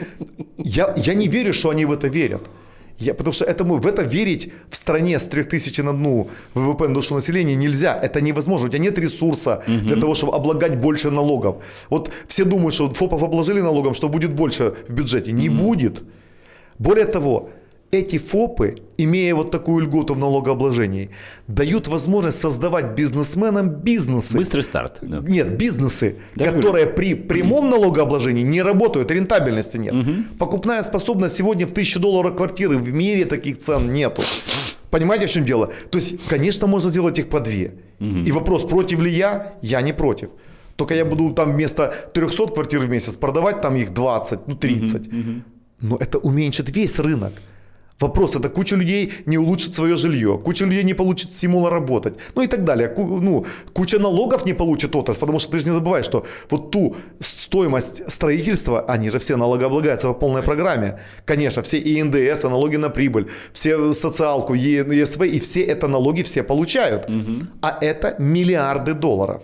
я, 0.59 0.95
я 0.97 1.14
не 1.14 1.26
верю, 1.28 1.53
что 1.53 1.70
они 1.70 1.85
в 1.85 1.93
это 1.93 2.07
верят. 2.07 2.43
Я, 2.99 3.14
потому 3.14 3.32
что 3.32 3.45
этому, 3.45 3.76
в 3.76 3.86
это 3.86 4.03
верить 4.03 4.53
в 4.68 4.76
стране 4.76 5.18
с 5.18 5.24
3000 5.24 5.80
на 5.82 5.90
одну 5.90 6.28
ВВП 6.55 6.88
на 6.88 6.95
душу 6.95 7.14
населения 7.14 7.57
нельзя. 7.57 7.99
Это 8.01 8.20
невозможно. 8.20 8.68
У 8.68 8.70
тебя 8.70 8.82
нет 8.82 8.99
ресурса 8.99 9.62
угу. 9.66 9.86
для 9.86 9.97
того, 9.97 10.14
чтобы 10.14 10.34
облагать 10.34 10.78
больше 10.78 11.11
налогов. 11.11 11.57
Вот 11.90 12.11
все 12.26 12.45
думают, 12.45 12.74
что 12.74 12.88
ФОПов 12.88 13.22
обложили 13.22 13.61
налогом, 13.61 13.95
что 13.95 14.09
будет 14.09 14.32
больше 14.32 14.74
в 14.88 14.92
бюджете. 14.92 15.32
Не 15.32 15.49
угу. 15.49 15.59
будет. 15.59 16.03
Более 16.78 17.07
того, 17.07 17.51
эти 17.95 18.18
ФОПы, 18.18 18.76
имея 18.97 19.34
вот 19.34 19.51
такую 19.51 19.84
льготу 19.84 20.14
в 20.14 20.18
налогообложении, 20.18 21.11
дают 21.49 21.88
возможность 21.88 22.40
создавать 22.40 22.95
бизнесменам 22.95 23.68
бизнесы. 23.68 24.36
Быстрый 24.36 24.62
старт. 24.62 24.99
Да. 25.03 25.20
Нет, 25.26 25.57
бизнесы, 25.57 26.16
да, 26.34 26.53
которые 26.53 26.86
при 26.86 27.14
прямом 27.14 27.70
налогообложении 27.70 28.42
не 28.42 28.62
работают, 28.62 29.11
рентабельности 29.11 29.78
нет. 29.78 29.95
Угу. 29.95 30.11
Покупная 30.38 30.82
способность 30.82 31.36
сегодня 31.36 31.66
в 31.66 31.72
1000 31.72 32.01
долларов 32.01 32.36
квартиры, 32.36 32.78
в 32.78 32.92
мире 32.92 33.24
таких 33.24 33.59
цен 33.59 33.90
нету. 33.90 34.22
Понимаете, 34.90 35.26
в 35.26 35.30
чем 35.30 35.45
дело? 35.45 35.72
То 35.90 35.99
есть, 35.99 36.24
конечно, 36.28 36.66
можно 36.66 36.90
сделать 36.90 37.18
их 37.18 37.28
по 37.28 37.40
две. 37.40 37.74
Угу. 38.01 38.18
И 38.26 38.32
вопрос, 38.32 38.62
против 38.62 39.03
ли 39.03 39.11
я? 39.11 39.55
Я 39.62 39.82
не 39.82 39.92
против. 39.92 40.30
Только 40.76 40.95
я 40.95 41.05
буду 41.05 41.32
там 41.34 41.53
вместо 41.53 41.95
300 42.14 42.47
квартир 42.49 42.80
в 42.80 42.88
месяц 42.88 43.14
продавать 43.16 43.61
там 43.61 43.76
их 43.76 43.92
20, 43.92 44.49
ну 44.49 44.57
30. 44.57 45.07
Угу, 45.07 45.16
угу. 45.16 45.42
Но 45.80 45.97
это 45.97 46.18
уменьшит 46.18 46.70
весь 46.70 46.99
рынок. 46.99 47.32
Вопрос, 48.01 48.34
это 48.34 48.49
куча 48.49 48.76
людей 48.76 49.12
не 49.24 49.38
улучшит 49.38 49.74
свое 49.74 49.97
жилье, 49.97 50.36
куча 50.36 50.64
людей 50.64 50.82
не 50.82 50.95
получит 50.95 51.30
стимула 51.30 51.70
работать, 51.70 52.14
ну 52.34 52.42
и 52.42 52.49
так 52.49 52.64
далее. 52.64 52.92
Ну, 52.97 53.47
куча 53.72 54.01
налогов 54.01 54.45
не 54.45 54.53
получит 54.53 54.97
отрасль, 54.97 55.20
потому 55.20 55.38
что 55.38 55.53
ты 55.53 55.61
же 55.61 55.66
не 55.66 55.72
забывай, 55.72 56.03
что 56.03 56.26
вот 56.51 56.72
ту 56.72 56.97
стоимость 57.20 58.11
строительства, 58.11 58.84
они 58.88 59.11
же 59.11 59.18
все 59.18 59.36
налогооблагаются 59.36 60.09
по 60.09 60.14
полной 60.14 60.42
программе. 60.42 60.99
Конечно, 61.24 61.62
все 61.62 61.78
и 61.78 62.03
НДС, 62.03 62.45
и 62.45 62.49
налоги 62.49 62.76
на 62.76 62.90
прибыль, 62.90 63.28
все 63.53 63.92
социалку, 63.92 64.55
ЕСВ, 64.55 65.22
и 65.22 65.38
все 65.38 65.62
это 65.62 65.86
налоги 65.86 66.22
все 66.22 66.42
получают. 66.42 67.09
Угу. 67.09 67.47
А 67.62 67.78
это 67.80 68.16
миллиарды 68.18 68.95
долларов. 68.95 69.42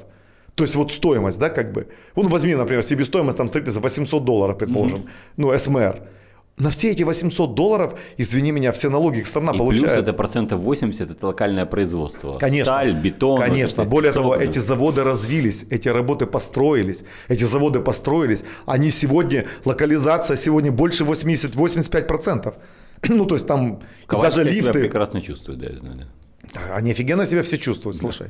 То 0.57 0.65
есть 0.65 0.77
вот 0.77 0.93
стоимость, 0.93 1.39
да, 1.39 1.51
как 1.51 1.73
бы. 1.73 1.87
Ну, 2.17 2.29
возьми, 2.29 2.55
например, 2.55 2.83
себестоимость 2.83 3.39
там 3.39 3.49
строительства 3.49 3.81
800 3.81 4.25
долларов, 4.25 4.59
предположим, 4.59 4.99
угу. 4.99 5.09
ну, 5.37 5.59
СМР. 5.59 6.01
На 6.61 6.69
все 6.69 6.91
эти 6.91 7.03
800 7.03 7.55
долларов, 7.55 7.99
извини 8.19 8.53
меня, 8.53 8.71
все 8.71 8.91
налоги 8.91 9.23
страна 9.23 9.53
и 9.53 9.59
получает. 9.59 9.85
плюс 9.87 10.03
это 10.03 10.13
процентов 10.13 10.61
80 10.61 11.11
это 11.11 11.27
локальное 11.27 11.65
производство. 11.65 12.33
Конечно. 12.33 12.75
Сталь, 12.75 12.93
бетон. 12.93 13.41
Конечно. 13.41 13.85
Вот 13.85 13.91
Более 13.91 14.13
того, 14.13 14.37
эти 14.37 14.59
заводы 14.59 15.03
развились, 15.03 15.65
эти 15.71 15.89
работы 15.89 16.27
построились, 16.27 17.05
эти 17.29 17.45
заводы 17.45 17.81
построились. 17.81 18.45
Они 18.67 18.91
сегодня, 18.91 19.47
локализация 19.65 20.37
сегодня 20.37 20.71
больше 20.71 21.05
80-85%. 21.05 22.55
Ну, 23.09 23.25
то 23.25 23.35
есть 23.35 23.47
там 23.47 23.81
даже 24.09 24.45
лифты. 24.45 24.81
прекрасно 24.81 25.23
чувствуют, 25.23 25.61
да, 25.61 25.71
я 25.71 25.79
знаю. 25.79 25.97
Да. 26.53 26.61
Они 26.77 26.91
офигенно 26.91 27.25
себя 27.25 27.43
все 27.43 27.57
чувствуют, 27.57 27.97
слушай. 27.97 28.27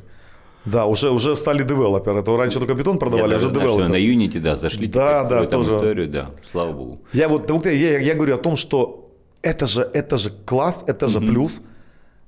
Да. 0.65 0.85
Уже, 0.85 1.09
уже 1.09 1.35
стали 1.35 1.63
девелоперы. 1.63 2.19
Это 2.19 2.37
раньше 2.37 2.59
только 2.59 2.73
бетон 2.73 2.97
продавали, 2.97 3.31
я 3.31 3.35
а 3.35 3.37
уже 3.37 3.49
девелоперы. 3.49 3.87
На 3.87 3.95
Unity, 3.95 4.39
да, 4.39 4.55
зашли 4.55 4.87
да, 4.87 5.23
да, 5.23 5.45
тоже. 5.47 5.75
историю, 5.75 6.07
да, 6.07 6.31
слава 6.51 6.71
богу. 6.71 7.01
Я 7.13 7.27
вот, 7.27 7.65
я, 7.65 7.99
я 7.99 8.13
говорю 8.13 8.35
о 8.35 8.37
том, 8.37 8.55
что 8.55 9.11
это 9.41 9.67
же, 9.67 9.89
это 9.93 10.17
же 10.17 10.31
класс, 10.45 10.83
это 10.87 11.07
же 11.07 11.19
mm-hmm. 11.19 11.27
плюс. 11.27 11.61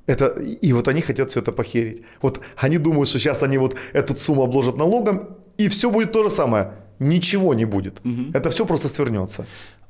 Это, 0.05 0.25
и 0.61 0.73
вот 0.73 0.87
они 0.87 1.01
хотят 1.01 1.29
все 1.29 1.39
это 1.39 1.51
похерить. 1.51 2.01
Вот 2.21 2.41
они 2.57 2.77
думают, 2.77 3.09
что 3.09 3.19
сейчас 3.19 3.43
они 3.43 3.57
вот 3.57 3.75
эту 3.93 4.15
сумму 4.15 4.43
обложат 4.43 4.77
налогом, 4.77 5.37
и 5.57 5.69
все 5.69 5.89
будет 5.89 6.11
то 6.11 6.23
же 6.23 6.29
самое. 6.29 6.73
Ничего 6.99 7.53
не 7.53 7.65
будет. 7.65 7.99
Угу. 8.03 8.31
Это 8.33 8.49
все 8.49 8.65
просто 8.65 8.87
свернется. 8.87 9.45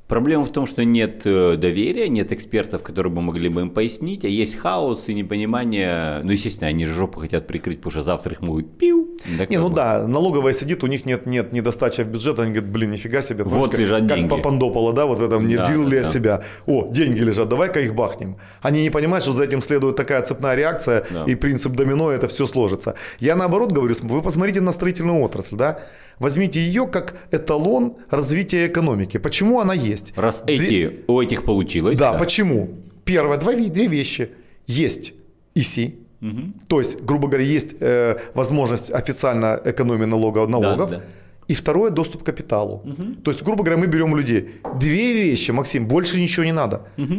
Проблема 0.08 0.44
в 0.44 0.52
том, 0.52 0.66
что 0.66 0.84
нет 0.84 1.22
э, 1.24 1.56
доверия, 1.56 2.08
нет 2.08 2.30
экспертов, 2.30 2.82
которые 2.82 3.12
бы 3.12 3.22
могли 3.22 3.48
бы 3.48 3.62
им 3.62 3.70
пояснить, 3.70 4.24
а 4.24 4.28
есть 4.28 4.56
хаос 4.56 5.08
и 5.08 5.14
непонимание. 5.14 6.20
Ну, 6.22 6.32
естественно, 6.32 6.68
они 6.68 6.84
же 6.84 6.92
жопу 6.92 7.20
хотят 7.20 7.46
прикрыть, 7.46 7.78
потому 7.78 7.92
что 7.92 8.02
завтра 8.02 8.34
их 8.34 8.42
могут 8.42 8.76
пиу. 8.76 9.03
Так 9.38 9.50
не, 9.50 9.58
ну 9.58 9.68
да, 9.68 10.06
налоговая 10.06 10.52
сидит, 10.52 10.84
у 10.84 10.86
них 10.86 11.06
нет, 11.06 11.26
нет 11.26 11.52
недостачи 11.52 12.02
в 12.02 12.08
бюджет, 12.08 12.38
они 12.38 12.52
говорят, 12.52 12.70
блин, 12.70 12.90
нифига 12.90 13.22
себе. 13.22 13.44
Вот 13.44 13.70
как, 13.70 13.80
лежат 13.80 14.00
как 14.00 14.08
деньги. 14.08 14.28
Как 14.28 14.38
попандопало, 14.38 14.92
да, 14.92 15.06
вот 15.06 15.18
в 15.18 15.22
этом, 15.22 15.48
не 15.48 15.56
да, 15.56 15.72
ли 15.72 15.98
да. 15.98 16.04
себя. 16.04 16.42
О, 16.66 16.88
деньги 16.90 17.20
лежат, 17.20 17.48
давай-ка 17.48 17.80
их 17.80 17.94
бахнем. 17.94 18.36
Они 18.60 18.82
не 18.82 18.90
понимают, 18.90 19.24
что 19.24 19.32
за 19.32 19.44
этим 19.44 19.62
следует 19.62 19.96
такая 19.96 20.22
цепная 20.22 20.54
реакция, 20.54 21.06
да. 21.10 21.24
и 21.24 21.34
принцип 21.34 21.72
домино, 21.72 22.10
это 22.10 22.28
все 22.28 22.46
сложится. 22.46 22.94
Я 23.20 23.36
наоборот 23.36 23.72
говорю, 23.72 23.94
вы 24.02 24.22
посмотрите 24.22 24.60
на 24.60 24.72
строительную 24.72 25.20
отрасль, 25.22 25.56
да, 25.56 25.80
возьмите 26.18 26.60
ее 26.60 26.86
как 26.86 27.14
эталон 27.30 27.96
развития 28.10 28.66
экономики. 28.66 29.18
Почему 29.18 29.60
она 29.60 29.74
есть? 29.74 30.12
Раз 30.16 30.42
Две... 30.42 30.56
эти, 30.56 31.00
у 31.06 31.20
этих 31.20 31.44
получилось. 31.44 31.98
Да, 31.98 32.12
да. 32.12 32.18
почему? 32.18 32.70
Первое, 33.04 33.38
два, 33.38 33.52
две 33.54 33.86
вещи. 33.86 34.30
Есть 34.66 35.12
ИСИ, 35.54 36.03
угу. 36.28 36.52
то 36.68 36.80
есть, 36.80 37.02
грубо 37.02 37.28
говоря, 37.28 37.44
есть 37.44 37.76
э, 37.80 38.16
возможность 38.34 38.90
официально 38.90 39.60
экономии 39.64 40.06
налога, 40.06 40.46
налогов. 40.46 40.90
Да, 40.90 40.96
да. 40.96 41.04
И 41.48 41.54
второе, 41.54 41.90
доступ 41.90 42.22
к 42.22 42.26
капиталу. 42.26 42.82
Угу. 42.84 43.14
То 43.22 43.30
есть, 43.30 43.44
грубо 43.44 43.64
говоря, 43.64 43.80
мы 43.80 43.86
берем 43.86 44.16
людей. 44.16 44.48
Две 44.80 45.12
вещи, 45.12 45.52
Максим, 45.52 45.86
больше 45.86 46.20
ничего 46.20 46.44
не 46.44 46.52
надо. 46.52 46.80
Угу. 46.98 47.14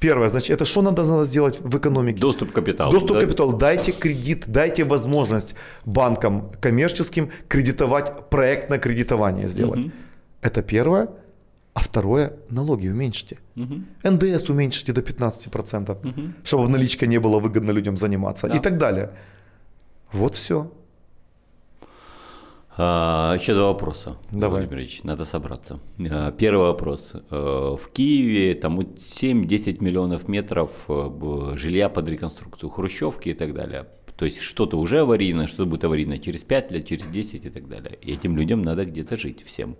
Первое, 0.00 0.28
значит, 0.28 0.50
это 0.50 0.64
что 0.64 0.82
надо, 0.82 1.02
надо 1.02 1.26
сделать 1.26 1.60
в 1.60 1.78
экономике? 1.78 2.20
Доступ 2.20 2.50
к 2.50 2.54
капиталу. 2.54 2.92
Доступ 2.92 3.12
да? 3.12 3.18
к 3.18 3.20
капиталу. 3.20 3.52
Дайте 3.52 3.92
кредит, 3.92 4.44
дайте 4.46 4.84
возможность 4.84 5.54
банкам 5.86 6.50
коммерческим 6.60 7.30
кредитовать, 7.48 8.28
проектное 8.28 8.78
кредитование 8.78 9.48
сделать. 9.48 9.80
Угу. 9.80 9.90
Это 10.42 10.62
первое. 10.62 11.08
А 11.72 11.80
второе, 11.80 12.32
налоги 12.50 12.88
уменьшите. 12.88 13.38
Угу. 13.56 13.74
НДС 14.02 14.48
уменьшите 14.50 14.92
до 14.92 15.00
15%, 15.00 15.90
угу. 15.90 16.20
чтобы 16.42 16.68
наличка 16.68 17.06
не 17.06 17.18
было 17.18 17.38
выгодно 17.38 17.70
людям 17.70 17.96
заниматься 17.96 18.48
да. 18.48 18.56
и 18.56 18.60
так 18.60 18.78
далее. 18.78 19.10
Вот 20.12 20.34
все. 20.34 20.72
А, 22.76 23.36
еще 23.38 23.54
два 23.54 23.68
вопроса, 23.68 24.16
Давай. 24.32 24.62
Владимир 24.62 24.78
Ильич, 24.80 25.04
надо 25.04 25.24
собраться. 25.24 25.78
А, 26.10 26.32
первый 26.32 26.66
вопрос. 26.66 27.14
А, 27.30 27.76
в 27.76 27.88
Киеве 27.92 28.54
там 28.54 28.80
7-10 28.80 29.82
миллионов 29.82 30.26
метров 30.28 30.70
э, 30.88 31.52
жилья 31.54 31.88
под 31.88 32.08
реконструкцию, 32.08 32.70
хрущевки 32.70 33.28
и 33.28 33.34
так 33.34 33.54
далее. 33.54 33.86
То 34.16 34.24
есть 34.24 34.40
что-то 34.40 34.78
уже 34.78 35.00
аварийное, 35.00 35.46
что-то 35.46 35.66
будет 35.66 35.84
аварийное 35.84 36.18
через 36.18 36.42
5 36.42 36.72
лет, 36.72 36.86
через 36.86 37.06
10 37.06 37.46
и 37.46 37.50
так 37.50 37.68
далее. 37.68 37.96
И 38.00 38.12
этим 38.12 38.36
людям 38.36 38.62
надо 38.62 38.84
где-то 38.84 39.16
жить 39.16 39.44
всем. 39.44 39.76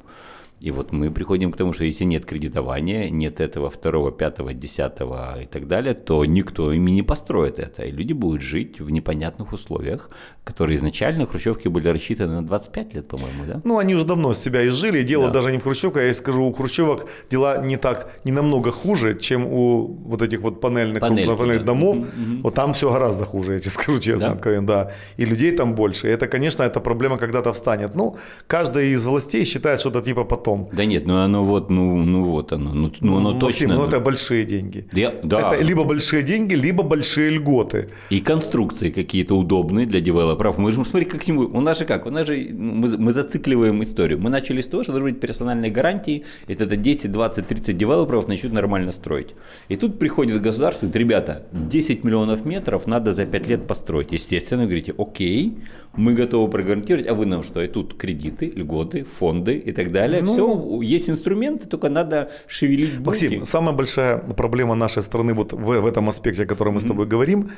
И 0.61 0.71
вот 0.71 0.93
мы 0.93 1.11
приходим 1.11 1.53
к 1.53 1.57
тому, 1.57 1.73
что 1.73 1.85
если 1.85 2.05
нет 2.05 2.25
кредитования, 2.25 3.11
нет 3.11 3.41
этого 3.41 3.69
второго, 3.69 4.11
пятого, 4.11 4.55
десятого 4.55 5.43
и 5.43 5.47
так 5.47 5.67
далее, 5.69 5.95
то 5.95 6.25
никто 6.25 6.73
ими 6.73 6.91
не 6.91 7.03
построит 7.03 7.59
это. 7.59 7.83
И 7.83 7.93
люди 7.93 8.15
будут 8.15 8.41
жить 8.41 8.81
в 8.81 8.91
непонятных 8.91 9.53
условиях, 9.53 10.11
которые 10.45 10.77
изначально 10.77 11.27
хрущевки 11.27 11.69
были 11.69 11.89
рассчитаны 11.89 12.35
на 12.35 12.47
25 12.47 12.95
лет, 12.95 13.09
по-моему, 13.09 13.45
да? 13.47 13.61
Ну, 13.65 13.79
они 13.79 13.95
уже 13.95 14.05
давно 14.05 14.35
себя 14.35 14.67
изжили. 14.67 15.03
Дело 15.03 15.27
да. 15.27 15.33
даже 15.33 15.53
не 15.53 15.59
в 15.59 15.63
хрущевках, 15.63 16.03
я 16.03 16.15
скажу, 16.15 16.45
у 16.45 16.53
хрущевок 16.53 17.07
дела 17.31 17.65
не 17.65 17.77
так, 17.77 18.13
не 18.25 18.33
намного 18.33 18.71
хуже, 18.71 19.19
чем 19.19 19.47
у 19.47 19.87
вот 19.87 20.23
этих 20.23 20.41
вот 20.41 20.61
панельных, 20.61 21.01
Панельки, 21.01 21.37
панельных 21.37 21.61
да. 21.61 21.67
домов. 21.67 21.97
Угу. 21.99 22.43
Вот 22.43 22.55
там 22.55 22.73
все 22.73 22.91
гораздо 22.91 23.25
хуже, 23.25 23.55
я 23.55 23.59
тебе 23.59 23.71
скажу 23.79 23.99
честно, 23.99 24.29
да? 24.29 24.33
откровенно, 24.33 24.67
да. 24.67 24.93
И 25.19 25.25
людей 25.25 25.53
там 25.53 25.75
больше. 25.75 26.09
И 26.09 26.11
это, 26.11 26.27
конечно, 26.27 26.63
эта 26.63 26.81
проблема 26.81 27.19
когда-то 27.19 27.53
встанет. 27.53 27.95
Ну, 27.95 28.17
каждая 28.47 28.87
из 28.87 29.05
властей 29.05 29.45
считает, 29.45 29.81
что 29.81 29.91
это 29.91 30.03
типа 30.03 30.25
потом. 30.45 30.69
Да 30.73 30.85
нет, 30.85 31.07
ну 31.07 31.17
оно 31.17 31.45
вот, 31.45 31.71
ну, 31.71 32.05
ну 32.05 32.25
вот 32.25 32.53
оно, 32.53 32.75
ну, 32.75 32.93
ну 33.01 33.17
оно 33.17 33.33
Максим, 33.33 33.41
точно. 33.41 33.75
Ну 33.75 33.87
это 33.87 34.01
большие 34.01 34.45
деньги. 34.45 34.85
Я, 34.93 35.15
да. 35.23 35.39
Это 35.39 35.65
либо 35.65 35.85
большие 35.85 36.23
деньги, 36.23 36.55
либо 36.55 36.83
большие 36.83 37.31
льготы. 37.31 37.89
И 38.11 38.21
конструкции 38.21 38.91
какие-то 38.91 39.35
удобные 39.35 39.87
для 39.87 40.01
девелоперов. 40.01 40.59
Мы 40.59 40.73
же, 40.73 40.85
смотри, 40.85 41.05
как 41.05 41.23
у 41.29 41.61
нас 41.61 41.79
же 41.79 41.85
как, 41.85 42.07
у 42.07 42.11
нас 42.11 42.27
же, 42.27 42.49
мы, 42.53 42.99
мы 42.99 43.13
зацикливаем 43.13 43.83
историю. 43.83 44.19
Мы 44.21 44.31
начали 44.31 44.61
с 44.61 44.67
того, 44.67 44.83
что 44.83 44.93
должны 44.93 45.11
быть 45.11 45.21
персональные 45.21 45.71
гарантии, 45.71 46.25
тогда 46.47 46.77
10, 46.77 47.13
20, 47.13 47.47
30 47.47 47.77
девелоперов 47.77 48.29
начнут 48.29 48.53
нормально 48.53 48.93
строить. 48.93 49.35
И 49.71 49.77
тут 49.77 49.99
приходит 49.99 50.43
государство 50.43 50.87
и 50.87 50.89
говорит, 50.89 51.09
ребята, 51.09 51.43
10 51.53 52.05
миллионов 52.05 52.45
метров 52.45 52.87
надо 52.87 53.15
за 53.15 53.25
5 53.27 53.49
лет 53.49 53.67
построить. 53.67 54.13
Естественно, 54.13 54.63
вы 54.63 54.69
говорите, 54.69 54.95
окей, 54.99 55.53
мы 55.97 56.15
готовы 56.15 56.51
прогарантировать, 56.51 57.07
а 57.09 57.15
вы 57.15 57.27
нам 57.27 57.43
что? 57.43 57.63
И 57.63 57.69
тут 57.69 57.95
кредиты, 57.95 58.53
льготы, 58.55 59.05
фонды 59.05 59.57
и 59.57 59.73
так 59.73 59.93
далее. 59.93 60.23
Ну, 60.23 60.33
Все, 60.33 60.81
есть 60.83 61.09
инструменты, 61.09 61.67
только 61.67 61.89
надо 61.89 62.31
шевелить 62.47 62.99
булки. 62.99 63.07
Максим, 63.07 63.45
самая 63.45 63.75
большая 63.75 64.19
проблема 64.19 64.75
нашей 64.75 65.03
страны 65.03 65.35
вот 65.35 65.53
в, 65.53 65.81
в 65.81 65.87
этом 65.87 66.09
аспекте, 66.09 66.43
о 66.43 66.47
котором 66.47 66.75
мы 66.75 66.79
mm-hmm. 66.79 66.85
с 66.85 66.89
тобой 66.89 67.07
говорим, 67.07 67.51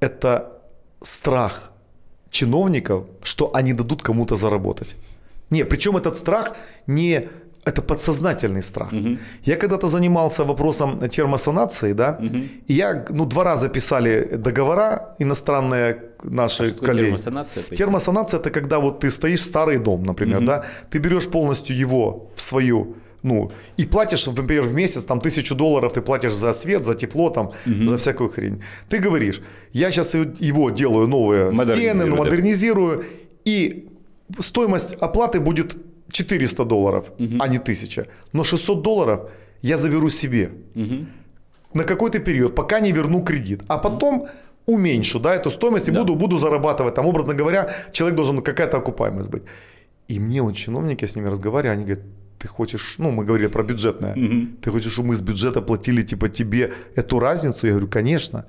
это 0.00 0.60
страх 1.02 1.72
чиновников, 2.30 3.04
что 3.22 3.50
они 3.54 3.72
дадут 3.72 4.02
кому-то 4.02 4.36
заработать. 4.36 4.96
Не, 5.50 5.64
причем 5.64 5.96
этот 5.96 6.16
страх 6.16 6.56
не 6.86 7.28
это 7.64 7.82
подсознательный 7.82 8.62
страх. 8.62 8.92
Угу. 8.92 9.18
Я 9.44 9.56
когда-то 9.56 9.86
занимался 9.86 10.44
вопросом 10.44 11.08
термосанации, 11.08 11.92
да, 11.92 12.18
угу. 12.18 12.38
и 12.68 12.72
я, 12.72 13.04
ну, 13.10 13.26
два 13.26 13.44
раза 13.44 13.68
писали 13.68 14.36
договора 14.36 15.14
иностранные 15.18 15.96
наши 16.24 16.64
а 16.64 16.84
коллеги. 16.84 17.06
Термосанация? 17.06 17.76
Термосанация 17.76 18.40
это 18.40 18.50
когда 18.50 18.78
вот 18.78 19.00
ты 19.00 19.10
стоишь 19.10 19.42
старый 19.42 19.78
дом, 19.78 20.02
например, 20.02 20.38
угу. 20.38 20.46
да, 20.46 20.64
ты 20.90 20.98
берешь 20.98 21.28
полностью 21.28 21.76
его 21.76 22.30
в 22.34 22.40
свою 22.40 22.94
ну, 23.22 23.50
и 23.76 23.86
платишь, 23.86 24.26
например, 24.26 24.62
в 24.62 24.74
месяц 24.74 25.04
там 25.04 25.20
тысячу 25.20 25.54
долларов 25.54 25.92
ты 25.92 26.00
платишь 26.00 26.32
за 26.32 26.52
свет, 26.52 26.86
за 26.86 26.94
тепло, 26.94 27.30
там, 27.30 27.46
угу. 27.66 27.86
за 27.86 27.96
всякую 27.96 28.30
хрень. 28.30 28.62
Ты 28.88 28.98
говоришь, 28.98 29.42
я 29.72 29.90
сейчас 29.90 30.14
его 30.14 30.70
делаю 30.70 31.06
новые 31.06 31.54
стены, 31.54 32.06
модернизирую, 32.06 33.04
и 33.44 33.88
стоимость 34.38 34.94
оплаты 34.94 35.40
будет 35.40 35.76
400 36.10 36.64
долларов, 36.64 37.04
угу. 37.18 37.36
а 37.38 37.48
не 37.48 37.58
1000. 37.58 38.06
Но 38.32 38.44
600 38.44 38.82
долларов 38.82 39.30
я 39.62 39.78
заберу 39.78 40.10
себе 40.10 40.50
угу. 40.74 41.06
на 41.74 41.84
какой-то 41.84 42.18
период, 42.18 42.54
пока 42.54 42.80
не 42.80 42.92
верну 42.92 43.22
кредит. 43.22 43.62
А 43.68 43.78
потом 43.78 44.26
уменьшу 44.66 45.20
да, 45.20 45.34
эту 45.34 45.50
стоимость 45.50 45.88
и 45.88 45.92
да. 45.92 46.00
буду, 46.00 46.14
буду 46.14 46.38
зарабатывать. 46.38 46.94
Там, 46.94 47.06
образно 47.06 47.34
говоря, 47.34 47.68
человек 47.92 48.16
должен 48.16 48.42
какая-то 48.42 48.76
окупаемость 48.76 49.30
быть. 49.30 49.42
И 50.08 50.18
мне 50.18 50.42
вот 50.42 50.56
чиновники, 50.56 51.04
я 51.04 51.08
с 51.08 51.16
ними 51.16 51.28
разговариваю, 51.28 51.74
они 51.74 51.84
говорят, 51.84 52.04
ты 52.38 52.48
хочешь, 52.48 52.96
ну, 52.98 53.10
мы 53.10 53.24
говорили 53.24 53.48
про 53.48 53.62
бюджетное, 53.62 54.14
угу. 54.14 54.46
ты 54.62 54.70
хочешь, 54.70 54.92
чтобы 54.92 55.08
мы 55.08 55.14
с 55.14 55.22
бюджета 55.22 55.60
платили 55.60 56.02
типа 56.02 56.28
тебе 56.28 56.72
эту 56.96 57.18
разницу? 57.18 57.66
Я 57.66 57.72
говорю, 57.72 57.88
конечно. 57.88 58.44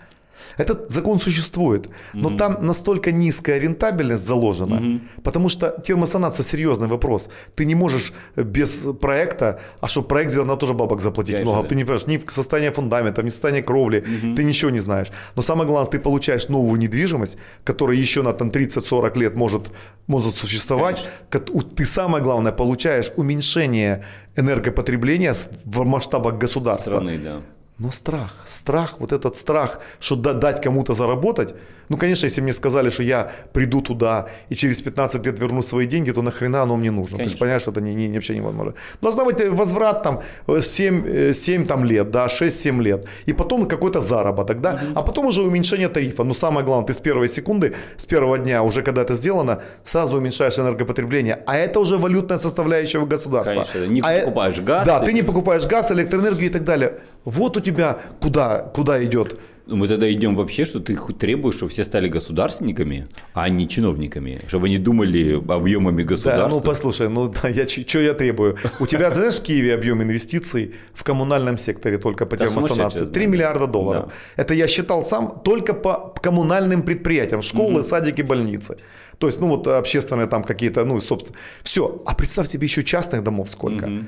Этот 0.57 0.91
закон 0.91 1.19
существует, 1.19 1.90
но 2.14 2.30
угу. 2.30 2.38
там 2.38 2.57
настолько 2.61 3.11
низкая 3.11 3.60
рентабельность 3.60 4.26
заложена, 4.26 4.76
угу. 4.76 4.99
потому 5.23 5.49
что 5.49 5.82
термосанация 5.86 6.44
серьезный 6.44 6.88
вопрос. 6.88 7.30
Ты 7.56 7.65
не 7.65 7.76
можешь 7.76 8.14
без 8.36 8.86
проекта, 8.99 9.60
а 9.80 9.88
что 9.88 10.02
проект 10.02 10.32
сделан, 10.32 10.48
надо 10.48 10.60
тоже 10.60 10.73
бабок 10.73 11.02
заплатить 11.02 11.36
Конечно, 11.36 11.52
много. 11.52 11.64
Да. 11.64 11.69
Ты 11.69 11.76
не 11.76 11.84
понимаешь 11.84 12.07
ни 12.07 12.30
состояние 12.30 12.72
фундамента, 12.72 13.23
ни 13.23 13.30
состояние 13.30 13.64
кровли, 13.64 13.99
угу. 13.99 14.36
ты 14.36 14.44
ничего 14.44 14.72
не 14.72 14.80
знаешь. 14.80 15.07
Но 15.36 15.41
самое 15.41 15.68
главное, 15.68 15.91
ты 15.91 15.99
получаешь 15.99 16.49
новую 16.49 16.80
недвижимость, 16.80 17.38
которая 17.64 17.98
еще 17.98 18.22
на 18.22 18.34
там 18.34 18.49
30-40 18.49 19.19
лет 19.19 19.36
может, 19.36 19.72
может 20.07 20.36
существовать. 20.36 21.07
Конечно. 21.30 21.61
Ты 21.76 21.86
самое 21.86 22.23
главное 22.23 22.52
получаешь 22.52 23.11
уменьшение 23.15 24.03
энергопотребления 24.36 25.36
в 25.65 25.86
масштабах 25.86 26.38
государства. 26.38 26.91
Страны, 26.91 27.18
да. 27.18 27.41
Но 27.81 27.89
страх, 27.89 28.31
страх, 28.45 28.95
вот 28.99 29.11
этот 29.11 29.35
страх, 29.35 29.79
что 29.99 30.15
дать 30.15 30.61
кому-то 30.61 30.93
заработать. 30.93 31.55
Ну, 31.89 31.97
конечно, 31.97 32.27
если 32.27 32.43
мне 32.43 32.53
сказали, 32.53 32.89
что 32.89 33.03
я 33.03 33.31
приду 33.53 33.81
туда 33.81 34.27
и 34.51 34.55
через 34.55 34.81
15 34.81 35.25
лет 35.25 35.39
верну 35.39 35.61
свои 35.61 35.87
деньги, 35.87 36.11
то 36.11 36.21
нахрена 36.21 36.61
оно 36.61 36.77
мне 36.77 36.91
нужно? 36.91 37.17
Конечно. 37.17 37.23
Ты 37.23 37.29
же 37.29 37.37
понимаешь, 37.37 37.61
что 37.61 37.71
это 37.71 37.81
не, 37.81 38.07
не, 38.07 38.13
вообще 38.13 38.35
невозможно. 38.35 38.73
Должна 39.01 39.25
быть 39.25 39.49
возврат 39.49 40.03
там 40.03 40.21
7, 40.59 41.33
7 41.33 41.65
там, 41.65 41.83
лет, 41.83 42.11
да, 42.11 42.27
6-7 42.27 42.81
лет. 42.81 43.05
И 43.27 43.33
потом 43.33 43.65
какой-то 43.65 43.99
заработок, 43.99 44.61
да. 44.61 44.73
Угу. 44.73 44.99
А 44.99 45.01
потом 45.01 45.25
уже 45.25 45.41
уменьшение 45.41 45.89
тарифа. 45.89 46.23
Ну, 46.23 46.33
самое 46.33 46.65
главное, 46.65 46.87
ты 46.87 46.93
с 46.93 46.99
первой 46.99 47.27
секунды, 47.27 47.73
с 47.97 48.05
первого 48.05 48.37
дня, 48.37 48.61
уже 48.63 48.83
когда 48.83 49.01
это 49.01 49.15
сделано, 49.15 49.57
сразу 49.83 50.17
уменьшаешь 50.17 50.59
энергопотребление. 50.59 51.43
А 51.45 51.57
это 51.57 51.79
уже 51.79 51.97
валютная 51.97 52.39
составляющая 52.39 53.05
государства. 53.05 53.65
Конечно, 53.65 53.93
не 53.93 54.01
а 54.01 54.19
покупаешь 54.19 54.59
а, 54.59 54.61
газ. 54.61 54.85
Да, 54.85 54.99
ты 54.99 55.13
не 55.13 55.23
покупаешь 55.23 55.65
газ, 55.65 55.91
электроэнергию 55.91 56.49
и 56.49 56.53
так 56.53 56.63
далее. 56.63 56.93
Вот 57.26 57.57
у 57.57 57.60
тебя 57.60 57.99
куда, 58.19 58.60
куда 58.60 59.03
идет 59.03 59.39
мы 59.68 59.88
тогда 59.88 60.11
идем 60.11 60.35
вообще, 60.35 60.65
что 60.65 60.80
ты 60.80 60.98
требуешь, 61.19 61.56
чтобы 61.56 61.72
все 61.72 61.84
стали 61.84 62.10
государственниками, 62.10 63.07
а 63.34 63.49
не 63.49 63.68
чиновниками, 63.68 64.39
чтобы 64.48 64.68
они 64.68 64.77
думали 64.77 65.41
объемами 65.48 66.03
государства. 66.03 66.49
Да, 66.49 66.56
ну 66.56 66.61
послушай, 66.61 67.10
ну 67.10 67.27
да, 67.27 67.49
я 67.49 67.68
что 67.68 67.99
я 67.99 68.14
требую? 68.14 68.57
У 68.80 68.88
тебя, 68.88 69.11
знаешь, 69.11 69.35
в 69.35 69.43
Киеве 69.43 69.73
объем 69.73 70.02
инвестиций 70.02 70.73
в 70.93 71.03
коммунальном 71.03 71.57
секторе 71.57 71.98
только 71.98 72.26
по 72.26 72.38
термосанации 72.38 73.06
3 73.06 73.27
миллиарда 73.27 73.68
долларов. 73.68 74.06
Да. 74.06 74.43
Это 74.43 74.53
я 74.53 74.68
считал 74.68 75.03
сам 75.03 75.41
только 75.43 75.73
по 75.73 76.14
коммунальным 76.22 76.81
предприятиям, 76.84 77.41
школы, 77.41 77.80
угу. 77.80 77.84
садики, 77.84 78.23
больницы. 78.23 78.77
То 79.18 79.27
есть, 79.27 79.41
ну 79.41 79.48
вот 79.48 79.68
общественные 79.68 80.27
там 80.27 80.43
какие-то, 80.43 80.85
ну, 80.85 80.99
собственно, 81.02 81.38
все. 81.64 82.02
А 82.06 82.15
представь 82.15 82.48
себе 82.48 82.65
еще 82.65 82.84
частных 82.84 83.23
домов 83.23 83.49
сколько. 83.49 83.85
Угу. 83.85 84.06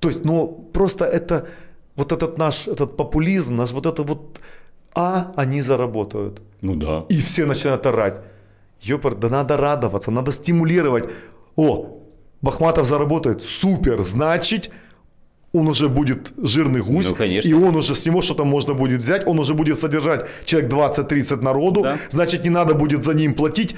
То 0.00 0.08
есть, 0.08 0.24
ну, 0.24 0.70
просто 0.72 1.04
это 1.04 1.46
вот 1.96 2.12
этот 2.12 2.38
наш 2.38 2.68
этот 2.68 2.96
популизм, 2.96 3.56
наш 3.56 3.72
вот 3.72 3.86
это 3.86 4.02
вот, 4.02 4.40
а 4.94 5.32
они 5.36 5.62
заработают. 5.62 6.42
Ну 6.62 6.74
да. 6.74 7.04
И 7.08 7.20
все 7.20 7.46
начинают 7.46 7.86
орать. 7.86 8.20
Ёпер, 8.80 9.14
да 9.14 9.28
надо 9.28 9.56
радоваться, 9.56 10.10
надо 10.10 10.32
стимулировать. 10.32 11.04
О, 11.56 11.98
Бахматов 12.42 12.86
заработает, 12.86 13.42
супер, 13.42 14.02
значит, 14.02 14.70
он 15.52 15.68
уже 15.68 15.88
будет 15.88 16.32
жирный 16.38 16.80
гусь, 16.80 17.08
ну, 17.08 17.14
конечно. 17.14 17.48
и 17.48 17.52
он 17.52 17.76
уже 17.76 17.94
с 17.94 18.06
него 18.06 18.22
что-то 18.22 18.44
можно 18.44 18.74
будет 18.74 19.00
взять, 19.00 19.26
он 19.26 19.38
уже 19.38 19.54
будет 19.54 19.78
содержать 19.78 20.26
человек 20.44 20.72
20-30 20.72 21.42
народу, 21.42 21.82
да. 21.82 21.98
значит, 22.10 22.44
не 22.44 22.50
надо 22.50 22.74
будет 22.74 23.04
за 23.04 23.14
ним 23.14 23.34
платить. 23.34 23.76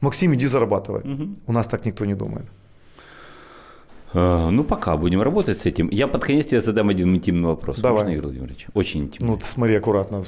Максим, 0.00 0.34
иди 0.34 0.46
зарабатывай. 0.46 1.00
Угу. 1.00 1.28
У 1.46 1.52
нас 1.52 1.66
так 1.66 1.86
никто 1.86 2.04
не 2.04 2.14
думает. 2.14 2.46
А, 4.14 4.50
ну, 4.50 4.64
пока 4.64 4.96
будем 4.96 5.22
работать 5.22 5.60
с 5.60 5.66
этим. 5.66 5.88
Я 5.90 6.06
под 6.06 6.24
конец 6.24 6.46
тебе 6.46 6.60
задам 6.60 6.88
один 6.88 7.14
интимный 7.14 7.48
вопрос. 7.48 7.78
Давай. 7.78 8.04
Можно, 8.04 8.10
Игорь 8.10 8.24
Владимирович? 8.26 8.66
Очень 8.74 9.04
интимный. 9.04 9.32
Ну, 9.32 9.36
ты 9.36 9.46
смотри 9.46 9.76
аккуратно. 9.76 10.22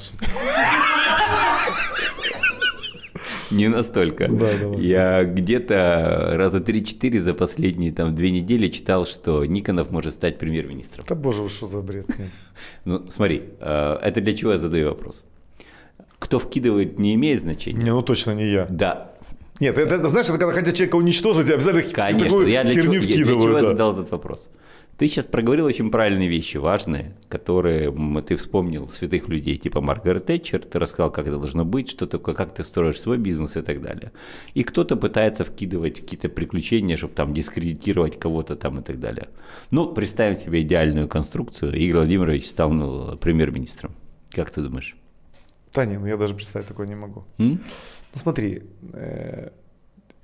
Не 3.51 3.67
настолько. 3.67 4.27
Да, 4.27 4.49
да, 4.59 4.77
Я 4.79 5.23
где-то 5.23 6.33
раза 6.35 6.57
3-4 6.59 7.19
за 7.19 7.33
последние 7.33 7.93
там 7.93 8.15
две 8.15 8.31
недели 8.31 8.67
читал, 8.69 9.05
что 9.05 9.45
Никонов 9.45 9.91
может 9.91 10.13
стать 10.13 10.39
премьер-министром. 10.39 11.05
Да 11.07 11.15
боже, 11.15 11.47
что 11.47 11.67
за 11.67 11.81
бред. 11.81 12.07
Ну, 12.85 13.05
смотри, 13.09 13.43
а, 13.59 13.99
это 14.01 14.21
для 14.21 14.35
чего 14.35 14.53
я 14.53 14.57
задаю 14.57 14.89
вопрос? 14.89 15.23
Кто 16.19 16.39
вкидывает, 16.39 16.97
не 16.97 17.13
имеет 17.15 17.41
значения. 17.41 17.83
Не, 17.83 17.91
ну 17.91 18.01
точно 18.01 18.31
не 18.33 18.49
я. 18.49 18.65
Да, 18.69 19.11
нет, 19.59 19.77
это, 19.77 19.95
это 19.95 20.09
знаешь, 20.09 20.27
это 20.27 20.37
когда 20.37 20.53
хотят 20.53 20.75
человека 20.75 20.95
уничтожить, 20.95 21.49
обязательно 21.49 21.93
Конечно, 21.93 22.27
такую 22.27 22.47
я 22.47 22.63
для 22.63 22.73
херню 22.73 23.01
чего, 23.01 23.03
вкидывают. 23.03 23.27
Я 23.27 23.35
для 23.35 23.43
чего 23.43 23.61
да. 23.61 23.67
задал 23.67 23.93
этот 23.93 24.11
вопрос? 24.11 24.49
Ты 24.97 25.09
сейчас 25.09 25.25
проговорил 25.25 25.65
очень 25.65 25.91
правильные 25.91 26.29
вещи, 26.29 26.55
важные, 26.55 27.15
которые 27.27 27.93
ты 28.21 28.37
вспомнил 28.37 28.87
святых 28.87 29.27
людей, 29.27 29.57
типа 29.57 29.81
Маргарет 29.81 30.27
Тэтчер, 30.27 30.59
ты 30.59 30.79
рассказал, 30.79 31.11
как 31.11 31.27
это 31.27 31.37
должно 31.37 31.65
быть, 31.65 31.91
что 31.91 32.07
такое, 32.07 32.33
как 32.33 32.53
ты 32.53 32.63
строишь 32.63 33.01
свой 33.01 33.17
бизнес 33.17 33.57
и 33.57 33.61
так 33.61 33.81
далее. 33.81 34.13
И 34.53 34.63
кто-то 34.63 34.95
пытается 34.95 35.43
вкидывать 35.43 35.99
какие-то 35.99 36.29
приключения, 36.29 36.95
чтобы 36.95 37.13
там 37.13 37.33
дискредитировать 37.33 38.17
кого-то 38.17 38.55
там 38.55 38.79
и 38.79 38.83
так 38.83 39.01
далее. 39.01 39.27
Ну, 39.69 39.91
представим 39.91 40.37
себе 40.37 40.61
идеальную 40.61 41.09
конструкцию, 41.09 41.73
Игорь 41.73 41.97
Владимирович 41.97 42.47
стал 42.47 42.71
ну, 42.71 43.17
премьер-министром. 43.17 43.91
Как 44.31 44.49
ты 44.49 44.61
думаешь? 44.61 44.95
Да 45.73 45.85
не, 45.85 45.97
ну 45.97 46.07
я 46.07 46.15
даже 46.15 46.33
представить 46.33 46.67
такое 46.67 46.87
не 46.87 46.95
могу. 46.95 47.25
М? 47.37 47.59
Ну 48.15 48.21
смотри, 48.21 48.63
э, 48.93 49.49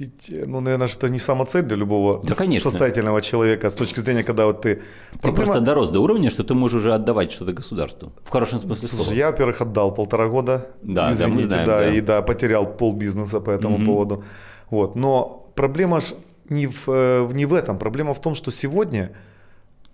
ведь, 0.02 0.30
э, 0.30 0.46
ну, 0.48 0.62
наверное, 0.62 0.88
это 0.88 1.10
не 1.10 1.20
самоцель 1.20 1.62
для 1.62 1.78
любого 1.78 2.22
да, 2.24 2.34
конечно. 2.34 2.72
состоятельного 2.72 3.22
человека 3.22 3.70
с 3.70 3.76
точки 3.76 4.00
зрения, 4.00 4.24
когда 4.24 4.46
вот 4.46 4.62
ты... 4.62 4.76
Ты 4.76 5.20
Проблема... 5.20 5.46
просто 5.46 5.62
дорос 5.62 5.90
до 5.92 6.00
уровня, 6.00 6.30
что 6.30 6.44
ты 6.44 6.54
можешь 6.56 6.80
уже 6.80 6.94
отдавать 6.94 7.32
что-то 7.32 7.54
государству. 7.54 8.12
В 8.24 8.30
хорошем 8.30 8.60
смысле 8.60 8.88
слова. 8.88 9.04
Слушай, 9.04 9.18
я, 9.18 9.32
во-первых, 9.32 9.62
отдал 9.62 9.94
полтора 9.94 10.28
года. 10.28 10.66
Да, 10.82 11.12
извините, 11.12 11.44
да, 11.44 11.50
знаем, 11.50 11.68
да, 11.68 11.80
да, 11.80 11.94
и 11.94 12.02
да, 12.02 12.22
потерял 12.22 12.66
пол 12.78 12.94
бизнеса 12.94 13.40
по 13.40 13.52
этому 13.52 13.76
угу. 13.76 13.86
поводу. 13.86 14.24
Вот. 14.72 14.96
Но 14.96 15.52
проблема 15.56 16.00
же 16.00 16.16
не 16.50 16.66
в, 16.68 16.88
э, 16.88 17.30
не 17.34 17.46
в 17.46 17.54
этом. 17.54 17.78
Проблема 17.78 18.14
в 18.14 18.22
том, 18.22 18.34
что 18.34 18.52
сегодня, 18.52 19.12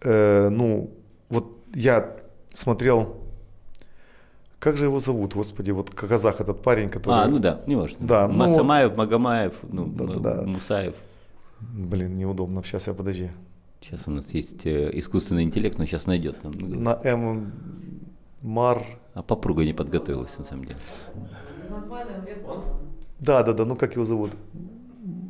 э, 0.01 0.49
ну, 0.49 0.89
вот 1.29 1.57
я 1.75 2.15
смотрел 2.53 3.26
как 4.59 4.77
же 4.77 4.85
его 4.85 4.99
зовут, 4.99 5.35
господи, 5.35 5.71
вот 5.71 5.89
казах 5.91 6.41
этот 6.41 6.61
парень, 6.61 6.89
который... 6.89 7.23
А, 7.23 7.27
ну 7.27 7.39
да, 7.39 7.61
не 7.67 7.75
важно. 7.75 7.97
Да, 8.05 8.27
ну 8.27 8.33
Масамаев, 8.33 8.89
вот... 8.89 8.97
Магомаев, 8.97 9.53
ну, 9.69 9.85
да, 9.85 10.05
да, 10.05 10.19
да. 10.19 10.41
Мусаев. 10.43 10.95
Блин, 11.59 12.15
неудобно, 12.15 12.63
сейчас 12.63 12.87
я 12.87 12.93
подожди. 12.93 13.31
Сейчас 13.81 14.07
у 14.07 14.11
нас 14.11 14.31
есть 14.31 14.65
э, 14.65 14.89
искусственный 14.93 15.43
интеллект, 15.43 15.77
но 15.77 15.85
сейчас 15.85 16.07
найдет 16.07 16.43
нам. 16.43 16.53
На 16.83 16.99
М... 17.03 17.53
Мар... 18.41 18.85
А 19.13 19.23
попруга 19.23 19.63
не 19.63 19.73
подготовилась, 19.73 20.37
на 20.37 20.43
самом 20.43 20.65
деле. 20.65 20.79
Да, 23.19 23.43
да, 23.43 23.53
да, 23.53 23.65
ну 23.65 23.75
как 23.75 23.93
его 23.93 24.05
зовут? 24.05 24.31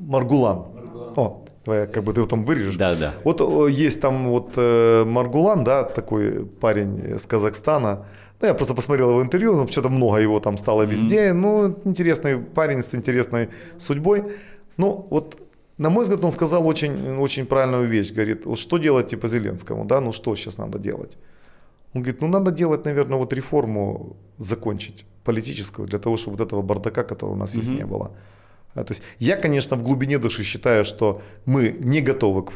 Маргулан. 0.08 0.66
Маргулан. 0.74 1.14
О, 1.16 1.46
давай, 1.68 1.88
как 1.88 2.04
бы 2.04 2.14
ты 2.14 2.20
его 2.20 2.28
там 2.28 2.44
вырежешь. 2.44 2.78
Да, 2.78 2.96
да. 2.96 3.14
Вот 3.24 3.70
есть 3.70 4.02
там 4.02 4.30
вот 4.30 4.54
э, 4.56 5.04
Маргулан, 5.06 5.64
да, 5.64 5.84
такой 5.84 6.46
парень 6.46 7.20
с 7.20 7.26
Казахстана, 7.26 8.06
ну, 8.42 8.48
я 8.48 8.54
просто 8.54 8.76
посмотрел 8.76 9.10
его 9.10 9.22
интервью, 9.22 9.56
ну, 9.56 9.68
что-то 9.68 9.90
много 9.90 10.18
его 10.18 10.40
там 10.40 10.58
стало 10.58 10.86
везде. 10.86 11.30
Mm-hmm. 11.30 11.34
Ну, 11.34 11.76
интересный 11.86 12.38
парень 12.38 12.84
с 12.84 12.96
интересной 12.96 13.50
судьбой. 13.78 14.24
Ну, 14.78 15.08
вот, 15.10 15.38
на 15.80 15.90
мой 15.90 16.04
взгляд, 16.04 16.24
он 16.24 16.32
сказал 16.32 16.68
очень, 16.68 17.18
очень 17.20 17.46
правильную 17.46 17.88
вещь. 17.88 18.14
Говорит, 18.14 18.46
вот 18.46 18.60
что 18.60 18.78
делать 18.78 19.10
типа 19.10 19.28
Зеленскому, 19.28 19.86
да, 19.86 20.02
ну 20.02 20.12
что 20.12 20.36
сейчас 20.36 20.60
надо 20.60 20.78
делать? 20.78 21.18
Он 21.94 22.04
говорит, 22.04 22.22
ну 22.22 22.28
надо 22.28 22.52
делать, 22.52 22.86
наверное, 22.86 23.18
вот 23.18 23.34
реформу 23.34 24.16
закончить 24.38 25.06
политическую, 25.24 25.88
для 25.88 25.98
того, 25.98 26.16
чтобы 26.16 26.38
вот 26.38 26.48
этого 26.48 26.62
бардака, 26.62 27.04
который 27.04 27.32
у 27.32 27.36
нас 27.36 27.56
mm-hmm. 27.56 27.58
есть, 27.58 27.70
не 27.70 27.86
было. 27.86 28.12
А, 28.78 28.84
то 28.84 28.94
есть 28.94 29.04
я, 29.20 29.36
конечно, 29.36 29.76
в 29.76 29.84
глубине 29.84 30.18
души 30.20 30.44
считаю, 30.44 30.86
что 30.86 31.22
мы 31.46 31.76
не 31.80 32.02
готовы 32.02 32.44
к 32.44 32.52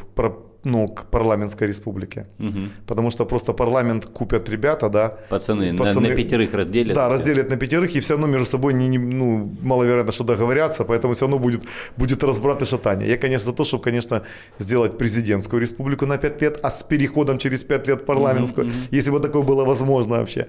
ну, 0.64 0.88
к 0.88 1.06
парламентской 1.10 1.68
республике. 1.68 2.26
Угу. 2.38 2.58
Потому 2.86 3.10
что 3.10 3.26
просто 3.26 3.52
парламент 3.52 4.06
купят 4.06 4.48
ребята, 4.48 4.88
да. 4.88 5.08
Пацаны, 5.28 5.76
пацаны 5.76 6.00
на, 6.00 6.08
на 6.08 6.14
пятерых 6.14 6.54
разделят. 6.54 6.94
Да, 6.94 7.08
разделят 7.08 7.50
на 7.50 7.56
пятерых, 7.56 7.96
и 7.96 8.00
все 8.00 8.14
равно 8.14 8.28
между 8.28 8.46
собой 8.46 8.74
не, 8.74 8.88
не, 8.88 8.98
ну, 8.98 9.50
маловероятно, 9.62 10.12
что 10.12 10.24
договорятся, 10.24 10.84
поэтому 10.84 11.14
все 11.14 11.24
равно 11.24 11.38
будет, 11.38 11.62
будет 11.96 12.24
разбрат 12.24 12.62
и 12.62 12.64
шатание. 12.64 13.08
Я, 13.08 13.18
конечно, 13.18 13.50
за 13.50 13.56
то, 13.56 13.64
чтобы, 13.64 13.82
конечно, 13.82 14.22
сделать 14.60 14.98
президентскую 14.98 15.60
республику 15.60 16.06
на 16.06 16.16
5 16.16 16.42
лет, 16.42 16.60
а 16.62 16.70
с 16.70 16.84
переходом 16.84 17.38
через 17.38 17.64
5 17.64 17.88
лет 17.88 18.00
в 18.00 18.04
парламентскую, 18.04 18.66
угу, 18.66 18.74
угу. 18.74 18.96
если 18.96 19.10
бы 19.10 19.20
такое 19.20 19.42
было 19.42 19.64
возможно 19.64 20.18
вообще. 20.18 20.46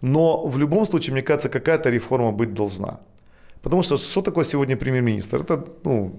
Но 0.00 0.46
в 0.46 0.58
любом 0.58 0.86
случае, 0.86 1.12
мне 1.12 1.22
кажется, 1.22 1.48
какая-то 1.48 1.90
реформа 1.90 2.32
быть 2.32 2.54
должна. 2.54 2.98
Потому 3.64 3.82
что 3.82 3.96
что 3.96 4.22
такое 4.22 4.44
сегодня 4.44 4.76
премьер-министр? 4.76 5.40
Это, 5.40 5.64
ну, 5.84 6.12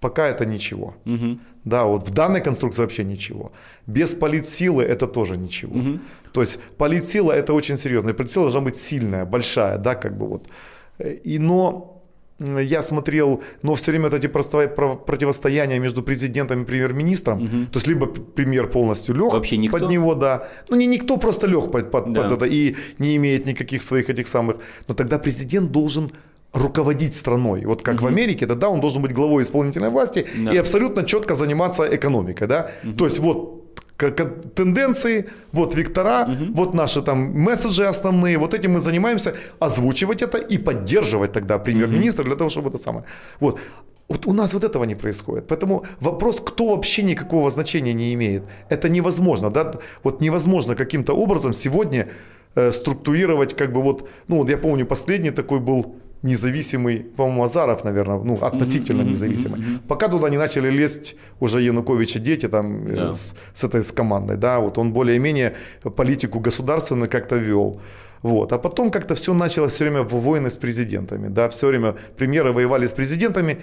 пока 0.00 0.26
это 0.26 0.44
ничего. 0.44 0.94
Угу. 1.06 1.38
Да, 1.64 1.84
вот 1.84 2.08
в 2.08 2.12
данной 2.12 2.40
конструкции 2.40 2.82
вообще 2.82 3.04
ничего. 3.04 3.52
Без 3.86 4.14
политсилы 4.14 4.82
это 4.82 5.06
тоже 5.06 5.36
ничего. 5.36 5.78
Угу. 5.78 5.98
То 6.32 6.40
есть 6.40 6.58
политсила 6.78 7.32
это 7.32 7.54
очень 7.54 7.78
серьезно. 7.78 8.10
И 8.10 8.12
политсила 8.12 8.44
должна 8.44 8.60
быть 8.60 8.76
сильная, 8.76 9.24
большая, 9.24 9.78
да, 9.78 9.94
как 9.94 10.18
бы 10.18 10.26
вот. 10.26 10.48
И, 11.26 11.38
но 11.38 11.96
я 12.40 12.82
смотрел, 12.82 13.42
но 13.62 13.74
все 13.74 13.90
время 13.90 14.08
вот 14.08 14.14
эти 14.14 14.26
противостояния 14.26 15.78
между 15.78 16.02
президентом 16.02 16.62
и 16.62 16.64
премьер-министром, 16.64 17.44
угу. 17.44 17.66
то 17.70 17.76
есть 17.76 17.86
либо 17.86 18.06
премьер 18.06 18.66
полностью 18.66 19.14
лег 19.14 19.32
Вообще 19.32 19.58
никто? 19.58 19.78
под 19.78 19.90
него, 19.90 20.14
да, 20.14 20.48
ну 20.70 20.76
не 20.76 20.86
никто 20.86 21.18
просто 21.18 21.46
лег 21.46 21.70
под, 21.70 21.90
под, 21.90 22.12
да. 22.12 22.22
под 22.22 22.32
это 22.32 22.46
и 22.46 22.76
не 22.98 23.16
имеет 23.16 23.46
никаких 23.46 23.82
своих 23.82 24.08
этих 24.08 24.26
самых, 24.26 24.56
но 24.88 24.94
тогда 24.94 25.18
президент 25.18 25.70
должен 25.70 26.10
руководить 26.52 27.14
страной. 27.14 27.64
Вот 27.64 27.82
как 27.82 27.96
угу. 27.96 28.04
в 28.04 28.06
Америке, 28.06 28.46
да, 28.46 28.54
да, 28.54 28.68
он 28.68 28.80
должен 28.80 29.02
быть 29.02 29.12
главой 29.12 29.42
исполнительной 29.42 29.90
власти 29.90 30.26
да. 30.44 30.52
и 30.52 30.56
абсолютно 30.58 31.04
четко 31.04 31.34
заниматься 31.34 31.84
экономикой, 31.84 32.48
да. 32.48 32.70
Угу. 32.84 32.92
То 32.96 33.04
есть 33.04 33.18
вот 33.18 33.60
тенденции, 34.54 35.26
вот 35.52 35.74
вектора, 35.74 36.24
угу. 36.24 36.54
вот 36.54 36.74
наши 36.74 37.02
там 37.02 37.38
месседжи 37.38 37.86
основные, 37.86 38.38
вот 38.38 38.54
этим 38.54 38.72
мы 38.72 38.80
занимаемся, 38.80 39.34
озвучивать 39.58 40.22
это 40.22 40.38
и 40.38 40.58
поддерживать 40.58 41.32
тогда 41.32 41.58
премьер-министра 41.58 42.24
для 42.24 42.36
того, 42.36 42.50
чтобы 42.50 42.70
это 42.70 42.78
самое. 42.78 43.04
Вот. 43.40 43.58
Вот 44.08 44.26
у 44.26 44.32
нас 44.32 44.54
вот 44.54 44.64
этого 44.64 44.86
не 44.86 44.96
происходит. 44.96 45.46
Поэтому 45.46 45.84
вопрос, 46.00 46.40
кто 46.40 46.74
вообще 46.74 47.02
никакого 47.02 47.48
значения 47.50 47.94
не 47.94 48.12
имеет, 48.14 48.42
это 48.68 48.88
невозможно. 48.88 49.50
Да? 49.50 49.74
Вот 50.02 50.20
невозможно 50.20 50.74
каким-то 50.74 51.12
образом 51.12 51.52
сегодня 51.52 52.08
э, 52.56 52.72
структурировать, 52.72 53.54
как 53.54 53.72
бы 53.72 53.82
вот, 53.82 54.08
ну 54.28 54.38
вот 54.38 54.50
я 54.50 54.58
помню, 54.58 54.84
последний 54.84 55.30
такой 55.30 55.60
был 55.60 55.94
независимый, 56.22 56.98
по-моему, 57.00 57.42
Азаров, 57.42 57.84
наверное, 57.84 58.18
ну, 58.18 58.34
относительно 58.42 59.02
mm-hmm, 59.02 59.10
независимый. 59.10 59.60
Mm-hmm. 59.60 59.88
Пока 59.88 60.08
туда 60.08 60.28
не 60.28 60.38
начали 60.38 60.70
лезть 60.70 61.16
уже 61.40 61.62
Януковича 61.62 62.18
дети 62.18 62.48
там 62.48 62.86
э, 62.86 62.96
да. 62.96 63.12
с, 63.12 63.34
с 63.54 63.64
этой 63.64 63.82
с 63.82 63.92
командой, 63.92 64.36
да, 64.36 64.60
вот 64.60 64.78
он 64.78 64.92
более-менее 64.92 65.54
политику 65.96 66.40
государственную 66.40 67.08
как-то 67.08 67.36
вел. 67.36 67.80
Вот. 68.22 68.52
А 68.52 68.58
потом 68.58 68.90
как-то 68.90 69.14
все 69.14 69.32
началось 69.32 69.72
все 69.72 69.84
время 69.84 70.02
в 70.02 70.12
войны 70.12 70.50
с 70.50 70.56
президентами, 70.56 71.28
да, 71.28 71.48
все 71.48 71.68
время 71.68 71.94
премьеры 72.16 72.52
воевали 72.52 72.86
с 72.86 72.92
президентами, 72.92 73.56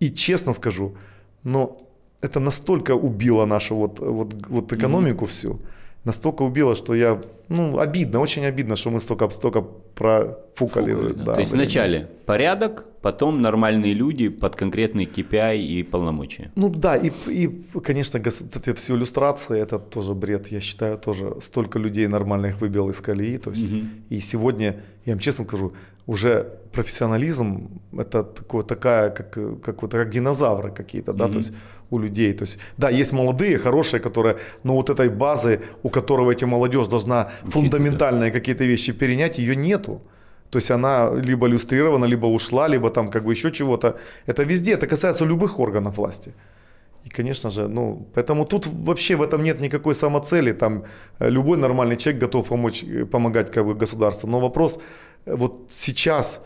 и 0.00 0.10
честно 0.10 0.52
скажу, 0.52 0.96
но 1.42 1.80
это 2.20 2.40
настолько 2.40 2.94
убило 2.94 3.44
нашу 3.46 3.74
вот, 3.76 4.00
вот, 4.00 4.34
вот 4.48 4.72
экономику 4.72 5.24
mm-hmm. 5.24 5.28
всю, 5.28 5.60
настолько 6.04 6.42
убило, 6.42 6.76
что 6.76 6.94
я, 6.94 7.20
ну, 7.48 7.78
обидно, 7.78 8.20
очень 8.20 8.44
обидно, 8.44 8.76
что 8.76 8.90
мы 8.90 9.00
столько, 9.00 9.28
столько 9.30 9.62
профукали. 9.62 10.92
Фукали, 10.92 11.12
да. 11.12 11.24
Да, 11.24 11.34
То 11.34 11.40
есть 11.40 11.52
время. 11.52 11.64
вначале 11.64 12.08
порядок, 12.26 12.84
потом 13.02 13.42
нормальные 13.42 13.94
люди 13.94 14.28
под 14.28 14.56
конкретные 14.56 15.06
KPI 15.06 15.58
и 15.58 15.82
полномочия. 15.82 16.50
Ну 16.56 16.68
да, 16.68 16.96
и, 16.96 17.10
и 17.26 17.48
конечно, 17.82 18.18
это 18.18 18.74
все 18.74 18.94
иллюстрации, 18.94 19.60
это 19.60 19.78
тоже 19.78 20.14
бред, 20.14 20.48
я 20.48 20.60
считаю, 20.60 20.98
тоже 20.98 21.36
столько 21.40 21.78
людей 21.78 22.06
нормальных 22.06 22.60
выбил 22.60 22.90
из 22.90 23.00
колеи, 23.00 23.38
то 23.38 23.50
есть, 23.50 23.72
угу. 23.72 23.82
и 24.10 24.20
сегодня, 24.20 24.76
я 25.06 25.12
вам 25.12 25.20
честно 25.20 25.44
скажу, 25.44 25.72
уже 26.06 26.46
профессионализм 26.72 27.80
это 27.96 28.24
такое, 28.24 28.62
такая, 28.62 29.10
как, 29.10 29.32
как, 29.62 29.82
вот, 29.82 29.92
как 29.92 30.10
динозавры 30.10 30.70
какие-то, 30.70 31.12
да, 31.12 31.28
то 31.28 31.38
есть 31.38 31.52
у 31.90 31.98
людей. 31.98 32.32
То 32.32 32.44
есть, 32.44 32.58
да, 32.78 32.90
есть 32.90 33.12
молодые, 33.12 33.58
хорошие, 33.58 34.00
которые, 34.00 34.36
но 34.64 34.74
вот 34.74 34.90
этой 34.90 35.08
базы, 35.08 35.60
у 35.82 35.90
которого 35.90 36.30
эти 36.30 36.44
молодежь 36.44 36.88
должна 36.88 37.28
фундаментальные 37.44 38.30
какие-то 38.30 38.64
вещи 38.64 38.92
перенять, 38.92 39.38
ее 39.38 39.56
нету. 39.56 40.00
То 40.50 40.58
есть 40.58 40.70
она 40.70 41.10
либо 41.10 41.46
иллюстрирована, 41.46 42.04
либо 42.06 42.26
ушла, 42.26 42.68
либо 42.68 42.90
там 42.90 43.08
как 43.08 43.24
бы 43.24 43.32
еще 43.32 43.50
чего-то. 43.50 43.96
Это 44.26 44.44
везде, 44.44 44.72
это 44.72 44.86
касается 44.86 45.24
любых 45.24 45.58
органов 45.58 45.96
власти. 45.96 46.32
И, 47.06 47.10
конечно 47.10 47.50
же, 47.50 47.68
ну, 47.68 48.06
поэтому 48.14 48.46
тут 48.46 48.66
вообще 48.66 49.16
в 49.16 49.22
этом 49.22 49.42
нет 49.42 49.60
никакой 49.60 49.94
самоцели. 49.94 50.52
Там 50.52 50.84
э, 51.18 51.30
любой 51.30 51.58
нормальный 51.58 51.96
человек 51.96 52.22
готов 52.22 52.48
помочь, 52.48 52.84
э, 52.84 53.04
помогать 53.04 53.52
как 53.52 53.66
бы 53.66 53.74
государству. 53.74 54.28
Но 54.28 54.40
вопрос, 54.40 54.78
э, 55.26 55.36
вот 55.36 55.66
сейчас 55.70 56.40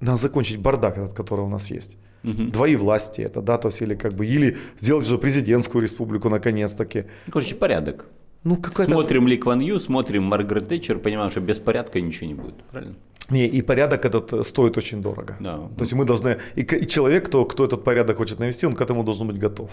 надо 0.00 0.16
закончить 0.16 0.58
бардак 0.58 0.98
этот, 0.98 1.14
который 1.14 1.44
у 1.44 1.48
нас 1.48 1.70
есть. 1.70 1.96
Угу. 2.24 2.50
Двои 2.52 2.76
власти 2.76 3.20
это, 3.20 3.40
да, 3.42 3.58
то 3.58 3.68
есть 3.68 3.80
или 3.82 3.94
как 3.94 4.14
бы, 4.14 4.26
или 4.26 4.56
сделать 4.78 5.06
уже 5.06 5.18
президентскую 5.18 5.82
республику 5.82 6.28
наконец-таки. 6.28 7.04
Короче, 7.30 7.54
порядок. 7.54 8.06
Ну, 8.44 8.58
смотрим 8.74 9.26
Ли 9.26 9.36
Кван 9.36 9.60
Ю, 9.60 9.80
смотрим 9.80 10.22
Маргарет 10.22 10.68
Тэтчер, 10.68 10.98
понимаем, 10.98 11.30
что 11.30 11.40
без 11.40 11.58
порядка 11.58 12.00
ничего 12.00 12.26
не 12.26 12.34
будет, 12.34 12.54
правильно? 12.70 12.94
Не, 13.30 13.46
и 13.46 13.62
порядок 13.62 14.04
этот 14.04 14.46
стоит 14.46 14.78
очень 14.78 15.02
дорого. 15.02 15.36
Да. 15.40 15.56
То 15.76 15.84
есть 15.84 15.92
мы 15.92 16.04
должны, 16.04 16.38
и, 16.56 16.62
и 16.62 16.86
человек, 16.86 17.26
кто, 17.26 17.44
кто 17.44 17.64
этот 17.64 17.84
порядок 17.84 18.16
хочет 18.16 18.38
навести, 18.38 18.66
он 18.66 18.74
к 18.74 18.80
этому 18.80 19.04
должен 19.04 19.26
быть 19.26 19.38
готов. 19.38 19.70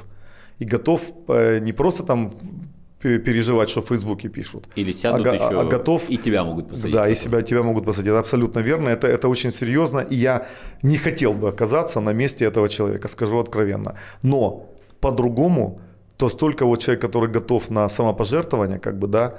И 0.60 0.66
готов 0.66 1.02
э, 1.28 1.60
не 1.60 1.74
просто 1.74 2.04
там 2.04 2.32
переживать, 3.06 3.70
что 3.70 3.82
в 3.82 3.88
Фейсбуке 3.88 4.30
пишут. 4.30 4.68
Или 4.78 4.94
сядут 4.94 5.28
а, 5.28 5.34
еще, 5.34 5.62
а 5.62 5.64
готов, 5.64 6.10
и 6.10 6.18
тебя 6.18 6.44
могут 6.44 6.70
посадить. 6.70 6.96
Да, 6.96 7.10
и 7.10 7.16
себя, 7.16 7.42
тебя 7.42 7.64
могут 7.64 7.86
посадить. 7.86 8.12
Абсолютно 8.14 8.60
верно. 8.62 8.90
Это, 8.90 9.08
это 9.08 9.30
очень 9.30 9.52
серьезно. 9.52 10.00
И 10.00 10.16
я 10.16 10.46
не 10.84 10.98
хотел 10.98 11.34
бы 11.34 11.50
оказаться 11.50 12.02
на 12.02 12.14
месте 12.14 12.46
этого 12.46 12.70
человека, 12.70 13.08
скажу 13.08 13.40
откровенно. 13.40 13.96
Но 14.24 14.70
по-другому, 15.00 15.80
то 16.18 16.30
столько 16.30 16.66
вот 16.66 16.80
человек, 16.80 17.02
который 17.02 17.30
готов 17.30 17.70
на 17.70 17.90
самопожертвование, 17.90 18.80
как 18.80 18.98
бы, 18.98 19.08
да, 19.08 19.34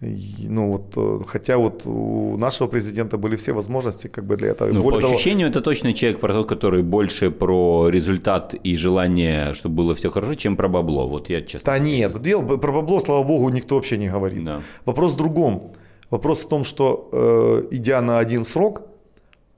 ну 0.00 0.70
вот, 0.70 0.92
э, 0.96 1.24
хотя 1.26 1.58
вот 1.58 1.82
у 1.84 2.36
нашего 2.36 2.68
президента 2.68 3.18
были 3.18 3.34
все 3.34 3.52
возможности 3.52 4.06
как 4.06 4.24
бы 4.24 4.36
для 4.36 4.48
этого. 4.50 4.72
Ну, 4.72 4.82
Более 4.82 5.00
по 5.00 5.02
того, 5.02 5.14
ощущению, 5.14 5.48
это 5.48 5.60
точно 5.60 5.92
человек 5.92 6.20
про 6.20 6.32
тот, 6.32 6.48
который 6.48 6.82
больше 6.82 7.30
про 7.32 7.88
результат 7.88 8.54
и 8.54 8.76
желание, 8.76 9.54
чтобы 9.54 9.74
было 9.74 9.94
все 9.94 10.10
хорошо, 10.10 10.34
чем 10.34 10.56
про 10.56 10.68
бабло. 10.68 11.08
Вот 11.08 11.30
я 11.30 11.42
честно. 11.42 11.72
Да 11.72 11.78
нет, 11.80 12.22
дел, 12.22 12.58
про 12.58 12.72
бабло, 12.72 13.00
слава 13.00 13.24
богу, 13.24 13.48
никто 13.48 13.74
вообще 13.74 13.98
не 13.98 14.08
говорит. 14.08 14.44
Да. 14.44 14.60
Вопрос 14.84 15.14
в 15.14 15.16
другом. 15.16 15.72
Вопрос 16.10 16.44
в 16.44 16.48
том, 16.48 16.64
что 16.64 17.08
э, 17.12 17.68
идя 17.72 18.00
на 18.00 18.20
один 18.20 18.44
срок, 18.44 18.82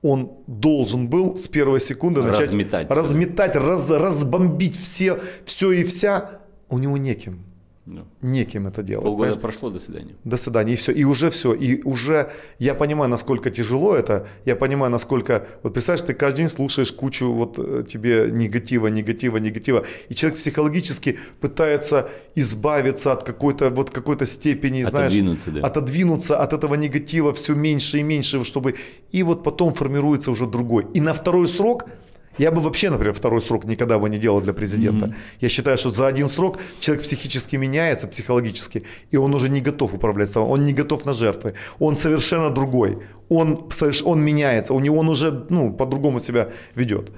он 0.01 0.31
должен 0.47 1.07
был 1.07 1.37
с 1.37 1.47
первой 1.47 1.79
секунды 1.79 2.23
начать 2.23 2.49
разметать, 2.49 2.89
разметать 2.89 3.55
раз, 3.55 3.89
разбомбить 3.89 4.77
все, 4.77 5.19
все 5.45 5.71
и 5.71 5.83
вся. 5.83 6.41
У 6.67 6.79
него 6.79 6.97
неким. 6.97 7.43
Да. 7.91 8.05
Неким 8.21 8.67
это 8.67 8.83
делать. 8.83 9.03
Полгода 9.03 9.31
понимаешь? 9.31 9.41
прошло, 9.41 9.69
до 9.69 9.79
свидания. 9.79 10.15
До 10.23 10.37
свидания, 10.37 10.73
и 10.73 10.75
все. 10.75 10.91
И 10.93 11.03
уже 11.03 11.29
все. 11.29 11.53
И 11.53 11.81
уже 11.83 12.31
я 12.59 12.73
понимаю, 12.73 13.09
насколько 13.09 13.51
тяжело 13.51 13.95
это. 13.95 14.27
Я 14.45 14.55
понимаю, 14.55 14.91
насколько... 14.91 15.45
Вот 15.63 15.73
представляешь, 15.73 16.07
ты 16.07 16.13
каждый 16.13 16.37
день 16.37 16.49
слушаешь 16.49 16.91
кучу 16.93 17.31
вот 17.31 17.59
э, 17.59 17.83
тебе 17.87 18.29
негатива, 18.31 18.87
негатива, 18.87 19.37
негатива. 19.37 19.85
И 20.09 20.15
человек 20.15 20.39
психологически 20.39 21.19
пытается 21.41 22.09
избавиться 22.35 23.11
от 23.11 23.23
какой-то 23.23 23.69
вот 23.69 23.89
какой-то 23.89 24.25
степени, 24.25 24.83
отодвинуться, 24.83 25.51
знаешь... 25.51 25.61
Да. 25.61 25.67
Отодвинуться 25.67 26.39
от 26.39 26.53
этого 26.53 26.75
негатива 26.75 27.33
все 27.33 27.55
меньше 27.55 27.99
и 27.99 28.03
меньше, 28.03 28.43
чтобы... 28.43 28.75
И 29.11 29.23
вот 29.23 29.43
потом 29.43 29.73
формируется 29.73 30.31
уже 30.31 30.45
другой. 30.45 30.85
И 30.93 31.01
на 31.01 31.13
второй 31.13 31.47
срок 31.47 31.85
я 32.37 32.51
бы 32.51 32.61
вообще, 32.61 32.89
например, 32.89 33.13
второй 33.13 33.41
срок 33.41 33.65
никогда 33.65 33.99
бы 33.99 34.09
не 34.09 34.17
делал 34.17 34.41
для 34.41 34.53
президента. 34.53 35.05
Mm-hmm. 35.05 35.15
Я 35.41 35.49
считаю, 35.49 35.77
что 35.77 35.89
за 35.89 36.07
один 36.07 36.27
срок 36.27 36.59
человек 36.79 37.03
психически 37.03 37.57
меняется, 37.57 38.07
психологически, 38.07 38.83
и 39.11 39.17
он 39.17 39.33
уже 39.33 39.49
не 39.49 39.61
готов 39.61 39.93
управлять 39.93 40.29
страной, 40.29 40.49
он 40.49 40.63
не 40.65 40.73
готов 40.73 41.05
на 41.05 41.13
жертвы, 41.13 41.53
он 41.79 41.95
совершенно 41.95 42.49
другой, 42.49 42.99
он, 43.29 43.69
он 44.05 44.21
меняется, 44.21 44.73
у 44.73 44.79
него 44.79 44.97
он 44.97 45.09
уже 45.09 45.45
ну, 45.49 45.73
по-другому 45.73 46.19
себя 46.19 46.49
ведет. 46.75 47.11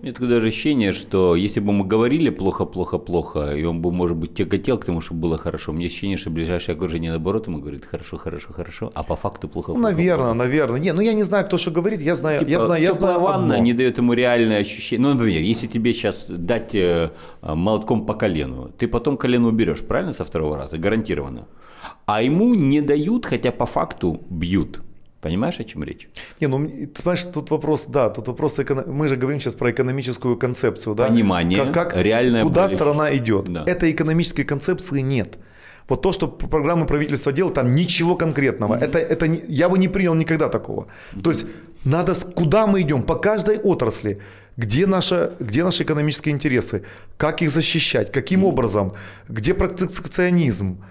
У 0.00 0.02
меня 0.02 0.12
такое 0.12 0.28
даже 0.28 0.46
ощущение, 0.46 0.92
что 0.92 1.34
если 1.34 1.58
бы 1.58 1.72
мы 1.72 1.84
говорили 1.84 2.30
плохо-плохо-плохо, 2.30 3.56
и 3.56 3.64
он 3.64 3.82
бы, 3.82 3.90
может 3.90 4.16
быть, 4.16 4.32
тяготел 4.32 4.78
к 4.78 4.84
тому, 4.84 5.00
чтобы 5.00 5.22
было 5.22 5.38
хорошо, 5.38 5.72
у 5.72 5.74
меня 5.74 5.86
ощущение, 5.86 6.16
что 6.16 6.30
ближайшее 6.30 6.76
окружение 6.76 7.10
наоборот 7.10 7.48
ему 7.48 7.58
говорит 7.58 7.84
хорошо, 7.84 8.16
хорошо, 8.16 8.52
хорошо, 8.52 8.92
а 8.94 9.02
по 9.02 9.16
факту 9.16 9.48
плохо. 9.48 9.72
Ну, 9.72 9.80
наверное, 9.80 10.26
плохо. 10.26 10.38
наверное. 10.38 10.78
Не, 10.78 10.92
ну 10.92 11.00
я 11.00 11.14
не 11.14 11.24
знаю, 11.24 11.46
кто 11.46 11.58
что 11.58 11.72
говорит, 11.72 12.00
я 12.00 12.14
знаю, 12.14 12.38
типа, 12.38 12.48
я 12.48 12.60
знаю, 12.60 12.80
я 12.80 12.92
знаю. 12.92 13.18
ванна 13.18 13.54
одно. 13.54 13.64
не 13.64 13.72
дает 13.72 13.98
ему 13.98 14.12
реальное 14.12 14.60
ощущение. 14.60 15.04
Ну, 15.04 15.14
например, 15.14 15.40
если 15.40 15.66
тебе 15.66 15.92
сейчас 15.92 16.26
дать 16.28 16.76
э, 16.76 17.10
молотком 17.42 18.06
по 18.06 18.14
колену, 18.14 18.70
ты 18.78 18.86
потом 18.86 19.16
колено 19.16 19.48
уберешь, 19.48 19.80
правильно, 19.80 20.14
со 20.14 20.24
второго 20.24 20.58
раза, 20.58 20.78
гарантированно. 20.78 21.48
А 22.06 22.22
ему 22.22 22.54
не 22.54 22.82
дают, 22.82 23.26
хотя 23.26 23.50
по 23.50 23.66
факту 23.66 24.22
бьют. 24.30 24.80
Понимаешь, 25.20 25.58
о 25.58 25.64
чем 25.64 25.82
речь? 25.82 26.08
Не, 26.40 26.46
ну, 26.46 26.68
ты 26.68 27.02
знаешь, 27.02 27.24
тут 27.24 27.50
вопрос, 27.50 27.86
да, 27.86 28.08
тут 28.08 28.28
вопрос, 28.28 28.58
мы 28.86 29.08
же 29.08 29.16
говорим 29.16 29.40
сейчас 29.40 29.54
про 29.54 29.70
экономическую 29.72 30.36
концепцию, 30.36 30.94
да? 30.94 31.08
Понимание, 31.08 31.64
как, 31.64 31.72
как 31.90 31.96
реальное 31.96 32.42
Куда 32.42 32.62
более... 32.62 32.76
страна 32.76 33.16
идет. 33.16 33.52
Да. 33.52 33.64
Этой 33.66 33.90
экономической 33.90 34.44
концепции 34.44 35.00
нет. 35.00 35.38
Вот 35.88 36.02
то, 36.02 36.12
что 36.12 36.28
программы 36.28 36.86
правительства 36.86 37.32
делают, 37.32 37.54
там 37.54 37.72
ничего 37.72 38.14
конкретного. 38.14 38.74
Mm-hmm. 38.74 38.84
Это, 38.84 38.98
это 38.98 39.26
не, 39.26 39.42
я 39.48 39.68
бы 39.68 39.78
не 39.78 39.88
принял 39.88 40.14
никогда 40.14 40.48
такого. 40.48 40.82
Mm-hmm. 40.82 41.22
То 41.22 41.30
есть 41.30 41.46
надо, 41.84 42.14
куда 42.14 42.66
мы 42.66 42.82
идем, 42.82 43.02
по 43.02 43.16
каждой 43.16 43.58
отрасли, 43.58 44.18
где, 44.56 44.86
наша, 44.86 45.32
где 45.40 45.64
наши 45.64 45.82
экономические 45.82 46.34
интересы, 46.34 46.84
как 47.16 47.42
их 47.42 47.50
защищать, 47.50 48.12
каким 48.12 48.40
mm-hmm. 48.40 48.48
образом, 48.48 48.92
где 49.28 49.54
протекционизм, 49.54 50.84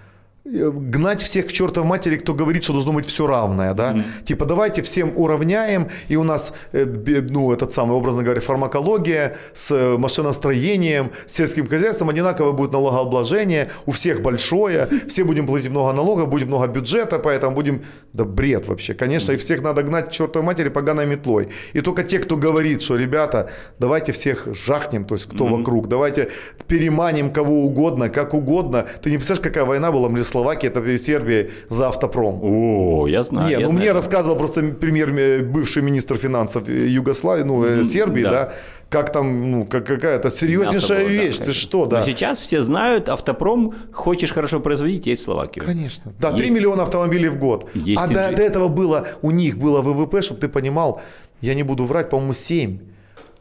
гнать 0.47 1.21
всех 1.21 1.47
к 1.47 1.51
чертовой 1.51 1.87
матери, 1.89 2.17
кто 2.17 2.33
говорит, 2.33 2.63
что 2.63 2.73
должно 2.73 2.93
быть 2.93 3.05
все 3.05 3.27
равное, 3.27 3.73
да, 3.73 3.93
mm-hmm. 3.93 4.23
типа 4.25 4.45
давайте 4.45 4.81
всем 4.81 5.11
уравняем, 5.15 5.89
и 6.07 6.15
у 6.15 6.23
нас, 6.23 6.53
э, 6.71 6.85
ну, 6.85 7.51
этот 7.51 7.73
самый, 7.73 7.97
образно 7.97 8.23
говоря, 8.23 8.39
фармакология 8.39 9.37
с 9.53 9.71
э, 9.71 9.97
машиностроением, 9.97 11.11
с 11.25 11.33
сельским 11.33 11.67
хозяйством, 11.67 12.09
одинаково 12.09 12.53
будет 12.53 12.71
налогообложение, 12.71 13.69
у 13.85 13.91
всех 13.91 14.21
большое, 14.21 14.87
все 15.07 15.23
будем 15.23 15.47
платить 15.47 15.69
много 15.69 15.93
налогов, 15.93 16.29
будет 16.29 16.47
много 16.47 16.67
бюджета, 16.67 17.19
поэтому 17.19 17.53
будем, 17.53 17.83
да 18.13 18.23
бред 18.23 18.67
вообще, 18.67 18.93
конечно, 18.93 19.31
mm-hmm. 19.31 19.35
и 19.35 19.37
всех 19.37 19.61
надо 19.61 19.83
гнать 19.83 20.09
к 20.09 20.11
чертовой 20.11 20.45
матери 20.45 20.69
поганой 20.69 21.05
метлой, 21.05 21.49
и 21.73 21.81
только 21.81 22.03
те, 22.03 22.19
кто 22.19 22.37
говорит, 22.37 22.81
что, 22.81 22.95
ребята, 22.95 23.49
давайте 23.79 24.13
всех 24.13 24.47
жахнем, 24.55 25.05
то 25.05 25.15
есть 25.15 25.27
кто 25.27 25.45
mm-hmm. 25.45 25.57
вокруг, 25.57 25.87
давайте 25.89 26.29
переманим 26.67 27.31
кого 27.31 27.65
угодно, 27.65 28.09
как 28.09 28.33
угодно, 28.33 28.85
ты 29.01 29.09
не 29.09 29.17
представляешь, 29.17 29.43
какая 29.43 29.65
война 29.65 29.91
была, 29.91 30.07
мне 30.07 30.23
Словакии, 30.37 30.67
это 30.67 30.81
перед 30.81 31.03
Сербией 31.03 31.49
за 31.69 31.87
автопром. 31.87 32.39
О, 32.43 33.07
я 33.07 33.23
знаю. 33.23 33.47
Не, 33.47 33.51
я 33.53 33.59
ну 33.59 33.65
знаю. 33.67 33.79
мне 33.79 33.91
рассказывал 33.91 34.37
просто 34.37 34.61
премьер, 34.61 35.09
э, 35.17 35.41
бывший 35.41 35.81
министр 35.81 36.17
финансов 36.17 36.67
Югославии, 36.67 37.43
ну, 37.43 37.63
mm-hmm, 37.63 37.83
Сербии, 37.83 38.23
да. 38.23 38.31
да 38.31 38.53
как 38.89 39.11
там, 39.11 39.51
ну, 39.51 39.65
как, 39.65 39.85
какая-то 39.85 40.29
серьезнейшая 40.29 41.03
было, 41.03 41.09
вещь, 41.09 41.39
да, 41.39 41.45
ты 41.45 41.51
что, 41.51 41.85
да. 41.85 41.99
Но 41.99 42.05
сейчас 42.05 42.39
все 42.39 42.61
знают, 42.61 43.09
автопром, 43.09 43.73
хочешь 43.91 44.31
хорошо 44.31 44.59
производить, 44.59 45.07
есть 45.07 45.21
в 45.21 45.25
Словакию. 45.25 45.65
Конечно. 45.65 46.13
Да, 46.19 46.29
есть. 46.29 46.39
3 46.39 46.51
миллиона 46.51 46.83
автомобилей 46.83 47.29
в 47.29 47.37
год. 47.37 47.69
Есть 47.73 48.01
а 48.01 48.07
до, 48.07 48.31
до 48.31 48.41
этого 48.41 48.67
было, 48.69 49.07
у 49.21 49.31
них 49.31 49.57
было 49.57 49.81
ВВП, 49.81 50.21
чтобы 50.21 50.39
ты 50.39 50.47
понимал, 50.47 51.01
я 51.41 51.55
не 51.55 51.63
буду 51.63 51.85
врать, 51.85 52.09
по-моему, 52.09 52.33
7. 52.33 52.79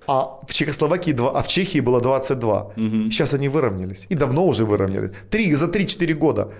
А 0.06 0.38
в 0.46 0.52
Чехословакии 0.52 1.12
2, 1.12 1.30
а 1.30 1.42
в 1.42 1.48
Чехии 1.48 1.80
было 1.80 2.00
22. 2.00 2.62
Угу. 2.62 3.10
Сейчас 3.10 3.34
они 3.34 3.48
выровнялись. 3.48 4.06
И 4.08 4.14
давно 4.14 4.46
уже 4.46 4.64
выровнялись. 4.64 5.12
3, 5.30 5.54
за 5.54 5.66
3-4 5.66 6.14
года. 6.14 6.52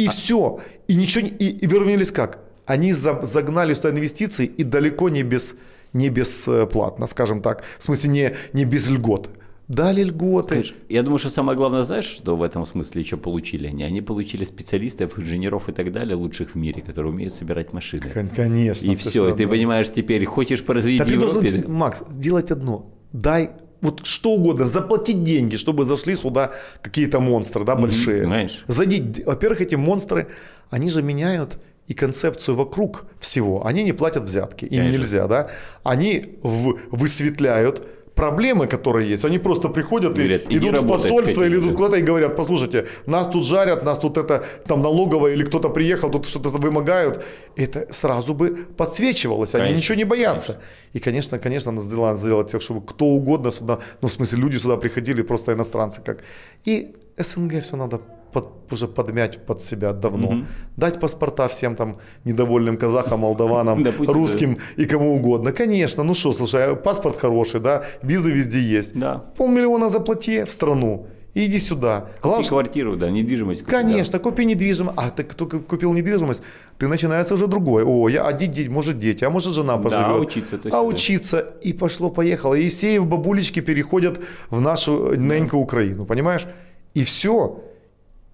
И 0.00 0.06
а... 0.06 0.10
все. 0.10 0.60
И 0.88 0.94
ничего 0.94 1.26
и, 1.26 1.46
и 1.46 1.66
выровнялись 1.66 2.10
как? 2.10 2.38
Они 2.66 2.92
за, 2.92 3.20
загнали 3.22 3.74
сюда 3.74 3.90
инвестиции 3.90 4.46
и 4.46 4.64
далеко 4.64 5.08
не 5.08 5.22
без 5.22 5.56
не 5.92 6.08
бесплатно, 6.08 7.06
скажем 7.06 7.42
так. 7.42 7.64
В 7.78 7.82
смысле, 7.82 8.10
не, 8.10 8.36
не 8.52 8.64
без 8.64 8.88
льгот. 8.88 9.28
Дали 9.66 10.02
льготы. 10.02 10.48
Конечно. 10.48 10.76
Я 10.88 11.02
думаю, 11.02 11.18
что 11.18 11.30
самое 11.30 11.56
главное, 11.56 11.82
знаешь, 11.82 12.04
что 12.04 12.36
в 12.36 12.42
этом 12.42 12.64
смысле 12.66 13.02
еще 13.02 13.16
получили 13.16 13.68
они? 13.68 13.84
Они 13.84 14.00
получили 14.00 14.44
специалистов, 14.44 15.18
инженеров 15.18 15.68
и 15.68 15.72
так 15.72 15.92
далее, 15.92 16.16
лучших 16.16 16.50
в 16.50 16.54
мире, 16.56 16.82
которые 16.82 17.12
умеют 17.12 17.34
собирать 17.34 17.72
машины. 17.72 18.04
Конечно. 18.34 18.90
И 18.90 18.96
все, 18.96 19.28
и 19.28 19.36
ты 19.36 19.46
понимаешь 19.46 19.88
теперь, 19.92 20.24
хочешь 20.24 20.64
производить 20.64 20.98
да 20.98 21.04
Европе... 21.04 21.46
Ты 21.46 21.54
должен, 21.56 21.72
Макс, 21.72 22.02
делать 22.10 22.50
одно. 22.50 22.92
Дай 23.12 23.50
вот 23.80 24.06
что 24.06 24.32
угодно, 24.32 24.66
заплатить 24.66 25.22
деньги, 25.22 25.56
чтобы 25.56 25.84
зашли 25.84 26.14
сюда 26.14 26.52
какие-то 26.82 27.20
монстры, 27.20 27.64
да, 27.64 27.76
большие. 27.76 28.24
Знаешь. 28.24 28.64
Зайди, 28.66 29.22
во-первых, 29.24 29.60
эти 29.60 29.74
монстры, 29.74 30.28
они 30.70 30.90
же 30.90 31.02
меняют 31.02 31.58
и 31.86 31.94
концепцию 31.94 32.54
вокруг 32.54 33.06
всего. 33.18 33.66
Они 33.66 33.82
не 33.82 33.92
платят 33.92 34.24
взятки, 34.24 34.64
им 34.64 34.78
Конечно. 34.78 34.98
нельзя, 34.98 35.26
да. 35.26 35.50
Они 35.82 36.38
в, 36.42 36.78
высветляют 36.90 37.86
проблемы, 38.20 38.66
которые 38.66 39.08
есть, 39.08 39.24
они 39.24 39.38
просто 39.38 39.68
приходят 39.68 40.18
говорят, 40.18 40.42
и 40.50 40.56
идут 40.58 40.78
в 40.78 40.88
посольство 40.88 41.42
или 41.42 41.56
идут 41.56 41.74
куда-то 41.76 41.96
и 41.96 42.02
говорят, 42.02 42.36
послушайте, 42.36 42.86
нас 43.06 43.26
тут 43.28 43.44
жарят, 43.44 43.84
нас 43.84 43.98
тут 43.98 44.18
это 44.18 44.44
там 44.66 44.82
налоговое 44.82 45.32
или 45.32 45.44
кто-то 45.44 45.70
приехал, 45.70 46.10
тут 46.10 46.26
что-то 46.26 46.50
вымогают. 46.50 47.24
Это 47.56 47.86
сразу 47.90 48.34
бы 48.34 48.56
подсвечивалось, 48.76 49.52
конечно, 49.52 49.68
они 49.68 49.76
ничего 49.78 49.98
не 49.98 50.04
боятся. 50.04 50.52
Конечно. 50.52 50.64
И, 50.92 51.00
конечно, 51.00 51.38
конечно, 51.38 51.72
надо 51.72 51.84
сделать, 51.84 52.18
сделать 52.18 52.52
так, 52.52 52.62
чтобы 52.62 52.86
кто 52.86 53.04
угодно 53.06 53.50
сюда, 53.50 53.78
ну, 54.02 54.08
в 54.08 54.12
смысле, 54.12 54.38
люди 54.38 54.58
сюда 54.58 54.76
приходили, 54.76 55.22
просто 55.22 55.52
иностранцы 55.52 56.02
как. 56.04 56.18
И 56.66 56.94
СНГ 57.16 57.62
все 57.62 57.76
надо 57.76 58.00
под, 58.32 58.72
уже 58.72 58.86
подмять 58.86 59.46
под 59.46 59.62
себя 59.62 59.92
давно. 59.92 60.28
Угу. 60.28 60.44
Дать 60.76 61.00
паспорта 61.00 61.48
всем 61.48 61.76
там 61.76 61.98
недовольным 62.24 62.76
казахам, 62.76 63.20
молдаванам, 63.20 63.86
русским 63.98 64.58
и 64.76 64.84
кому 64.84 65.14
угодно. 65.14 65.52
Конечно, 65.52 66.02
ну 66.02 66.14
что, 66.14 66.32
слушай, 66.32 66.64
а 66.64 66.74
паспорт 66.74 67.18
хороший, 67.18 67.60
да, 67.60 67.84
визы 68.02 68.30
везде 68.30 68.60
есть. 68.60 68.98
Да. 68.98 69.24
Полмиллиона 69.36 69.88
заплати 69.88 70.44
в 70.44 70.50
страну. 70.50 71.06
И 71.34 71.46
иди 71.46 71.58
сюда. 71.58 72.00
Купи 72.00 72.22
Главное, 72.22 72.48
квартиру, 72.48 72.96
да, 72.96 73.10
недвижимость. 73.10 73.60
Купи, 73.60 73.70
Конечно, 73.70 74.18
да. 74.18 74.18
купи 74.18 74.44
недвижимость. 74.44 74.98
А 74.98 75.10
ты 75.10 75.22
кто 75.22 75.46
купил 75.46 75.92
недвижимость, 75.92 76.42
ты 76.78 76.88
начинается 76.88 77.34
уже 77.34 77.46
другое. 77.46 77.84
О, 77.84 78.08
я, 78.08 78.26
а 78.26 78.32
дети, 78.32 78.68
может 78.68 78.98
дети, 78.98 79.24
а 79.24 79.30
может 79.30 79.54
жена 79.54 79.76
поживет. 79.78 80.06
Да, 80.06 80.14
учиться. 80.16 80.58
То 80.58 80.68
есть, 80.68 80.74
а 80.74 80.80
да. 80.80 80.82
учиться. 80.82 81.38
И 81.62 81.72
пошло-поехало. 81.72 82.54
И 82.54 82.68
Сеев 82.68 83.06
бабулечки 83.06 83.60
переходят 83.60 84.20
в 84.50 84.60
нашу 84.60 85.14
неньку 85.14 85.56
Украину, 85.58 86.04
понимаешь? 86.04 86.46
И 86.94 87.04
все. 87.04 87.60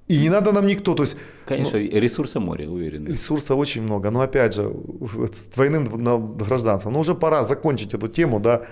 И 0.08 0.18
не 0.18 0.30
надо 0.30 0.52
нам 0.52 0.66
никто. 0.66 0.94
То 0.94 1.02
есть, 1.02 1.16
Конечно, 1.46 1.78
ну, 1.78 2.00
ресурса 2.00 2.40
море, 2.40 2.68
уверен. 2.68 3.06
Ресурса 3.06 3.54
очень 3.54 3.82
много. 3.82 4.10
Но 4.10 4.20
опять 4.20 4.54
же, 4.54 4.72
с 5.34 5.46
двойным 5.46 5.84
гражданством. 6.36 6.92
Ну 6.92 7.00
уже 7.00 7.14
пора 7.14 7.44
закончить 7.44 7.94
эту 7.94 8.08
тему, 8.08 8.40
да. 8.40 8.62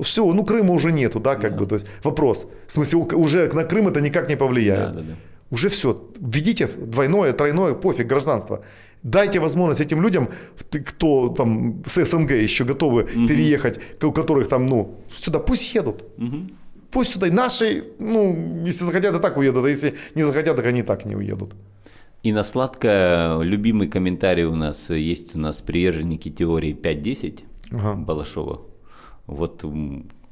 Все, 0.00 0.22
ну 0.32 0.44
Крыма 0.44 0.74
уже 0.74 0.92
нету, 0.92 1.20
да, 1.20 1.34
как 1.34 1.52
да. 1.52 1.58
бы. 1.58 1.66
То 1.66 1.74
есть 1.76 1.86
вопрос. 2.04 2.46
В 2.66 2.72
смысле, 2.72 2.98
уже 2.98 3.50
на 3.54 3.64
Крым 3.64 3.88
это 3.88 4.00
никак 4.00 4.28
не 4.28 4.36
повлияет. 4.36 4.92
Да, 4.92 5.00
да, 5.00 5.06
да. 5.08 5.14
Уже 5.50 5.68
все. 5.68 5.94
Введите 6.20 6.66
двойное, 6.66 7.32
тройное, 7.32 7.74
пофиг, 7.74 8.06
гражданство. 8.06 8.60
Дайте 9.02 9.40
возможность 9.40 9.80
этим 9.80 10.02
людям, 10.02 10.28
кто 10.84 11.28
там 11.28 11.82
с 11.86 12.04
СНГ 12.04 12.30
еще 12.30 12.64
готовы 12.64 13.02
угу. 13.02 13.28
переехать, 13.28 13.78
у 14.02 14.12
которых 14.12 14.48
там, 14.48 14.66
ну, 14.66 14.98
сюда, 15.16 15.38
пусть 15.38 15.74
едут. 15.74 16.04
Угу. 16.18 16.36
Пусть 16.90 17.12
сюда 17.12 17.26
наши, 17.28 17.84
ну, 17.98 18.64
если 18.64 18.84
захотят, 18.84 19.14
и 19.14 19.20
так 19.20 19.36
уедут, 19.36 19.64
а 19.64 19.68
если 19.68 19.94
не 20.14 20.24
захотят, 20.24 20.56
так 20.56 20.66
они 20.66 20.82
так 20.82 21.04
не 21.04 21.16
уедут. 21.16 21.54
И 22.22 22.32
на 22.32 22.42
сладкое 22.42 23.40
любимый 23.40 23.88
комментарий 23.88 24.44
у 24.44 24.54
нас 24.54 24.90
есть 24.90 25.36
у 25.36 25.38
нас 25.38 25.60
приверженники 25.60 26.30
теории 26.30 26.74
5-10 26.74 27.40
ага. 27.72 27.94
Балашова. 27.94 28.62
Вот 29.26 29.62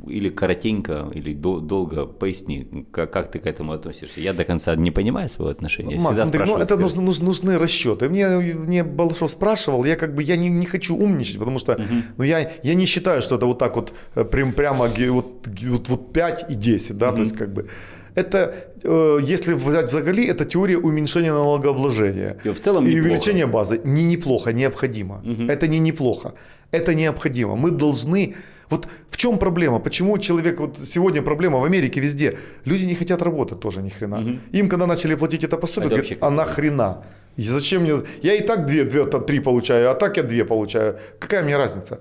или 0.06 0.28
коротенько, 0.28 1.10
или 1.14 1.32
до, 1.32 1.60
долго 1.60 2.06
поясни, 2.06 2.86
как, 2.92 3.12
как 3.12 3.30
ты 3.30 3.38
к 3.38 3.46
этому 3.46 3.72
относишься. 3.72 4.20
Я 4.20 4.32
до 4.32 4.44
конца 4.44 4.76
не 4.76 4.90
понимаю 4.90 5.28
своего 5.28 5.50
отношения. 5.50 5.98
Макс, 5.98 6.20
смотри, 6.20 6.40
ну, 6.46 6.58
это 6.58 6.76
нужны, 6.76 7.02
нужны, 7.02 7.24
нужны 7.24 7.58
расчеты. 7.58 8.08
Мне, 8.08 8.28
мне 8.38 8.84
Балашов 8.84 9.30
спрашивал, 9.30 9.84
я 9.84 9.96
как 9.96 10.14
бы 10.14 10.22
я 10.22 10.36
не, 10.36 10.50
не 10.50 10.66
хочу 10.66 10.96
умничать, 10.96 11.38
потому 11.38 11.58
что 11.58 11.72
угу. 11.72 11.84
ну, 12.18 12.24
я, 12.24 12.50
я 12.62 12.74
не 12.74 12.86
считаю, 12.86 13.22
что 13.22 13.36
это 13.36 13.46
вот 13.46 13.58
так 13.58 13.76
вот 13.76 13.92
э, 14.14 14.24
прям, 14.24 14.52
прямо 14.52 14.86
вот, 14.86 15.46
вот, 15.46 15.88
вот 15.88 16.12
5 16.12 16.50
и 16.50 16.54
10, 16.54 16.98
да, 16.98 17.08
угу. 17.08 17.16
то 17.16 17.22
есть 17.22 17.36
как 17.36 17.52
бы 17.52 17.68
это, 18.16 18.54
э, 18.82 19.18
если 19.22 19.54
взять 19.54 19.88
взагали, 19.88 20.26
это 20.26 20.44
теория 20.46 20.78
уменьшения 20.78 21.32
налогообложения. 21.32 22.38
В 22.44 22.60
целом 22.60 22.86
И 22.86 23.00
увеличение 23.00 23.46
базы. 23.46 23.80
Не 23.84 24.04
неплохо, 24.04 24.52
необходимо. 24.52 25.22
Угу. 25.24 25.42
Это 25.50 25.68
не 25.68 25.78
неплохо. 25.78 26.32
Это 26.70 26.94
необходимо. 26.94 27.56
Мы 27.56 27.70
должны 27.70 28.34
вот 28.70 28.88
в 29.10 29.16
чем 29.16 29.38
проблема? 29.38 29.78
Почему 29.78 30.18
человек, 30.18 30.60
вот 30.60 30.78
сегодня 30.78 31.22
проблема 31.22 31.58
в 31.58 31.64
Америке 31.64 32.00
везде, 32.00 32.38
люди 32.64 32.84
не 32.84 32.94
хотят 32.94 33.22
работать 33.22 33.60
тоже 33.60 33.82
ни 33.82 33.88
хрена. 33.88 34.20
Угу. 34.20 34.38
Им 34.52 34.68
когда 34.68 34.86
начали 34.86 35.14
платить 35.14 35.44
это 35.44 35.56
пособие, 35.56 35.86
это 35.86 35.96
говорят, 36.02 36.18
а 36.22 36.30
нахрена? 36.30 37.04
И 37.36 37.42
зачем 37.42 37.82
мне, 37.82 37.94
я 38.22 38.34
и 38.34 38.42
так 38.42 38.66
две, 38.66 38.84
две, 38.84 39.04
там, 39.04 39.24
три 39.24 39.40
получаю, 39.40 39.90
а 39.90 39.94
так 39.94 40.16
я 40.16 40.22
две 40.22 40.44
получаю. 40.44 40.98
Какая 41.18 41.44
мне 41.44 41.56
разница? 41.56 42.00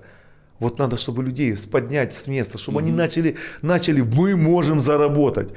Вот 0.58 0.78
надо, 0.78 0.96
чтобы 0.96 1.22
людей 1.22 1.54
поднять 1.70 2.14
с 2.14 2.28
места, 2.28 2.58
чтобы 2.58 2.78
угу. 2.78 2.86
они 2.86 2.96
начали, 2.96 3.36
начали, 3.62 4.00
мы 4.00 4.36
можем 4.36 4.80
заработать. 4.80 5.52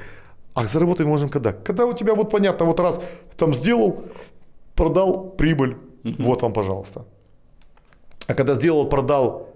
А 0.54 0.64
заработать 0.64 1.06
можем 1.06 1.28
когда? 1.28 1.52
Когда 1.52 1.86
у 1.86 1.92
тебя 1.92 2.14
вот 2.14 2.30
понятно, 2.30 2.66
вот 2.66 2.80
раз 2.80 3.00
там 3.36 3.54
сделал, 3.54 4.04
продал, 4.74 5.30
прибыль, 5.30 5.76
угу. 6.04 6.22
вот 6.22 6.42
вам, 6.42 6.52
пожалуйста. 6.52 7.04
А 8.26 8.34
когда 8.34 8.54
сделал, 8.54 8.88
продал, 8.88 9.49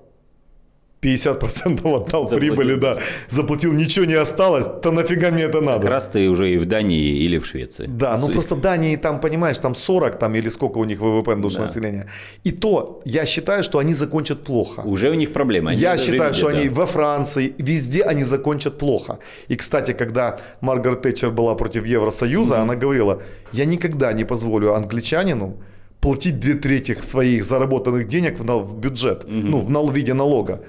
50% 1.05 1.81
отдал 1.85 2.29
заплатил. 2.29 2.39
прибыли, 2.39 2.75
да, 2.77 2.99
заплатил, 3.29 3.73
ничего 3.73 4.07
не 4.07 4.15
осталось, 4.15 4.67
то 4.83 4.91
нафига 4.91 5.31
мне 5.31 5.43
это 5.45 5.61
надо? 5.61 5.81
Как 5.81 5.91
раз 5.91 6.09
ты 6.09 6.29
уже 6.29 6.51
и 6.51 6.59
в 6.59 6.67
Дании 6.67 7.25
или 7.27 7.39
в 7.39 7.47
Швеции. 7.47 7.87
Да, 7.89 8.17
ну 8.19 8.29
просто 8.29 8.57
Дании 8.57 8.97
там, 8.97 9.21
понимаешь, 9.21 9.59
там 9.59 9.75
40 9.75 10.19
там 10.19 10.35
или 10.35 10.49
сколько 10.51 10.79
у 10.79 10.85
них 10.85 11.01
ВВП 11.01 11.35
на 11.35 11.43
душу 11.43 11.57
да. 11.57 11.63
населения. 11.63 12.07
И 12.45 12.53
то, 12.53 13.01
я 13.05 13.27
считаю, 13.27 13.63
что 13.63 13.79
они 13.79 13.95
закончат 13.95 14.45
плохо. 14.45 14.81
Уже 14.81 15.11
у 15.11 15.15
них 15.15 15.33
проблема. 15.33 15.71
Они 15.71 15.81
я 15.81 15.99
считаю, 15.99 16.23
видят, 16.23 16.37
что 16.37 16.51
да. 16.51 16.59
они 16.59 16.69
во 16.69 16.87
Франции, 16.87 17.55
везде 17.59 18.03
они 18.03 18.25
закончат 18.25 18.79
плохо. 18.79 19.19
И, 19.49 19.57
кстати, 19.57 19.93
когда 19.93 20.39
Маргарет 20.61 21.03
Тэтчер 21.03 21.31
была 21.31 21.55
против 21.55 21.87
Евросоюза, 21.87 22.55
mm-hmm. 22.55 22.63
она 22.63 22.75
говорила, 22.75 23.23
я 23.53 23.65
никогда 23.65 24.13
не 24.13 24.25
позволю 24.25 24.75
англичанину 24.75 25.57
платить 26.01 26.39
две 26.39 26.55
трети 26.55 26.95
своих 27.01 27.45
заработанных 27.45 28.07
денег 28.07 28.39
в, 28.39 28.45
в 28.45 28.79
бюджет, 28.79 29.25
mm-hmm. 29.25 29.45
ну, 29.51 29.59
в, 29.59 29.91
в 29.91 29.95
виде 29.95 30.15
налога. 30.15 30.61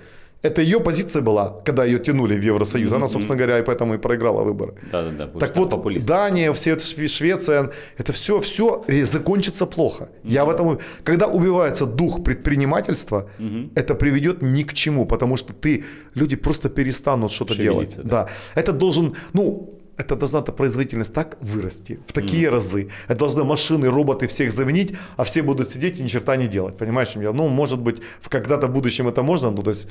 Это 0.45 0.61
ее 0.61 0.79
позиция 0.79 1.21
была, 1.21 1.49
когда 1.65 1.85
ее 1.85 1.99
тянули 1.99 2.37
в 2.37 2.43
Евросоюз. 2.43 2.93
Она, 2.93 3.07
собственно 3.07 3.37
говоря, 3.37 3.59
и 3.59 3.63
поэтому 3.63 3.95
и 3.95 3.97
проиграла 3.97 4.43
выборы. 4.43 4.73
Да, 4.91 5.01
да, 5.01 5.25
да. 5.25 5.39
Так 5.39 5.57
вот, 5.57 5.71
популист. 5.71 6.07
Дания, 6.07 6.53
все, 6.53 6.77
Швеция, 6.77 7.71
это 7.97 8.13
все, 8.13 8.39
все 8.39 8.83
закончится 9.03 9.65
плохо. 9.65 10.09
Я 10.23 10.45
в 10.45 10.49
этом, 10.49 10.79
когда 11.03 11.27
убивается 11.27 11.85
дух 11.85 12.23
предпринимательства, 12.23 13.27
mm-hmm. 13.39 13.71
это 13.75 13.95
приведет 13.95 14.41
ни 14.41 14.63
к 14.63 14.73
чему, 14.73 15.05
потому 15.05 15.37
что 15.37 15.53
ты, 15.53 15.83
люди 16.15 16.35
просто 16.35 16.69
перестанут 16.69 17.31
что-то 17.31 17.55
делать. 17.55 17.97
Да. 17.97 18.03
да. 18.03 18.29
Это 18.55 18.71
должен, 18.71 19.15
ну, 19.33 19.75
это 19.97 20.15
должна 20.15 20.39
эта 20.39 20.51
производительность 20.51 21.13
так 21.13 21.37
вырасти 21.41 21.99
в 22.07 22.13
такие 22.13 22.47
mm. 22.47 22.49
разы. 22.49 22.89
Это 23.07 23.19
должны 23.19 23.43
машины, 23.43 23.89
роботы 23.89 24.27
всех 24.27 24.51
заменить, 24.51 24.93
а 25.17 25.23
все 25.23 25.41
будут 25.41 25.69
сидеть 25.69 25.99
и 25.99 26.03
ни 26.03 26.07
черта 26.07 26.35
не 26.35 26.47
делать. 26.47 26.77
Понимаешь, 26.77 27.15
я? 27.15 27.31
Ну, 27.31 27.47
может 27.47 27.79
быть, 27.79 28.01
когда-то 28.29 28.67
в 28.67 28.73
будущем 28.73 29.07
это 29.07 29.23
можно, 29.23 29.51
ну, 29.51 29.63
то 29.63 29.71
есть 29.71 29.87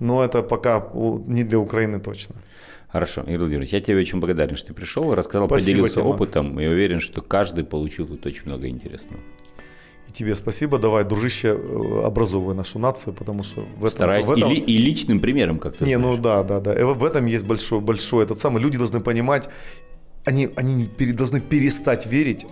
но 0.00 0.24
это 0.24 0.42
пока 0.42 0.90
не 1.26 1.44
для 1.44 1.58
Украины 1.58 2.00
точно. 2.00 2.36
Хорошо, 2.88 3.20
Игорь 3.22 3.38
Владимирович, 3.38 3.72
я 3.72 3.80
тебе 3.80 3.98
очень 3.98 4.18
благодарен, 4.18 4.56
что 4.56 4.68
ты 4.68 4.74
пришел, 4.74 5.14
рассказал, 5.14 5.46
спасибо 5.46 5.70
поделился 5.70 6.00
тебе, 6.00 6.04
опытом. 6.04 6.60
И 6.60 6.66
уверен, 6.66 7.00
что 7.00 7.20
каждый 7.20 7.64
получил 7.64 8.06
тут 8.06 8.24
очень 8.26 8.44
много 8.46 8.66
интересного. 8.68 9.20
И 10.08 10.12
тебе 10.12 10.34
спасибо. 10.34 10.78
Давай, 10.78 11.04
дружище, 11.04 11.48
э, 11.48 12.02
образовывай 12.06 12.54
нашу 12.54 12.78
нацию, 12.78 13.12
потому 13.12 13.42
что 13.42 13.60
в 13.60 13.84
этом... 13.84 13.90
Стараюсь. 13.90 14.24
В 14.24 14.32
этом... 14.32 14.50
И, 14.52 14.54
и 14.54 14.78
личным 14.78 15.20
примером 15.20 15.58
как-то. 15.58 15.84
Не, 15.84 15.98
ну 15.98 16.16
знаешь. 16.16 16.16
ну 16.16 16.22
да, 16.22 16.60
да, 16.60 16.60
да. 16.60 16.86
В 16.86 17.04
этом 17.04 17.26
есть 17.26 17.44
большой, 17.44 17.80
большой 17.80 18.24
этот 18.24 18.38
самый. 18.38 18.62
Люди 18.62 18.78
должны 18.78 19.00
понимать, 19.00 19.50
они, 20.24 20.48
они 20.56 20.88
должны 21.12 21.42
перестать 21.42 22.06
верить 22.06 22.46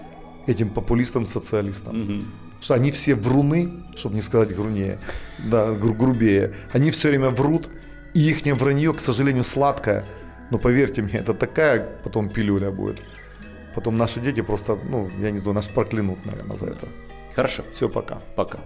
этим 0.46 0.68
популистам-социалистам. 0.68 2.02
Угу 2.02 2.24
что 2.60 2.74
они 2.74 2.90
все 2.90 3.14
вруны, 3.14 3.84
чтобы 3.96 4.14
не 4.14 4.22
сказать 4.22 4.54
грунее, 4.54 4.98
да, 5.38 5.72
гру- 5.72 5.94
грубее. 5.94 6.54
Они 6.72 6.90
все 6.90 7.08
время 7.08 7.30
врут, 7.30 7.68
и 8.14 8.20
их 8.28 8.44
вранье, 8.56 8.92
к 8.92 9.00
сожалению, 9.00 9.44
сладкое. 9.44 10.04
Но 10.50 10.58
поверьте 10.58 11.02
мне, 11.02 11.18
это 11.18 11.34
такая 11.34 11.80
потом 12.04 12.28
пилюля 12.28 12.70
будет. 12.70 13.00
Потом 13.74 13.96
наши 13.96 14.20
дети 14.20 14.40
просто, 14.40 14.78
ну, 14.90 15.10
я 15.20 15.30
не 15.30 15.38
знаю, 15.38 15.54
нас 15.54 15.66
проклянут, 15.66 16.24
наверное, 16.24 16.56
за 16.56 16.66
это. 16.66 16.88
Хорошо. 17.34 17.62
Все, 17.70 17.88
пока. 17.88 18.20
Пока. 18.34 18.60